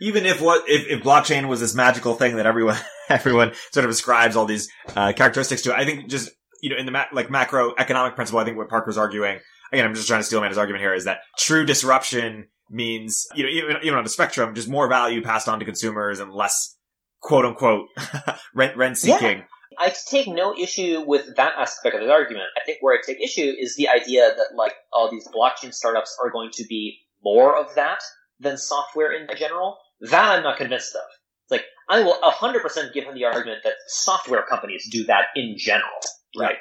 Even 0.00 0.26
if 0.26 0.40
what 0.40 0.68
if, 0.68 0.86
if 0.88 1.02
blockchain 1.02 1.48
was 1.48 1.58
this 1.58 1.74
magical 1.74 2.14
thing 2.14 2.36
that 2.36 2.46
everyone 2.46 2.76
everyone 3.08 3.52
sort 3.72 3.84
of 3.84 3.90
ascribes 3.90 4.36
all 4.36 4.44
these 4.44 4.68
uh, 4.94 5.12
characteristics 5.12 5.62
to, 5.62 5.74
I 5.74 5.84
think 5.84 6.08
just 6.08 6.30
you 6.62 6.70
know 6.70 6.76
in 6.76 6.86
the 6.86 6.92
ma- 6.92 7.06
like 7.12 7.28
macroeconomic 7.28 8.14
principle, 8.14 8.38
I 8.38 8.44
think 8.44 8.58
what 8.58 8.68
Parker's 8.68 8.98
arguing 8.98 9.40
again, 9.72 9.86
I'm 9.86 9.94
just 9.94 10.06
trying 10.06 10.20
to 10.20 10.24
steal 10.24 10.40
man's 10.40 10.58
argument 10.58 10.82
here 10.82 10.94
is 10.94 11.04
that 11.04 11.20
true 11.38 11.64
disruption 11.64 12.48
means 12.70 13.26
you 13.34 13.44
know 13.44 13.48
even 13.48 13.76
even 13.82 13.98
on 13.98 14.04
the 14.04 14.10
spectrum, 14.10 14.54
just 14.54 14.68
more 14.68 14.88
value 14.88 15.22
passed 15.22 15.48
on 15.48 15.58
to 15.58 15.64
consumers 15.64 16.20
and 16.20 16.32
less 16.32 16.76
quote 17.20 17.44
unquote 17.44 17.88
rent 18.54 18.76
rent 18.76 18.98
seeking. 18.98 19.44
I 19.78 19.92
take 20.08 20.26
no 20.28 20.56
issue 20.56 21.04
with 21.06 21.36
that 21.36 21.54
aspect 21.58 21.94
of 21.94 22.02
the 22.02 22.10
argument. 22.10 22.46
I 22.56 22.64
think 22.64 22.78
where 22.80 22.94
I 22.96 23.02
take 23.04 23.20
issue 23.20 23.52
is 23.58 23.76
the 23.76 23.88
idea 23.88 24.28
that 24.28 24.56
like 24.56 24.72
all 24.92 25.10
these 25.10 25.28
blockchain 25.28 25.72
startups 25.72 26.16
are 26.22 26.30
going 26.30 26.50
to 26.54 26.64
be 26.64 26.98
more 27.22 27.58
of 27.58 27.74
that 27.74 28.00
than 28.40 28.56
software 28.56 29.12
in 29.12 29.26
general, 29.36 29.78
that 30.00 30.36
I'm 30.36 30.42
not 30.42 30.58
convinced 30.58 30.94
of. 30.94 31.02
It's 31.44 31.50
like, 31.50 31.64
I 31.88 32.02
will 32.02 32.18
100% 32.20 32.92
give 32.92 33.04
him 33.04 33.14
the 33.14 33.24
argument 33.24 33.60
that 33.64 33.74
software 33.88 34.42
companies 34.42 34.88
do 34.90 35.04
that 35.04 35.26
in 35.34 35.54
general, 35.56 36.00
right? 36.36 36.56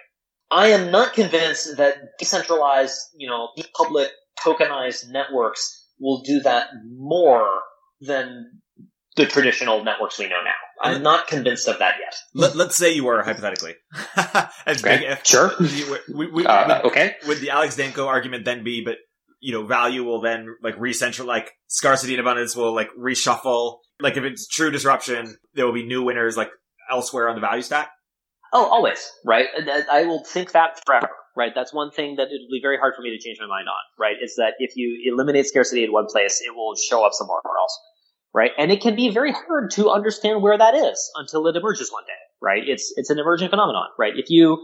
I 0.51 0.67
am 0.67 0.91
not 0.91 1.13
convinced 1.13 1.77
that 1.77 2.17
decentralized, 2.19 2.99
you 3.17 3.27
know, 3.27 3.49
public 3.75 4.09
tokenized 4.39 5.09
networks 5.09 5.85
will 5.99 6.21
do 6.21 6.41
that 6.41 6.67
more 6.85 7.61
than 8.01 8.61
the 9.15 9.25
traditional 9.25 9.83
networks 9.83 10.19
we 10.19 10.27
know 10.27 10.41
now. 10.43 10.51
I'm 10.81 11.01
not 11.01 11.27
convinced 11.27 11.67
of 11.67 11.79
that 11.79 11.95
yet. 11.99 12.15
Let, 12.33 12.55
us 12.55 12.75
say 12.75 12.93
you 12.93 13.05
were 13.05 13.23
hypothetically. 13.23 13.75
Okay. 14.67 14.97
big 14.97 15.03
if. 15.03 15.25
Sure. 15.25 15.51
We, 16.13 16.27
we, 16.27 16.45
uh, 16.45 16.67
would, 16.67 16.91
okay. 16.91 17.15
Would 17.27 17.39
the 17.39 17.51
Alex 17.51 17.75
Danco 17.77 18.07
argument 18.07 18.45
then 18.45 18.63
be, 18.63 18.83
but 18.83 18.95
you 19.39 19.53
know, 19.53 19.65
value 19.65 20.03
will 20.03 20.21
then 20.21 20.55
like 20.63 20.75
recentral, 20.77 21.25
like 21.25 21.51
scarcity 21.67 22.13
and 22.13 22.21
abundance 22.21 22.55
will 22.55 22.73
like 22.73 22.89
reshuffle. 22.99 23.77
Like 23.99 24.17
if 24.17 24.23
it's 24.23 24.47
true 24.47 24.71
disruption, 24.71 25.37
there 25.53 25.65
will 25.65 25.73
be 25.73 25.85
new 25.85 26.03
winners 26.03 26.35
like 26.35 26.49
elsewhere 26.89 27.29
on 27.29 27.35
the 27.35 27.41
value 27.41 27.61
stack. 27.61 27.91
Oh, 28.53 28.65
always, 28.65 29.07
right? 29.23 29.47
I 29.91 30.05
will 30.05 30.23
think 30.23 30.51
that 30.53 30.81
forever, 30.85 31.09
right? 31.37 31.51
That's 31.53 31.73
one 31.73 31.91
thing 31.91 32.15
that 32.15 32.27
it'll 32.27 32.51
be 32.51 32.59
very 32.61 32.77
hard 32.77 32.93
for 32.95 33.01
me 33.01 33.15
to 33.15 33.23
change 33.23 33.37
my 33.39 33.47
mind 33.47 33.67
on, 33.67 33.75
right? 33.99 34.15
Is 34.21 34.35
that 34.37 34.53
if 34.59 34.75
you 34.75 35.11
eliminate 35.11 35.45
scarcity 35.45 35.83
in 35.83 35.91
one 35.91 36.07
place, 36.07 36.41
it 36.41 36.55
will 36.55 36.75
show 36.75 37.05
up 37.05 37.13
somewhere 37.13 37.39
else 37.45 37.79
right? 38.35 38.51
And 38.57 38.69
it 38.71 38.81
can 38.81 38.95
be 38.95 39.09
very 39.09 39.31
hard 39.31 39.71
to 39.71 39.89
understand 39.89 40.43
where 40.43 40.57
that 40.57 40.75
is 40.75 41.09
until 41.15 41.47
it 41.47 41.55
emerges 41.55 41.91
one 41.91 42.03
day, 42.05 42.11
right? 42.41 42.61
It's 42.67 42.93
it's 42.97 43.09
an 43.09 43.17
emergent 43.17 43.49
phenomenon, 43.49 43.87
right? 43.97 44.13
If 44.15 44.29
you 44.29 44.61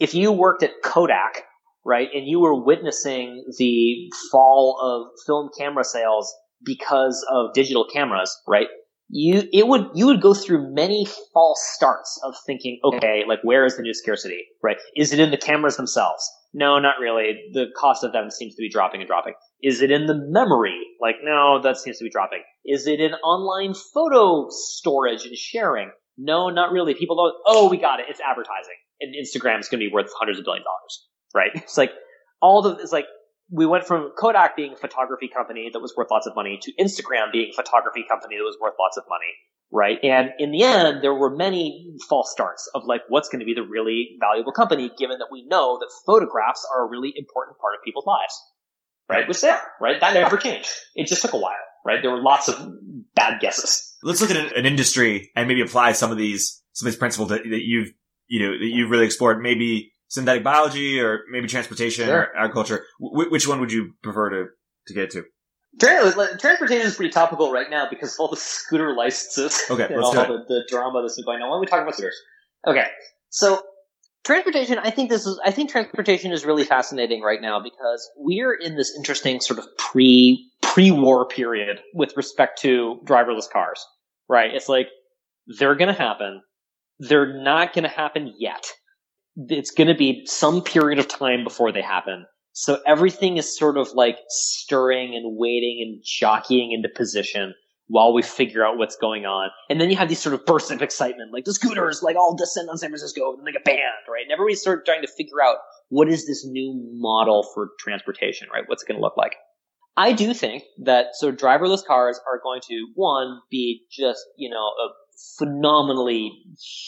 if 0.00 0.12
you 0.12 0.32
worked 0.32 0.64
at 0.64 0.72
Kodak, 0.82 1.44
right, 1.86 2.08
and 2.12 2.26
you 2.26 2.40
were 2.40 2.62
witnessing 2.62 3.44
the 3.58 4.10
fall 4.30 4.76
of 4.82 5.24
film 5.24 5.50
camera 5.56 5.84
sales 5.84 6.34
because 6.64 7.24
of 7.30 7.54
digital 7.54 7.86
cameras, 7.90 8.36
right? 8.48 8.66
You 9.08 9.44
it 9.52 9.68
would 9.68 9.86
you 9.94 10.06
would 10.06 10.20
go 10.20 10.34
through 10.34 10.74
many 10.74 11.06
false 11.32 11.62
starts 11.74 12.20
of 12.24 12.34
thinking, 12.44 12.80
okay, 12.82 13.22
like 13.28 13.38
where 13.44 13.64
is 13.64 13.76
the 13.76 13.82
new 13.82 13.94
scarcity, 13.94 14.46
right? 14.64 14.78
Is 14.96 15.12
it 15.12 15.20
in 15.20 15.30
the 15.30 15.36
cameras 15.36 15.76
themselves? 15.76 16.28
No, 16.54 16.78
not 16.80 16.96
really. 17.00 17.38
The 17.52 17.66
cost 17.76 18.02
of 18.04 18.12
them 18.12 18.30
seems 18.30 18.56
to 18.56 18.60
be 18.60 18.68
dropping 18.68 19.00
and 19.00 19.08
dropping. 19.08 19.34
Is 19.62 19.80
it 19.80 19.90
in 19.90 20.06
the 20.06 20.14
memory? 20.14 20.78
Like, 21.00 21.16
no, 21.22 21.60
that 21.62 21.76
seems 21.76 21.98
to 21.98 22.04
be 22.04 22.10
dropping. 22.10 22.42
Is 22.64 22.86
it 22.86 23.00
in 23.00 23.12
online 23.14 23.74
photo 23.74 24.48
storage 24.50 25.24
and 25.24 25.36
sharing? 25.36 25.90
No, 26.18 26.50
not 26.50 26.72
really. 26.72 26.94
People 26.94 27.16
don't, 27.16 27.34
oh, 27.46 27.68
we 27.68 27.78
got 27.78 28.00
it. 28.00 28.06
It's 28.08 28.20
advertising. 28.20 28.76
And 29.00 29.14
Instagram 29.14 29.60
is 29.60 29.68
going 29.68 29.80
to 29.80 29.88
be 29.88 29.92
worth 29.92 30.10
hundreds 30.16 30.38
of 30.38 30.44
billion 30.44 30.64
dollars, 30.64 31.06
right? 31.34 31.50
It's 31.62 31.78
like, 31.78 31.92
all 32.40 32.62
the, 32.62 32.76
it's 32.76 32.92
like, 32.92 33.06
we 33.50 33.66
went 33.66 33.84
from 33.84 34.12
Kodak 34.18 34.56
being 34.56 34.72
a 34.72 34.76
photography 34.76 35.28
company 35.28 35.70
that 35.72 35.80
was 35.80 35.94
worth 35.96 36.10
lots 36.10 36.26
of 36.26 36.34
money 36.34 36.58
to 36.62 36.72
Instagram 36.80 37.30
being 37.32 37.50
a 37.52 37.54
photography 37.54 38.04
company 38.08 38.36
that 38.36 38.44
was 38.44 38.56
worth 38.60 38.74
lots 38.78 38.96
of 38.96 39.04
money 39.08 39.32
right? 39.72 39.98
And 40.04 40.30
in 40.38 40.52
the 40.52 40.62
end, 40.62 41.02
there 41.02 41.14
were 41.14 41.34
many 41.34 41.96
false 42.08 42.30
starts 42.30 42.68
of 42.74 42.84
like, 42.84 43.00
what's 43.08 43.30
going 43.30 43.40
to 43.40 43.46
be 43.46 43.54
the 43.54 43.66
really 43.66 44.18
valuable 44.20 44.52
company, 44.52 44.90
given 44.98 45.18
that 45.18 45.32
we 45.32 45.46
know 45.48 45.78
that 45.80 45.90
photographs 46.06 46.64
are 46.72 46.86
a 46.86 46.88
really 46.88 47.12
important 47.16 47.58
part 47.58 47.74
of 47.74 47.82
people's 47.82 48.06
lives, 48.06 48.36
right? 49.08 49.26
Which 49.28 49.40
they 49.40 49.48
are, 49.48 49.62
right? 49.80 50.00
That 50.00 50.14
never 50.14 50.36
changed. 50.36 50.70
It 50.94 51.06
just 51.06 51.22
took 51.22 51.32
a 51.32 51.38
while, 51.38 51.54
right? 51.84 52.00
There 52.02 52.10
were 52.10 52.22
lots 52.22 52.48
of 52.48 52.56
bad 53.14 53.40
guesses. 53.40 53.96
Let's 54.02 54.20
look 54.20 54.30
at 54.30 54.56
an 54.56 54.66
industry 54.66 55.30
and 55.36 55.48
maybe 55.48 55.62
apply 55.62 55.92
some 55.92 56.10
of 56.10 56.18
these, 56.18 56.62
some 56.72 56.86
of 56.86 56.92
these 56.92 56.98
principles 56.98 57.28
that, 57.28 57.42
that 57.44 57.62
you've, 57.62 57.92
you 58.26 58.40
know, 58.40 58.52
that 58.52 58.66
you've 58.66 58.90
really 58.90 59.06
explored. 59.06 59.40
Maybe 59.40 59.92
synthetic 60.08 60.44
biology 60.44 61.00
or 61.00 61.20
maybe 61.30 61.48
transportation 61.48 62.06
sure. 62.06 62.18
or 62.18 62.36
agriculture. 62.36 62.84
W- 63.00 63.30
which 63.30 63.48
one 63.48 63.60
would 63.60 63.72
you 63.72 63.94
prefer 64.02 64.30
to, 64.30 64.44
to 64.88 64.94
get 64.94 65.10
to? 65.10 65.24
Uh, 65.82 66.36
transportation 66.38 66.86
is 66.86 66.96
pretty 66.96 67.10
topical 67.10 67.50
right 67.50 67.70
now 67.70 67.88
because 67.88 68.12
of 68.14 68.20
all 68.20 68.28
the 68.28 68.36
scooter 68.36 68.94
licenses 68.94 69.58
okay, 69.70 69.84
and 69.90 70.02
all 70.02 70.12
the, 70.12 70.44
the, 70.46 70.64
drama 70.68 71.00
that's 71.00 71.16
been 71.16 71.24
going 71.24 71.40
on. 71.40 71.48
Why 71.48 71.54
don't 71.54 71.60
we 71.60 71.66
talk 71.66 71.80
about 71.80 71.94
scooters? 71.94 72.16
Okay, 72.66 72.86
so 73.30 73.62
transportation. 74.24 74.78
I 74.78 74.90
think 74.90 75.10
this 75.10 75.26
is. 75.26 75.40
I 75.44 75.50
think 75.50 75.70
transportation 75.70 76.32
is 76.32 76.44
really 76.44 76.64
fascinating 76.64 77.22
right 77.22 77.40
now 77.40 77.60
because 77.60 78.08
we're 78.16 78.54
in 78.54 78.76
this 78.76 78.94
interesting 78.96 79.40
sort 79.40 79.58
of 79.58 79.66
pre 79.78 80.50
pre 80.60 80.90
war 80.90 81.26
period 81.26 81.80
with 81.94 82.16
respect 82.16 82.60
to 82.62 83.00
driverless 83.04 83.50
cars. 83.50 83.84
Right? 84.28 84.54
It's 84.54 84.68
like 84.68 84.88
they're 85.58 85.74
going 85.74 85.94
to 85.94 86.00
happen. 86.00 86.42
They're 86.98 87.42
not 87.42 87.72
going 87.72 87.84
to 87.84 87.90
happen 87.90 88.32
yet. 88.38 88.66
It's 89.36 89.70
going 89.70 89.88
to 89.88 89.94
be 89.94 90.24
some 90.26 90.62
period 90.62 90.98
of 90.98 91.08
time 91.08 91.42
before 91.42 91.72
they 91.72 91.82
happen 91.82 92.26
so 92.52 92.80
everything 92.86 93.38
is 93.38 93.56
sort 93.56 93.78
of 93.78 93.92
like 93.94 94.18
stirring 94.28 95.14
and 95.14 95.36
waiting 95.36 95.80
and 95.82 96.02
jockeying 96.04 96.72
into 96.72 96.88
position 96.88 97.54
while 97.88 98.14
we 98.14 98.22
figure 98.22 98.64
out 98.64 98.78
what's 98.78 98.96
going 98.96 99.26
on. 99.26 99.50
And 99.68 99.80
then 99.80 99.90
you 99.90 99.96
have 99.96 100.08
these 100.08 100.20
sort 100.20 100.34
of 100.34 100.46
bursts 100.46 100.70
of 100.70 100.82
excitement, 100.82 101.32
like 101.32 101.44
the 101.44 101.54
scooters, 101.54 102.02
like 102.02 102.16
all 102.16 102.34
descend 102.36 102.70
on 102.70 102.78
San 102.78 102.90
Francisco, 102.90 103.34
and 103.36 103.46
they 103.46 103.52
get 103.52 103.64
banned, 103.64 104.06
right? 104.08 104.22
And 104.22 104.32
everybody's 104.32 104.62
sort 104.62 104.78
of 104.78 104.84
trying 104.84 105.02
to 105.02 105.08
figure 105.08 105.42
out 105.42 105.56
what 105.88 106.08
is 106.08 106.26
this 106.26 106.44
new 106.46 106.80
model 106.94 107.46
for 107.54 107.70
transportation, 107.78 108.48
right? 108.52 108.64
What's 108.66 108.82
it 108.82 108.86
going 108.86 108.98
to 108.98 109.02
look 109.02 109.16
like? 109.16 109.34
I 109.96 110.12
do 110.12 110.32
think 110.32 110.64
that 110.84 111.08
so 111.14 111.32
driverless 111.32 111.84
cars 111.84 112.18
are 112.26 112.40
going 112.42 112.60
to 112.68 112.86
one 112.94 113.40
be 113.50 113.82
just 113.90 114.24
you 114.38 114.48
know 114.48 114.56
a 114.56 114.88
phenomenally 115.38 116.32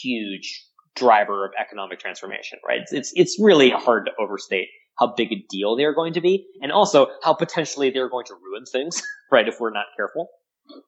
huge 0.01 0.65
driver 0.95 1.45
of 1.45 1.51
economic 1.59 1.99
transformation, 1.99 2.59
right? 2.67 2.79
It's 2.81 2.93
it's, 2.93 3.11
it's 3.15 3.37
really 3.39 3.69
hard 3.69 4.07
to 4.07 4.11
overstate 4.19 4.67
how 4.97 5.13
big 5.15 5.31
a 5.31 5.45
deal 5.49 5.75
they're 5.75 5.93
going 5.93 6.13
to 6.13 6.21
be, 6.21 6.47
and 6.61 6.71
also 6.71 7.07
how 7.21 7.33
potentially 7.33 7.91
they're 7.91 8.09
going 8.09 8.25
to 8.25 8.33
ruin 8.33 8.65
things, 8.65 9.03
right, 9.31 9.47
if 9.47 9.59
we're 9.59 9.71
not 9.73 9.85
careful. 9.95 10.29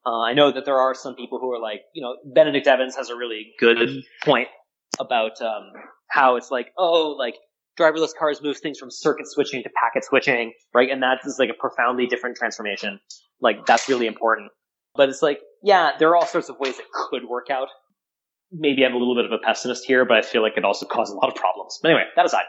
Uh, 0.06 0.22
I 0.22 0.34
know 0.34 0.52
that 0.52 0.66
there 0.66 0.78
are 0.78 0.96
some 0.96 1.16
people 1.16 1.40
who 1.40 1.52
are 1.52 1.60
like, 1.60 1.82
you 1.94 2.02
know, 2.02 2.16
Benedict 2.34 2.68
Evans 2.68 2.96
has 2.96 3.10
a 3.10 3.16
really 3.16 3.54
good 3.60 4.04
point 4.24 4.48
about 5.00 5.42
um, 5.42 5.72
how 6.10 6.36
it's 6.36 6.50
like, 6.50 6.72
oh, 6.78 7.16
like 7.18 7.36
driverless 7.80 8.16
cars 8.18 8.42
move 8.42 8.58
things 8.58 8.80
from 8.80 8.90
circuit 8.90 9.28
switching 9.28 9.64
to 9.64 9.70
packet 9.82 10.04
switching, 10.04 10.54
right? 10.74 10.90
And 10.90 11.04
that 11.04 11.20
is 11.26 11.38
like 11.40 11.50
a 11.50 11.54
profoundly 11.54 12.08
different 12.08 12.38
transformation. 12.38 13.00
Like 13.40 13.66
that's 13.66 13.88
really 13.88 14.08
important. 14.08 14.52
But 14.96 15.10
it's 15.10 15.22
like, 15.22 15.40
yeah, 15.64 15.92
there 16.00 16.10
are 16.10 16.16
all 16.16 16.26
sorts 16.26 16.50
of 16.50 16.60
ways 16.60 16.80
it 16.80 16.86
could 16.92 17.26
work 17.30 17.50
out. 17.52 17.68
Maybe 18.52 18.86
I'm 18.86 18.94
a 18.94 18.98
little 18.98 19.16
bit 19.16 19.26
of 19.26 19.32
a 19.32 19.38
pessimist 19.38 19.86
here, 19.86 20.06
but 20.06 20.18
I 20.18 20.22
feel 20.22 20.42
like 20.42 20.54
it 20.58 20.66
also 20.66 20.86
causes 20.86 21.14
a 21.14 21.18
lot 21.18 21.30
of 21.30 21.36
problems. 21.36 21.78
But 21.82 21.90
anyway, 21.90 22.06
that 22.16 22.26
aside. 22.26 22.46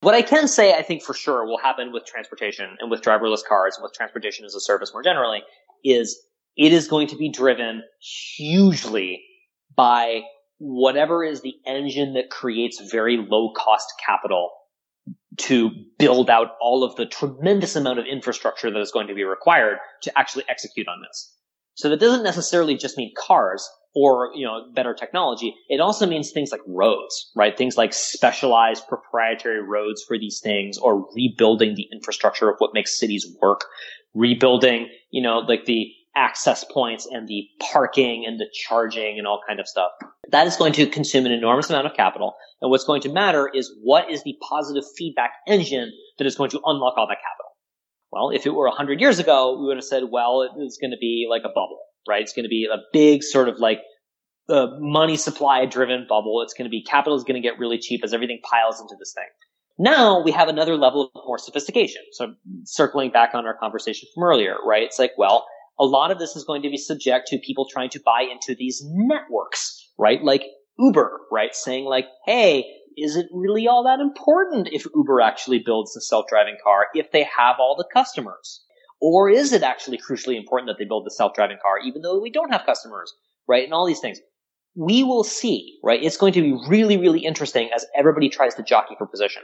What 0.00 0.14
I 0.14 0.22
can 0.22 0.46
say, 0.46 0.74
I 0.74 0.82
think 0.82 1.02
for 1.02 1.14
sure 1.14 1.44
will 1.44 1.58
happen 1.58 1.92
with 1.92 2.06
transportation 2.06 2.76
and 2.78 2.88
with 2.88 3.02
driverless 3.02 3.44
cars 3.44 3.76
and 3.76 3.82
with 3.82 3.94
transportation 3.94 4.44
as 4.44 4.54
a 4.54 4.60
service 4.60 4.92
more 4.92 5.02
generally 5.02 5.42
is 5.84 6.20
it 6.58 6.72
is 6.72 6.88
going 6.88 7.06
to 7.06 7.16
be 7.16 7.30
driven 7.30 7.82
hugely 8.00 9.22
by 9.74 10.22
whatever 10.58 11.24
is 11.24 11.40
the 11.40 11.54
engine 11.64 12.14
that 12.14 12.30
creates 12.30 12.82
very 12.90 13.16
low 13.16 13.52
cost 13.56 13.86
capital 14.04 14.50
to 15.36 15.70
build 15.98 16.28
out 16.28 16.48
all 16.60 16.82
of 16.82 16.96
the 16.96 17.06
tremendous 17.06 17.76
amount 17.76 18.00
of 18.00 18.06
infrastructure 18.06 18.70
that 18.72 18.80
is 18.80 18.90
going 18.90 19.06
to 19.06 19.14
be 19.14 19.22
required 19.22 19.78
to 20.02 20.18
actually 20.18 20.44
execute 20.48 20.88
on 20.88 21.00
this. 21.00 21.32
So 21.74 21.88
that 21.90 22.00
doesn't 22.00 22.24
necessarily 22.24 22.76
just 22.76 22.98
mean 22.98 23.12
cars 23.16 23.70
or, 23.94 24.30
you 24.34 24.44
know, 24.44 24.64
better 24.74 24.94
technology. 24.94 25.54
It 25.68 25.80
also 25.80 26.08
means 26.08 26.32
things 26.32 26.50
like 26.50 26.60
roads, 26.66 27.30
right? 27.36 27.56
Things 27.56 27.76
like 27.76 27.92
specialized 27.92 28.88
proprietary 28.88 29.62
roads 29.62 30.02
for 30.02 30.18
these 30.18 30.40
things 30.42 30.76
or 30.76 31.08
rebuilding 31.14 31.76
the 31.76 31.86
infrastructure 31.92 32.50
of 32.50 32.56
what 32.58 32.74
makes 32.74 32.98
cities 32.98 33.32
work, 33.40 33.64
rebuilding, 34.12 34.88
you 35.12 35.22
know, 35.22 35.38
like 35.38 35.66
the 35.66 35.86
access 36.18 36.64
points 36.64 37.06
and 37.10 37.28
the 37.28 37.44
parking 37.72 38.24
and 38.26 38.40
the 38.40 38.46
charging 38.52 39.18
and 39.18 39.26
all 39.26 39.40
kind 39.46 39.60
of 39.60 39.68
stuff. 39.68 39.92
That 40.30 40.46
is 40.46 40.56
going 40.56 40.72
to 40.74 40.86
consume 40.86 41.24
an 41.24 41.32
enormous 41.32 41.70
amount 41.70 41.86
of 41.86 41.94
capital. 41.94 42.34
And 42.60 42.70
what's 42.70 42.84
going 42.84 43.02
to 43.02 43.08
matter 43.08 43.48
is 43.52 43.72
what 43.82 44.10
is 44.10 44.24
the 44.24 44.34
positive 44.48 44.84
feedback 44.96 45.30
engine 45.46 45.92
that 46.18 46.26
is 46.26 46.34
going 46.34 46.50
to 46.50 46.60
unlock 46.64 46.94
all 46.96 47.06
that 47.06 47.18
capital. 47.18 47.52
Well, 48.10 48.30
if 48.30 48.46
it 48.46 48.50
were 48.50 48.66
100 48.66 49.00
years 49.00 49.18
ago, 49.18 49.58
we 49.58 49.66
would 49.66 49.76
have 49.76 49.84
said, 49.84 50.04
well, 50.10 50.48
it's 50.58 50.78
going 50.78 50.90
to 50.90 50.96
be 50.98 51.26
like 51.30 51.42
a 51.44 51.48
bubble 51.48 51.78
right? 52.08 52.22
It's 52.22 52.32
going 52.32 52.44
to 52.44 52.48
be 52.48 52.66
a 52.72 52.78
big 52.92 53.22
sort 53.22 53.48
of 53.48 53.60
like 53.60 53.80
uh, 54.48 54.68
money 54.78 55.16
supply 55.16 55.66
driven 55.66 56.06
bubble. 56.08 56.42
It's 56.42 56.54
going 56.54 56.64
to 56.64 56.70
be 56.70 56.82
capital 56.82 57.16
is 57.16 57.22
going 57.22 57.40
to 57.40 57.46
get 57.46 57.58
really 57.58 57.78
cheap 57.78 58.00
as 58.02 58.14
everything 58.14 58.40
piles 58.42 58.80
into 58.80 58.96
this 58.98 59.12
thing. 59.14 59.26
Now 59.78 60.22
we 60.22 60.32
have 60.32 60.48
another 60.48 60.76
level 60.76 61.10
of 61.14 61.22
more 61.26 61.38
sophistication. 61.38 62.02
So 62.12 62.34
circling 62.64 63.10
back 63.10 63.34
on 63.34 63.46
our 63.46 63.56
conversation 63.56 64.08
from 64.12 64.24
earlier, 64.24 64.56
right? 64.66 64.82
It's 64.82 64.98
like, 64.98 65.12
well, 65.16 65.46
a 65.80 65.84
lot 65.84 66.10
of 66.10 66.18
this 66.18 66.36
is 66.36 66.44
going 66.44 66.62
to 66.62 66.70
be 66.70 66.76
subject 66.76 67.28
to 67.28 67.38
people 67.38 67.66
trying 67.70 67.90
to 67.90 68.00
buy 68.04 68.26
into 68.30 68.54
these 68.54 68.82
networks, 68.84 69.90
right? 69.98 70.22
Like 70.22 70.42
Uber, 70.78 71.20
right? 71.30 71.54
Saying 71.54 71.84
like, 71.84 72.06
hey, 72.26 72.64
is 72.96 73.16
it 73.16 73.26
really 73.32 73.68
all 73.68 73.84
that 73.84 74.00
important 74.00 74.68
if 74.72 74.86
Uber 74.94 75.20
actually 75.20 75.62
builds 75.64 75.94
the 75.94 76.00
self-driving 76.00 76.56
car 76.62 76.86
if 76.94 77.12
they 77.12 77.24
have 77.24 77.56
all 77.58 77.76
the 77.76 77.88
customers? 77.92 78.62
Or 79.00 79.30
is 79.30 79.52
it 79.52 79.62
actually 79.62 79.98
crucially 79.98 80.36
important 80.36 80.68
that 80.68 80.76
they 80.78 80.84
build 80.84 81.06
the 81.06 81.12
self-driving 81.12 81.58
car 81.62 81.78
even 81.84 82.02
though 82.02 82.20
we 82.20 82.30
don't 82.30 82.50
have 82.50 82.66
customers, 82.66 83.14
right? 83.46 83.64
And 83.64 83.72
all 83.72 83.86
these 83.86 84.00
things. 84.00 84.18
We 84.74 85.02
will 85.02 85.24
see, 85.24 85.78
right? 85.82 86.02
It's 86.02 86.16
going 86.16 86.32
to 86.34 86.42
be 86.42 86.56
really, 86.68 86.96
really 86.96 87.20
interesting 87.20 87.70
as 87.74 87.84
everybody 87.96 88.28
tries 88.28 88.54
to 88.56 88.62
jockey 88.62 88.94
for 88.96 89.06
position. 89.06 89.42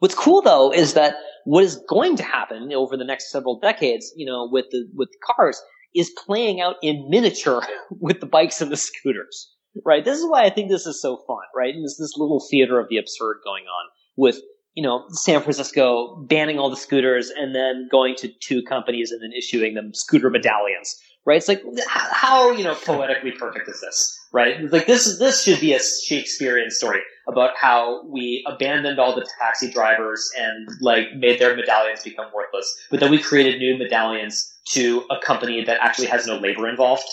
What's 0.00 0.14
cool 0.14 0.42
though 0.42 0.72
is 0.72 0.94
that 0.94 1.16
what 1.44 1.64
is 1.64 1.80
going 1.88 2.16
to 2.16 2.22
happen 2.22 2.72
over 2.74 2.96
the 2.96 3.04
next 3.04 3.30
several 3.30 3.58
decades, 3.60 4.12
you 4.16 4.26
know, 4.26 4.48
with 4.50 4.66
the 4.70 4.88
with 4.94 5.08
cars 5.24 5.62
is 5.94 6.10
playing 6.26 6.60
out 6.60 6.76
in 6.82 7.08
miniature 7.08 7.62
with 7.90 8.20
the 8.20 8.26
bikes 8.26 8.60
and 8.60 8.70
the 8.70 8.76
scooters. 8.76 9.50
Right? 9.84 10.04
This 10.04 10.18
is 10.18 10.26
why 10.28 10.44
I 10.44 10.50
think 10.50 10.70
this 10.70 10.86
is 10.86 11.02
so 11.02 11.16
fun, 11.26 11.42
right? 11.54 11.74
And 11.74 11.82
there's 11.82 11.96
this 11.98 12.16
little 12.16 12.44
theater 12.48 12.78
of 12.78 12.88
the 12.88 12.96
absurd 12.96 13.38
going 13.44 13.64
on 13.64 13.90
with 14.16 14.38
you 14.74 14.82
know, 14.82 15.04
San 15.10 15.40
Francisco 15.40 16.16
banning 16.28 16.58
all 16.58 16.68
the 16.68 16.76
scooters 16.76 17.30
and 17.30 17.54
then 17.54 17.88
going 17.90 18.16
to 18.16 18.28
two 18.40 18.62
companies 18.62 19.12
and 19.12 19.22
then 19.22 19.30
issuing 19.32 19.74
them 19.74 19.94
scooter 19.94 20.30
medallions, 20.30 20.96
right? 21.24 21.36
It's 21.36 21.48
like, 21.48 21.62
how, 21.86 22.50
you 22.50 22.64
know, 22.64 22.74
poetically 22.74 23.30
perfect 23.30 23.68
is 23.68 23.80
this, 23.80 24.18
right? 24.32 24.60
It's 24.60 24.72
like 24.72 24.86
this 24.86 25.06
is, 25.06 25.20
this 25.20 25.44
should 25.44 25.60
be 25.60 25.74
a 25.74 25.80
Shakespearean 25.80 26.70
story 26.70 27.00
about 27.26 27.56
how 27.56 28.04
we 28.06 28.44
abandoned 28.46 28.98
all 28.98 29.14
the 29.14 29.26
taxi 29.40 29.70
drivers 29.70 30.30
and 30.38 30.68
like 30.80 31.14
made 31.14 31.40
their 31.40 31.56
medallions 31.56 32.02
become 32.02 32.26
worthless, 32.34 32.74
but 32.90 33.00
then 33.00 33.10
we 33.10 33.18
created 33.18 33.58
new 33.58 33.78
medallions 33.78 34.52
to 34.66 35.04
a 35.10 35.18
company 35.24 35.64
that 35.64 35.78
actually 35.80 36.06
has 36.08 36.26
no 36.26 36.36
labor 36.36 36.68
involved. 36.68 37.04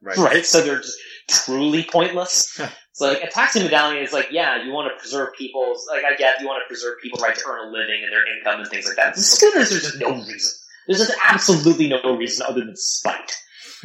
Right. 0.00 0.16
right? 0.18 0.46
So 0.46 0.62
they're 0.62 0.80
just 0.80 0.98
truly 1.28 1.84
pointless. 1.84 2.60
So 2.94 3.08
like 3.08 3.22
a 3.22 3.30
taxi 3.30 3.62
medallion 3.62 4.04
is 4.04 4.12
like, 4.12 4.28
yeah, 4.30 4.62
you 4.62 4.70
want 4.70 4.92
to 4.92 5.00
preserve 5.00 5.30
people's 5.32 5.88
like 5.90 6.04
I 6.04 6.14
get 6.14 6.40
you 6.42 6.46
want 6.46 6.62
to 6.62 6.68
preserve 6.68 6.98
people's 7.02 7.22
right 7.22 7.34
to 7.34 7.44
earn 7.48 7.68
a 7.68 7.70
living 7.70 8.02
and 8.04 8.12
their 8.12 8.36
income 8.36 8.60
and 8.60 8.68
things 8.68 8.86
like 8.86 8.96
that. 8.96 9.14
The 9.14 9.22
scooters, 9.22 9.70
there's 9.70 9.82
just 9.82 9.98
no 9.98 10.10
reason. 10.10 10.50
There's 10.86 10.98
just 10.98 11.18
absolutely 11.24 11.88
no 11.88 12.16
reason 12.18 12.44
other 12.46 12.60
than 12.60 12.76
spite. 12.76 13.32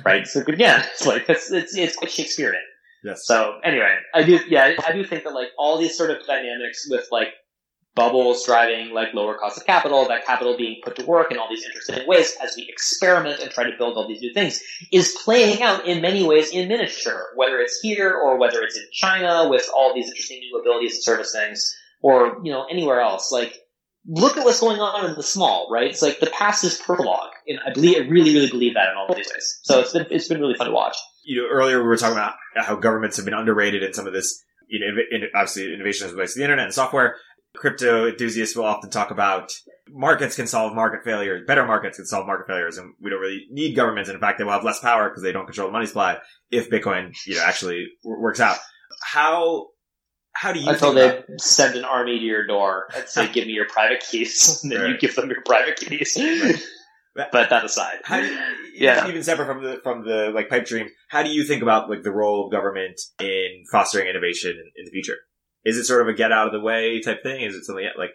Right? 0.03 0.27
So 0.27 0.41
again, 0.41 0.83
it's 0.91 1.05
like 1.05 1.29
it's 1.29 1.49
it's, 1.51 1.75
it's 1.75 1.95
quite 1.95 2.11
Shakespearean. 2.11 2.61
Yes. 3.03 3.25
So 3.25 3.59
anyway, 3.63 3.95
I 4.13 4.23
do 4.23 4.39
yeah, 4.47 4.73
I 4.85 4.91
do 4.91 5.03
think 5.03 5.23
that 5.23 5.33
like 5.33 5.49
all 5.57 5.77
these 5.77 5.97
sort 5.97 6.11
of 6.11 6.25
dynamics 6.25 6.87
with 6.89 7.07
like 7.11 7.29
bubbles 7.97 8.45
driving 8.45 8.93
like 8.93 9.13
lower 9.13 9.37
cost 9.37 9.57
of 9.57 9.65
capital, 9.65 10.07
that 10.07 10.25
capital 10.25 10.55
being 10.55 10.79
put 10.83 10.95
to 10.95 11.05
work 11.05 11.31
in 11.31 11.37
all 11.37 11.49
these 11.49 11.65
interesting 11.65 12.07
ways 12.07 12.37
as 12.41 12.55
we 12.55 12.65
experiment 12.69 13.41
and 13.41 13.49
try 13.49 13.63
to 13.63 13.75
build 13.77 13.97
all 13.97 14.07
these 14.07 14.21
new 14.21 14.31
things 14.33 14.61
is 14.93 15.17
playing 15.25 15.63
out 15.63 15.85
in 15.87 15.99
many 15.99 16.23
ways 16.25 16.51
in 16.51 16.67
miniature, 16.69 17.25
whether 17.35 17.59
it's 17.59 17.79
here 17.81 18.13
or 18.13 18.37
whether 18.37 18.61
it's 18.61 18.77
in 18.77 18.85
China 18.93 19.49
with 19.49 19.67
all 19.75 19.93
these 19.95 20.07
interesting 20.07 20.39
new 20.39 20.59
abilities 20.59 20.93
and 20.93 21.03
service 21.03 21.33
things 21.33 21.75
or, 22.01 22.39
you 22.43 22.51
know, 22.51 22.65
anywhere 22.69 23.01
else. 23.01 23.31
Like, 23.31 23.57
look 24.05 24.37
at 24.37 24.45
what's 24.45 24.59
going 24.59 24.79
on 24.79 25.09
in 25.09 25.15
the 25.15 25.23
small, 25.23 25.67
right? 25.71 25.89
It's 25.89 26.03
like 26.03 26.19
the 26.19 26.27
past 26.27 26.63
is 26.63 26.77
prologue. 26.77 27.31
And 27.47 27.59
I 27.65 27.73
believe, 27.73 27.97
I 27.97 28.07
really, 28.07 28.33
really 28.33 28.49
believe 28.49 28.75
that 28.75 28.91
in 28.91 28.95
all 28.95 29.13
these 29.13 29.27
ways. 29.33 29.59
So 29.63 29.79
it's 29.79 29.93
been, 29.93 30.05
it's 30.11 30.27
been 30.27 30.39
really 30.39 30.55
fun 30.55 30.67
to 30.67 30.73
watch. 30.73 30.95
You 31.27 31.41
know, 31.41 31.49
earlier 31.49 31.81
we 31.81 31.87
were 31.87 31.97
talking 31.97 32.17
about 32.17 32.35
how 32.55 32.75
governments 32.75 33.17
have 33.17 33.25
been 33.25 33.33
underrated 33.33 33.83
in 33.83 33.93
some 33.93 34.07
of 34.07 34.13
this, 34.13 34.43
you 34.67 34.79
know, 34.79 35.27
obviously 35.35 35.73
innovation 35.73 36.07
as 36.07 36.13
relates 36.13 36.33
to 36.33 36.39
the 36.39 36.45
internet 36.45 36.65
and 36.65 36.73
software 36.73 37.17
crypto 37.57 38.07
enthusiasts 38.07 38.55
will 38.55 38.65
often 38.65 38.89
talk 38.89 39.11
about 39.11 39.51
markets 39.89 40.35
can 40.35 40.47
solve 40.47 40.73
market 40.73 41.03
failures. 41.03 41.43
Better 41.45 41.65
markets 41.65 41.97
can 41.97 42.05
solve 42.05 42.25
market 42.25 42.47
failures, 42.47 42.77
and 42.77 42.93
we 43.01 43.09
don't 43.09 43.19
really 43.19 43.47
need 43.51 43.75
governments. 43.75 44.09
And 44.09 44.15
in 44.15 44.21
fact, 44.21 44.37
they 44.37 44.43
will 44.43 44.51
have 44.51 44.63
less 44.63 44.79
power 44.79 45.09
because 45.09 45.23
they 45.23 45.31
don't 45.31 45.45
control 45.45 45.67
the 45.67 45.73
money 45.73 45.87
supply 45.87 46.19
if 46.51 46.69
Bitcoin, 46.69 47.13
you 47.25 47.35
know, 47.35 47.43
actually 47.43 47.87
works 48.03 48.39
out. 48.39 48.57
How 49.01 49.67
how 50.33 50.53
do 50.53 50.59
you 50.59 50.69
until 50.69 50.93
they 50.93 51.23
send 51.39 51.75
an 51.75 51.83
army 51.83 52.19
to 52.19 52.25
your 52.25 52.45
door 52.45 52.87
and 52.95 53.07
say, 53.07 53.27
"Give 53.33 53.47
me 53.47 53.53
your 53.53 53.67
private 53.67 54.03
keys," 54.09 54.61
and 54.63 54.71
then 54.71 54.81
right. 54.81 54.89
you 54.91 54.97
give 54.97 55.15
them 55.15 55.29
your 55.29 55.41
private 55.41 55.77
keys. 55.77 56.17
Right. 56.17 56.55
But 57.17 57.49
that 57.49 57.65
aside, 57.65 57.97
how 58.03 58.21
do 58.21 58.27
you, 58.27 58.37
yeah, 58.75 59.07
even 59.07 59.23
separate 59.23 59.47
from 59.47 59.63
the 59.63 59.79
from 59.81 60.05
the 60.05 60.31
like 60.33 60.49
pipe 60.49 60.65
dream, 60.65 60.87
how 61.09 61.23
do 61.23 61.29
you 61.29 61.43
think 61.43 61.63
about 61.63 61.89
like 61.89 62.03
the 62.03 62.11
role 62.11 62.45
of 62.45 62.51
government 62.51 63.01
in 63.19 63.63
fostering 63.71 64.07
innovation 64.07 64.51
in, 64.51 64.71
in 64.75 64.85
the 64.85 64.91
future? 64.91 65.17
Is 65.65 65.77
it 65.77 65.85
sort 65.85 66.03
of 66.03 66.07
a 66.07 66.13
get 66.13 66.31
out 66.31 66.45
of 66.45 66.53
the 66.53 66.61
way 66.61 67.01
type 67.01 67.23
thing? 67.23 67.41
Is 67.41 67.55
it 67.55 67.65
something 67.65 67.83
like? 67.97 68.11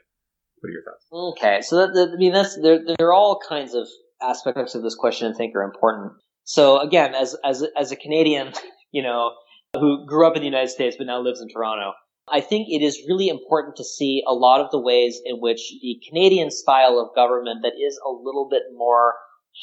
What 0.61 0.69
are 0.69 0.73
your 0.73 0.85
thoughts? 0.85 1.07
Okay, 1.13 1.61
so 1.63 1.79
that, 1.79 1.95
that, 1.95 2.13
I 2.15 2.17
mean, 2.17 2.33
that's 2.33 2.57
there. 2.63 2.79
There 2.87 3.09
are 3.09 3.13
all 3.13 3.41
kinds 3.49 3.75
of 3.75 3.89
aspects 4.23 4.77
of 4.77 4.85
this 4.85 4.95
question 4.95 5.33
I 5.33 5.37
think 5.37 5.57
are 5.57 5.65
important. 5.65 6.13
So 6.45 6.79
again, 6.79 7.17
as 7.17 7.35
as 7.45 7.65
as 7.77 7.91
a 7.91 7.97
Canadian, 7.97 8.53
you 8.93 9.03
know, 9.03 9.33
who 9.75 10.07
grew 10.07 10.29
up 10.29 10.37
in 10.37 10.43
the 10.43 10.49
United 10.49 10.71
States 10.71 10.95
but 10.97 11.09
now 11.09 11.21
lives 11.21 11.41
in 11.41 11.49
Toronto, 11.49 11.93
I 12.31 12.41
think 12.41 12.69
it 12.69 12.83
is 12.83 13.05
really 13.09 13.29
important 13.29 13.77
to 13.77 13.85
see 13.85 14.23
a 14.27 14.35
lot 14.35 14.61
of 14.61 14.71
the 14.71 14.81
ways 14.81 15.21
in 15.25 15.37
which 15.37 15.73
the 15.83 16.01
Canadian 16.09 16.51
style 16.51 16.99
of 16.99 17.15
government 17.15 17.61
that 17.63 17.75
is 17.75 17.99
a 18.07 18.11
little 18.11 18.49
bit 18.49 18.63
more 18.75 19.15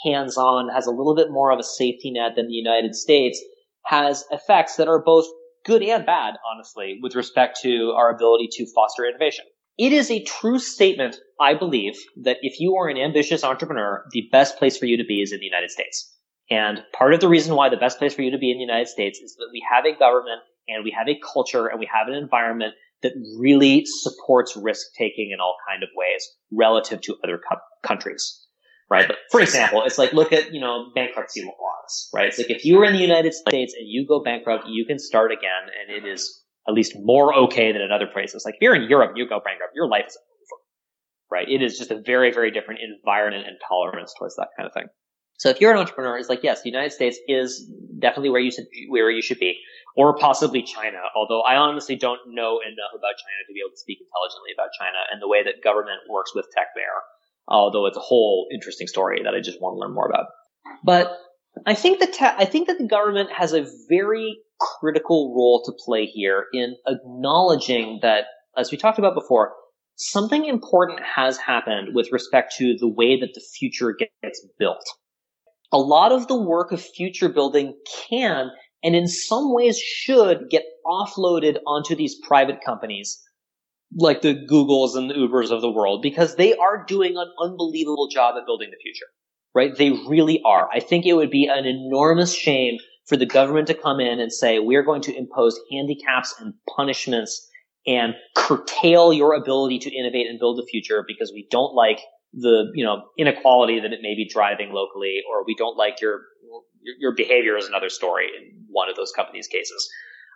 hands-on, 0.03 0.69
has 0.69 0.85
a 0.85 0.91
little 0.91 1.15
bit 1.15 1.31
more 1.31 1.51
of 1.51 1.59
a 1.59 1.63
safety 1.63 2.11
net 2.11 2.33
than 2.35 2.47
the 2.47 2.53
United 2.53 2.95
States, 2.95 3.41
has 3.85 4.25
effects 4.31 4.75
that 4.75 4.87
are 4.87 5.01
both 5.01 5.25
good 5.65 5.81
and 5.81 6.05
bad, 6.05 6.35
honestly, 6.51 6.99
with 7.01 7.15
respect 7.15 7.59
to 7.61 7.93
our 7.95 8.13
ability 8.13 8.49
to 8.51 8.67
foster 8.75 9.05
innovation. 9.05 9.45
It 9.77 9.93
is 9.93 10.11
a 10.11 10.23
true 10.23 10.59
statement, 10.59 11.17
I 11.39 11.53
believe, 11.53 11.97
that 12.23 12.37
if 12.41 12.59
you 12.59 12.75
are 12.75 12.89
an 12.89 12.97
ambitious 12.97 13.43
entrepreneur, 13.43 14.03
the 14.11 14.27
best 14.31 14.57
place 14.57 14.77
for 14.77 14.85
you 14.85 14.97
to 14.97 15.05
be 15.05 15.21
is 15.21 15.31
in 15.31 15.39
the 15.39 15.45
United 15.45 15.71
States. 15.71 16.13
And 16.51 16.83
part 16.93 17.13
of 17.13 17.21
the 17.21 17.29
reason 17.29 17.55
why 17.55 17.69
the 17.69 17.77
best 17.77 17.97
place 17.97 18.13
for 18.13 18.21
you 18.21 18.31
to 18.31 18.37
be 18.37 18.51
in 18.51 18.57
the 18.57 18.63
United 18.65 18.89
States 18.89 19.19
is 19.19 19.35
that 19.35 19.49
we 19.53 19.63
have 19.71 19.85
a 19.85 19.97
government 19.97 20.41
and 20.73 20.83
we 20.83 20.91
have 20.97 21.07
a 21.07 21.19
culture 21.33 21.67
and 21.67 21.79
we 21.79 21.89
have 21.91 22.07
an 22.07 22.13
environment 22.13 22.73
that 23.01 23.13
really 23.37 23.85
supports 23.85 24.57
risk 24.57 24.87
taking 24.97 25.31
in 25.33 25.39
all 25.39 25.55
kind 25.69 25.83
of 25.83 25.89
ways 25.95 26.27
relative 26.51 27.01
to 27.01 27.15
other 27.23 27.39
co- 27.49 27.59
countries 27.83 28.45
right? 28.89 29.07
But 29.07 29.17
for 29.31 29.41
example, 29.41 29.83
it's 29.85 29.97
like 29.97 30.13
look 30.13 30.33
at 30.33 30.53
you 30.53 30.59
know 30.59 30.91
bankruptcy 30.95 31.43
laws, 31.43 32.09
right? 32.13 32.27
It's 32.27 32.37
like 32.37 32.49
if 32.49 32.65
you 32.65 32.79
are 32.81 32.85
in 32.85 32.93
the 32.93 32.99
United 32.99 33.33
States 33.33 33.73
and 33.77 33.87
you 33.87 34.05
go 34.07 34.21
bankrupt, 34.23 34.65
you 34.67 34.85
can 34.85 34.99
start 34.99 35.31
again, 35.31 35.69
and 35.79 35.95
it 35.95 36.07
is 36.07 36.43
at 36.67 36.73
least 36.73 36.93
more 36.97 37.33
okay 37.33 37.71
than 37.71 37.81
in 37.81 37.91
other 37.91 38.07
places. 38.07 38.43
Like 38.45 38.55
if 38.55 38.61
you're 38.61 38.75
in 38.75 38.89
Europe, 38.89 39.13
you 39.15 39.27
go 39.27 39.39
bankrupt, 39.43 39.73
your 39.75 39.87
life 39.87 40.05
is 40.07 40.17
over, 40.17 40.61
right? 41.31 41.47
It 41.47 41.61
is 41.61 41.77
just 41.77 41.91
a 41.91 42.01
very 42.01 42.31
very 42.31 42.51
different 42.51 42.81
environment 42.81 43.47
and 43.47 43.57
tolerance 43.67 44.13
towards 44.17 44.35
that 44.35 44.49
kind 44.57 44.67
of 44.67 44.73
thing. 44.73 44.87
So 45.37 45.49
if 45.49 45.61
you're 45.61 45.71
an 45.71 45.77
entrepreneur, 45.77 46.17
it's 46.17 46.29
like 46.29 46.43
yes, 46.43 46.63
the 46.63 46.69
United 46.69 46.91
States 46.91 47.17
is 47.27 47.71
definitely 47.99 48.29
where 48.29 48.41
you 48.41 48.51
should 48.51 48.65
where 48.89 49.11
you 49.11 49.21
should 49.21 49.39
be, 49.39 49.57
or 49.95 50.17
possibly 50.17 50.61
China. 50.61 50.99
Although 51.15 51.41
I 51.41 51.55
honestly 51.55 51.95
don't 51.95 52.19
know 52.27 52.59
enough 52.59 52.93
about 52.93 53.17
China 53.17 53.41
to 53.47 53.53
be 53.53 53.61
able 53.61 53.73
to 53.73 53.81
speak 53.81 53.99
intelligently 54.01 54.51
about 54.53 54.69
China 54.77 54.99
and 55.11 55.21
the 55.21 55.27
way 55.27 55.43
that 55.43 55.63
government 55.63 56.05
works 56.09 56.33
with 56.35 56.45
tech 56.53 56.67
there 56.75 57.03
although 57.49 57.85
it's 57.87 57.97
a 57.97 58.01
whole 58.01 58.47
interesting 58.53 58.87
story 58.87 59.21
that 59.23 59.33
I 59.33 59.41
just 59.41 59.61
want 59.61 59.75
to 59.75 59.79
learn 59.79 59.93
more 59.93 60.07
about. 60.07 60.27
But 60.83 61.17
I 61.65 61.73
think 61.73 61.99
that 61.99 62.13
te- 62.13 62.25
I 62.25 62.45
think 62.45 62.67
that 62.67 62.77
the 62.77 62.87
government 62.87 63.31
has 63.31 63.53
a 63.53 63.65
very 63.89 64.37
critical 64.59 65.33
role 65.35 65.63
to 65.65 65.73
play 65.83 66.05
here 66.05 66.45
in 66.53 66.75
acknowledging 66.87 67.99
that, 68.01 68.25
as 68.55 68.71
we 68.71 68.77
talked 68.77 68.99
about 68.99 69.15
before, 69.15 69.53
something 69.95 70.45
important 70.45 71.01
has 71.03 71.37
happened 71.37 71.95
with 71.95 72.11
respect 72.11 72.53
to 72.57 72.75
the 72.77 72.87
way 72.87 73.19
that 73.19 73.33
the 73.33 73.41
future 73.57 73.95
gets 74.23 74.45
built. 74.57 74.85
A 75.71 75.77
lot 75.77 76.11
of 76.11 76.27
the 76.27 76.39
work 76.39 76.71
of 76.71 76.81
future 76.81 77.29
building 77.29 77.75
can 78.09 78.49
and 78.83 78.95
in 78.95 79.07
some 79.07 79.53
ways 79.53 79.77
should 79.77 80.49
get 80.49 80.63
offloaded 80.85 81.57
onto 81.67 81.95
these 81.95 82.15
private 82.27 82.59
companies 82.65 83.21
like 83.95 84.21
the 84.21 84.35
Googles 84.35 84.95
and 84.95 85.09
the 85.09 85.15
Ubers 85.15 85.51
of 85.51 85.61
the 85.61 85.71
world 85.71 86.01
because 86.01 86.35
they 86.35 86.55
are 86.55 86.85
doing 86.85 87.17
an 87.17 87.31
unbelievable 87.41 88.07
job 88.07 88.35
at 88.37 88.45
building 88.45 88.69
the 88.69 88.77
future, 88.81 89.07
right? 89.55 89.75
They 89.75 89.91
really 90.07 90.41
are. 90.45 90.69
I 90.73 90.79
think 90.79 91.05
it 91.05 91.13
would 91.13 91.31
be 91.31 91.47
an 91.47 91.65
enormous 91.65 92.33
shame 92.33 92.77
for 93.07 93.17
the 93.17 93.25
government 93.25 93.67
to 93.67 93.73
come 93.73 93.99
in 93.99 94.19
and 94.19 94.31
say, 94.31 94.59
we're 94.59 94.83
going 94.83 95.01
to 95.01 95.17
impose 95.17 95.59
handicaps 95.71 96.35
and 96.39 96.53
punishments 96.75 97.47
and 97.87 98.13
curtail 98.35 99.11
your 99.11 99.33
ability 99.33 99.79
to 99.79 99.91
innovate 99.91 100.27
and 100.27 100.39
build 100.39 100.59
the 100.59 100.67
future 100.69 101.03
because 101.07 101.31
we 101.33 101.47
don't 101.49 101.73
like 101.73 102.01
the, 102.33 102.71
you 102.75 102.85
know, 102.85 103.01
inequality 103.17 103.79
that 103.79 103.91
it 103.91 104.01
may 104.03 104.13
be 104.13 104.29
driving 104.31 104.71
locally 104.71 105.21
or 105.27 105.43
we 105.45 105.55
don't 105.55 105.75
like 105.75 105.99
your, 105.99 106.21
your, 106.81 107.13
behavior 107.13 107.57
is 107.57 107.67
another 107.67 107.89
story 107.89 108.27
in 108.27 108.65
one 108.69 108.89
of 108.89 108.95
those 108.95 109.11
companies' 109.11 109.47
cases 109.47 109.89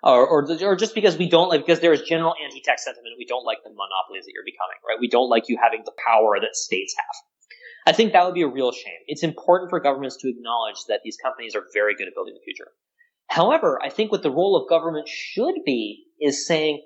or, 0.03 0.27
or, 0.27 0.47
or 0.61 0.75
just 0.75 0.93
because 0.93 1.17
we 1.17 1.29
don't 1.29 1.47
like, 1.47 1.61
because 1.61 1.79
there 1.79 1.93
is 1.93 2.01
general 2.01 2.35
anti-tech 2.43 2.79
sentiment, 2.79 3.15
we 3.17 3.25
don't 3.25 3.45
like 3.45 3.59
the 3.63 3.69
monopolies 3.69 4.25
that 4.25 4.33
you're 4.33 4.43
becoming, 4.43 4.75
right? 4.87 4.97
We 4.99 5.07
don't 5.07 5.29
like 5.29 5.47
you 5.47 5.57
having 5.61 5.83
the 5.85 5.93
power 6.05 6.37
that 6.41 6.55
states 6.55 6.93
have. 6.97 7.15
I 7.85 7.93
think 7.93 8.11
that 8.11 8.25
would 8.25 8.33
be 8.33 8.41
a 8.41 8.47
real 8.47 8.71
shame. 8.71 8.99
It's 9.07 9.23
important 9.23 9.69
for 9.69 9.79
governments 9.79 10.17
to 10.17 10.29
acknowledge 10.29 10.77
that 10.87 11.01
these 11.03 11.17
companies 11.17 11.55
are 11.55 11.63
very 11.73 11.95
good 11.95 12.07
at 12.07 12.13
building 12.13 12.33
the 12.33 12.43
future. 12.43 12.71
However, 13.27 13.79
I 13.81 13.89
think 13.89 14.11
what 14.11 14.23
the 14.23 14.31
role 14.31 14.61
of 14.61 14.69
government 14.69 15.07
should 15.07 15.55
be 15.65 16.03
is 16.19 16.45
saying 16.45 16.81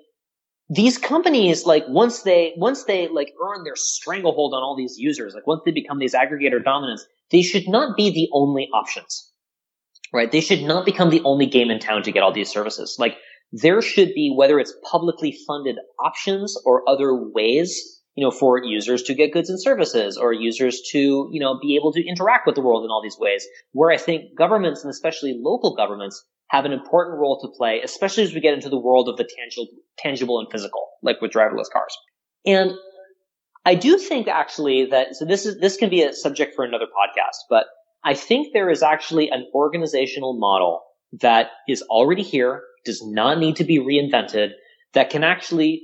these 0.70 0.98
companies, 0.98 1.66
like 1.66 1.84
once 1.88 2.22
they, 2.22 2.52
once 2.56 2.84
they 2.84 3.08
like 3.08 3.32
earn 3.42 3.64
their 3.64 3.76
stranglehold 3.76 4.54
on 4.54 4.62
all 4.62 4.76
these 4.76 4.96
users, 4.96 5.34
like 5.34 5.46
once 5.46 5.62
they 5.64 5.72
become 5.72 5.98
these 5.98 6.14
aggregator 6.14 6.62
dominants, 6.62 7.04
they 7.30 7.42
should 7.42 7.68
not 7.68 7.96
be 7.96 8.10
the 8.10 8.28
only 8.32 8.68
options 8.72 9.28
right? 10.12 10.30
They 10.30 10.40
should 10.40 10.62
not 10.62 10.84
become 10.84 11.10
the 11.10 11.22
only 11.24 11.46
game 11.46 11.70
in 11.70 11.78
town 11.78 12.02
to 12.02 12.12
get 12.12 12.22
all 12.22 12.32
these 12.32 12.50
services. 12.50 12.96
Like 12.98 13.16
there 13.52 13.80
should 13.82 14.14
be, 14.14 14.32
whether 14.34 14.58
it's 14.58 14.74
publicly 14.90 15.36
funded 15.46 15.76
options 15.98 16.56
or 16.64 16.88
other 16.88 17.14
ways, 17.14 18.00
you 18.14 18.24
know, 18.24 18.30
for 18.30 18.62
users 18.62 19.02
to 19.04 19.14
get 19.14 19.32
goods 19.32 19.48
and 19.48 19.60
services 19.60 20.18
or 20.18 20.32
users 20.32 20.82
to, 20.90 21.28
you 21.30 21.40
know, 21.40 21.58
be 21.60 21.76
able 21.76 21.92
to 21.92 22.04
interact 22.04 22.46
with 22.46 22.56
the 22.56 22.62
world 22.62 22.84
in 22.84 22.90
all 22.90 23.02
these 23.02 23.18
ways 23.18 23.46
where 23.72 23.90
I 23.90 23.96
think 23.96 24.36
governments 24.36 24.82
and 24.82 24.90
especially 24.90 25.38
local 25.40 25.76
governments 25.76 26.24
have 26.48 26.64
an 26.64 26.72
important 26.72 27.18
role 27.18 27.38
to 27.40 27.48
play, 27.56 27.80
especially 27.82 28.24
as 28.24 28.34
we 28.34 28.40
get 28.40 28.54
into 28.54 28.70
the 28.70 28.78
world 28.78 29.08
of 29.08 29.16
the 29.16 29.28
tangible, 29.38 29.68
tangible 29.98 30.40
and 30.40 30.48
physical, 30.50 30.88
like 31.02 31.20
with 31.20 31.30
driverless 31.30 31.70
cars. 31.72 31.96
And 32.44 32.72
I 33.64 33.74
do 33.74 33.98
think 33.98 34.28
actually 34.28 34.86
that 34.86 35.14
so 35.14 35.24
this 35.24 35.44
is 35.44 35.60
this 35.60 35.76
can 35.76 35.90
be 35.90 36.02
a 36.02 36.12
subject 36.12 36.54
for 36.54 36.64
another 36.64 36.86
podcast, 36.86 37.36
but 37.50 37.66
I 38.04 38.14
think 38.14 38.52
there 38.52 38.70
is 38.70 38.82
actually 38.82 39.30
an 39.30 39.46
organizational 39.54 40.38
model 40.38 40.82
that 41.20 41.50
is 41.68 41.82
already 41.82 42.22
here, 42.22 42.62
does 42.84 43.04
not 43.04 43.38
need 43.38 43.56
to 43.56 43.64
be 43.64 43.78
reinvented, 43.78 44.50
that 44.94 45.10
can 45.10 45.24
actually 45.24 45.82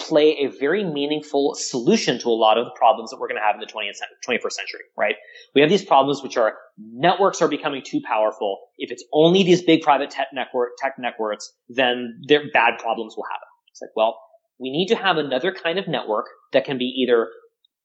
play 0.00 0.38
a 0.38 0.46
very 0.46 0.82
meaningful 0.82 1.54
solution 1.54 2.18
to 2.18 2.28
a 2.28 2.30
lot 2.30 2.56
of 2.56 2.64
the 2.64 2.70
problems 2.74 3.10
that 3.10 3.20
we're 3.20 3.28
going 3.28 3.40
to 3.40 3.44
have 3.44 3.54
in 3.54 3.60
the 3.60 3.66
20th, 3.66 3.98
21st 4.26 4.52
century, 4.52 4.80
right? 4.96 5.14
We 5.54 5.60
have 5.60 5.70
these 5.70 5.84
problems 5.84 6.22
which 6.22 6.36
are 6.36 6.54
networks 6.78 7.42
are 7.42 7.48
becoming 7.48 7.82
too 7.84 8.00
powerful. 8.04 8.58
If 8.78 8.90
it's 8.90 9.04
only 9.12 9.42
these 9.42 9.62
big 9.62 9.82
private 9.82 10.10
tech 10.10 10.28
network, 10.32 10.70
tech 10.78 10.94
networks, 10.98 11.52
then 11.68 12.22
their 12.26 12.50
bad 12.50 12.78
problems 12.78 13.14
will 13.16 13.24
happen. 13.24 13.46
It's 13.70 13.82
like, 13.82 13.90
well, 13.94 14.18
we 14.58 14.70
need 14.70 14.88
to 14.88 14.96
have 14.96 15.18
another 15.18 15.52
kind 15.52 15.78
of 15.78 15.86
network 15.86 16.26
that 16.52 16.64
can 16.64 16.78
be 16.78 16.86
either 16.86 17.28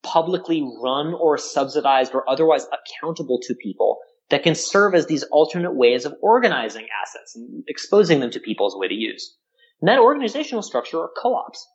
publicly 0.05 0.61
run 0.81 1.13
or 1.13 1.37
subsidized 1.37 2.13
or 2.13 2.29
otherwise 2.29 2.67
accountable 2.71 3.39
to 3.43 3.55
people 3.55 3.97
that 4.29 4.43
can 4.43 4.55
serve 4.55 4.95
as 4.95 5.07
these 5.07 5.23
alternate 5.23 5.75
ways 5.75 6.05
of 6.05 6.13
organizing 6.21 6.87
assets 7.03 7.35
and 7.35 7.63
exposing 7.67 8.19
them 8.19 8.31
to 8.31 8.39
people 8.39 8.67
as 8.67 8.73
a 8.73 8.77
way 8.77 8.87
to 8.87 8.93
use. 8.93 9.35
And 9.81 9.89
that 9.89 9.99
organizational 9.99 10.63
structure 10.63 10.99
are 10.99 11.11
co-ops 11.21 11.67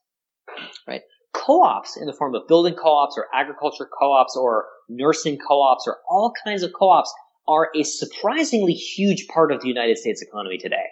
right? 0.87 1.03
Co-ops 1.33 1.97
in 1.97 2.07
the 2.07 2.13
form 2.13 2.35
of 2.35 2.49
building 2.49 2.75
co-ops 2.75 3.17
or 3.17 3.27
agriculture 3.35 3.89
co-ops 3.99 4.37
or 4.37 4.67
nursing 4.89 5.39
co-ops 5.39 5.85
or 5.87 5.99
all 6.09 6.33
kinds 6.45 6.63
of 6.63 6.73
co-ops 6.73 7.13
are 7.49 7.71
a 7.77 7.83
surprisingly 7.83 8.73
huge 8.73 9.27
part 9.29 9.53
of 9.53 9.61
the 9.61 9.69
United 9.69 9.99
States 9.99 10.23
economy 10.23 10.59
today. 10.59 10.87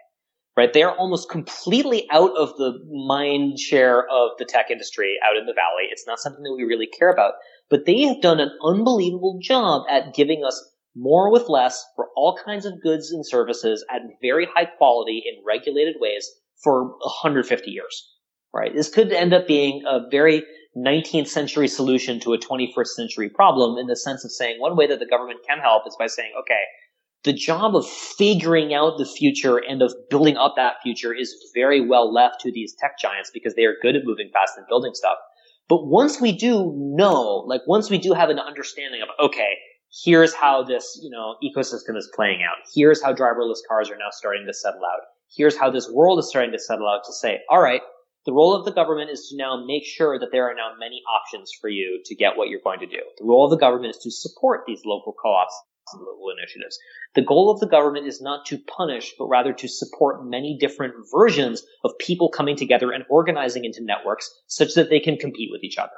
Right? 0.58 0.72
They 0.72 0.82
are 0.82 0.96
almost 0.96 1.30
completely 1.30 2.08
out 2.10 2.36
of 2.36 2.56
the 2.56 2.72
mind 3.06 3.60
share 3.60 4.00
of 4.00 4.30
the 4.38 4.44
tech 4.44 4.72
industry 4.72 5.14
out 5.24 5.36
in 5.36 5.46
the 5.46 5.52
valley. 5.52 5.86
It's 5.88 6.04
not 6.04 6.18
something 6.18 6.42
that 6.42 6.54
we 6.56 6.64
really 6.64 6.88
care 6.88 7.10
about, 7.10 7.34
but 7.70 7.86
they 7.86 8.00
have 8.02 8.20
done 8.20 8.40
an 8.40 8.50
unbelievable 8.64 9.38
job 9.40 9.84
at 9.88 10.14
giving 10.14 10.42
us 10.44 10.60
more 10.96 11.30
with 11.30 11.48
less 11.48 11.84
for 11.94 12.08
all 12.16 12.36
kinds 12.44 12.66
of 12.66 12.82
goods 12.82 13.12
and 13.12 13.24
services 13.24 13.84
at 13.88 14.02
very 14.20 14.48
high 14.52 14.64
quality 14.64 15.22
in 15.24 15.44
regulated 15.46 15.94
ways 16.00 16.28
for 16.64 16.88
150 17.02 17.70
years 17.70 18.08
right? 18.54 18.74
This 18.74 18.88
could 18.88 19.12
end 19.12 19.32
up 19.32 19.46
being 19.46 19.82
a 19.86 20.08
very 20.10 20.42
19th 20.76 21.28
century 21.28 21.68
solution 21.68 22.20
to 22.20 22.34
a 22.34 22.38
21st 22.38 22.86
century 22.88 23.28
problem 23.28 23.78
in 23.78 23.86
the 23.86 23.96
sense 23.96 24.24
of 24.24 24.32
saying 24.32 24.60
one 24.60 24.76
way 24.76 24.86
that 24.86 24.98
the 24.98 25.06
government 25.06 25.40
can 25.46 25.58
help 25.58 25.84
is 25.86 25.96
by 25.98 26.06
saying, 26.06 26.32
okay, 26.40 26.62
the 27.24 27.32
job 27.32 27.74
of 27.74 27.88
figuring 27.88 28.72
out 28.72 28.98
the 28.98 29.04
future 29.04 29.56
and 29.56 29.82
of 29.82 29.92
building 30.08 30.36
up 30.36 30.54
that 30.56 30.76
future 30.82 31.12
is 31.12 31.34
very 31.54 31.86
well 31.86 32.12
left 32.12 32.40
to 32.40 32.52
these 32.52 32.74
tech 32.78 32.98
giants 32.98 33.30
because 33.32 33.54
they 33.54 33.64
are 33.64 33.74
good 33.82 33.96
at 33.96 34.02
moving 34.04 34.30
fast 34.32 34.56
and 34.56 34.66
building 34.68 34.94
stuff. 34.94 35.18
But 35.68 35.86
once 35.86 36.20
we 36.20 36.32
do 36.32 36.72
know, 36.76 37.44
like 37.46 37.62
once 37.66 37.90
we 37.90 37.98
do 37.98 38.12
have 38.12 38.30
an 38.30 38.38
understanding 38.38 39.02
of, 39.02 39.08
okay, 39.26 39.54
here's 40.04 40.32
how 40.32 40.62
this, 40.62 40.98
you 41.02 41.10
know, 41.10 41.36
ecosystem 41.42 41.96
is 41.96 42.10
playing 42.14 42.40
out. 42.42 42.56
Here's 42.74 43.02
how 43.02 43.12
driverless 43.12 43.58
cars 43.68 43.90
are 43.90 43.96
now 43.96 44.10
starting 44.10 44.46
to 44.46 44.54
settle 44.54 44.80
out. 44.80 45.00
Here's 45.36 45.58
how 45.58 45.70
this 45.70 45.90
world 45.90 46.18
is 46.20 46.28
starting 46.28 46.52
to 46.52 46.58
settle 46.58 46.88
out 46.88 47.02
to 47.04 47.12
say, 47.12 47.40
all 47.50 47.60
right, 47.60 47.82
the 48.24 48.32
role 48.32 48.54
of 48.54 48.64
the 48.64 48.72
government 48.72 49.10
is 49.10 49.28
to 49.30 49.36
now 49.36 49.62
make 49.66 49.84
sure 49.84 50.18
that 50.18 50.28
there 50.32 50.50
are 50.50 50.54
now 50.54 50.72
many 50.78 51.02
options 51.08 51.50
for 51.60 51.68
you 51.68 52.00
to 52.04 52.14
get 52.14 52.36
what 52.36 52.48
you're 52.48 52.60
going 52.64 52.80
to 52.80 52.86
do. 52.86 53.00
The 53.18 53.24
role 53.24 53.44
of 53.44 53.50
the 53.50 53.58
government 53.58 53.96
is 53.96 54.02
to 54.02 54.10
support 54.10 54.62
these 54.66 54.82
local 54.84 55.12
co-ops 55.12 55.54
local 55.94 56.30
initiatives. 56.36 56.78
The 57.14 57.22
goal 57.22 57.50
of 57.50 57.60
the 57.60 57.68
government 57.68 58.06
is 58.06 58.20
not 58.20 58.46
to 58.46 58.58
punish, 58.58 59.14
but 59.18 59.28
rather 59.28 59.52
to 59.52 59.68
support 59.68 60.26
many 60.26 60.56
different 60.60 60.94
versions 61.12 61.62
of 61.84 61.92
people 61.98 62.28
coming 62.28 62.56
together 62.56 62.90
and 62.90 63.04
organizing 63.08 63.64
into 63.64 63.84
networks 63.84 64.30
such 64.46 64.74
that 64.74 64.90
they 64.90 65.00
can 65.00 65.16
compete 65.16 65.50
with 65.50 65.64
each 65.64 65.78
other. 65.78 65.90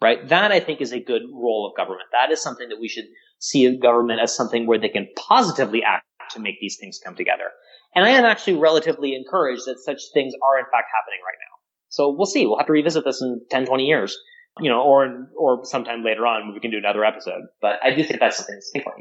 Right? 0.00 0.28
That 0.28 0.52
I 0.52 0.60
think 0.60 0.80
is 0.80 0.92
a 0.92 1.00
good 1.00 1.22
role 1.32 1.68
of 1.68 1.76
government. 1.76 2.08
That 2.12 2.30
is 2.30 2.40
something 2.40 2.68
that 2.68 2.80
we 2.80 2.88
should 2.88 3.06
see 3.40 3.66
a 3.66 3.76
government 3.76 4.20
as 4.20 4.34
something 4.34 4.66
where 4.66 4.78
they 4.78 4.88
can 4.88 5.08
positively 5.16 5.82
act 5.82 6.04
to 6.30 6.40
make 6.40 6.60
these 6.60 6.76
things 6.80 7.00
come 7.02 7.16
together. 7.16 7.50
And 7.94 8.04
I 8.04 8.10
am 8.10 8.24
actually 8.24 8.56
relatively 8.56 9.14
encouraged 9.14 9.62
that 9.66 9.78
such 9.80 10.00
things 10.12 10.34
are 10.42 10.58
in 10.58 10.66
fact 10.66 10.88
happening 10.94 11.20
right 11.24 11.38
now. 11.40 11.58
So 11.88 12.14
we'll 12.16 12.26
see. 12.26 12.46
We'll 12.46 12.58
have 12.58 12.66
to 12.66 12.72
revisit 12.72 13.04
this 13.04 13.22
in 13.22 13.40
10, 13.50 13.66
20 13.66 13.84
years, 13.84 14.16
you 14.60 14.70
know, 14.70 14.82
or, 14.82 15.28
or 15.36 15.64
sometime 15.64 16.04
later 16.04 16.26
on 16.26 16.46
when 16.46 16.54
we 16.54 16.60
can 16.60 16.70
do 16.70 16.78
another 16.78 17.04
episode. 17.04 17.42
But 17.60 17.76
I 17.82 17.94
do 17.94 18.04
think 18.04 18.20
that's 18.20 18.36
something 18.36 18.60
think 18.72 18.84
about. 18.84 19.00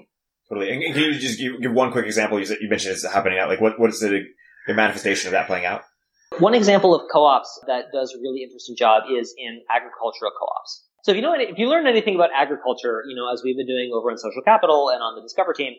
Totally. 0.49 0.71
And 0.71 0.93
can 0.93 1.03
you 1.03 1.13
just 1.13 1.39
give, 1.39 1.61
give 1.61 1.73
one 1.73 1.91
quick 1.91 2.05
example? 2.05 2.39
You, 2.39 2.45
you 2.61 2.69
mentioned 2.69 2.93
it's 2.93 3.05
happening 3.05 3.39
out. 3.39 3.49
Like 3.49 3.61
what, 3.61 3.79
what 3.79 3.89
is 3.89 3.99
the, 3.99 4.23
the 4.65 4.73
manifestation 4.73 5.27
of 5.27 5.31
that 5.33 5.47
playing 5.47 5.65
out? 5.65 5.83
One 6.39 6.53
example 6.53 6.93
of 6.93 7.07
co-ops 7.11 7.59
that 7.67 7.85
does 7.93 8.13
a 8.13 8.17
really 8.19 8.43
interesting 8.43 8.75
job 8.75 9.03
is 9.11 9.33
in 9.37 9.61
agricultural 9.69 10.31
co-ops. 10.39 10.83
So 11.03 11.11
if 11.11 11.15
you 11.15 11.21
know, 11.21 11.33
if 11.33 11.57
you 11.57 11.69
learn 11.69 11.87
anything 11.87 12.15
about 12.15 12.29
agriculture, 12.35 13.03
you 13.07 13.15
know, 13.15 13.31
as 13.31 13.41
we've 13.43 13.55
been 13.55 13.67
doing 13.67 13.91
over 13.93 14.11
in 14.11 14.17
Social 14.17 14.41
Capital 14.43 14.89
and 14.89 15.01
on 15.01 15.15
the 15.15 15.21
Discover 15.21 15.53
team, 15.53 15.73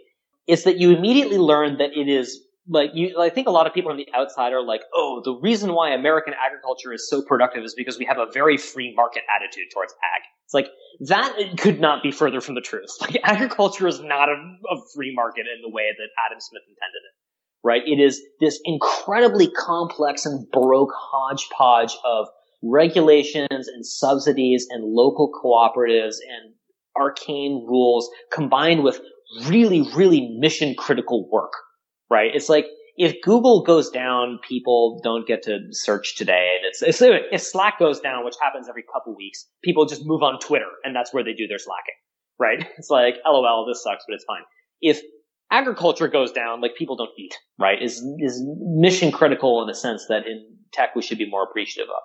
is 0.47 0.65
that 0.65 0.79
you 0.79 0.97
immediately 0.97 1.37
learn 1.37 1.77
that 1.79 1.91
it 1.95 2.09
is 2.09 2.41
like 2.69 2.91
you, 2.95 3.19
I 3.19 3.31
think 3.31 3.49
a 3.49 3.51
lot 3.51 3.67
of 3.67 3.73
people 3.73 3.91
on 3.91 3.97
the 3.97 4.07
outside 4.15 4.53
are 4.53 4.63
like, 4.63 4.83
oh, 4.95 5.23
the 5.25 5.35
reason 5.41 5.73
why 5.73 5.91
American 5.91 6.35
agriculture 6.35 6.93
is 6.93 7.09
so 7.09 7.23
productive 7.23 7.65
is 7.65 7.75
because 7.75 7.99
we 7.99 8.05
have 8.05 8.19
a 8.19 8.27
very 8.33 8.57
free 8.57 8.95
market 8.95 9.23
attitude 9.35 9.69
towards 9.73 9.93
ag. 9.93 10.23
It's 10.45 10.55
like 10.55 10.69
that 11.09 11.59
could 11.59 11.81
not 11.81 12.03
be 12.03 12.11
further 12.11 12.41
from 12.41 12.55
the 12.55 12.61
truth. 12.61 12.91
Like 13.01 13.19
agriculture 13.25 13.89
is 13.89 14.01
not 14.01 14.29
a, 14.29 14.33
a 14.33 14.77
free 14.95 15.15
market 15.15 15.47
in 15.47 15.63
the 15.63 15.75
way 15.75 15.85
that 15.97 16.09
Adam 16.27 16.41
Smith 16.41 16.63
intended 16.63 17.03
it. 17.05 17.15
Right? 17.65 17.83
It 17.87 18.01
is 18.01 18.23
this 18.41 18.61
incredibly 18.65 19.51
complex 19.51 20.27
and 20.27 20.47
baroque 20.53 20.93
hodgepodge 20.95 21.97
of 22.05 22.29
regulations 22.63 23.69
and 23.69 23.85
subsidies 23.85 24.67
and 24.71 24.85
local 24.85 25.31
cooperatives 25.33 26.17
and 26.29 26.55
arcane 26.97 27.67
rules 27.69 28.11
combined 28.33 28.85
with 28.85 29.01
really, 29.47 29.87
really 29.95 30.37
mission 30.39 30.75
critical 30.77 31.29
work 31.31 31.53
right? 32.11 32.31
It's 32.35 32.49
like 32.49 32.67
if 32.99 33.15
Google 33.23 33.63
goes 33.63 33.91
down, 33.91 34.41
people 34.47 35.01
don't 35.05 35.27
get 35.27 35.43
to 35.45 35.61
search 35.71 36.17
today. 36.17 36.57
And 36.57 36.67
it's, 36.67 36.83
it's 36.83 37.01
if 37.01 37.41
Slack 37.41 37.79
goes 37.79 38.01
down, 38.01 38.25
which 38.25 38.35
happens 38.43 38.69
every 38.69 38.85
couple 38.93 39.15
weeks, 39.17 39.47
people 39.63 39.87
just 39.87 40.05
move 40.05 40.23
on 40.23 40.41
Twitter 40.41 40.67
and 40.83 40.95
that's 40.95 41.15
where 41.15 41.23
they 41.23 41.33
do 41.33 41.47
their 41.47 41.61
slacking, 41.61 41.95
right? 42.39 42.67
It's 42.79 42.91
like, 42.91 43.15
lol, 43.25 43.67
this 43.69 43.85
sucks, 43.85 44.05
but 44.07 44.15
it's 44.15 44.25
fine. 44.25 44.43
If 44.81 45.01
agriculture 45.53 46.09
goes 46.09 46.33
down, 46.33 46.61
like 46.61 46.75
people 46.77 46.97
don't 46.97 47.11
eat, 47.17 47.35
right? 47.57 47.81
Is, 47.81 48.05
is 48.19 48.43
mission 48.61 49.13
critical 49.13 49.63
in 49.63 49.69
the 49.69 49.75
sense 49.75 50.07
that 50.09 50.27
in 50.27 50.45
tech 50.73 50.97
we 50.97 51.03
should 51.03 51.19
be 51.19 51.31
more 51.31 51.45
appreciative 51.45 51.89
of. 51.89 52.03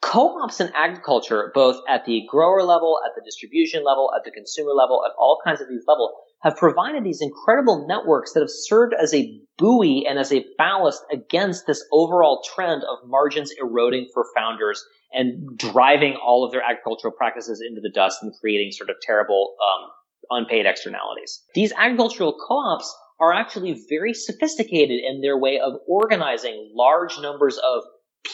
Co-ops 0.00 0.60
in 0.60 0.72
agriculture, 0.74 1.52
both 1.54 1.76
at 1.88 2.06
the 2.06 2.22
grower 2.28 2.62
level, 2.62 2.98
at 3.06 3.12
the 3.14 3.22
distribution 3.24 3.84
level, 3.84 4.10
at 4.16 4.24
the 4.24 4.32
consumer 4.32 4.72
level, 4.72 5.04
at 5.06 5.12
all 5.16 5.38
kinds 5.44 5.60
of 5.60 5.68
these 5.68 5.84
levels, 5.86 6.10
have 6.42 6.56
provided 6.56 7.04
these 7.04 7.20
incredible 7.20 7.86
networks 7.86 8.32
that 8.32 8.40
have 8.40 8.50
served 8.50 8.94
as 9.00 9.14
a 9.14 9.40
buoy 9.58 10.04
and 10.08 10.18
as 10.18 10.32
a 10.32 10.44
ballast 10.58 11.02
against 11.12 11.66
this 11.66 11.84
overall 11.92 12.42
trend 12.54 12.82
of 12.82 12.98
margins 13.06 13.52
eroding 13.60 14.08
for 14.12 14.24
founders 14.34 14.84
and 15.12 15.56
driving 15.56 16.16
all 16.16 16.44
of 16.44 16.52
their 16.52 16.62
agricultural 16.62 17.12
practices 17.12 17.62
into 17.66 17.80
the 17.80 17.90
dust 17.90 18.18
and 18.22 18.32
creating 18.40 18.72
sort 18.72 18.90
of 18.90 18.96
terrible 19.02 19.54
um, 19.62 19.90
unpaid 20.30 20.66
externalities. 20.66 21.42
These 21.54 21.72
agricultural 21.76 22.36
co-ops 22.46 22.92
are 23.20 23.32
actually 23.32 23.80
very 23.88 24.14
sophisticated 24.14 25.00
in 25.04 25.20
their 25.20 25.38
way 25.38 25.60
of 25.60 25.74
organizing 25.86 26.72
large 26.74 27.18
numbers 27.20 27.58
of 27.58 27.84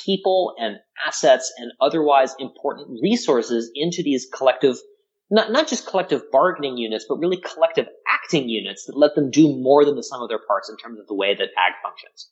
people 0.04 0.54
and 0.58 0.76
assets 1.06 1.52
and 1.58 1.72
otherwise 1.80 2.34
important 2.38 2.88
resources 3.02 3.70
into 3.74 4.02
these 4.02 4.26
collective 4.32 4.76
not, 5.30 5.52
not 5.52 5.68
just 5.68 5.86
collective 5.86 6.22
bargaining 6.32 6.78
units, 6.78 7.04
but 7.08 7.18
really 7.18 7.38
collective 7.38 7.86
acting 8.08 8.48
units 8.48 8.86
that 8.86 8.96
let 8.96 9.14
them 9.14 9.30
do 9.30 9.48
more 9.60 9.84
than 9.84 9.96
the 9.96 10.02
sum 10.02 10.22
of 10.22 10.28
their 10.28 10.40
parts 10.46 10.68
in 10.70 10.76
terms 10.76 10.98
of 10.98 11.06
the 11.06 11.14
way 11.14 11.34
that 11.34 11.48
ag 11.56 11.74
functions. 11.82 12.30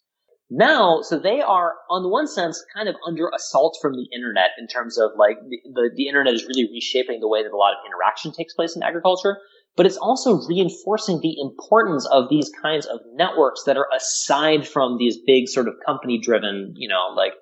Now, 0.48 1.02
so 1.02 1.18
they 1.18 1.40
are, 1.40 1.74
on 1.90 2.02
the 2.02 2.08
one 2.08 2.28
sense, 2.28 2.64
kind 2.74 2.88
of 2.88 2.94
under 3.06 3.28
assault 3.34 3.78
from 3.82 3.94
the 3.94 4.06
internet 4.14 4.50
in 4.58 4.68
terms 4.68 4.96
of 4.96 5.10
like 5.18 5.38
the, 5.40 5.58
the, 5.74 5.90
the 5.96 6.08
internet 6.08 6.34
is 6.34 6.46
really 6.46 6.68
reshaping 6.72 7.18
the 7.20 7.28
way 7.28 7.42
that 7.42 7.52
a 7.52 7.56
lot 7.56 7.72
of 7.72 7.78
interaction 7.84 8.32
takes 8.32 8.54
place 8.54 8.76
in 8.76 8.82
agriculture, 8.82 9.38
but 9.76 9.86
it's 9.86 9.96
also 9.96 10.40
reinforcing 10.46 11.20
the 11.20 11.34
importance 11.40 12.06
of 12.06 12.28
these 12.30 12.50
kinds 12.62 12.86
of 12.86 13.00
networks 13.14 13.64
that 13.64 13.76
are 13.76 13.88
aside 13.94 14.68
from 14.68 14.98
these 14.98 15.18
big 15.26 15.48
sort 15.48 15.66
of 15.66 15.74
company 15.84 16.18
driven, 16.18 16.74
you 16.76 16.88
know, 16.88 17.12
like 17.16 17.32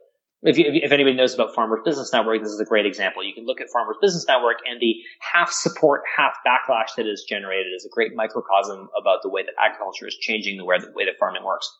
if, 0.44 0.58
you, 0.58 0.66
if 0.68 0.92
anybody 0.92 1.16
knows 1.16 1.34
about 1.34 1.54
Farmers 1.54 1.80
Business 1.84 2.12
Network, 2.12 2.42
this 2.42 2.52
is 2.52 2.60
a 2.60 2.64
great 2.64 2.86
example. 2.86 3.24
You 3.24 3.34
can 3.34 3.46
look 3.46 3.60
at 3.60 3.68
Farmers 3.72 3.96
Business 4.00 4.26
Network 4.28 4.58
and 4.68 4.80
the 4.80 4.94
half 5.20 5.50
support, 5.50 6.02
half 6.16 6.34
backlash 6.46 6.94
that 6.96 7.06
is 7.06 7.24
generated 7.28 7.72
is 7.74 7.84
a 7.84 7.88
great 7.92 8.14
microcosm 8.14 8.88
about 8.98 9.20
the 9.22 9.30
way 9.30 9.42
that 9.42 9.54
agriculture 9.58 10.06
is 10.06 10.16
changing 10.20 10.58
the 10.58 10.64
way, 10.64 10.78
the 10.78 10.92
way 10.94 11.06
that 11.06 11.14
farming 11.18 11.44
works. 11.44 11.70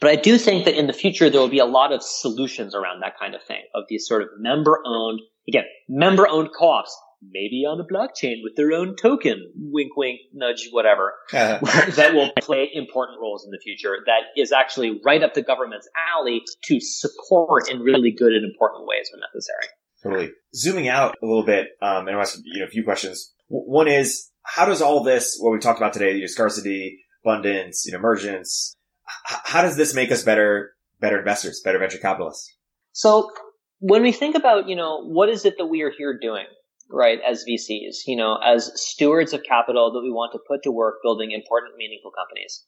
But 0.00 0.10
I 0.10 0.16
do 0.16 0.36
think 0.36 0.66
that 0.66 0.78
in 0.78 0.86
the 0.86 0.92
future 0.92 1.30
there 1.30 1.40
will 1.40 1.48
be 1.48 1.58
a 1.58 1.64
lot 1.64 1.92
of 1.92 2.02
solutions 2.02 2.74
around 2.74 3.00
that 3.00 3.18
kind 3.18 3.34
of 3.34 3.42
thing, 3.42 3.62
of 3.74 3.84
these 3.88 4.06
sort 4.06 4.22
of 4.22 4.28
member 4.38 4.82
owned, 4.84 5.20
again, 5.48 5.64
member 5.88 6.28
owned 6.28 6.50
co-ops 6.56 6.96
maybe 7.22 7.64
on 7.66 7.80
a 7.80 7.84
blockchain 7.84 8.36
with 8.42 8.56
their 8.56 8.72
own 8.72 8.96
token, 8.96 9.52
wink, 9.56 9.96
wink, 9.96 10.20
nudge, 10.32 10.68
whatever, 10.70 11.14
that 11.32 12.10
will 12.14 12.30
play 12.40 12.70
important 12.72 13.20
roles 13.20 13.44
in 13.44 13.50
the 13.50 13.60
future. 13.62 13.96
That 14.06 14.40
is 14.40 14.52
actually 14.52 15.00
right 15.04 15.22
up 15.22 15.34
the 15.34 15.42
government's 15.42 15.88
alley 16.16 16.42
to 16.64 16.80
support 16.80 17.70
in 17.70 17.80
really 17.80 18.12
good 18.12 18.32
and 18.32 18.44
important 18.44 18.86
ways 18.86 19.10
when 19.12 19.20
necessary. 19.34 19.66
Totally. 20.02 20.32
Zooming 20.54 20.88
out 20.88 21.16
a 21.22 21.26
little 21.26 21.44
bit, 21.44 21.68
um, 21.82 22.06
and 22.06 22.16
I'll 22.16 22.22
ask 22.22 22.38
you 22.44 22.60
know 22.60 22.66
a 22.66 22.70
few 22.70 22.84
questions. 22.84 23.32
W- 23.50 23.68
one 23.68 23.88
is 23.88 24.30
how 24.42 24.66
does 24.66 24.82
all 24.82 25.02
this 25.02 25.36
what 25.40 25.52
we 25.52 25.58
talked 25.58 25.78
about 25.78 25.92
today, 25.92 26.14
you 26.14 26.20
know, 26.20 26.26
scarcity, 26.26 27.00
abundance, 27.24 27.84
you 27.86 27.92
know, 27.92 27.98
emergence, 27.98 28.76
h- 29.30 29.38
how 29.44 29.62
does 29.62 29.76
this 29.76 29.94
make 29.94 30.12
us 30.12 30.22
better 30.22 30.74
better 31.00 31.18
investors, 31.18 31.60
better 31.64 31.78
venture 31.78 31.98
capitalists? 31.98 32.54
So 32.92 33.30
when 33.80 34.02
we 34.02 34.12
think 34.12 34.36
about, 34.36 34.68
you 34.68 34.76
know, 34.76 35.04
what 35.04 35.28
is 35.28 35.44
it 35.44 35.54
that 35.58 35.66
we 35.66 35.82
are 35.82 35.92
here 35.96 36.18
doing, 36.20 36.46
right, 36.90 37.18
as 37.26 37.44
VCs, 37.44 38.06
you 38.06 38.16
know, 38.16 38.38
as 38.44 38.70
stewards 38.74 39.32
of 39.32 39.42
capital 39.42 39.92
that 39.92 40.02
we 40.02 40.10
want 40.10 40.32
to 40.32 40.38
put 40.46 40.62
to 40.62 40.70
work 40.70 40.96
building 41.02 41.32
important, 41.32 41.76
meaningful 41.76 42.10
companies. 42.10 42.64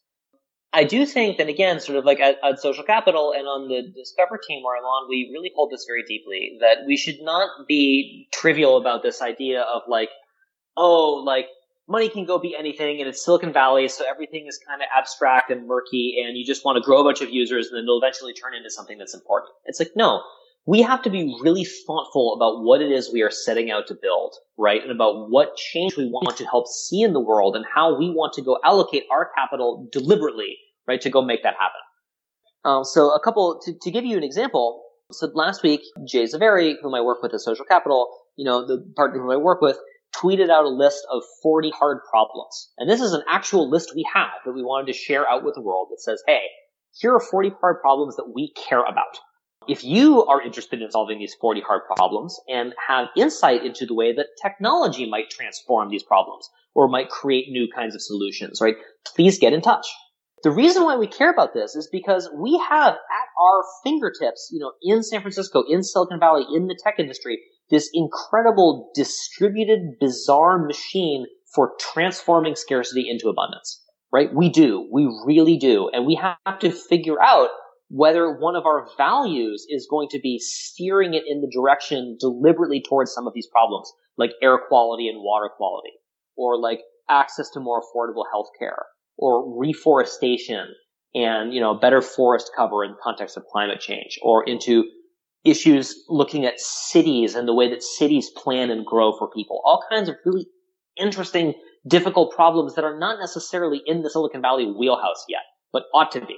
I 0.73 0.85
do 0.85 1.07
think 1.07 1.39
that 1.39 1.49
again, 1.49 1.81
sort 1.81 1.97
of 1.97 2.05
like 2.05 2.21
at, 2.21 2.37
at, 2.45 2.61
Social 2.61 2.85
Capital 2.85 3.33
and 3.33 3.47
on 3.47 3.69
the 3.69 3.91
Discover 3.97 4.39
team 4.47 4.63
where 4.63 4.77
I'm 4.77 4.85
on, 4.85 5.09
we 5.09 5.31
really 5.33 5.51
hold 5.55 5.71
this 5.73 5.87
very 5.89 6.03
deeply 6.03 6.59
that 6.61 6.87
we 6.87 6.97
should 6.97 7.23
not 7.23 7.67
be 7.67 8.29
trivial 8.33 8.77
about 8.77 9.03
this 9.03 9.23
idea 9.23 9.63
of 9.63 9.83
like, 9.89 10.11
oh, 10.77 11.23
like 11.25 11.47
money 11.89 12.11
can 12.11 12.27
go 12.27 12.39
be 12.39 12.55
anything 12.55 13.01
and 13.01 13.09
it's 13.09 13.25
Silicon 13.25 13.51
Valley, 13.51 13.89
so 13.89 14.05
everything 14.09 14.47
is 14.47 14.61
kind 14.69 14.83
of 14.83 14.89
abstract 14.95 15.51
and 15.51 15.67
murky 15.67 16.23
and 16.23 16.37
you 16.37 16.45
just 16.45 16.67
want 16.67 16.77
to 16.77 16.83
grow 16.83 17.01
a 17.01 17.05
bunch 17.05 17.23
of 17.23 17.31
users 17.31 17.69
and 17.69 17.79
then 17.79 17.87
they'll 17.87 17.99
eventually 18.03 18.35
turn 18.35 18.55
into 18.55 18.71
something 18.71 18.99
that's 18.99 19.15
important. 19.15 19.53
It's 19.65 19.81
like, 19.81 19.93
no, 19.97 20.23
we 20.69 20.83
have 20.83 21.01
to 21.01 21.09
be 21.09 21.35
really 21.41 21.65
thoughtful 21.65 22.35
about 22.35 22.63
what 22.63 22.83
it 22.83 22.93
is 22.93 23.11
we 23.11 23.23
are 23.23 23.31
setting 23.31 23.71
out 23.71 23.87
to 23.87 23.95
build, 23.95 24.35
right? 24.59 24.83
And 24.83 24.93
about 24.93 25.31
what 25.31 25.57
change 25.57 25.97
we 25.97 26.05
want 26.05 26.37
to 26.37 26.45
help 26.45 26.67
see 26.67 27.01
in 27.01 27.15
the 27.15 27.21
world 27.21 27.57
and 27.57 27.65
how 27.75 27.99
we 27.99 28.11
want 28.11 28.35
to 28.35 28.43
go 28.43 28.59
allocate 28.63 29.05
our 29.11 29.31
capital 29.35 29.89
deliberately, 29.91 30.59
right, 30.87 31.01
to 31.01 31.09
go 31.09 31.23
make 31.23 31.43
that 31.43 31.55
happen. 31.55 31.81
Um, 32.67 32.85
so 32.85 33.15
a 33.15 33.19
couple, 33.19 33.59
to, 33.65 33.73
to 33.81 33.91
give 33.91 34.05
you 34.05 34.19
an 34.19 34.23
example, 34.23 34.83
so 35.11 35.31
last 35.33 35.63
week, 35.63 35.81
Jay 36.07 36.25
Zaveri, 36.25 36.75
whom 36.83 36.95
I 36.95 37.01
work 37.01 37.23
with 37.23 37.33
at 37.33 37.41
Social 37.41 37.65
Capital, 37.65 38.07
you 38.37 38.45
know, 38.45 38.67
the 38.67 38.85
partner 38.95 39.23
whom 39.23 39.31
I 39.31 39.39
work 39.39 39.63
with, 39.63 39.79
tweeted 40.15 40.51
out 40.51 40.67
a 40.67 40.69
list 40.69 41.07
of 41.11 41.23
40 41.43 41.71
hard 41.71 42.01
problems. 42.11 42.69
And 42.77 42.91
this 42.91 43.01
is 43.01 43.15
an 43.15 43.23
actual 43.27 43.71
list 43.71 43.93
we 43.97 44.07
have 44.13 44.33
that 44.45 44.53
we 44.53 44.63
wanted 44.63 44.93
to 44.93 44.99
share 44.99 45.27
out 45.27 45.45
with 45.45 45.55
the 45.55 45.63
world 45.63 45.89
that 45.93 46.03
says, 46.03 46.23
hey, 46.27 46.43
here 46.93 47.15
are 47.15 47.21
40 47.21 47.53
hard 47.59 47.81
problems 47.81 48.17
that 48.17 48.35
we 48.35 48.53
care 48.53 48.85
about. 48.85 49.19
If 49.69 49.85
you 49.85 50.25
are 50.25 50.41
interested 50.41 50.81
in 50.81 50.91
solving 50.91 51.19
these 51.19 51.35
40 51.35 51.61
hard 51.61 51.83
problems 51.95 52.41
and 52.49 52.75
have 52.89 53.09
insight 53.17 53.65
into 53.65 53.85
the 53.85 53.95
way 53.95 54.15
that 54.15 54.29
technology 54.41 55.09
might 55.09 55.29
transform 55.31 55.91
these 55.91 56.03
problems 56.03 56.49
or 56.75 56.89
might 56.89 57.11
create 57.11 57.51
new 57.51 57.69
kinds 57.75 57.95
of 57.95 58.01
solutions, 58.01 58.61
right? 58.63 58.77
Please 59.15 59.39
get 59.39 59.53
in 59.53 59.61
touch. 59.61 59.87
The 60.43 60.51
reason 60.51 60.85
why 60.85 60.97
we 60.97 61.07
care 61.07 61.31
about 61.31 61.53
this 61.53 61.75
is 61.75 61.89
because 61.91 62.31
we 62.35 62.57
have 62.71 62.95
at 62.95 63.29
our 63.41 63.65
fingertips, 63.85 64.49
you 64.53 64.61
know, 64.61 64.73
in 64.83 65.03
San 65.03 65.21
Francisco, 65.21 65.65
in 65.69 65.83
Silicon 65.83 66.21
Valley, 66.21 66.45
in 66.55 66.67
the 66.67 66.79
tech 66.83 66.95
industry, 66.99 67.39
this 67.71 67.91
incredible 67.93 68.91
distributed, 68.95 69.99
bizarre 70.01 70.65
machine 70.65 71.27
for 71.55 71.73
transforming 71.79 72.55
scarcity 72.55 73.09
into 73.11 73.29
abundance, 73.29 73.83
right? 74.13 74.33
We 74.35 74.49
do. 74.49 74.89
We 74.93 75.09
really 75.27 75.59
do. 75.59 75.91
And 75.93 76.07
we 76.07 76.15
have 76.15 76.59
to 76.61 76.71
figure 76.71 77.21
out 77.21 77.49
whether 77.89 78.31
one 78.31 78.55
of 78.55 78.67
our 78.67 78.87
values 78.97 79.67
is 79.69 79.87
going 79.91 80.09
to 80.11 80.21
be 80.21 80.39
steering 80.39 81.15
it 81.15 81.25
in 81.27 81.41
the 81.41 81.51
direction 81.53 82.17
deliberately 82.21 82.83
towards 82.87 83.13
some 83.13 83.27
of 83.27 83.33
these 83.35 83.49
problems, 83.51 83.91
like 84.17 84.33
air 84.43 84.59
quality 84.69 85.09
and 85.09 85.19
water 85.23 85.49
quality, 85.57 85.93
or 86.37 86.61
like 86.61 86.81
access 87.09 87.49
to 87.51 87.61
more 87.61 87.81
affordable 87.81 88.25
health 88.31 88.49
care, 88.59 88.85
or 89.17 89.59
reforestation 89.59 90.67
and, 91.15 91.55
you 91.55 91.61
know, 91.61 91.75
better 91.75 92.03
forest 92.03 92.51
cover 92.55 92.85
in 92.85 92.91
the 92.91 92.99
context 93.03 93.37
of 93.37 93.45
climate 93.51 93.81
change, 93.81 94.19
or 94.23 94.45
into 94.47 94.85
issues 95.45 95.95
looking 96.09 96.45
at 96.45 96.61
cities 96.61 97.35
and 97.35 97.49
the 97.49 97.55
way 97.55 97.71
that 97.71 97.83
cities 97.83 98.29
plan 98.37 98.71
and 98.71 98.85
grow 98.85 99.17
for 99.17 99.31
people. 99.31 99.63
All 99.65 99.83
kinds 99.89 100.11
of 100.11 100.17
really 100.27 100.47
interesting, 100.99 101.55
difficult 101.87 102.35
problems 102.35 102.75
that 102.75 102.85
are 102.85 102.99
not 102.99 103.19
necessarily 103.19 103.81
in 103.87 104.03
the 104.03 104.11
Silicon 104.11 104.43
Valley 104.43 104.67
wheelhouse 104.67 105.25
yet, 105.29 105.43
but 105.73 105.85
ought 105.95 106.13
to 106.13 106.21
be. 106.21 106.37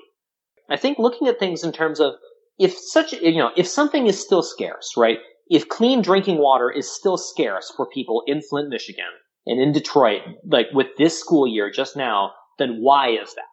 I 0.71 0.77
think 0.77 0.99
looking 0.99 1.27
at 1.29 1.39
things 1.39 1.65
in 1.65 1.73
terms 1.73 2.01
of 2.01 2.15
if 2.59 2.77
such, 2.79 3.13
you 3.13 3.39
know, 3.39 3.51
if 3.57 3.67
something 3.67 4.07
is 4.07 4.21
still 4.21 4.43
scarce, 4.43 4.93
right? 4.97 5.19
If 5.49 5.69
clean 5.69 6.01
drinking 6.03 6.39
water 6.39 6.71
is 6.71 6.91
still 6.91 7.17
scarce 7.17 7.73
for 7.77 7.89
people 7.89 8.23
in 8.27 8.41
Flint, 8.41 8.69
Michigan 8.69 9.11
and 9.47 9.61
in 9.61 9.73
Detroit, 9.73 10.21
like 10.47 10.67
with 10.73 10.89
this 10.97 11.19
school 11.19 11.47
year 11.49 11.71
just 11.71 11.97
now, 11.97 12.33
then 12.59 12.79
why 12.81 13.09
is 13.11 13.35
that? 13.35 13.49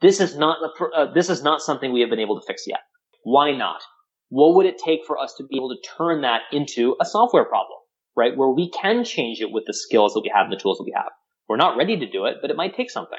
This 0.00 0.20
is 0.20 0.36
not, 0.36 0.58
uh, 0.96 1.12
this 1.12 1.28
is 1.28 1.42
not 1.42 1.60
something 1.60 1.92
we 1.92 2.00
have 2.00 2.10
been 2.10 2.20
able 2.20 2.40
to 2.40 2.46
fix 2.46 2.64
yet. 2.66 2.80
Why 3.24 3.52
not? 3.52 3.82
What 4.30 4.54
would 4.54 4.66
it 4.66 4.78
take 4.78 5.00
for 5.06 5.18
us 5.18 5.34
to 5.36 5.44
be 5.44 5.56
able 5.56 5.68
to 5.68 5.88
turn 5.96 6.22
that 6.22 6.42
into 6.52 6.96
a 7.00 7.04
software 7.04 7.44
problem, 7.44 7.78
right? 8.16 8.36
Where 8.36 8.48
we 8.48 8.70
can 8.70 9.04
change 9.04 9.40
it 9.40 9.52
with 9.52 9.64
the 9.66 9.74
skills 9.74 10.14
that 10.14 10.22
we 10.22 10.32
have 10.34 10.44
and 10.44 10.52
the 10.52 10.56
tools 10.56 10.78
that 10.78 10.84
we 10.84 10.94
have. 10.96 11.10
We're 11.48 11.56
not 11.56 11.76
ready 11.76 11.98
to 11.98 12.10
do 12.10 12.24
it, 12.24 12.36
but 12.40 12.50
it 12.50 12.56
might 12.56 12.74
take 12.74 12.90
something. 12.90 13.18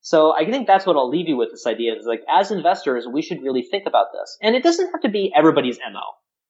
So 0.00 0.34
I 0.34 0.50
think 0.50 0.66
that's 0.66 0.86
what 0.86 0.96
I'll 0.96 1.10
leave 1.10 1.28
you 1.28 1.36
with 1.36 1.50
this 1.50 1.66
idea 1.66 1.94
is 1.94 2.06
like, 2.06 2.22
as 2.32 2.50
investors, 2.50 3.06
we 3.10 3.22
should 3.22 3.42
really 3.42 3.62
think 3.62 3.84
about 3.86 4.06
this. 4.12 4.38
And 4.40 4.56
it 4.56 4.62
doesn't 4.62 4.90
have 4.90 5.02
to 5.02 5.10
be 5.10 5.32
everybody's 5.36 5.78
MO, 5.78 6.00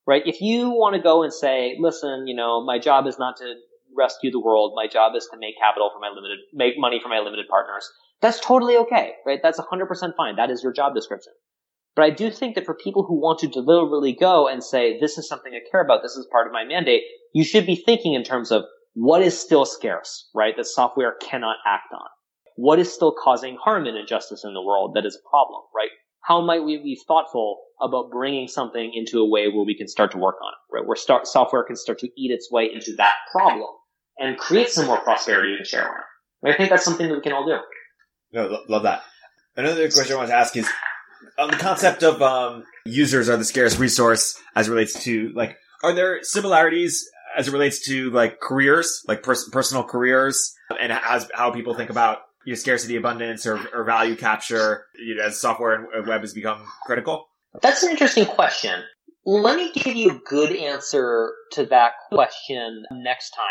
right? 0.06 0.22
If 0.24 0.40
you 0.40 0.70
want 0.70 0.94
to 0.94 1.02
go 1.02 1.22
and 1.22 1.32
say, 1.32 1.76
listen, 1.80 2.26
you 2.26 2.36
know, 2.36 2.64
my 2.64 2.78
job 2.78 3.06
is 3.06 3.18
not 3.18 3.36
to 3.38 3.54
rescue 3.96 4.30
the 4.30 4.40
world. 4.40 4.72
My 4.76 4.86
job 4.86 5.14
is 5.16 5.28
to 5.32 5.38
make 5.38 5.58
capital 5.60 5.90
for 5.92 6.00
my 6.00 6.08
limited, 6.08 6.38
make 6.54 6.74
money 6.78 7.00
for 7.02 7.08
my 7.08 7.18
limited 7.18 7.46
partners. 7.48 7.90
That's 8.20 8.40
totally 8.40 8.76
okay, 8.76 9.14
right? 9.26 9.40
That's 9.42 9.60
100% 9.60 10.16
fine. 10.16 10.36
That 10.36 10.50
is 10.50 10.62
your 10.62 10.72
job 10.72 10.94
description. 10.94 11.32
But 11.96 12.04
I 12.04 12.10
do 12.10 12.30
think 12.30 12.54
that 12.54 12.66
for 12.66 12.74
people 12.74 13.04
who 13.04 13.20
want 13.20 13.40
to 13.40 13.48
deliberately 13.48 14.12
go 14.12 14.46
and 14.46 14.62
say, 14.62 14.98
this 15.00 15.18
is 15.18 15.28
something 15.28 15.52
I 15.52 15.68
care 15.70 15.82
about, 15.82 16.02
this 16.02 16.16
is 16.16 16.26
part 16.30 16.46
of 16.46 16.52
my 16.52 16.64
mandate, 16.64 17.02
you 17.34 17.44
should 17.44 17.66
be 17.66 17.76
thinking 17.76 18.14
in 18.14 18.22
terms 18.22 18.52
of 18.52 18.64
what 18.94 19.22
is 19.22 19.38
still 19.38 19.64
scarce, 19.64 20.28
right? 20.34 20.56
That 20.56 20.66
software 20.66 21.14
cannot 21.20 21.56
act 21.66 21.92
on. 21.92 22.08
What 22.60 22.78
is 22.78 22.92
still 22.92 23.14
causing 23.14 23.56
harm 23.56 23.86
and 23.86 23.96
injustice 23.96 24.44
in 24.44 24.52
the 24.52 24.60
world 24.60 24.92
that 24.94 25.06
is 25.06 25.16
a 25.16 25.30
problem, 25.30 25.62
right? 25.74 25.88
How 26.22 26.42
might 26.42 26.62
we 26.62 26.76
be 26.76 27.00
thoughtful 27.08 27.58
about 27.80 28.10
bringing 28.10 28.48
something 28.48 28.92
into 28.94 29.20
a 29.20 29.26
way 29.26 29.48
where 29.48 29.64
we 29.64 29.74
can 29.74 29.88
start 29.88 30.12
to 30.12 30.18
work 30.18 30.36
on 30.44 30.52
it, 30.52 30.76
right? 30.76 30.86
Where 30.86 30.94
start, 30.94 31.26
software 31.26 31.64
can 31.64 31.74
start 31.74 32.00
to 32.00 32.08
eat 32.18 32.30
its 32.30 32.52
way 32.52 32.68
into 32.70 32.94
that 32.96 33.14
problem 33.32 33.70
and 34.18 34.36
create 34.36 34.68
some 34.68 34.84
more 34.84 35.00
prosperity 35.00 35.54
and 35.56 35.66
share 35.66 35.86
around. 35.86 36.52
I 36.52 36.54
think 36.54 36.68
that's 36.68 36.84
something 36.84 37.08
that 37.08 37.14
we 37.14 37.22
can 37.22 37.32
all 37.32 37.46
do. 37.46 37.56
No, 38.32 38.58
love 38.68 38.82
that. 38.82 39.04
Another 39.56 39.90
question 39.90 40.16
I 40.16 40.18
want 40.18 40.28
to 40.28 40.36
ask 40.36 40.54
is 40.54 40.68
on 41.38 41.50
the 41.50 41.56
concept 41.56 42.02
of 42.02 42.20
um, 42.20 42.64
users 42.84 43.30
are 43.30 43.38
the 43.38 43.44
scarce 43.46 43.78
resource 43.78 44.38
as 44.54 44.68
it 44.68 44.70
relates 44.70 45.02
to 45.04 45.32
like, 45.34 45.56
are 45.82 45.94
there 45.94 46.22
similarities 46.22 47.08
as 47.34 47.48
it 47.48 47.52
relates 47.52 47.86
to 47.86 48.10
like 48.10 48.38
careers, 48.38 49.02
like 49.08 49.22
pers- 49.22 49.48
personal 49.48 49.82
careers, 49.82 50.54
and 50.78 50.92
as 50.92 51.26
how 51.34 51.50
people 51.50 51.72
think 51.72 51.88
about 51.88 52.18
you 52.44 52.52
know, 52.52 52.56
scarcity, 52.56 52.96
abundance, 52.96 53.46
or, 53.46 53.60
or 53.74 53.84
value 53.84 54.16
capture 54.16 54.86
you 54.98 55.16
know, 55.16 55.24
as 55.24 55.40
software 55.40 55.88
and 55.92 56.06
web 56.06 56.20
has 56.22 56.34
become 56.34 56.64
critical? 56.84 57.26
That's 57.62 57.82
an 57.82 57.90
interesting 57.90 58.26
question. 58.26 58.82
Let 59.26 59.56
me 59.56 59.70
give 59.72 59.96
you 59.96 60.10
a 60.10 60.18
good 60.26 60.54
answer 60.54 61.32
to 61.52 61.66
that 61.66 61.92
question 62.10 62.84
next 62.90 63.30
time. 63.30 63.46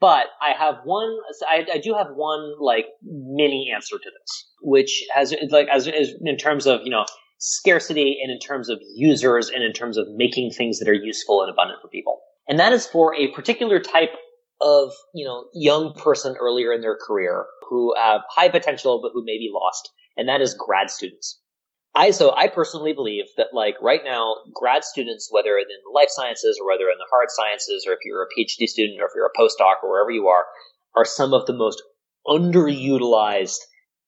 But 0.00 0.26
I 0.42 0.52
have 0.58 0.76
one, 0.84 1.16
I, 1.48 1.64
I 1.74 1.78
do 1.78 1.94
have 1.94 2.08
one 2.14 2.54
like 2.60 2.86
mini 3.02 3.72
answer 3.74 3.96
to 3.96 4.10
this, 4.10 4.52
which 4.60 5.04
has 5.14 5.34
like 5.50 5.68
as, 5.72 5.88
as 5.88 6.12
in 6.20 6.36
terms 6.36 6.66
of 6.66 6.80
you 6.84 6.90
know 6.90 7.06
scarcity 7.38 8.18
and 8.22 8.30
in 8.30 8.38
terms 8.38 8.68
of 8.68 8.80
users 8.94 9.48
and 9.48 9.62
in 9.62 9.72
terms 9.72 9.96
of 9.96 10.06
making 10.14 10.50
things 10.50 10.78
that 10.78 10.88
are 10.88 10.94
useful 10.94 11.42
and 11.42 11.50
abundant 11.50 11.80
for 11.80 11.88
people. 11.88 12.20
And 12.48 12.58
that 12.58 12.72
is 12.72 12.86
for 12.86 13.14
a 13.14 13.28
particular 13.32 13.80
type 13.80 14.10
of, 14.60 14.92
you 15.14 15.24
know, 15.24 15.46
young 15.52 15.94
person 15.94 16.36
earlier 16.40 16.72
in 16.72 16.80
their 16.80 16.96
career 16.96 17.46
who 17.68 17.94
have 17.96 18.22
high 18.28 18.48
potential 18.48 19.00
but 19.02 19.12
who 19.14 19.24
may 19.24 19.38
be 19.38 19.50
lost. 19.52 19.90
And 20.16 20.28
that 20.28 20.40
is 20.40 20.54
grad 20.54 20.90
students. 20.90 21.40
I, 21.96 22.10
so 22.10 22.34
I 22.34 22.48
personally 22.48 22.92
believe 22.92 23.26
that 23.36 23.48
like 23.52 23.76
right 23.80 24.00
now, 24.04 24.36
grad 24.52 24.82
students, 24.82 25.28
whether 25.30 25.56
in 25.56 25.66
the 25.68 25.92
life 25.92 26.08
sciences 26.10 26.58
or 26.60 26.66
whether 26.66 26.84
in 26.84 26.98
the 26.98 27.06
hard 27.08 27.28
sciences 27.28 27.86
or 27.86 27.92
if 27.92 28.00
you're 28.04 28.22
a 28.22 28.26
PhD 28.26 28.66
student 28.66 29.00
or 29.00 29.06
if 29.06 29.12
you're 29.14 29.30
a 29.32 29.38
postdoc 29.38 29.82
or 29.82 29.90
wherever 29.90 30.10
you 30.10 30.26
are, 30.26 30.44
are 30.96 31.04
some 31.04 31.32
of 31.32 31.46
the 31.46 31.52
most 31.52 31.82
underutilized 32.26 33.58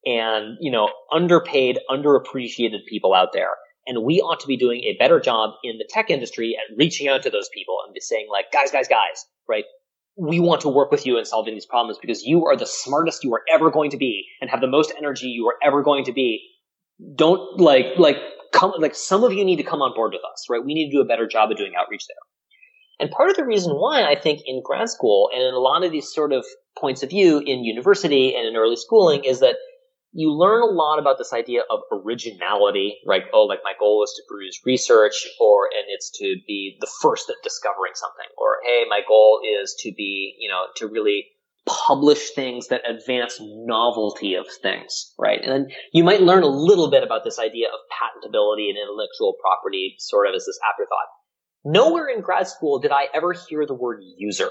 and, 0.05 0.57
you 0.61 0.71
know, 0.71 0.91
underpaid, 1.13 1.79
underappreciated 1.89 2.85
people 2.89 3.15
out 3.15 3.33
there. 3.33 3.51
And 3.87 4.05
we 4.05 4.21
ought 4.21 4.41
to 4.41 4.49
be 4.49 4.57
doing 4.57 4.83
a 4.83 4.97
better 4.99 5.21
job 5.21 5.51
in 5.63 5.79
the 5.79 5.89
tech 5.89 6.11
industry 6.11 6.57
at 6.57 6.77
reaching 6.77 7.07
out 7.07 7.23
to 7.23 7.31
those 7.31 7.49
people 7.55 7.77
and 7.87 7.95
just 7.95 8.09
saying 8.09 8.27
like, 8.31 8.51
guys, 8.53 8.73
guys, 8.73 8.89
guys, 8.89 9.27
right? 9.49 9.65
We 10.17 10.41
want 10.41 10.63
to 10.63 10.69
work 10.69 10.91
with 10.91 11.07
you 11.07 11.19
in 11.19 11.25
solving 11.25 11.55
these 11.55 11.67
problems 11.67 11.99
because 12.01 12.25
you 12.25 12.47
are 12.47 12.57
the 12.57 12.67
smartest 12.67 13.23
you 13.23 13.35
are 13.35 13.43
ever 13.53 13.71
going 13.71 13.91
to 13.91 13.97
be 13.97 14.27
and 14.41 14.51
have 14.51 14.61
the 14.61 14.67
most 14.67 14.93
energy 14.97 15.27
you 15.27 15.47
are 15.47 15.57
ever 15.63 15.83
going 15.83 16.05
to 16.05 16.13
be. 16.13 16.41
Don't 17.15 17.61
like, 17.61 17.87
like, 17.99 18.17
come, 18.53 18.73
like 18.79 18.95
some 18.95 19.25
of 19.25 19.33
you 19.33 19.45
need 19.45 19.57
to 19.57 19.63
come 19.63 19.83
on 19.83 19.95
board 19.95 20.13
with 20.13 20.23
us, 20.33 20.47
right? 20.49 20.65
We 20.65 20.75
need 20.75 20.91
to 20.91 20.97
do 20.97 21.03
a 21.03 21.05
better 21.05 21.27
job 21.27 21.51
of 21.51 21.59
doing 21.59 21.73
outreach 21.79 22.07
there. 22.09 22.17
And 22.99 23.11
part 23.11 23.29
of 23.29 23.37
the 23.37 23.45
reason 23.45 23.73
why 23.73 24.05
I 24.05 24.15
think 24.15 24.41
in 24.47 24.63
grad 24.65 24.89
school 24.89 25.29
and 25.33 25.43
in 25.43 25.53
a 25.53 25.59
lot 25.59 25.85
of 25.85 25.93
these 25.93 26.11
sort 26.11 26.33
of 26.33 26.47
points 26.79 27.03
of 27.03 27.11
view 27.11 27.39
in 27.39 27.65
university 27.65 28.35
and 28.35 28.47
in 28.47 28.57
early 28.57 28.77
schooling 28.77 29.25
is 29.25 29.41
that 29.41 29.57
you 30.17 30.33
learn 30.33 30.63
a 30.63 30.73
lot 30.73 30.99
about 30.99 31.19
this 31.19 31.35
idea 31.35 31.61
of 31.71 31.81
originality, 31.93 32.97
right? 33.07 33.25
Oh, 33.35 33.43
like 33.43 33.61
my 33.63 33.75
goal 33.79 34.03
is 34.03 34.15
to 34.17 34.23
produce 34.27 34.63
research 34.65 35.27
or, 35.39 35.67
and 35.67 35.85
it's 35.89 36.11
to 36.19 36.37
be 36.47 36.79
the 36.81 36.91
first 37.03 37.29
at 37.29 37.37
discovering 37.45 37.93
something. 37.95 38.25
Or, 38.39 38.57
hey, 38.65 38.85
my 38.89 39.01
goal 39.07 39.43
is 39.45 39.77
to 39.81 39.93
be, 39.93 40.35
you 40.41 40.49
know, 40.49 40.65
to 40.77 40.89
really 40.89 41.27
publish 41.67 42.31
things 42.31 42.69
that 42.69 42.89
advance 42.89 43.37
novelty 43.41 44.35
of 44.35 44.47
things, 44.63 45.13
right? 45.19 45.41
And 45.43 45.53
then 45.53 45.67
you 45.93 46.03
might 46.03 46.23
learn 46.23 46.45
a 46.45 46.49
little 46.49 46.91
bit 46.91 47.03
about 47.03 47.23
this 47.23 47.39
idea 47.39 47.67
of 47.69 47.81
patentability 47.93 48.71
and 48.71 48.79
intellectual 48.79 49.35
property 49.39 49.97
sort 49.99 50.29
of 50.29 50.35
as 50.35 50.47
this 50.47 50.59
afterthought. 50.73 51.13
Nowhere 51.63 52.09
in 52.09 52.23
grad 52.23 52.49
school 52.49 52.79
did 52.79 52.93
I 52.93 53.09
ever 53.13 53.35
hear 53.35 53.67
the 53.67 53.75
word 53.75 54.01
user 54.17 54.49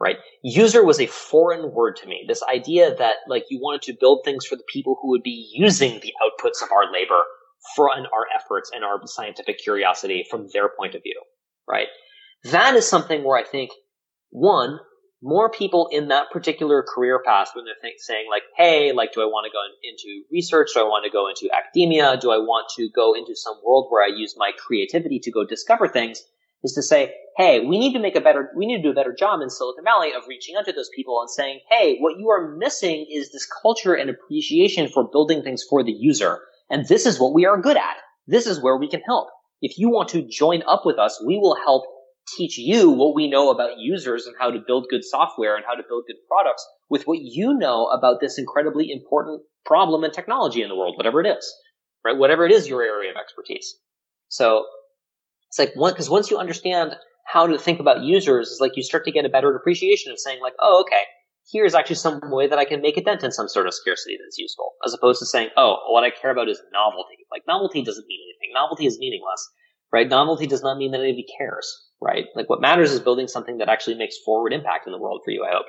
right? 0.00 0.16
User 0.42 0.84
was 0.84 1.00
a 1.00 1.06
foreign 1.06 1.72
word 1.72 1.96
to 1.96 2.06
me. 2.06 2.24
This 2.26 2.42
idea 2.42 2.94
that 2.94 3.16
like 3.26 3.44
you 3.50 3.58
wanted 3.60 3.82
to 3.82 3.96
build 3.98 4.20
things 4.24 4.46
for 4.46 4.56
the 4.56 4.64
people 4.72 4.96
who 5.00 5.08
would 5.08 5.22
be 5.22 5.50
using 5.52 6.00
the 6.00 6.12
outputs 6.22 6.62
of 6.62 6.70
our 6.72 6.90
labor 6.92 7.22
for 7.74 7.90
our 7.90 8.26
efforts 8.34 8.70
and 8.72 8.84
our 8.84 9.00
scientific 9.06 9.58
curiosity 9.58 10.24
from 10.30 10.48
their 10.52 10.68
point 10.68 10.94
of 10.94 11.02
view, 11.02 11.20
right? 11.68 11.88
That 12.44 12.74
is 12.74 12.88
something 12.88 13.24
where 13.24 13.38
I 13.38 13.44
think 13.44 13.70
one, 14.30 14.78
more 15.20 15.50
people 15.50 15.88
in 15.90 16.08
that 16.08 16.30
particular 16.30 16.84
career 16.84 17.20
path 17.24 17.50
when 17.54 17.64
they're 17.64 17.74
think, 17.82 17.96
saying 17.98 18.26
like, 18.30 18.44
hey, 18.56 18.92
like, 18.92 19.12
do 19.12 19.20
I 19.20 19.24
want 19.24 19.46
to 19.46 19.50
go 19.50 19.58
into 19.82 20.22
research? 20.30 20.70
Do 20.74 20.80
I 20.80 20.84
want 20.84 21.04
to 21.04 21.10
go 21.10 21.28
into 21.28 21.50
academia? 21.52 22.16
Do 22.16 22.30
I 22.30 22.38
want 22.38 22.68
to 22.76 22.88
go 22.94 23.14
into 23.14 23.34
some 23.34 23.56
world 23.64 23.88
where 23.90 24.04
I 24.04 24.16
use 24.16 24.34
my 24.36 24.52
creativity 24.56 25.18
to 25.20 25.32
go 25.32 25.44
discover 25.44 25.88
things? 25.88 26.22
Is 26.64 26.72
to 26.74 26.82
say, 26.82 27.14
hey, 27.36 27.64
we 27.64 27.78
need 27.78 27.92
to 27.92 28.00
make 28.00 28.16
a 28.16 28.20
better, 28.20 28.50
we 28.56 28.66
need 28.66 28.78
to 28.78 28.82
do 28.82 28.90
a 28.90 28.94
better 28.94 29.14
job 29.16 29.40
in 29.40 29.48
Silicon 29.48 29.84
Valley 29.84 30.12
of 30.12 30.24
reaching 30.28 30.56
out 30.56 30.64
to 30.64 30.72
those 30.72 30.90
people 30.94 31.20
and 31.20 31.30
saying, 31.30 31.60
hey, 31.70 31.98
what 31.98 32.18
you 32.18 32.28
are 32.30 32.56
missing 32.56 33.06
is 33.10 33.30
this 33.30 33.46
culture 33.62 33.94
and 33.94 34.10
appreciation 34.10 34.88
for 34.88 35.08
building 35.10 35.42
things 35.42 35.62
for 35.68 35.84
the 35.84 35.92
user. 35.92 36.40
And 36.68 36.86
this 36.86 37.06
is 37.06 37.20
what 37.20 37.34
we 37.34 37.46
are 37.46 37.60
good 37.60 37.76
at. 37.76 37.96
This 38.26 38.46
is 38.46 38.60
where 38.60 38.76
we 38.76 38.88
can 38.88 39.00
help. 39.00 39.28
If 39.62 39.78
you 39.78 39.88
want 39.88 40.08
to 40.10 40.26
join 40.28 40.62
up 40.68 40.82
with 40.84 40.98
us, 40.98 41.22
we 41.24 41.38
will 41.38 41.56
help 41.64 41.84
teach 42.36 42.58
you 42.58 42.90
what 42.90 43.14
we 43.14 43.30
know 43.30 43.50
about 43.50 43.78
users 43.78 44.26
and 44.26 44.36
how 44.38 44.50
to 44.50 44.58
build 44.66 44.86
good 44.90 45.04
software 45.04 45.56
and 45.56 45.64
how 45.66 45.74
to 45.74 45.82
build 45.88 46.04
good 46.06 46.16
products 46.28 46.66
with 46.90 47.04
what 47.04 47.18
you 47.20 47.54
know 47.54 47.86
about 47.86 48.20
this 48.20 48.38
incredibly 48.38 48.92
important 48.92 49.42
problem 49.64 50.04
and 50.04 50.12
technology 50.12 50.62
in 50.62 50.68
the 50.68 50.76
world, 50.76 50.96
whatever 50.96 51.20
it 51.20 51.26
is, 51.26 51.54
right? 52.04 52.16
Whatever 52.16 52.44
it 52.44 52.52
is 52.52 52.68
your 52.68 52.82
area 52.82 53.10
of 53.10 53.16
expertise. 53.16 53.76
So 54.28 54.66
it's 55.48 55.58
like 55.58 55.72
one, 55.74 55.94
cause 55.94 56.10
once 56.10 56.30
you 56.30 56.38
understand 56.38 56.94
how 57.26 57.46
to 57.46 57.58
think 57.58 57.80
about 57.80 58.02
users, 58.02 58.48
is 58.48 58.60
like 58.60 58.76
you 58.76 58.82
start 58.82 59.04
to 59.04 59.12
get 59.12 59.24
a 59.24 59.28
better 59.28 59.54
appreciation 59.54 60.12
of 60.12 60.18
saying 60.18 60.40
like, 60.40 60.54
oh, 60.60 60.84
okay, 60.86 61.02
here's 61.52 61.74
actually 61.74 61.96
some 61.96 62.20
way 62.24 62.46
that 62.46 62.58
I 62.58 62.64
can 62.64 62.80
make 62.82 62.96
a 62.96 63.02
dent 63.02 63.24
in 63.24 63.32
some 63.32 63.48
sort 63.48 63.66
of 63.66 63.74
scarcity 63.74 64.16
that's 64.22 64.38
useful, 64.38 64.72
as 64.84 64.94
opposed 64.94 65.18
to 65.20 65.26
saying, 65.26 65.48
oh, 65.56 65.76
what 65.88 66.04
I 66.04 66.10
care 66.10 66.30
about 66.30 66.48
is 66.48 66.60
novelty. 66.72 67.16
Like 67.30 67.42
novelty 67.46 67.82
doesn't 67.82 68.06
mean 68.06 68.20
anything. 68.24 68.54
Novelty 68.54 68.86
is 68.86 68.98
meaningless, 68.98 69.48
right? 69.92 70.08
Novelty 70.08 70.46
does 70.46 70.62
not 70.62 70.78
mean 70.78 70.92
that 70.92 71.00
anybody 71.00 71.26
cares, 71.38 71.70
right? 72.00 72.26
Like 72.34 72.48
what 72.48 72.60
matters 72.60 72.92
is 72.92 73.00
building 73.00 73.28
something 73.28 73.58
that 73.58 73.68
actually 73.68 73.96
makes 73.96 74.16
forward 74.24 74.52
impact 74.52 74.86
in 74.86 74.92
the 74.92 74.98
world 74.98 75.22
for 75.24 75.30
you, 75.30 75.44
I 75.44 75.54
hope. 75.54 75.66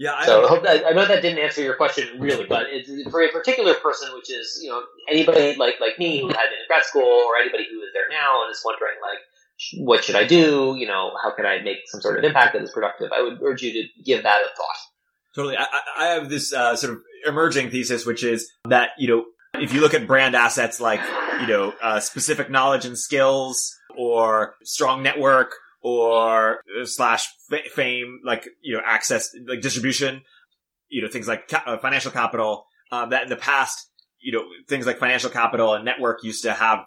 Yeah, 0.00 0.14
I 0.16 0.24
so 0.24 0.46
I, 0.46 0.48
hope 0.48 0.62
that, 0.62 0.86
I 0.86 0.92
know 0.92 1.04
that 1.04 1.20
didn't 1.20 1.40
answer 1.40 1.60
your 1.60 1.74
question 1.74 2.18
really, 2.18 2.46
but 2.46 2.68
it's 2.70 2.88
for 3.10 3.20
a 3.20 3.28
particular 3.28 3.74
person, 3.74 4.08
which 4.14 4.30
is 4.30 4.58
you 4.62 4.70
know 4.70 4.82
anybody 5.06 5.54
like 5.58 5.74
like 5.78 5.98
me 5.98 6.22
who 6.22 6.28
had 6.28 6.36
been 6.48 6.58
in 6.58 6.66
grad 6.68 6.84
school, 6.84 7.02
or 7.02 7.36
anybody 7.36 7.66
who 7.70 7.82
is 7.82 7.90
there 7.92 8.08
now 8.08 8.42
and 8.42 8.50
is 8.50 8.62
wondering 8.64 8.94
like, 9.02 9.18
what 9.76 10.02
should 10.02 10.16
I 10.16 10.24
do? 10.24 10.74
You 10.78 10.86
know, 10.86 11.12
how 11.22 11.32
can 11.32 11.44
I 11.44 11.60
make 11.60 11.80
some 11.84 12.00
sort 12.00 12.16
of 12.16 12.24
impact 12.24 12.54
that 12.54 12.62
is 12.62 12.70
productive? 12.70 13.10
I 13.14 13.20
would 13.20 13.42
urge 13.42 13.60
you 13.60 13.74
to 13.74 13.88
give 14.02 14.22
that 14.22 14.40
a 14.40 14.56
thought. 14.56 14.78
Totally. 15.34 15.58
I, 15.58 15.66
I 15.98 16.06
have 16.14 16.30
this 16.30 16.54
uh, 16.54 16.76
sort 16.76 16.94
of 16.94 17.02
emerging 17.26 17.68
thesis, 17.70 18.06
which 18.06 18.24
is 18.24 18.50
that 18.70 18.92
you 18.96 19.06
know 19.06 19.26
if 19.60 19.74
you 19.74 19.82
look 19.82 19.92
at 19.92 20.06
brand 20.06 20.34
assets 20.34 20.80
like 20.80 21.02
you 21.42 21.46
know 21.46 21.74
uh, 21.82 22.00
specific 22.00 22.48
knowledge 22.48 22.86
and 22.86 22.96
skills 22.96 23.76
or 23.98 24.54
strong 24.64 25.02
network 25.02 25.52
or 25.80 26.62
uh, 26.80 26.84
slash 26.84 27.28
fame, 27.74 28.20
like, 28.24 28.48
you 28.60 28.76
know, 28.76 28.82
access, 28.84 29.34
like 29.46 29.60
distribution, 29.60 30.22
you 30.88 31.02
know, 31.02 31.08
things 31.08 31.28
like 31.28 31.50
uh, 31.66 31.78
financial 31.78 32.10
capital, 32.10 32.66
um, 32.92 33.10
that 33.10 33.22
in 33.22 33.28
the 33.28 33.36
past, 33.36 33.90
you 34.18 34.32
know, 34.32 34.44
things 34.68 34.86
like 34.86 34.98
financial 34.98 35.30
capital 35.30 35.74
and 35.74 35.84
network 35.84 36.22
used 36.22 36.42
to 36.42 36.52
have 36.52 36.80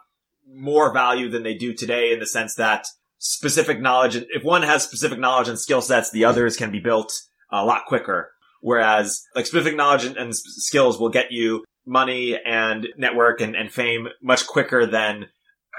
more 0.48 0.94
value 0.94 1.30
than 1.30 1.44
they 1.44 1.54
do 1.54 1.74
today 1.74 2.14
in 2.14 2.20
the 2.20 2.28
sense 2.28 2.56
that 2.56 2.86
specific 3.18 3.80
knowledge, 3.82 4.16
if 4.16 4.44
one 4.44 4.62
has 4.64 4.84
specific 4.84 5.18
knowledge 5.18 5.48
and 5.48 5.58
skill 5.58 5.82
sets, 5.82 6.12
the 6.12 6.26
others 6.26 6.58
can 6.58 6.72
be 6.72 6.80
built 6.80 7.14
a 7.50 7.66
lot 7.66 7.86
quicker. 7.86 8.32
Whereas 8.62 9.24
like 9.36 9.46
specific 9.46 9.76
knowledge 9.76 10.06
and, 10.06 10.18
and 10.18 10.36
skills 10.36 11.00
will 11.00 11.10
get 11.10 11.32
you 11.32 11.64
money 11.86 12.38
and 12.46 12.88
network 12.98 13.42
and, 13.42 13.56
and 13.56 13.72
fame 13.72 14.08
much 14.22 14.46
quicker 14.48 14.86
than 14.86 15.28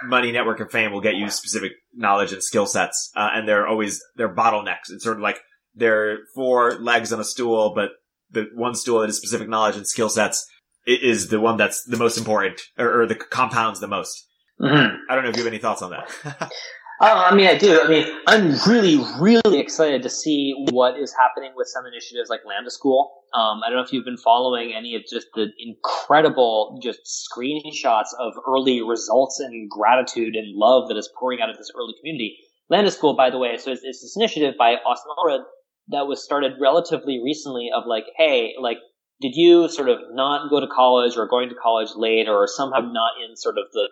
money, 0.07 0.33
network, 0.33 0.61
and 0.61 0.71
fame 0.71 0.93
will 0.93 1.01
get 1.01 1.17
you 1.17 1.29
specific 1.31 1.73
knowledge 1.95 2.33
and 2.33 2.43
skill 2.43 2.67
sets, 2.67 3.11
uh, 3.17 3.31
and 3.33 3.49
they're 3.49 3.67
always 3.67 4.03
they're 4.17 4.35
bottlenecks. 4.35 4.91
It's 4.91 5.05
sort 5.05 5.17
of 5.17 5.23
like 5.23 5.41
they're 5.75 6.19
four 6.35 6.75
legs 6.75 7.13
on 7.13 7.21
a 7.21 7.25
stool, 7.25 7.73
but 7.75 7.91
the 8.31 8.49
one 8.55 8.75
stool 8.75 9.01
that 9.01 9.11
is 9.11 9.17
specific 9.17 9.49
knowledge 9.49 9.77
and 9.77 9.87
skill 9.87 10.09
sets 10.09 10.47
is 10.87 11.29
the 11.29 11.41
one 11.41 11.57
that's 11.57 11.85
the 11.85 11.97
most 11.97 12.19
important, 12.19 12.61
or, 12.79 13.03
or 13.03 13.07
the 13.07 13.15
compounds 13.15 13.81
the 13.81 13.89
most. 13.89 14.27
Mm-hmm. 14.61 14.97
I 15.09 15.15
don't 15.15 15.25
know 15.25 15.31
if 15.31 15.37
you 15.37 15.43
have 15.43 15.53
any 15.53 15.61
thoughts 15.61 15.83
on 15.83 15.91
that. 15.91 16.53
Uh, 17.01 17.29
I 17.31 17.35
mean, 17.35 17.47
I 17.47 17.59
do. 17.59 17.81
I 17.81 17.89
mean, 17.89 18.07
I'm 18.29 18.55
really, 18.69 19.05
really 19.19 19.59
excited 19.59 20.03
to 20.05 20.11
see 20.11 20.55
what 20.71 20.99
is 20.99 21.12
happening 21.12 21.53
with 21.57 21.66
some 21.66 21.85
initiatives 21.87 22.31
like 22.31 22.41
Lambda 22.47 22.71
School. 22.71 23.25
Um, 23.35 23.62
I 23.65 23.69
don't 23.69 23.77
know 23.77 23.83
if 23.83 23.93
you've 23.93 24.05
been 24.05 24.16
following 24.16 24.73
any 24.73 24.95
of 24.95 25.03
just 25.11 25.27
the 25.35 25.49
incredible 25.59 26.79
just 26.81 27.01
screenshots 27.05 28.15
of 28.21 28.35
early 28.47 28.81
results 28.81 29.41
and 29.41 29.69
gratitude 29.69 30.37
and 30.37 30.57
love 30.57 30.89
that 30.89 30.97
is 30.97 31.11
pouring 31.19 31.41
out 31.41 31.51
of 31.51 31.57
this 31.57 31.71
early 31.77 31.95
community. 32.01 32.37
Lambda 32.71 32.93
School, 32.93 33.16
by 33.16 33.29
the 33.29 33.39
way, 33.39 33.57
so 33.57 33.73
it's, 33.73 33.83
it's 33.83 34.01
this 34.01 34.16
initiative 34.16 34.55
by 34.57 34.77
Austin 34.87 35.12
Allred 35.19 35.43
that 35.89 36.07
was 36.07 36.23
started 36.23 36.53
relatively 36.61 37.21
recently 37.23 37.71
of 37.75 37.85
like, 37.87 38.05
hey, 38.16 38.55
like, 38.61 38.79
did 39.21 39.35
you 39.35 39.69
sort 39.69 39.89
of 39.89 39.99
not 40.12 40.49
go 40.49 40.61
to 40.61 40.66
college 40.66 41.16
or 41.16 41.27
going 41.27 41.49
to 41.49 41.55
college 41.57 41.91
late 41.97 42.29
or 42.29 42.47
somehow 42.47 42.81
not 42.81 43.12
in 43.29 43.37
sort 43.37 43.59
of 43.59 43.65
the 43.73 43.89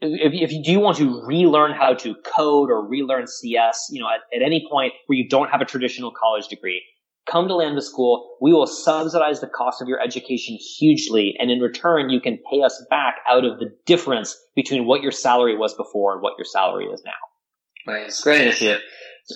if, 0.00 0.32
if 0.34 0.52
you 0.52 0.62
do 0.62 0.72
you 0.72 0.80
want 0.80 0.98
to 0.98 1.22
relearn 1.24 1.72
how 1.72 1.94
to 1.94 2.14
code 2.36 2.70
or 2.70 2.86
relearn 2.86 3.26
CS, 3.26 3.88
you 3.90 4.00
know, 4.00 4.08
at, 4.08 4.20
at 4.36 4.44
any 4.44 4.66
point 4.70 4.92
where 5.06 5.16
you 5.16 5.28
don't 5.28 5.50
have 5.50 5.60
a 5.60 5.64
traditional 5.64 6.10
college 6.10 6.48
degree, 6.48 6.82
come 7.26 7.48
to 7.48 7.54
Lambda 7.54 7.82
School. 7.82 8.36
We 8.40 8.52
will 8.52 8.66
subsidize 8.66 9.40
the 9.40 9.48
cost 9.48 9.82
of 9.82 9.88
your 9.88 10.00
education 10.00 10.56
hugely. 10.78 11.34
And 11.38 11.50
in 11.50 11.60
return, 11.60 12.10
you 12.10 12.20
can 12.20 12.38
pay 12.50 12.62
us 12.62 12.84
back 12.88 13.16
out 13.28 13.44
of 13.44 13.58
the 13.58 13.70
difference 13.84 14.36
between 14.54 14.86
what 14.86 15.02
your 15.02 15.12
salary 15.12 15.56
was 15.56 15.74
before 15.74 16.12
and 16.12 16.22
what 16.22 16.34
your 16.38 16.44
salary 16.44 16.86
is 16.86 17.02
now. 17.04 17.92
Right. 17.92 18.06
It's 18.06 18.22
great 18.22 18.42
initiative. 18.42 18.80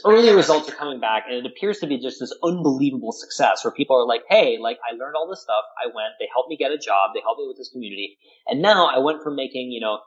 Early 0.04 0.32
results 0.32 0.68
are 0.68 0.74
coming 0.74 1.00
back 1.00 1.24
and 1.28 1.34
it 1.34 1.50
appears 1.50 1.80
to 1.80 1.86
be 1.88 1.98
just 1.98 2.20
this 2.20 2.32
unbelievable 2.44 3.10
success 3.10 3.64
where 3.64 3.72
people 3.72 3.96
are 3.96 4.06
like, 4.06 4.22
Hey, 4.28 4.56
like 4.60 4.78
I 4.88 4.94
learned 4.94 5.16
all 5.16 5.28
this 5.28 5.42
stuff. 5.42 5.64
I 5.82 5.86
went, 5.86 6.14
they 6.20 6.28
helped 6.32 6.48
me 6.48 6.56
get 6.56 6.70
a 6.70 6.78
job. 6.78 7.10
They 7.12 7.20
helped 7.20 7.40
me 7.40 7.46
with 7.48 7.58
this 7.58 7.70
community. 7.70 8.16
And 8.46 8.62
now 8.62 8.86
I 8.86 8.98
went 8.98 9.22
from 9.24 9.34
making, 9.34 9.72
you 9.72 9.80
know, 9.80 9.98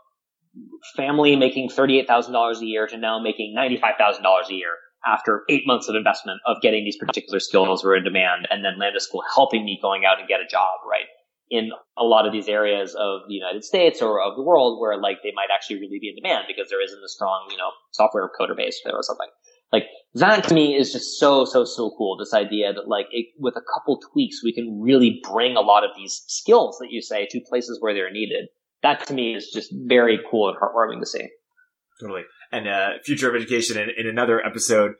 family 0.96 1.36
making 1.36 1.70
$38,000 1.70 2.62
a 2.62 2.66
year 2.66 2.88
to 2.88 2.98
now 2.98 3.20
making 3.20 3.56
$95,000 3.58 4.22
a 4.50 4.54
year 4.54 4.76
after 5.06 5.44
eight 5.50 5.64
months 5.66 5.90
of 5.90 5.96
investment 5.96 6.40
of 6.46 6.62
getting 6.62 6.86
these 6.86 6.98
particular 6.98 7.40
skills 7.40 7.84
were 7.84 7.96
in 7.96 8.04
demand 8.04 8.48
and 8.50 8.64
then 8.64 8.80
Lambda 8.80 9.00
School 9.00 9.24
helping 9.34 9.66
me 9.66 9.80
going 9.82 10.06
out 10.06 10.20
and 10.20 10.28
get 10.28 10.40
a 10.40 10.48
job, 10.48 10.80
right? 10.90 11.08
In 11.50 11.72
a 11.98 12.04
lot 12.04 12.26
of 12.26 12.32
these 12.32 12.48
areas 12.48 12.96
of 12.96 13.22
the 13.28 13.34
United 13.34 13.64
States 13.64 14.02
or 14.02 14.22
of 14.22 14.36
the 14.36 14.44
world 14.44 14.80
where 14.80 15.00
like 15.00 15.18
they 15.24 15.34
might 15.36 15.50
actually 15.54 15.78
really 15.78 16.00
be 16.00 16.10
in 16.10 16.16
demand 16.16 16.46
because 16.48 16.70
there 16.70 16.84
isn't 16.84 17.04
a 17.04 17.10
strong, 17.10 17.48
you 17.52 17.58
know, 17.58 17.72
software 17.92 18.30
coder 18.40 18.56
base 18.56 18.82
or 18.86 19.04
something. 19.04 19.28
Like 19.72 19.84
that 20.14 20.48
to 20.48 20.54
me 20.54 20.76
is 20.76 20.94
just 20.94 21.20
so, 21.20 21.46
so, 21.46 21.66
so 21.66 21.92
cool. 21.98 22.16
This 22.18 22.34
idea 22.34 22.72
that 22.74 22.88
like 22.88 23.08
it, 23.12 23.28
with 23.40 23.56
a 23.58 23.62
couple 23.74 24.00
tweaks, 24.00 24.44
we 24.44 24.54
can 24.54 24.82
really 24.82 25.20
bring 25.30 25.58
a 25.58 25.62
lot 25.62 25.84
of 25.84 25.92
these 25.98 26.24
skills 26.28 26.78
that 26.80 26.92
you 26.92 27.02
say 27.02 27.28
to 27.30 27.42
places 27.42 27.80
where 27.82 27.94
they're 27.94 28.12
needed 28.12 28.50
that 28.84 29.08
to 29.08 29.14
me 29.14 29.34
is 29.34 29.50
just 29.52 29.74
very 29.74 30.20
cool 30.30 30.50
and 30.50 30.58
heartwarming 30.58 31.00
to 31.00 31.06
see. 31.06 31.28
Totally. 32.00 32.24
And 32.52 32.68
uh, 32.68 32.90
future 33.04 33.30
of 33.30 33.36
education 33.36 33.78
in, 33.78 33.90
in 33.98 34.08
another 34.08 34.46
episode. 34.46 34.94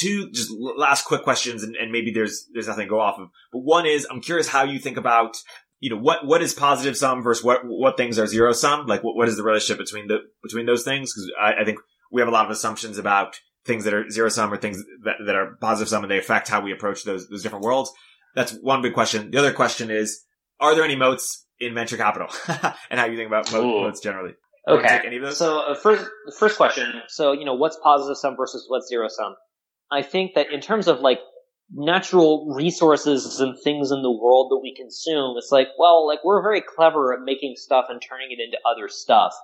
Two 0.00 0.30
just 0.32 0.50
last 0.76 1.06
quick 1.06 1.22
questions, 1.22 1.62
and, 1.62 1.74
and 1.74 1.90
maybe 1.90 2.10
there's 2.10 2.46
there's 2.52 2.66
nothing 2.66 2.84
to 2.84 2.90
go 2.90 3.00
off 3.00 3.18
of. 3.18 3.28
But 3.52 3.60
one 3.60 3.86
is, 3.86 4.06
I'm 4.10 4.20
curious 4.20 4.46
how 4.46 4.64
you 4.64 4.78
think 4.78 4.98
about 4.98 5.38
you 5.80 5.88
know 5.88 5.96
what 5.96 6.26
what 6.26 6.42
is 6.42 6.52
positive 6.52 6.94
sum 6.94 7.22
versus 7.22 7.42
what 7.42 7.60
what 7.64 7.96
things 7.96 8.18
are 8.18 8.26
zero 8.26 8.52
sum. 8.52 8.86
Like 8.86 9.02
what, 9.02 9.16
what 9.16 9.28
is 9.28 9.38
the 9.38 9.42
relationship 9.42 9.78
between 9.78 10.08
the 10.08 10.18
between 10.42 10.66
those 10.66 10.84
things? 10.84 11.14
Because 11.14 11.32
I, 11.40 11.62
I 11.62 11.64
think 11.64 11.78
we 12.12 12.20
have 12.20 12.28
a 12.28 12.32
lot 12.32 12.44
of 12.44 12.50
assumptions 12.50 12.98
about 12.98 13.40
things 13.64 13.84
that 13.84 13.94
are 13.94 14.10
zero 14.10 14.28
sum 14.28 14.52
or 14.52 14.58
things 14.58 14.82
that, 15.04 15.16
that 15.24 15.34
are 15.34 15.56
positive 15.58 15.88
sum 15.88 16.04
and 16.04 16.10
they 16.10 16.18
affect 16.18 16.48
how 16.48 16.60
we 16.60 16.72
approach 16.72 17.04
those 17.04 17.26
those 17.28 17.42
different 17.42 17.64
worlds. 17.64 17.90
That's 18.34 18.52
one 18.60 18.82
big 18.82 18.92
question. 18.92 19.30
The 19.30 19.38
other 19.38 19.54
question 19.54 19.90
is, 19.90 20.22
are 20.60 20.74
there 20.74 20.84
any 20.84 20.96
moats 20.96 21.46
in 21.60 21.74
venture 21.74 21.96
capital 21.96 22.28
and 22.90 23.00
how 23.00 23.06
you 23.06 23.16
think 23.16 23.28
about 23.28 23.52
moats 23.52 24.00
generally. 24.00 24.34
Okay. 24.68 25.00
Any 25.04 25.16
of 25.16 25.22
those? 25.22 25.38
So 25.38 25.60
uh, 25.60 25.74
first, 25.74 26.04
first 26.38 26.56
question. 26.56 27.02
So 27.08 27.32
you 27.32 27.44
know, 27.44 27.54
what's 27.54 27.78
positive 27.82 28.16
sum 28.16 28.36
versus 28.36 28.66
what's 28.68 28.88
zero 28.88 29.08
sum? 29.08 29.34
I 29.90 30.02
think 30.02 30.34
that 30.34 30.52
in 30.52 30.60
terms 30.60 30.88
of 30.88 31.00
like 31.00 31.20
natural 31.70 32.52
resources 32.54 33.40
and 33.40 33.56
things 33.62 33.90
in 33.90 34.02
the 34.02 34.10
world 34.10 34.50
that 34.50 34.60
we 34.62 34.74
consume. 34.74 35.36
It's 35.36 35.52
like, 35.52 35.68
well, 35.78 36.06
like 36.06 36.24
we're 36.24 36.42
very 36.42 36.62
clever 36.62 37.12
at 37.12 37.20
making 37.24 37.54
stuff 37.56 37.86
and 37.88 38.00
turning 38.00 38.28
it 38.30 38.42
into 38.42 38.58
other 38.66 38.88
stuff, 38.88 39.34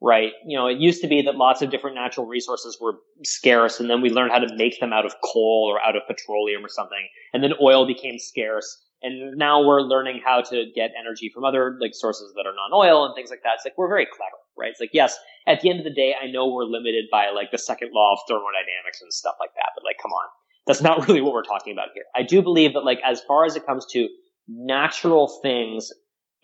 right? 0.00 0.32
You 0.46 0.56
know, 0.56 0.66
it 0.66 0.78
used 0.78 1.02
to 1.02 1.08
be 1.08 1.22
that 1.22 1.36
lots 1.36 1.60
of 1.62 1.70
different 1.70 1.96
natural 1.96 2.26
resources 2.26 2.78
were 2.80 2.94
scarce 3.22 3.80
and 3.80 3.90
then 3.90 4.00
we 4.00 4.10
learned 4.10 4.32
how 4.32 4.38
to 4.38 4.56
make 4.56 4.80
them 4.80 4.92
out 4.92 5.04
of 5.04 5.14
coal 5.22 5.70
or 5.70 5.80
out 5.86 5.96
of 5.96 6.02
petroleum 6.06 6.64
or 6.64 6.70
something. 6.70 7.06
And 7.32 7.42
then 7.42 7.52
oil 7.60 7.86
became 7.86 8.18
scarce. 8.18 8.80
And 9.04 9.36
now 9.36 9.62
we're 9.62 9.82
learning 9.82 10.22
how 10.24 10.40
to 10.40 10.64
get 10.74 10.90
energy 10.98 11.30
from 11.32 11.44
other 11.44 11.76
like 11.80 11.94
sources 11.94 12.32
that 12.34 12.46
are 12.46 12.54
non-oil 12.56 13.04
and 13.04 13.14
things 13.14 13.30
like 13.30 13.42
that. 13.44 13.56
It's 13.56 13.64
like 13.64 13.78
we're 13.78 13.88
very 13.88 14.06
clever, 14.06 14.40
right? 14.58 14.70
It's 14.70 14.80
like, 14.80 14.94
yes, 14.94 15.14
at 15.46 15.60
the 15.60 15.70
end 15.70 15.78
of 15.78 15.84
the 15.84 15.94
day, 15.94 16.14
I 16.20 16.26
know 16.26 16.48
we're 16.48 16.64
limited 16.64 17.04
by 17.12 17.30
like 17.30 17.50
the 17.52 17.58
second 17.58 17.90
law 17.92 18.14
of 18.14 18.18
thermodynamics 18.26 19.02
and 19.02 19.12
stuff 19.12 19.36
like 19.38 19.54
that, 19.54 19.76
but 19.76 19.84
like, 19.84 19.98
come 20.02 20.10
on 20.10 20.28
that's 20.66 20.82
not 20.82 21.06
really 21.08 21.20
what 21.20 21.32
we're 21.32 21.42
talking 21.42 21.72
about 21.72 21.88
here. 21.94 22.04
I 22.14 22.22
do 22.22 22.42
believe 22.42 22.74
that 22.74 22.84
like 22.84 23.00
as 23.04 23.20
far 23.22 23.44
as 23.44 23.56
it 23.56 23.66
comes 23.66 23.86
to 23.92 24.08
natural 24.48 25.28
things 25.42 25.90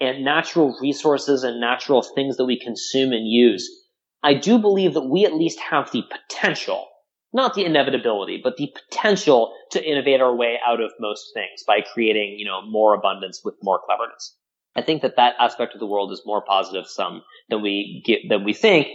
and 0.00 0.24
natural 0.24 0.76
resources 0.80 1.44
and 1.44 1.60
natural 1.60 2.02
things 2.02 2.36
that 2.36 2.46
we 2.46 2.58
consume 2.58 3.12
and 3.12 3.28
use, 3.28 3.68
I 4.22 4.34
do 4.34 4.58
believe 4.58 4.94
that 4.94 5.08
we 5.08 5.24
at 5.24 5.34
least 5.34 5.58
have 5.60 5.90
the 5.92 6.02
potential, 6.02 6.86
not 7.32 7.54
the 7.54 7.64
inevitability, 7.64 8.40
but 8.42 8.56
the 8.56 8.72
potential 8.88 9.54
to 9.70 9.84
innovate 9.84 10.20
our 10.20 10.34
way 10.34 10.58
out 10.66 10.80
of 10.80 10.92
most 10.98 11.30
things 11.34 11.62
by 11.66 11.80
creating, 11.80 12.36
you 12.38 12.44
know, 12.44 12.62
more 12.62 12.94
abundance 12.94 13.42
with 13.44 13.54
more 13.62 13.80
cleverness. 13.84 14.36
I 14.76 14.82
think 14.82 15.02
that 15.02 15.16
that 15.16 15.34
aspect 15.38 15.74
of 15.74 15.80
the 15.80 15.86
world 15.86 16.12
is 16.12 16.22
more 16.24 16.42
positive 16.42 16.86
sum 16.86 17.22
than 17.48 17.62
we 17.62 18.02
get, 18.04 18.20
than 18.28 18.44
we 18.44 18.52
think. 18.52 18.88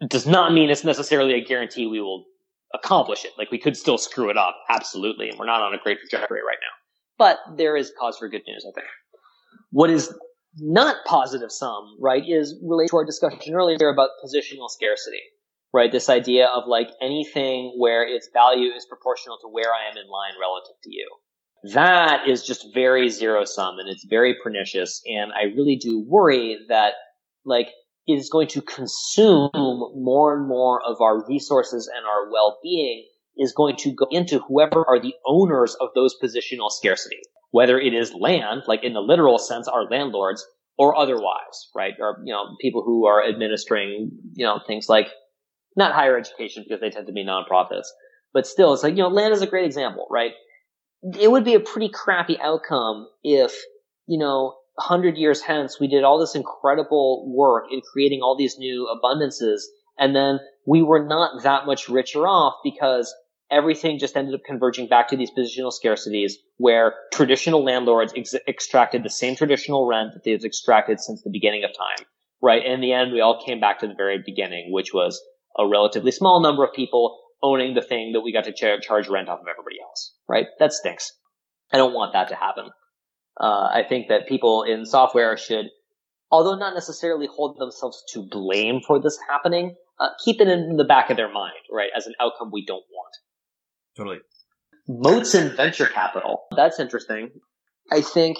It 0.00 0.10
does 0.10 0.26
not 0.26 0.52
mean 0.52 0.70
it's 0.70 0.84
necessarily 0.84 1.34
a 1.34 1.44
guarantee 1.44 1.86
we 1.86 2.00
will 2.00 2.24
accomplish 2.74 3.24
it. 3.24 3.32
Like 3.36 3.50
we 3.50 3.58
could 3.58 3.76
still 3.76 3.98
screw 3.98 4.30
it 4.30 4.36
up, 4.36 4.56
absolutely, 4.68 5.28
and 5.28 5.38
we're 5.38 5.46
not 5.46 5.62
on 5.62 5.74
a 5.74 5.78
great 5.78 5.98
trajectory 6.00 6.40
right 6.40 6.58
now. 6.60 6.74
But 7.18 7.38
there 7.56 7.76
is 7.76 7.92
cause 7.98 8.16
for 8.18 8.28
good 8.28 8.42
news, 8.46 8.64
I 8.66 8.72
think. 8.72 8.86
What 9.70 9.90
is 9.90 10.12
not 10.58 10.96
positive 11.06 11.52
sum, 11.52 11.96
right, 12.00 12.22
is 12.26 12.58
related 12.62 12.90
to 12.90 12.96
our 12.96 13.04
discussion 13.04 13.54
earlier 13.54 13.88
about 13.88 14.10
positional 14.24 14.68
scarcity, 14.68 15.20
right? 15.72 15.92
This 15.92 16.08
idea 16.08 16.46
of 16.46 16.64
like 16.66 16.88
anything 17.00 17.74
where 17.78 18.06
its 18.06 18.28
value 18.32 18.70
is 18.72 18.86
proportional 18.86 19.38
to 19.42 19.48
where 19.48 19.72
I 19.72 19.90
am 19.90 19.96
in 19.96 20.08
line 20.10 20.34
relative 20.40 20.76
to 20.82 20.90
you. 20.90 21.08
That 21.74 22.28
is 22.28 22.44
just 22.44 22.72
very 22.72 23.08
zero 23.10 23.44
sum 23.44 23.78
and 23.78 23.88
it's 23.88 24.06
very 24.08 24.36
pernicious. 24.42 25.02
And 25.06 25.32
I 25.32 25.54
really 25.54 25.76
do 25.76 26.04
worry 26.06 26.58
that 26.68 26.94
like 27.44 27.68
is 28.08 28.30
going 28.30 28.48
to 28.48 28.62
consume 28.62 29.50
more 29.52 30.36
and 30.36 30.48
more 30.48 30.80
of 30.84 31.00
our 31.00 31.26
resources 31.26 31.90
and 31.94 32.06
our 32.06 32.30
well-being 32.30 33.06
is 33.36 33.52
going 33.52 33.76
to 33.76 33.92
go 33.92 34.06
into 34.10 34.40
whoever 34.40 34.84
are 34.88 35.00
the 35.00 35.14
owners 35.26 35.76
of 35.80 35.90
those 35.94 36.16
positional 36.22 36.70
scarcity, 36.70 37.20
whether 37.50 37.78
it 37.78 37.94
is 37.94 38.12
land, 38.12 38.62
like 38.66 38.82
in 38.82 38.92
the 38.92 39.00
literal 39.00 39.38
sense, 39.38 39.68
our 39.68 39.84
landlords, 39.84 40.44
or 40.76 40.96
otherwise, 40.96 41.68
right? 41.74 41.94
Or, 42.00 42.20
you 42.24 42.32
know, 42.32 42.56
people 42.60 42.82
who 42.82 43.06
are 43.06 43.22
administering, 43.26 44.10
you 44.34 44.44
know, 44.44 44.60
things 44.66 44.88
like 44.88 45.08
not 45.76 45.92
higher 45.92 46.16
education 46.16 46.64
because 46.66 46.80
they 46.80 46.90
tend 46.90 47.06
to 47.06 47.12
be 47.12 47.24
nonprofits, 47.24 47.86
but 48.32 48.46
still, 48.46 48.72
it's 48.72 48.82
like, 48.82 48.96
you 48.96 49.02
know, 49.02 49.08
land 49.08 49.32
is 49.32 49.42
a 49.42 49.46
great 49.46 49.66
example, 49.66 50.06
right? 50.10 50.32
It 51.18 51.30
would 51.30 51.44
be 51.44 51.54
a 51.54 51.60
pretty 51.60 51.88
crappy 51.88 52.38
outcome 52.40 53.08
if, 53.22 53.52
you 54.06 54.18
know, 54.18 54.54
hundred 54.78 55.16
years 55.16 55.40
hence, 55.40 55.78
we 55.78 55.88
did 55.88 56.04
all 56.04 56.18
this 56.18 56.34
incredible 56.34 57.32
work 57.34 57.64
in 57.70 57.80
creating 57.92 58.20
all 58.22 58.36
these 58.36 58.58
new 58.58 58.88
abundances, 58.94 59.62
and 59.98 60.14
then 60.14 60.38
we 60.66 60.82
were 60.82 61.04
not 61.04 61.42
that 61.42 61.66
much 61.66 61.88
richer 61.88 62.26
off 62.26 62.54
because 62.64 63.14
everything 63.50 63.98
just 63.98 64.16
ended 64.16 64.34
up 64.34 64.40
converging 64.46 64.86
back 64.86 65.08
to 65.08 65.16
these 65.16 65.30
positional 65.30 65.72
scarcities 65.72 66.34
where 66.56 66.94
traditional 67.12 67.64
landlords 67.64 68.12
ex- 68.16 68.34
extracted 68.46 69.02
the 69.02 69.10
same 69.10 69.34
traditional 69.34 69.86
rent 69.86 70.12
that 70.14 70.22
they've 70.24 70.44
extracted 70.44 71.00
since 71.00 71.22
the 71.22 71.30
beginning 71.30 71.64
of 71.64 71.70
time. 71.76 72.06
Right. 72.42 72.62
And 72.64 72.74
in 72.74 72.80
the 72.80 72.92
end, 72.92 73.12
we 73.12 73.20
all 73.20 73.42
came 73.44 73.60
back 73.60 73.80
to 73.80 73.86
the 73.86 73.94
very 73.94 74.22
beginning, 74.24 74.72
which 74.72 74.94
was 74.94 75.20
a 75.58 75.66
relatively 75.66 76.10
small 76.10 76.40
number 76.42 76.64
of 76.64 76.72
people 76.72 77.18
owning 77.42 77.74
the 77.74 77.82
thing 77.82 78.12
that 78.12 78.20
we 78.20 78.32
got 78.32 78.44
to 78.44 78.52
ch- 78.52 78.82
charge 78.82 79.08
rent 79.08 79.28
off 79.28 79.40
of 79.40 79.46
everybody 79.48 79.76
else. 79.82 80.14
Right. 80.28 80.46
That 80.58 80.72
stinks. 80.72 81.12
I 81.72 81.78
don't 81.78 81.94
want 81.94 82.12
that 82.12 82.28
to 82.28 82.34
happen. 82.34 82.66
Uh, 83.40 83.68
I 83.72 83.82
think 83.88 84.08
that 84.08 84.28
people 84.28 84.64
in 84.64 84.84
software 84.84 85.36
should, 85.36 85.66
although 86.30 86.56
not 86.56 86.74
necessarily 86.74 87.26
hold 87.26 87.58
themselves 87.58 88.02
to 88.12 88.26
blame 88.28 88.80
for 88.86 89.00
this 89.00 89.18
happening, 89.28 89.76
uh, 89.98 90.08
keep 90.24 90.40
it 90.40 90.48
in 90.48 90.76
the 90.76 90.84
back 90.84 91.10
of 91.10 91.16
their 91.16 91.32
mind, 91.32 91.54
right, 91.70 91.90
as 91.96 92.06
an 92.06 92.14
outcome 92.20 92.50
we 92.52 92.64
don't 92.66 92.84
want. 92.90 93.14
Totally. 93.96 94.18
Moats 94.88 95.34
in 95.34 95.54
venture 95.56 95.86
capital. 95.86 96.42
That's 96.54 96.80
interesting. 96.80 97.30
I 97.90 98.00
think 98.00 98.38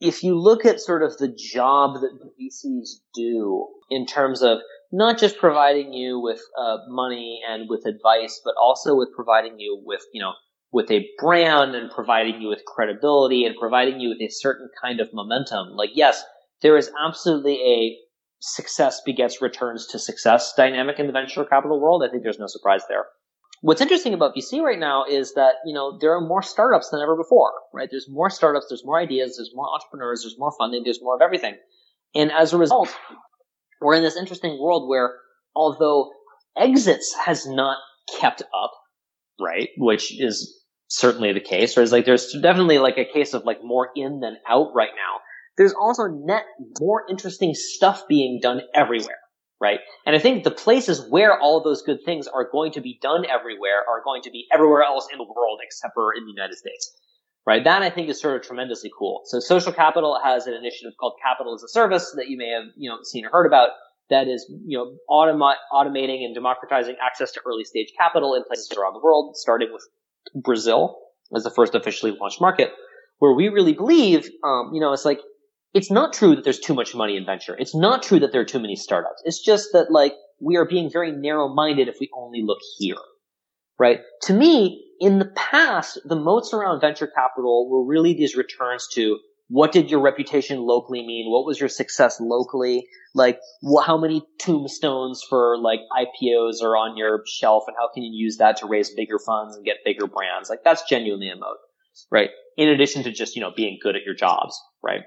if 0.00 0.22
you 0.22 0.38
look 0.38 0.64
at 0.64 0.80
sort 0.80 1.02
of 1.02 1.16
the 1.18 1.28
job 1.28 2.00
that 2.00 2.18
VCs 2.40 3.00
do 3.14 3.66
in 3.90 4.06
terms 4.06 4.42
of 4.42 4.58
not 4.92 5.18
just 5.18 5.38
providing 5.38 5.92
you 5.92 6.18
with 6.18 6.40
uh, 6.58 6.78
money 6.88 7.40
and 7.48 7.68
with 7.68 7.86
advice, 7.86 8.40
but 8.44 8.54
also 8.60 8.96
with 8.96 9.10
providing 9.14 9.58
you 9.58 9.80
with, 9.84 10.02
you 10.12 10.20
know, 10.20 10.32
with 10.72 10.90
a 10.90 11.06
brand 11.18 11.74
and 11.74 11.90
providing 11.90 12.40
you 12.40 12.48
with 12.48 12.64
credibility 12.64 13.44
and 13.44 13.56
providing 13.58 14.00
you 14.00 14.08
with 14.08 14.20
a 14.20 14.32
certain 14.32 14.68
kind 14.80 15.00
of 15.00 15.08
momentum. 15.12 15.70
Like, 15.74 15.90
yes, 15.94 16.22
there 16.62 16.76
is 16.76 16.90
absolutely 17.04 17.54
a 17.54 17.96
success 18.40 19.00
begets 19.04 19.42
returns 19.42 19.86
to 19.88 19.98
success 19.98 20.54
dynamic 20.56 20.98
in 20.98 21.06
the 21.06 21.12
venture 21.12 21.44
capital 21.44 21.80
world. 21.80 22.02
I 22.04 22.10
think 22.10 22.22
there's 22.22 22.38
no 22.38 22.46
surprise 22.46 22.82
there. 22.88 23.04
What's 23.62 23.82
interesting 23.82 24.14
about 24.14 24.34
VC 24.34 24.62
right 24.62 24.78
now 24.78 25.04
is 25.04 25.34
that, 25.34 25.56
you 25.66 25.74
know, 25.74 25.98
there 26.00 26.14
are 26.16 26.20
more 26.20 26.40
startups 26.40 26.88
than 26.88 27.02
ever 27.02 27.14
before, 27.14 27.52
right? 27.74 27.88
There's 27.90 28.08
more 28.08 28.30
startups, 28.30 28.66
there's 28.70 28.84
more 28.86 28.98
ideas, 28.98 29.36
there's 29.36 29.50
more 29.54 29.68
entrepreneurs, 29.74 30.22
there's 30.22 30.38
more 30.38 30.52
funding, 30.56 30.82
there's 30.82 31.02
more 31.02 31.14
of 31.14 31.20
everything. 31.20 31.56
And 32.14 32.32
as 32.32 32.54
a 32.54 32.58
result, 32.58 32.88
we're 33.80 33.94
in 33.94 34.02
this 34.02 34.16
interesting 34.16 34.58
world 34.60 34.88
where 34.88 35.14
although 35.54 36.12
exits 36.56 37.14
has 37.14 37.46
not 37.46 37.78
kept 38.20 38.42
up, 38.42 38.72
right? 39.40 39.68
Which 39.76 40.18
is 40.20 40.60
certainly 40.88 41.32
the 41.32 41.40
case. 41.40 41.76
Whereas 41.76 41.92
like 41.92 42.04
there's 42.04 42.32
definitely 42.42 42.78
like 42.78 42.98
a 42.98 43.04
case 43.04 43.34
of 43.34 43.44
like 43.44 43.62
more 43.62 43.88
in 43.94 44.20
than 44.20 44.36
out 44.48 44.72
right 44.74 44.90
now. 44.94 45.20
There's 45.56 45.72
also 45.72 46.04
net 46.06 46.44
more 46.80 47.04
interesting 47.08 47.54
stuff 47.54 48.04
being 48.08 48.40
done 48.42 48.62
everywhere, 48.74 49.18
right? 49.60 49.80
And 50.06 50.16
I 50.16 50.18
think 50.18 50.44
the 50.44 50.50
places 50.50 51.06
where 51.08 51.38
all 51.38 51.62
those 51.62 51.82
good 51.82 51.98
things 52.04 52.26
are 52.28 52.48
going 52.50 52.72
to 52.72 52.80
be 52.80 52.98
done 53.02 53.24
everywhere 53.26 53.84
are 53.88 54.02
going 54.04 54.22
to 54.22 54.30
be 54.30 54.46
everywhere 54.52 54.82
else 54.82 55.08
in 55.12 55.18
the 55.18 55.24
world 55.24 55.60
except 55.62 55.94
for 55.94 56.12
in 56.14 56.24
the 56.24 56.32
United 56.32 56.56
States. 56.56 56.96
Right? 57.46 57.64
That 57.64 57.82
I 57.82 57.90
think 57.90 58.08
is 58.08 58.20
sort 58.20 58.36
of 58.36 58.42
tremendously 58.42 58.90
cool. 58.96 59.22
So 59.24 59.40
social 59.40 59.72
capital 59.72 60.18
has 60.22 60.46
an 60.46 60.54
initiative 60.54 60.92
called 61.00 61.14
Capital 61.22 61.54
as 61.54 61.62
a 61.62 61.68
Service 61.68 62.12
that 62.16 62.28
you 62.28 62.36
may 62.36 62.50
have, 62.50 62.64
you 62.76 62.90
know, 62.90 62.98
seen 63.02 63.24
or 63.24 63.30
heard 63.30 63.46
about 63.46 63.70
that 64.10 64.28
is, 64.28 64.46
you 64.66 64.76
know, 64.76 64.96
automa- 65.08 65.54
automating 65.72 66.24
and 66.24 66.34
democratizing 66.34 66.96
access 67.04 67.32
to 67.32 67.40
early 67.46 67.64
stage 67.64 67.88
capital 67.96 68.34
in 68.34 68.44
places 68.44 68.70
around 68.76 68.92
the 68.92 69.00
world, 69.00 69.36
starting 69.36 69.72
with 69.72 69.82
Brazil 70.34 70.98
as 71.34 71.44
the 71.44 71.50
first 71.50 71.74
officially 71.74 72.16
launched 72.20 72.40
market, 72.40 72.72
where 73.18 73.32
we 73.32 73.48
really 73.48 73.72
believe, 73.72 74.28
um, 74.44 74.70
you 74.74 74.80
know, 74.80 74.92
it's 74.92 75.04
like, 75.04 75.20
it's 75.72 75.90
not 75.90 76.12
true 76.12 76.34
that 76.34 76.42
there's 76.42 76.58
too 76.58 76.74
much 76.74 76.94
money 76.94 77.16
in 77.16 77.24
venture. 77.24 77.56
It's 77.56 77.74
not 77.74 78.02
true 78.02 78.18
that 78.20 78.32
there 78.32 78.40
are 78.40 78.44
too 78.46 78.58
many 78.58 78.74
startups. 78.74 79.22
It's 79.24 79.42
just 79.42 79.68
that 79.72 79.90
like 79.90 80.14
we 80.40 80.56
are 80.56 80.66
being 80.66 80.90
very 80.90 81.12
narrow 81.12 81.48
minded 81.48 81.86
if 81.86 81.96
we 82.00 82.10
only 82.12 82.42
look 82.44 82.58
here, 82.78 82.96
right? 83.78 84.00
To 84.22 84.32
me, 84.34 84.84
in 85.00 85.18
the 85.18 85.32
past, 85.34 85.98
the 86.04 86.14
moats 86.14 86.52
around 86.52 86.80
venture 86.80 87.06
capital 87.06 87.68
were 87.68 87.84
really 87.84 88.12
these 88.12 88.36
returns 88.36 88.86
to 88.92 89.18
what 89.48 89.72
did 89.72 89.90
your 89.90 90.00
reputation 90.00 90.60
locally 90.60 91.04
mean? 91.04 91.28
What 91.28 91.44
was 91.44 91.58
your 91.58 91.68
success 91.68 92.20
locally? 92.20 92.86
Like, 93.14 93.40
wh- 93.62 93.84
how 93.84 93.98
many 93.98 94.22
tombstones 94.38 95.24
for 95.28 95.58
like 95.58 95.80
IPOs 95.98 96.62
are 96.62 96.76
on 96.76 96.96
your 96.96 97.24
shelf 97.26 97.64
and 97.66 97.76
how 97.76 97.88
can 97.92 98.04
you 98.04 98.12
use 98.12 98.36
that 98.36 98.58
to 98.58 98.66
raise 98.66 98.90
bigger 98.90 99.18
funds 99.18 99.56
and 99.56 99.64
get 99.64 99.78
bigger 99.84 100.06
brands? 100.06 100.48
Like, 100.48 100.62
that's 100.62 100.82
genuinely 100.88 101.30
a 101.30 101.34
moat, 101.34 101.56
right? 102.12 102.30
In 102.56 102.68
addition 102.68 103.02
to 103.04 103.10
just, 103.10 103.34
you 103.34 103.42
know, 103.42 103.50
being 103.56 103.78
good 103.82 103.96
at 103.96 104.02
your 104.04 104.14
jobs, 104.14 104.60
right? 104.84 105.00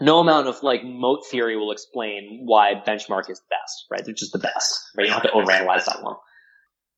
No 0.00 0.18
amount 0.18 0.48
of 0.48 0.62
like 0.62 0.82
moat 0.82 1.26
theory 1.30 1.56
will 1.56 1.70
explain 1.70 2.40
why 2.44 2.72
benchmark 2.74 3.30
is 3.30 3.38
the 3.38 3.46
best, 3.50 3.86
right? 3.90 4.04
They're 4.04 4.14
just 4.14 4.32
the 4.32 4.38
best, 4.38 4.90
right? 4.96 5.04
You 5.04 5.12
don't 5.12 5.22
have 5.22 5.30
to 5.30 5.38
overanalyze 5.38 5.84
that 5.84 6.02
one. 6.02 6.16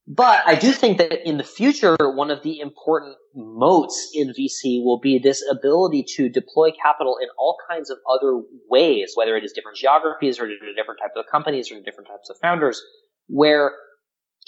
But 0.06 0.43
I 0.47 0.55
do 0.55 0.72
think 0.72 0.98
that 0.98 1.26
in 1.26 1.39
the 1.39 1.44
future, 1.44 1.97
one 1.98 2.31
of 2.31 2.43
the 2.43 2.60
important 2.60 3.16
moats 3.35 4.10
in 4.12 4.35
VC 4.35 4.85
will 4.85 5.01
be 5.01 5.18
this 5.18 5.43
ability 5.51 6.05
to 6.16 6.28
deploy 6.28 6.72
capital 6.72 7.16
in 7.22 7.28
all 7.39 7.56
kinds 7.70 7.89
of 7.89 7.98
other 8.09 8.43
ways, 8.68 9.12
whether 9.14 9.35
it 9.36 9.44
is 9.44 9.52
different 9.52 9.78
geographies 9.78 10.39
or 10.39 10.47
different 10.76 11.01
types 11.01 11.14
of 11.16 11.24
companies 11.31 11.72
or 11.72 11.81
different 11.81 12.09
types 12.09 12.28
of 12.28 12.36
founders, 12.43 12.82
where 13.28 13.72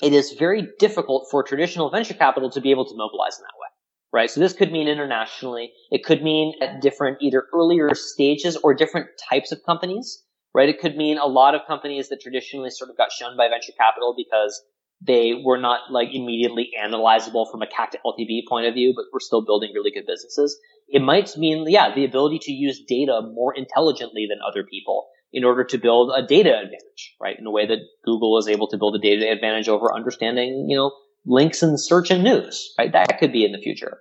it 0.02 0.12
is 0.12 0.32
very 0.32 0.68
difficult 0.78 1.28
for 1.30 1.42
traditional 1.42 1.88
venture 1.88 2.12
capital 2.12 2.50
to 2.50 2.60
be 2.60 2.70
able 2.70 2.84
to 2.84 2.94
mobilize 2.94 3.38
in 3.38 3.42
that 3.42 3.58
way. 3.58 3.68
Right. 4.12 4.30
So 4.30 4.40
this 4.40 4.52
could 4.52 4.72
mean 4.72 4.88
internationally. 4.88 5.72
It 5.90 6.04
could 6.04 6.22
mean 6.22 6.54
at 6.62 6.80
different 6.82 7.18
either 7.22 7.44
earlier 7.54 7.94
stages 7.94 8.56
or 8.56 8.74
different 8.74 9.08
types 9.28 9.52
of 9.52 9.62
companies. 9.64 10.22
Right. 10.54 10.68
It 10.68 10.80
could 10.80 10.96
mean 10.96 11.18
a 11.18 11.26
lot 11.26 11.54
of 11.54 11.62
companies 11.66 12.08
that 12.10 12.20
traditionally 12.20 12.70
sort 12.70 12.90
of 12.90 12.96
got 12.96 13.10
shunned 13.10 13.36
by 13.36 13.48
venture 13.48 13.72
capital 13.78 14.14
because 14.16 14.62
They 15.01 15.35
were 15.44 15.59
not 15.59 15.90
like 15.90 16.09
immediately 16.12 16.70
analyzable 16.82 17.51
from 17.51 17.62
a 17.62 17.66
CAC 17.66 17.90
to 17.90 17.98
LTV 18.05 18.43
point 18.48 18.66
of 18.66 18.74
view, 18.74 18.93
but 18.97 19.05
we're 19.12 19.20
still 19.20 19.44
building 19.44 19.73
really 19.74 19.90
good 19.90 20.06
businesses. 20.06 20.59
It 20.89 21.02
might 21.02 21.36
mean, 21.36 21.66
yeah, 21.68 21.94
the 21.94 22.05
ability 22.05 22.39
to 22.43 22.52
use 22.52 22.82
data 22.86 23.20
more 23.35 23.55
intelligently 23.55 24.27
than 24.28 24.39
other 24.47 24.64
people 24.64 25.09
in 25.32 25.44
order 25.44 25.64
to 25.64 25.78
build 25.78 26.12
a 26.16 26.27
data 26.27 26.56
advantage, 26.56 27.14
right? 27.20 27.39
In 27.39 27.47
a 27.47 27.51
way 27.51 27.66
that 27.66 27.81
Google 28.05 28.39
is 28.39 28.48
able 28.48 28.68
to 28.68 28.78
build 28.78 28.97
a 28.97 28.98
data 28.98 29.31
advantage 29.31 29.68
over 29.68 29.93
understanding, 29.93 30.66
you 30.68 30.77
know, 30.77 30.93
links 31.27 31.62
in 31.62 31.77
search 31.77 32.10
and 32.10 32.24
news, 32.24 32.73
right? 32.78 32.93
That 32.93 33.18
could 33.18 33.32
be 33.32 33.44
in 33.44 33.52
the 33.52 33.59
future. 33.59 33.98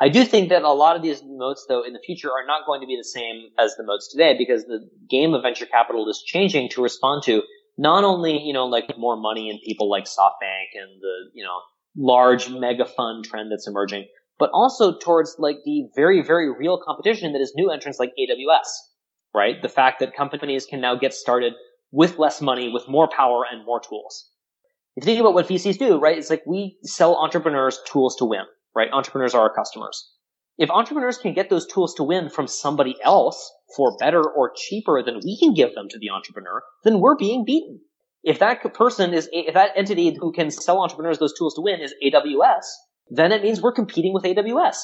I 0.00 0.08
do 0.08 0.24
think 0.24 0.50
that 0.50 0.62
a 0.62 0.70
lot 0.70 0.94
of 0.94 1.02
these 1.02 1.22
moats, 1.24 1.66
though, 1.68 1.84
in 1.84 1.92
the 1.92 1.98
future 2.04 2.30
are 2.30 2.46
not 2.46 2.66
going 2.66 2.80
to 2.82 2.86
be 2.86 2.96
the 2.96 3.04
same 3.04 3.48
as 3.58 3.74
the 3.76 3.82
moats 3.82 4.08
today 4.10 4.36
because 4.38 4.64
the 4.64 4.88
game 5.08 5.34
of 5.34 5.42
venture 5.42 5.66
capital 5.66 6.08
is 6.08 6.22
changing 6.24 6.68
to 6.70 6.82
respond 6.82 7.24
to 7.24 7.42
not 7.78 8.04
only, 8.04 8.38
you 8.38 8.52
know, 8.52 8.66
like 8.66 8.92
more 8.98 9.16
money 9.16 9.48
and 9.48 9.60
people 9.64 9.88
like 9.88 10.04
SoftBank 10.04 10.74
and 10.74 11.00
the, 11.00 11.30
you 11.32 11.44
know, 11.44 11.60
large 11.96 12.50
mega 12.50 12.84
fund 12.84 13.24
trend 13.24 13.50
that's 13.50 13.66
emerging, 13.66 14.06
but 14.38 14.50
also 14.52 14.98
towards 14.98 15.36
like 15.38 15.58
the 15.64 15.88
very, 15.94 16.22
very 16.22 16.52
real 16.52 16.80
competition 16.84 17.32
that 17.32 17.40
is 17.40 17.52
new 17.56 17.70
entrants 17.70 17.98
like 17.98 18.12
AWS, 18.18 18.66
right? 19.34 19.62
The 19.62 19.68
fact 19.68 20.00
that 20.00 20.14
companies 20.14 20.66
can 20.66 20.80
now 20.80 20.96
get 20.96 21.14
started 21.14 21.54
with 21.90 22.18
less 22.18 22.42
money, 22.42 22.70
with 22.70 22.88
more 22.88 23.08
power 23.08 23.44
and 23.50 23.64
more 23.64 23.80
tools. 23.80 24.30
If 24.96 25.04
you 25.04 25.06
think 25.06 25.20
about 25.20 25.34
what 25.34 25.48
VCs 25.48 25.78
do, 25.78 25.98
right? 25.98 26.18
It's 26.18 26.28
like 26.28 26.42
we 26.46 26.76
sell 26.82 27.16
entrepreneurs 27.16 27.80
tools 27.86 28.16
to 28.16 28.24
win 28.24 28.44
right? 28.78 28.90
Entrepreneurs 28.92 29.34
are 29.34 29.42
our 29.42 29.52
customers. 29.52 30.12
If 30.58 30.70
entrepreneurs 30.70 31.18
can 31.18 31.34
get 31.34 31.50
those 31.50 31.68
tools 31.68 31.94
to 31.94 32.02
win 32.02 32.28
from 32.28 32.48
somebody 32.48 32.96
else 33.02 33.52
for 33.76 33.96
better 33.96 34.22
or 34.22 34.52
cheaper 34.56 35.02
than 35.04 35.20
we 35.24 35.38
can 35.38 35.54
give 35.54 35.74
them 35.74 35.88
to 35.88 35.98
the 35.98 36.10
entrepreneur, 36.10 36.62
then 36.82 36.98
we're 36.98 37.16
being 37.16 37.44
beaten. 37.44 37.80
If 38.24 38.40
that 38.40 38.74
person 38.74 39.14
is, 39.14 39.28
if 39.32 39.54
that 39.54 39.70
entity 39.76 40.16
who 40.18 40.32
can 40.32 40.50
sell 40.50 40.82
entrepreneurs 40.82 41.20
those 41.20 41.38
tools 41.38 41.54
to 41.54 41.60
win 41.60 41.80
is 41.80 41.94
AWS, 42.04 42.64
then 43.08 43.30
it 43.30 43.42
means 43.42 43.62
we're 43.62 43.72
competing 43.72 44.12
with 44.12 44.24
AWS. 44.24 44.82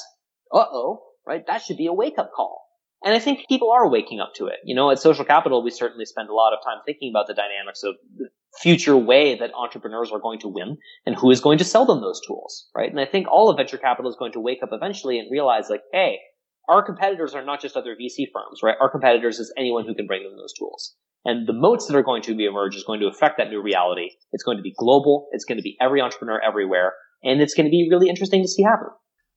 Uh 0.51 0.65
oh, 0.71 1.03
right? 1.27 1.45
That 1.45 1.61
should 1.61 1.77
be 1.77 1.87
a 1.87 1.93
wake 1.93 2.17
up 2.17 2.31
call. 2.33 2.64
And 3.03 3.13
I 3.13 3.19
think 3.19 3.47
people 3.47 3.71
are 3.71 3.89
waking 3.89 4.19
up 4.19 4.33
to 4.35 4.47
it. 4.47 4.57
You 4.63 4.75
know, 4.75 4.89
at 4.89 4.99
Social 4.99 5.25
Capital, 5.25 5.63
we 5.63 5.69
certainly 5.69 6.05
spend 6.05 6.29
a 6.29 6.33
lot 6.33 6.53
of 6.53 6.59
time 6.63 6.81
thinking 6.85 7.11
about 7.11 7.27
the 7.27 7.33
dynamics 7.33 7.83
of 7.83 7.95
the 8.17 8.29
future 8.61 8.97
way 8.97 9.37
that 9.37 9.51
entrepreneurs 9.53 10.11
are 10.11 10.19
going 10.19 10.39
to 10.39 10.47
win 10.47 10.77
and 11.05 11.15
who 11.15 11.29
is 11.29 11.41
going 11.41 11.57
to 11.57 11.63
sell 11.65 11.85
them 11.85 12.01
those 12.01 12.21
tools, 12.25 12.67
right? 12.75 12.89
And 12.89 12.99
I 12.99 13.05
think 13.05 13.27
all 13.29 13.49
of 13.49 13.57
venture 13.57 13.77
capital 13.77 14.09
is 14.09 14.17
going 14.17 14.31
to 14.33 14.39
wake 14.39 14.63
up 14.63 14.69
eventually 14.71 15.19
and 15.19 15.29
realize 15.31 15.69
like, 15.69 15.83
hey, 15.91 16.17
our 16.67 16.83
competitors 16.83 17.35
are 17.35 17.45
not 17.45 17.61
just 17.61 17.77
other 17.77 17.95
VC 17.95 18.25
firms, 18.33 18.61
right? 18.63 18.75
Our 18.79 18.89
competitors 18.89 19.39
is 19.39 19.53
anyone 19.57 19.85
who 19.85 19.93
can 19.93 20.07
bring 20.07 20.23
them 20.23 20.37
those 20.37 20.53
tools. 20.53 20.95
And 21.25 21.47
the 21.47 21.53
moats 21.53 21.87
that 21.87 21.95
are 21.95 22.03
going 22.03 22.21
to 22.23 22.35
be 22.35 22.45
emerge 22.45 22.75
is 22.75 22.83
going 22.83 22.99
to 23.01 23.07
affect 23.07 23.37
that 23.37 23.49
new 23.49 23.61
reality. 23.61 24.11
It's 24.31 24.43
going 24.43 24.57
to 24.57 24.63
be 24.63 24.73
global. 24.77 25.27
It's 25.31 25.45
going 25.45 25.57
to 25.57 25.63
be 25.63 25.75
every 25.81 26.01
entrepreneur 26.01 26.39
everywhere. 26.41 26.93
And 27.23 27.41
it's 27.41 27.55
going 27.55 27.65
to 27.65 27.71
be 27.71 27.87
really 27.89 28.09
interesting 28.09 28.43
to 28.43 28.47
see 28.47 28.63
happen. 28.63 28.87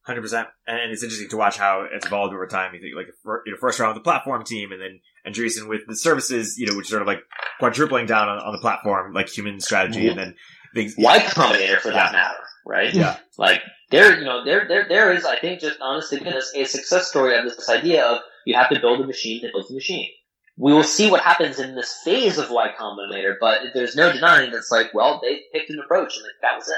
Hundred 0.02 0.22
percent, 0.22 0.48
and 0.66 0.90
it's 0.90 1.02
interesting 1.02 1.28
to 1.28 1.36
watch 1.36 1.58
how 1.58 1.86
it's 1.92 2.06
evolved 2.06 2.32
over 2.32 2.46
time. 2.46 2.74
You 2.74 2.80
think 2.80 2.94
like 2.96 3.08
you 3.44 3.52
know, 3.52 3.58
first 3.60 3.78
round 3.78 3.94
with 3.94 4.02
the 4.02 4.08
platform 4.08 4.42
team, 4.42 4.72
and 4.72 4.80
then 4.80 5.00
Andreessen 5.26 5.68
with 5.68 5.82
the 5.86 5.96
services, 5.96 6.56
you 6.56 6.66
know, 6.66 6.76
which 6.76 6.88
sort 6.88 7.02
of 7.02 7.08
like 7.08 7.20
quadrupling 7.58 8.06
down 8.06 8.28
on, 8.28 8.38
on 8.38 8.52
the 8.52 8.58
platform, 8.58 9.12
like 9.12 9.28
human 9.28 9.60
strategy, 9.60 10.08
mm-hmm. 10.08 10.18
and 10.18 10.18
then 10.18 10.34
things. 10.74 10.94
Y 10.96 11.18
Combinator 11.18 11.78
for 11.78 11.90
that 11.90 12.12
yeah. 12.12 12.18
matter, 12.18 12.38
right? 12.64 12.94
Yeah, 12.94 13.16
like 13.36 13.60
there, 13.90 14.18
you 14.18 14.24
know, 14.24 14.44
there, 14.44 14.66
there, 14.68 14.86
there 14.88 15.12
is, 15.12 15.24
I 15.24 15.38
think, 15.38 15.60
just 15.60 15.78
honestly, 15.80 16.18
goodness, 16.18 16.52
a 16.54 16.64
success 16.64 17.08
story 17.08 17.36
of 17.36 17.44
this 17.44 17.68
idea 17.68 18.04
of 18.04 18.18
you 18.44 18.54
have 18.54 18.68
to 18.70 18.80
build 18.80 19.00
a 19.00 19.06
machine 19.06 19.40
that 19.42 19.52
builds 19.52 19.70
a 19.70 19.74
machine. 19.74 20.08
We 20.56 20.72
will 20.72 20.82
see 20.82 21.10
what 21.10 21.20
happens 21.20 21.60
in 21.60 21.74
this 21.74 22.00
phase 22.04 22.36
of 22.36 22.50
Y 22.50 22.68
Combinator, 22.78 23.34
but 23.40 23.60
there's 23.74 23.94
no 23.94 24.12
denying 24.12 24.50
that's 24.50 24.70
like, 24.70 24.92
well, 24.92 25.20
they 25.22 25.40
picked 25.52 25.70
an 25.70 25.78
approach 25.78 26.16
and 26.16 26.24
like, 26.24 26.32
that 26.42 26.56
was 26.56 26.68
it. 26.68 26.74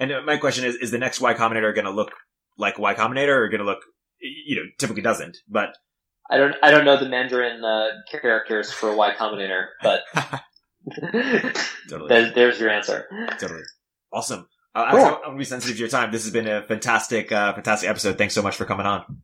And 0.00 0.26
my 0.26 0.36
question 0.36 0.64
is: 0.64 0.74
Is 0.76 0.90
the 0.90 0.98
next 0.98 1.20
Y 1.20 1.34
Combinator 1.34 1.74
going 1.74 1.86
to 1.86 1.90
look 1.90 2.10
like 2.56 2.78
Y 2.78 2.94
Combinator 2.94 3.36
are 3.36 3.48
going 3.48 3.60
to 3.60 3.66
look, 3.66 3.80
you 4.20 4.56
know, 4.56 4.62
typically 4.78 5.02
doesn't, 5.02 5.36
but. 5.48 5.76
I 6.30 6.38
don't, 6.38 6.54
I 6.62 6.70
don't 6.70 6.86
know 6.86 6.98
the 6.98 7.08
Mandarin 7.08 7.62
uh, 7.62 7.88
characters 8.10 8.72
for 8.72 8.96
Y 8.96 9.12
Combinator, 9.14 9.66
but 9.82 10.00
totally. 11.90 12.08
there's, 12.08 12.34
there's, 12.34 12.60
your 12.60 12.70
answer. 12.70 13.06
Totally. 13.38 13.62
Awesome. 14.12 14.48
Uh, 14.74 14.90
cool. 14.90 15.00
I, 15.00 15.02
want 15.04 15.24
to 15.24 15.36
be 15.36 15.44
sensitive 15.44 15.76
to 15.76 15.80
your 15.80 15.88
time. 15.88 16.10
This 16.10 16.24
has 16.24 16.32
been 16.32 16.48
a 16.48 16.62
fantastic, 16.62 17.30
uh, 17.30 17.52
fantastic 17.54 17.88
episode. 17.88 18.18
Thanks 18.18 18.34
so 18.34 18.42
much 18.42 18.56
for 18.56 18.64
coming 18.64 18.86
on. 18.86 19.22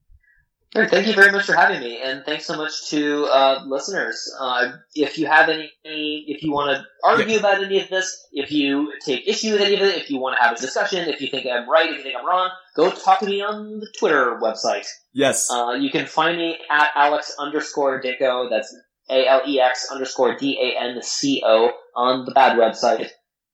Thank 0.72 1.08
you 1.08 1.14
very 1.14 1.32
much 1.32 1.46
for 1.46 1.54
having 1.54 1.80
me, 1.80 2.00
and 2.00 2.24
thanks 2.24 2.46
so 2.46 2.56
much 2.56 2.90
to 2.90 3.24
uh, 3.24 3.64
listeners. 3.66 4.32
Uh, 4.38 4.70
if 4.94 5.18
you 5.18 5.26
have 5.26 5.48
any, 5.48 5.68
if 5.82 6.44
you 6.44 6.52
want 6.52 6.76
to 6.76 6.84
argue 7.02 7.34
yeah. 7.34 7.40
about 7.40 7.64
any 7.64 7.80
of 7.80 7.88
this, 7.88 8.28
if 8.30 8.52
you 8.52 8.92
take 9.04 9.26
issue 9.26 9.50
with 9.52 9.62
any 9.62 9.74
of 9.74 9.80
it, 9.80 9.96
if 9.96 10.10
you 10.10 10.20
want 10.20 10.36
to 10.36 10.42
have 10.42 10.56
a 10.56 10.60
discussion, 10.60 11.08
if 11.08 11.20
you 11.20 11.26
think 11.26 11.44
I'm 11.46 11.68
right, 11.68 11.90
if 11.90 11.96
you 11.96 12.02
think 12.04 12.14
I'm 12.16 12.24
wrong, 12.24 12.50
go 12.76 12.88
talk 12.88 13.18
to 13.18 13.26
me 13.26 13.42
on 13.42 13.80
the 13.80 13.92
Twitter 13.98 14.38
website. 14.40 14.86
Yes. 15.12 15.50
Uh, 15.50 15.72
you 15.72 15.90
can 15.90 16.06
find 16.06 16.38
me 16.38 16.56
at 16.70 16.90
Alex 16.94 17.34
underscore 17.36 18.00
Danco. 18.00 18.48
That's 18.48 18.72
A 19.10 19.26
L 19.26 19.42
E 19.44 19.60
X 19.60 19.88
underscore 19.90 20.36
D 20.36 20.56
A 20.56 20.80
N 20.80 21.02
C 21.02 21.42
O 21.44 21.72
on 21.96 22.26
the 22.26 22.30
bad 22.30 22.56
website. 22.56 23.08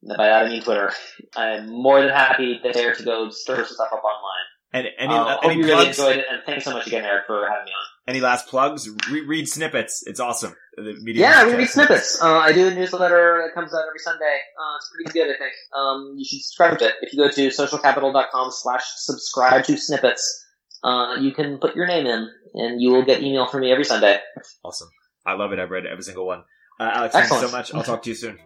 By 0.07 0.27
that 0.27 0.45
I 0.45 0.49
mean 0.51 0.63
Twitter. 0.63 0.93
I'm 1.35 1.71
more 1.71 2.03
than 2.03 2.11
happy 2.11 2.61
there 2.63 2.95
to 2.95 3.03
go 3.03 3.31
stir 3.31 3.65
stuff 3.65 3.89
up 3.91 4.05
online. 4.05 4.36
And 4.77 4.89
any, 4.99 5.15
uh, 5.15 5.39
any 5.43 5.55
you 5.55 5.65
really 5.65 5.87
enjoyed 5.89 6.19
it, 6.19 6.27
and 6.31 6.43
thanks 6.45 6.65
so 6.67 6.73
much 6.73 6.87
again, 6.87 7.03
Erik, 7.03 7.25
for 7.27 7.49
having 7.49 7.65
me 7.65 7.71
on. 7.71 7.87
Any 8.09 8.21
last 8.21 8.47
plugs? 8.47 8.87
Re- 9.11 9.25
read 9.27 9.49
snippets. 9.49 10.05
It's 10.07 10.21
awesome. 10.21 10.55
The 10.77 10.95
media 11.01 11.23
yeah, 11.23 11.47
we 11.47 11.55
read 11.55 11.71
snippets. 11.71 12.21
Uh, 12.23 12.37
I 12.37 12.53
do 12.53 12.69
a 12.69 12.75
newsletter 12.75 13.43
that 13.43 13.55
comes 13.55 13.73
out 13.73 13.85
every 13.89 14.01
Sunday. 14.01 14.25
Uh, 14.61 14.77
it's 14.77 14.91
pretty 14.95 15.19
good, 15.19 15.35
I 15.35 15.39
think. 15.39 15.53
Um, 15.75 16.15
you 16.19 16.27
should 16.27 16.43
subscribe 16.43 16.79
to 16.81 16.89
it. 16.89 16.95
If 17.01 17.15
you 17.15 17.19
go 17.19 17.31
to 17.31 17.49
socialcapital.com 17.49 18.51
slash 18.53 18.83
subscribe 18.97 19.65
to 19.65 19.79
snippets, 19.79 20.45
uh, 20.85 21.15
you 21.21 21.33
can 21.33 21.57
put 21.57 21.75
your 21.75 21.87
name 21.87 22.05
in, 22.07 22.29
and 22.53 22.83
you 22.83 22.91
will 22.91 23.03
get 23.05 23.23
email 23.23 23.47
from 23.47 23.63
me 23.63 23.73
every 23.73 23.85
Sunday. 23.85 24.19
Awesome. 24.63 24.91
I 25.25 25.33
love 25.33 25.53
it. 25.53 25.59
I've 25.59 25.71
read 25.71 25.87
every 25.87 26.05
single 26.05 26.27
one. 26.27 26.41
Uh, 26.79 26.91
Alex, 26.93 27.15
Excellent. 27.15 27.41
thanks 27.41 27.51
so 27.51 27.57
much. 27.57 27.75
I'll 27.75 27.95
talk 27.95 28.03
to 28.03 28.11
you 28.11 28.15
soon. 28.15 28.39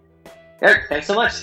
Erik, 0.62 0.89
thanks 0.89 1.09
so 1.09 1.15
much. 1.16 1.43